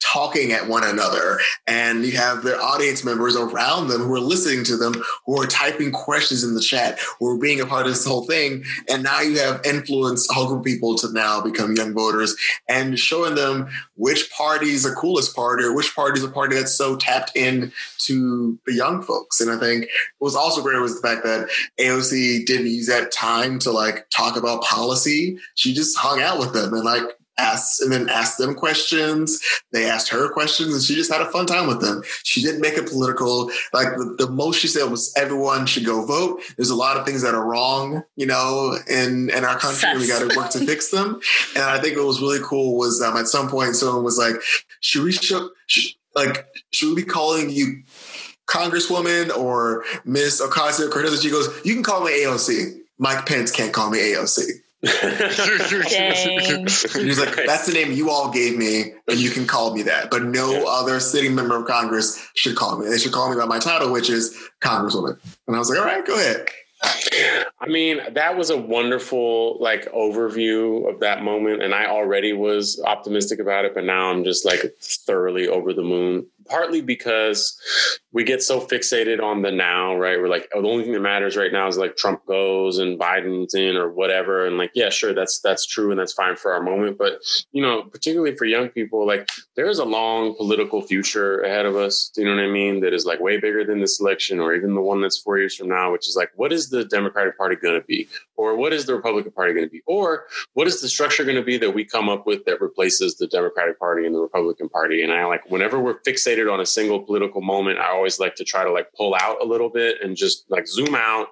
talking 0.00 0.52
at 0.52 0.68
one 0.68 0.84
another. 0.84 1.38
And 1.66 2.04
you 2.04 2.16
have 2.16 2.42
their 2.42 2.60
audience 2.60 3.04
members 3.04 3.36
around 3.36 3.88
them 3.88 4.02
who 4.02 4.14
are 4.14 4.20
listening 4.20 4.64
to 4.64 4.76
them 4.76 5.02
who 5.26 5.40
are 5.40 5.46
typing 5.46 5.92
questions 5.92 6.44
in 6.44 6.54
the 6.54 6.60
chat 6.60 6.98
who 7.18 7.28
are 7.28 7.38
being 7.38 7.60
a 7.60 7.66
part 7.66 7.86
of 7.86 7.92
this 7.92 8.06
whole 8.06 8.24
thing. 8.26 8.64
And 8.88 9.02
now 9.02 9.20
you 9.20 9.38
have 9.38 9.64
influenced 9.64 10.30
a 10.30 10.34
whole 10.34 10.46
group 10.46 10.64
people 10.64 10.96
to 10.98 11.12
now 11.12 11.40
become 11.40 11.74
young 11.74 11.94
voters 11.94 12.36
and 12.68 12.98
showing 12.98 13.34
them 13.34 13.68
which 13.96 14.30
party 14.30 14.70
is 14.70 14.84
the 14.84 14.92
coolest 14.92 15.34
party 15.34 15.64
or 15.64 15.74
which 15.74 15.94
party 15.94 16.18
is 16.18 16.24
a 16.24 16.30
party 16.30 16.56
that's 16.56 16.74
so 16.74 16.96
tapped 16.96 17.32
in 17.34 17.72
to 17.98 18.58
the 18.66 18.74
young 18.74 19.02
folks. 19.02 19.40
And 19.40 19.50
i 19.50 19.58
think 19.58 19.88
what 20.18 20.26
was 20.26 20.36
also 20.36 20.62
great 20.62 20.80
was 20.80 21.00
the 21.00 21.06
fact 21.06 21.24
that 21.24 21.48
aoc 21.80 22.46
didn't 22.46 22.66
use 22.66 22.86
that 22.86 23.12
time 23.12 23.58
to 23.60 23.70
like 23.70 24.08
talk 24.10 24.36
about 24.36 24.62
policy. 24.62 25.38
She 25.54 25.74
just 25.74 25.96
hung 25.96 26.20
out 26.20 26.38
with 26.38 26.52
them 26.52 26.72
and 26.72 26.84
like 26.84 27.02
asked 27.38 27.80
and 27.80 27.92
then 27.92 28.08
asked 28.08 28.38
them 28.38 28.54
questions. 28.54 29.40
They 29.72 29.88
asked 29.88 30.08
her 30.10 30.28
questions, 30.30 30.74
and 30.74 30.82
she 30.82 30.94
just 30.94 31.12
had 31.12 31.22
a 31.22 31.30
fun 31.30 31.46
time 31.46 31.66
with 31.66 31.80
them. 31.80 32.02
She 32.24 32.42
didn't 32.42 32.60
make 32.60 32.74
it 32.74 32.88
political. 32.88 33.50
Like 33.72 33.96
the, 33.96 34.16
the 34.18 34.30
most 34.30 34.60
she 34.60 34.68
said 34.68 34.90
was 34.90 35.12
everyone 35.16 35.66
should 35.66 35.86
go 35.86 36.04
vote. 36.04 36.42
There's 36.56 36.70
a 36.70 36.74
lot 36.74 36.96
of 36.96 37.06
things 37.06 37.22
that 37.22 37.34
are 37.34 37.44
wrong, 37.44 38.02
you 38.16 38.26
know, 38.26 38.76
in 38.88 39.30
in 39.30 39.44
our 39.44 39.58
country. 39.58 39.88
and 39.88 40.00
We 40.00 40.08
got 40.08 40.28
to 40.28 40.36
work 40.36 40.50
to 40.50 40.64
fix 40.66 40.90
them. 40.90 41.20
And 41.54 41.64
I 41.64 41.80
think 41.80 41.96
what 41.96 42.06
was 42.06 42.20
really 42.20 42.40
cool 42.42 42.76
was 42.76 43.00
um, 43.00 43.16
at 43.16 43.28
some 43.28 43.48
point 43.48 43.76
someone 43.76 44.04
was 44.04 44.18
like, 44.18 44.36
"Should 44.80 45.04
we 45.04 45.12
should, 45.12 45.48
should 45.66 45.92
like 46.14 46.46
should 46.72 46.94
we 46.94 47.02
be 47.02 47.08
calling 47.08 47.50
you?" 47.50 47.82
Congresswoman 48.48 49.28
or 49.36 49.84
Miss 50.06 50.40
Ocasio 50.40 50.90
Cortez, 50.90 51.22
she 51.22 51.30
goes, 51.30 51.48
"You 51.64 51.74
can 51.74 51.82
call 51.82 52.02
me 52.02 52.12
AOC. 52.24 52.80
Mike 52.98 53.26
Pence 53.26 53.50
can't 53.50 53.72
call 53.72 53.90
me 53.90 53.98
AOC." 53.98 54.40
Dang. 54.84 56.66
He's 56.66 57.18
like, 57.18 57.34
that's 57.34 57.66
the 57.66 57.72
name 57.72 57.90
you 57.90 58.10
all 58.10 58.30
gave 58.30 58.56
me, 58.56 58.92
and 59.08 59.18
you 59.18 59.30
can 59.30 59.46
call 59.46 59.74
me 59.74 59.82
that. 59.82 60.10
But 60.10 60.24
no 60.24 60.66
other 60.68 61.00
sitting 61.00 61.34
member 61.34 61.56
of 61.56 61.66
Congress 61.66 62.28
should 62.34 62.54
call 62.54 62.78
me. 62.78 62.88
They 62.88 62.98
should 62.98 63.12
call 63.12 63.28
me 63.30 63.36
by 63.36 63.46
my 63.46 63.58
title, 63.58 63.90
which 63.92 64.08
is 64.08 64.36
Congresswoman. 64.60 65.18
And 65.46 65.56
I 65.56 65.58
was 65.58 65.68
like, 65.68 65.80
all 65.80 65.84
right, 65.84 66.06
go 66.06 66.14
ahead. 66.14 66.46
I 67.60 67.66
mean, 67.66 68.00
that 68.12 68.36
was 68.36 68.50
a 68.50 68.56
wonderful 68.56 69.58
like 69.60 69.90
overview 69.92 70.88
of 70.88 71.00
that 71.00 71.24
moment, 71.24 71.60
and 71.62 71.74
I 71.74 71.86
already 71.86 72.32
was 72.32 72.80
optimistic 72.86 73.40
about 73.40 73.64
it, 73.64 73.74
but 73.74 73.82
now 73.82 74.10
I'm 74.12 74.22
just 74.22 74.44
like 74.44 74.60
thoroughly 74.80 75.48
over 75.48 75.72
the 75.72 75.82
moon. 75.82 76.26
Partly 76.48 76.80
because 76.80 77.58
we 78.12 78.24
get 78.24 78.42
so 78.42 78.60
fixated 78.60 79.22
on 79.22 79.42
the 79.42 79.50
now, 79.50 79.96
right? 79.96 80.18
We're 80.18 80.28
like, 80.28 80.48
oh, 80.54 80.62
the 80.62 80.68
only 80.68 80.84
thing 80.84 80.94
that 80.94 81.00
matters 81.00 81.36
right 81.36 81.52
now 81.52 81.68
is 81.68 81.76
like 81.76 81.96
Trump 81.96 82.24
goes 82.26 82.78
and 82.78 82.98
Biden's 82.98 83.54
in 83.54 83.76
or 83.76 83.90
whatever, 83.90 84.46
and 84.46 84.56
like, 84.56 84.72
yeah, 84.74 84.88
sure, 84.88 85.14
that's 85.14 85.40
that's 85.40 85.66
true 85.66 85.90
and 85.90 86.00
that's 86.00 86.12
fine 86.12 86.36
for 86.36 86.52
our 86.52 86.62
moment, 86.62 86.98
but 86.98 87.20
you 87.52 87.62
know, 87.62 87.82
particularly 87.82 88.34
for 88.36 88.44
young 88.44 88.68
people, 88.68 89.06
like 89.06 89.28
there 89.56 89.68
is 89.68 89.78
a 89.78 89.84
long 89.84 90.34
political 90.36 90.80
future 90.82 91.40
ahead 91.40 91.66
of 91.66 91.76
us. 91.76 92.10
Do 92.14 92.22
you 92.22 92.28
know 92.28 92.36
what 92.36 92.44
I 92.44 92.50
mean? 92.50 92.80
That 92.80 92.94
is 92.94 93.04
like 93.04 93.20
way 93.20 93.38
bigger 93.38 93.64
than 93.64 93.80
this 93.80 94.00
election 94.00 94.40
or 94.40 94.54
even 94.54 94.74
the 94.74 94.80
one 94.80 95.00
that's 95.00 95.18
four 95.18 95.38
years 95.38 95.54
from 95.54 95.68
now, 95.68 95.92
which 95.92 96.08
is 96.08 96.16
like, 96.16 96.30
what 96.36 96.52
is 96.52 96.70
the 96.70 96.84
Democratic 96.84 97.36
Party 97.36 97.56
going 97.56 97.78
to 97.78 97.86
be? 97.86 98.08
Or 98.36 98.56
what 98.56 98.72
is 98.72 98.86
the 98.86 98.94
Republican 98.94 99.32
Party 99.32 99.52
going 99.52 99.66
to 99.66 99.70
be? 99.70 99.82
Or 99.86 100.24
what 100.54 100.66
is 100.66 100.80
the 100.80 100.88
structure 100.88 101.24
going 101.24 101.36
to 101.36 101.42
be 101.42 101.58
that 101.58 101.74
we 101.74 101.84
come 101.84 102.08
up 102.08 102.26
with 102.26 102.44
that 102.44 102.60
replaces 102.60 103.16
the 103.16 103.26
Democratic 103.26 103.78
Party 103.78 104.06
and 104.06 104.14
the 104.14 104.20
Republican 104.20 104.68
Party? 104.68 105.02
And 105.02 105.12
I 105.12 105.24
like, 105.26 105.50
whenever 105.50 105.80
we're 105.80 106.00
fixated 106.00 106.37
on 106.46 106.60
a 106.60 106.66
single 106.66 107.00
political 107.00 107.40
moment, 107.40 107.78
I 107.78 107.88
always 107.88 108.20
like 108.20 108.36
to 108.36 108.44
try 108.44 108.62
to 108.62 108.70
like 108.70 108.92
pull 108.94 109.16
out 109.18 109.40
a 109.40 109.44
little 109.44 109.70
bit 109.70 109.96
and 110.02 110.14
just 110.14 110.44
like 110.50 110.68
zoom 110.68 110.94
out 110.94 111.28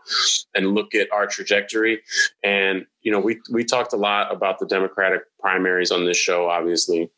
and 0.55 0.74
look 0.74 0.95
at 0.95 1.12
our 1.12 1.27
trajectory. 1.27 2.01
And, 2.43 2.87
you 3.03 3.12
know, 3.12 3.20
we, 3.20 3.41
we 3.53 3.62
talked 3.62 3.93
a 3.93 3.97
lot 3.97 4.35
about 4.35 4.59
the 4.59 4.66
Democratic 4.66 5.20
primaries 5.39 5.93
on 5.93 6.05
this 6.07 6.16
show, 6.16 6.49
obviously. 6.49 7.11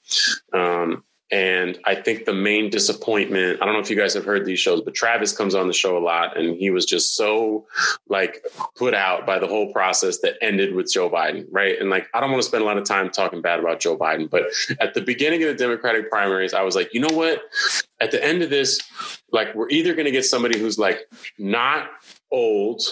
Um, 0.53 1.05
and 1.31 1.79
I 1.85 1.95
think 1.95 2.25
the 2.25 2.33
main 2.33 2.71
disappointment, 2.71 3.61
I 3.61 3.67
don't 3.67 3.75
know 3.75 3.81
if 3.81 3.91
you 3.91 3.97
guys 3.97 4.15
have 4.15 4.25
heard 4.25 4.47
these 4.47 4.59
shows, 4.59 4.81
but 4.81 4.95
Travis 4.95 5.37
comes 5.37 5.55
on 5.55 5.67
the 5.67 5.75
show 5.75 5.99
a 5.99 6.01
lot 6.01 6.39
and 6.39 6.57
he 6.57 6.71
was 6.71 6.87
just 6.87 7.17
so 7.17 7.67
like 8.09 8.45
put 8.77 8.95
out 8.95 9.27
by 9.27 9.39
the 9.39 9.47
whole 9.47 9.71
process 9.73 10.21
that 10.21 10.37
ended 10.41 10.75
with 10.75 10.91
Joe 10.91 11.11
Biden, 11.11 11.47
right? 11.51 11.79
And 11.79 11.91
like, 11.91 12.09
I 12.15 12.21
don't 12.21 12.31
want 12.31 12.43
to 12.43 12.49
spend 12.49 12.63
a 12.63 12.67
lot 12.67 12.79
of 12.79 12.85
time 12.85 13.11
talking 13.11 13.43
bad 13.43 13.61
about 13.61 13.79
Joe 13.81 13.97
Biden, 13.97 14.31
but 14.31 14.45
at 14.81 14.95
the 14.95 15.03
beginning 15.03 15.43
of 15.43 15.49
the 15.49 15.55
Democratic 15.55 16.11
primaries, 16.11 16.55
I 16.55 16.63
was 16.63 16.75
like, 16.75 16.95
you 16.95 17.01
know 17.01 17.15
what? 17.15 17.43
At 18.01 18.11
the 18.11 18.25
end 18.25 18.43
of 18.43 18.49
this, 18.49 18.81
like, 19.31 19.55
we're 19.55 19.69
either 19.69 19.95
going 19.95 20.07
to 20.07 20.11
get 20.11 20.25
somebody 20.25 20.59
who's 20.59 20.79
like 20.79 21.01
not 21.39 21.91
old 22.33 22.83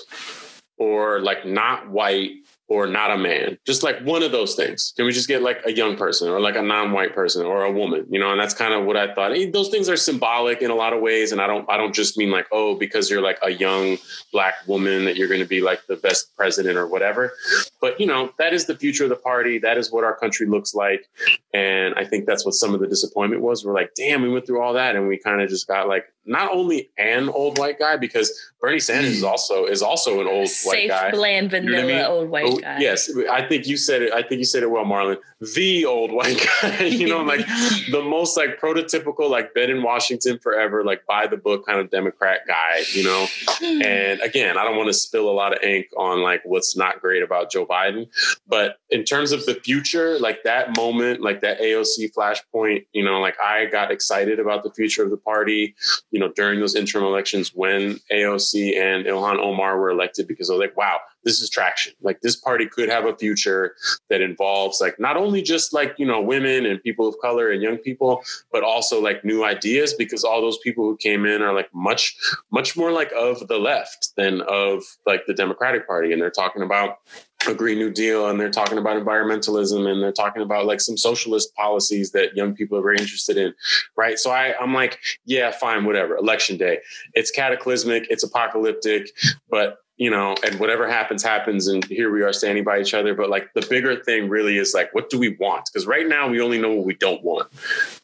or 0.77 1.21
like 1.21 1.47
not 1.47 1.89
white 1.91 2.33
or 2.69 2.87
not 2.87 3.13
a 3.13 3.17
man, 3.17 3.57
just 3.65 3.83
like 3.83 4.01
one 4.01 4.23
of 4.23 4.33
those 4.33 4.55
things. 4.55 4.93
Can 4.97 5.07
we 5.07 5.13
just 5.13 5.29
get 5.29 5.43
like 5.43 5.61
a 5.67 5.73
young 5.73 5.97
person 5.97 6.29
or 6.29 6.41
like 6.41 6.57
a 6.57 6.63
non-white 6.63 7.15
person 7.15 7.47
or 7.47 7.63
a 7.63 7.71
woman, 7.71 8.07
you 8.11 8.19
know? 8.19 8.33
And 8.33 8.41
that's 8.41 8.55
kind 8.55 8.75
of 8.75 8.85
what 8.85 8.97
I 8.97 9.15
thought. 9.15 9.37
Those 9.53 9.69
things 9.69 9.89
are 9.89 9.97
symbolic 9.97 10.63
in 10.63 10.71
a 10.71 10.75
lot 10.75 10.93
of 10.93 11.01
ways. 11.01 11.31
And 11.31 11.41
I 11.41 11.47
don't, 11.47 11.69
I 11.71 11.77
don't 11.77 11.95
just 11.95 12.19
mean 12.19 12.31
like, 12.31 12.47
oh, 12.51 12.75
because 12.75 13.09
you're 13.09 13.23
like 13.23 13.39
a 13.43 13.51
young 13.51 13.99
black 14.33 14.55
woman 14.67 15.05
that 15.05 15.17
you're 15.17 15.29
going 15.29 15.41
to 15.41 15.47
be 15.47 15.61
like 15.61 15.87
the 15.87 15.97
best 15.97 16.37
president 16.37 16.77
or 16.77 16.89
whatever. 16.89 17.33
But 17.81 18.01
you 18.01 18.07
know, 18.07 18.33
that 18.39 18.53
is 18.53 18.67
the 18.67 18.77
future 18.77 19.05
of 19.05 19.11
the 19.11 19.17
party. 19.17 19.59
That 19.59 19.79
is 19.79 19.93
what 19.93 20.03
our 20.03 20.17
country 20.17 20.47
looks 20.47 20.75
like. 20.75 21.09
And 21.55 21.95
I 21.95 22.05
think 22.05 22.27
that's 22.27 22.45
what 22.45 22.55
some 22.55 22.75
of 22.75 22.81
the 22.81 22.89
disappointment 22.89 23.43
was. 23.43 23.65
We're 23.65 23.75
like, 23.75 23.93
damn, 23.95 24.23
we 24.23 24.29
went 24.29 24.47
through 24.47 24.61
all 24.61 24.73
that 24.73 24.97
and 24.97 25.07
we 25.07 25.19
kind 25.19 25.41
of 25.41 25.49
just 25.49 25.69
got 25.69 25.87
like 25.87 26.07
not 26.27 26.51
only 26.53 26.91
an 26.99 27.29
old 27.29 27.59
white 27.59 27.79
guy 27.79 27.97
because 27.97 28.33
Bernie 28.61 28.81
Sanders 28.81 29.13
is 29.19 29.23
mm. 29.23 29.29
also 29.29 29.67
is 29.67 29.83
also 29.83 30.21
an 30.21 30.27
old 30.27 30.49
Safe, 30.49 30.71
white 30.71 30.89
guy. 30.89 31.11
bland, 31.13 31.51
vanilla, 31.51 31.77
You 31.77 31.83
know 31.87 31.95
I 31.95 31.97
mean? 31.99 32.07
old 32.07 32.29
white 32.31 32.45
Oh, 32.47 32.57
guy. 32.57 32.79
Yes, 32.81 33.11
I 33.31 33.47
think 33.47 33.67
you 33.67 33.77
said 33.77 34.03
it. 34.03 34.13
I 34.13 34.23
think 34.23 34.39
you 34.39 34.45
said 34.45 34.63
it 34.63 34.71
well, 34.71 34.85
Marlon. 34.85 35.19
The 35.55 35.85
old 35.85 36.11
white 36.13 36.45
guy, 36.63 36.85
you 36.85 37.09
know, 37.09 37.23
like 37.23 37.47
the 37.91 38.03
most 38.03 38.37
like 38.37 38.61
prototypical, 38.61 39.31
like 39.31 39.55
been 39.55 39.71
in 39.71 39.83
Washington 39.83 40.39
forever, 40.39 40.85
like 40.85 41.05
by 41.07 41.27
the 41.27 41.37
book 41.37 41.67
kind 41.67 41.79
of 41.79 41.91
Democrat 41.91 42.41
guy, 42.47 42.83
you 42.93 43.05
know. 43.05 43.27
Hmm. 43.47 43.83
And 43.83 44.21
again, 44.21 44.57
I 44.59 44.65
don't 44.65 44.77
want 44.77 44.89
to 44.89 44.95
spill 44.95 45.29
a 45.29 45.33
lot 45.33 45.53
of 45.57 45.63
ink 45.63 45.87
on 45.97 46.23
like 46.23 46.43
what's 46.45 46.77
not 46.77 47.01
great 47.01 47.23
about 47.23 47.51
Joe 47.53 47.67
Biden, 47.67 48.09
but 48.49 48.79
in 48.91 49.05
terms 49.05 49.33
of 49.33 49.45
the 49.47 49.55
future, 49.55 50.19
like 50.19 50.43
that 50.45 50.77
moment, 50.77 51.21
like 51.21 51.41
that 51.43 51.61
AOC 51.61 52.13
flashpoint, 52.15 52.87
you 52.93 53.05
know, 53.05 53.21
like 53.21 53.37
I 53.41 53.67
got 53.67 53.91
excited 53.91 54.41
about 54.41 54.65
the 54.65 54.71
future 54.73 55.05
of 55.05 55.11
the 55.11 55.17
party, 55.17 55.75
you 56.17 56.21
know, 56.21 56.33
during 56.35 56.61
those 56.61 56.75
interim 56.75 57.05
elections 57.05 57.53
when 57.55 58.01
AOC 58.11 58.75
and 58.75 59.05
Ilhan 59.05 59.37
Omar 59.37 59.79
were 59.79 59.91
elected 59.91 60.27
because 60.27 60.49
I 60.49 60.55
was 60.55 60.61
like, 60.61 60.75
wow, 60.75 60.97
this 61.25 61.43
is 61.43 61.51
traction. 61.51 61.93
Like 62.01 62.23
this 62.23 62.37
party 62.37 62.65
could 62.67 62.89
have 62.89 63.05
a 63.05 63.15
future 63.15 63.75
that 64.09 64.23
involves 64.23 64.81
like 64.81 64.99
not 64.99 65.19
only 65.19 65.43
just 65.43 65.75
like, 65.75 65.95
you 65.99 66.07
know, 66.07 66.23
women 66.23 66.65
and 66.65 66.83
people 66.83 67.07
of 67.07 67.17
color 67.21 67.51
and 67.51 67.61
young 67.61 67.77
people, 67.77 68.23
but 68.51 68.63
also 68.63 68.99
like 68.99 69.27
new 69.27 69.45
ideas 69.45 69.93
because 69.93 70.25
all 70.25 70.41
those 70.41 70.57
people 70.65 70.85
who 70.85 70.97
came 70.97 71.27
in 71.27 71.43
are 71.43 71.53
like 71.53 71.69
much, 71.75 72.17
much 72.51 72.79
more 72.79 72.93
like 72.93 73.13
of 73.15 73.47
the 73.49 73.59
left 73.59 74.17
than 74.17 74.41
of 74.49 74.83
like 75.05 75.27
the 75.27 75.35
Democratic 75.35 75.87
Party. 75.87 76.15
And 76.15 76.23
they're 76.23 76.31
talking 76.31 76.63
about 76.63 76.97
a 77.49 77.55
Green 77.55 77.79
New 77.79 77.91
Deal 77.91 78.29
and 78.29 78.39
they're 78.39 78.51
talking 78.51 78.79
about 78.79 79.03
environmentalism 79.03 79.91
and 79.91 80.03
they're 80.03 80.13
talking 80.13 80.43
about 80.43 80.67
like 80.67 80.81
some 80.81 80.97
socialist 80.97 81.55
policies 81.55 82.13
that 82.13 82.37
young 82.37 82.55
people 82.55 82.79
are 82.79 82.83
very 82.83 82.99
interested 82.99 83.37
in. 83.37 83.55
Right. 83.97 84.19
So 84.19 84.31
I, 84.31 84.55
I'm 84.61 84.75
like, 84.75 84.99
yeah, 85.25 85.51
fine, 85.51 85.85
whatever. 85.85 86.17
Election 86.17 86.57
day. 86.57 86.79
It's 87.15 87.31
cataclysmic, 87.31 88.07
it's 88.11 88.23
apocalyptic, 88.23 89.11
but 89.49 89.79
you 89.97 90.11
know, 90.11 90.35
and 90.45 90.61
whatever 90.61 90.89
happens, 90.89 91.23
happens. 91.23 91.69
And 91.69 91.85
here 91.87 92.13
we 92.13 92.23
are 92.23 92.33
standing 92.33 92.65
by 92.65 92.81
each 92.81 92.93
other. 92.93 93.15
But 93.15 93.31
like 93.31 93.53
the 93.55 93.67
bigger 93.69 93.97
thing 93.97 94.29
really 94.29 94.59
is 94.59 94.75
like, 94.75 94.95
what 94.95 95.09
do 95.09 95.19
we 95.19 95.37
want? 95.41 95.71
Because 95.73 95.87
right 95.87 96.07
now 96.07 96.29
we 96.29 96.41
only 96.41 96.59
know 96.59 96.75
what 96.75 96.87
we 96.87 96.95
don't 96.95 97.23
want. 97.25 97.49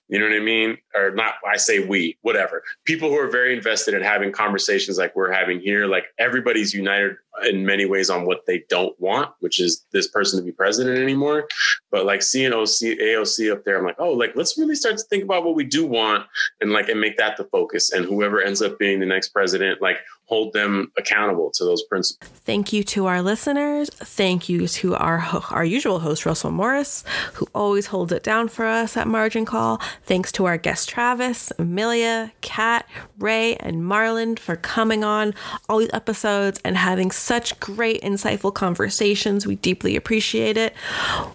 You 0.09 0.19
know 0.19 0.27
what 0.27 0.37
I 0.37 0.41
mean? 0.41 0.77
Or 0.95 1.11
not, 1.13 1.35
I 1.51 1.57
say 1.57 1.87
we, 1.87 2.19
whatever. 2.21 2.63
People 2.85 3.09
who 3.09 3.17
are 3.17 3.31
very 3.31 3.57
invested 3.57 3.95
in 3.95 4.03
having 4.03 4.31
conversations 4.31 4.99
like 4.99 5.17
we're 5.17 5.33
having 5.33 5.59
here, 5.61 5.87
like 5.87 6.05
everybody's 6.19 6.75
united 6.75 7.17
in 7.49 7.65
many 7.65 7.87
ways 7.87 8.11
on 8.11 8.27
what 8.27 8.45
they 8.47 8.63
don't 8.69 8.99
want, 9.01 9.31
which 9.41 9.59
is 9.59 9.87
this 9.91 10.09
person 10.09 10.39
to 10.39 10.45
be 10.45 10.53
president 10.53 10.99
anymore. 10.99 11.49
But 11.91 12.05
like 12.05 12.23
seeing 12.23 12.53
OC, 12.53 12.99
AOC 13.01 13.51
up 13.51 13.65
there, 13.65 13.79
I'm 13.79 13.85
like, 13.85 13.97
oh, 13.99 14.13
like 14.13 14.37
let's 14.37 14.59
really 14.59 14.75
start 14.75 14.99
to 14.99 15.05
think 15.05 15.25
about 15.25 15.45
what 15.45 15.55
we 15.55 15.65
do 15.65 15.87
want 15.87 16.27
and 16.61 16.73
like 16.73 16.91
and 16.91 17.01
make 17.01 17.17
that 17.17 17.39
the 17.39 17.45
focus. 17.45 17.91
And 17.91 18.05
whoever 18.05 18.43
ends 18.43 18.61
up 18.61 18.79
being 18.79 19.01
the 19.01 19.07
next 19.07 19.29
president, 19.29 19.81
like 19.81 19.97
hold 20.33 20.55
them 20.55 20.91
accountable 20.97 21.51
to 21.51 21.63
those 21.63 21.83
principles. 21.83 22.31
Thank 22.47 22.73
you 22.73 22.83
to 22.85 23.05
our 23.05 23.21
listeners. 23.21 23.91
Thank 23.91 24.49
you 24.49 24.67
to 24.67 24.95
our 24.95 25.19
our 25.51 25.63
usual 25.63 25.99
host 25.99 26.25
Russell 26.25 26.51
Morris, 26.51 27.05
who 27.35 27.47
always 27.55 27.85
holds 27.89 28.13
it 28.13 28.23
down 28.23 28.49
for 28.49 28.65
us 28.65 28.97
at 28.97 29.07
Margin 29.07 29.45
Call. 29.45 29.79
Thanks 30.05 30.33
to 30.33 30.47
our 30.47 30.57
guests 30.57 30.87
Travis, 30.87 31.53
Amelia, 31.59 32.33
Kat, 32.41 32.89
Ray, 33.19 33.57
and 33.57 33.83
Marlon 33.83 34.39
for 34.39 34.57
coming 34.57 35.05
on 35.05 35.35
all 35.69 35.81
these 35.81 35.91
episodes 35.93 36.59
and 36.65 36.79
having 36.79 37.11
such 37.11 37.61
great, 37.61 38.01
insightful 38.01 38.55
conversations. 38.55 39.47
We 39.47 39.57
deeply 39.57 39.97
appreciate 39.97 40.57
it. 40.57 40.73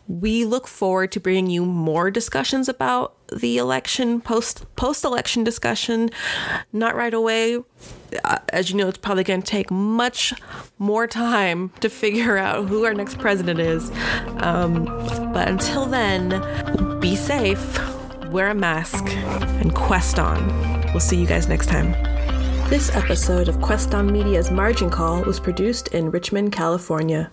We 0.07 0.43
look 0.43 0.67
forward 0.67 1.11
to 1.11 1.19
bringing 1.19 1.51
you 1.51 1.65
more 1.65 2.09
discussions 2.09 2.67
about 2.67 3.13
the 3.31 3.57
election, 3.57 4.21
post 4.21 4.65
post 4.75 5.03
election 5.03 5.43
discussion. 5.43 6.09
Not 6.73 6.95
right 6.95 7.13
away. 7.13 7.59
Uh, 8.23 8.37
as 8.49 8.69
you 8.69 8.77
know, 8.77 8.87
it's 8.87 8.97
probably 8.97 9.23
going 9.23 9.41
to 9.41 9.47
take 9.47 9.69
much 9.69 10.33
more 10.77 11.07
time 11.07 11.71
to 11.81 11.89
figure 11.89 12.37
out 12.37 12.67
who 12.67 12.85
our 12.85 12.93
next 12.93 13.19
president 13.19 13.59
is. 13.59 13.91
Um, 14.37 14.85
but 15.33 15.47
until 15.47 15.85
then, 15.85 16.29
be 16.99 17.15
safe, 17.15 17.79
wear 18.31 18.49
a 18.49 18.55
mask, 18.55 19.05
and 19.59 19.73
quest 19.75 20.19
on. 20.19 20.47
We'll 20.91 20.99
see 20.99 21.17
you 21.17 21.27
guys 21.27 21.47
next 21.47 21.67
time. 21.67 21.91
This 22.69 22.93
episode 22.95 23.47
of 23.47 23.61
Quest 23.61 23.93
on 23.93 24.11
Media's 24.11 24.51
Margin 24.51 24.89
Call 24.89 25.23
was 25.23 25.39
produced 25.39 25.89
in 25.89 26.11
Richmond, 26.11 26.51
California. 26.51 27.31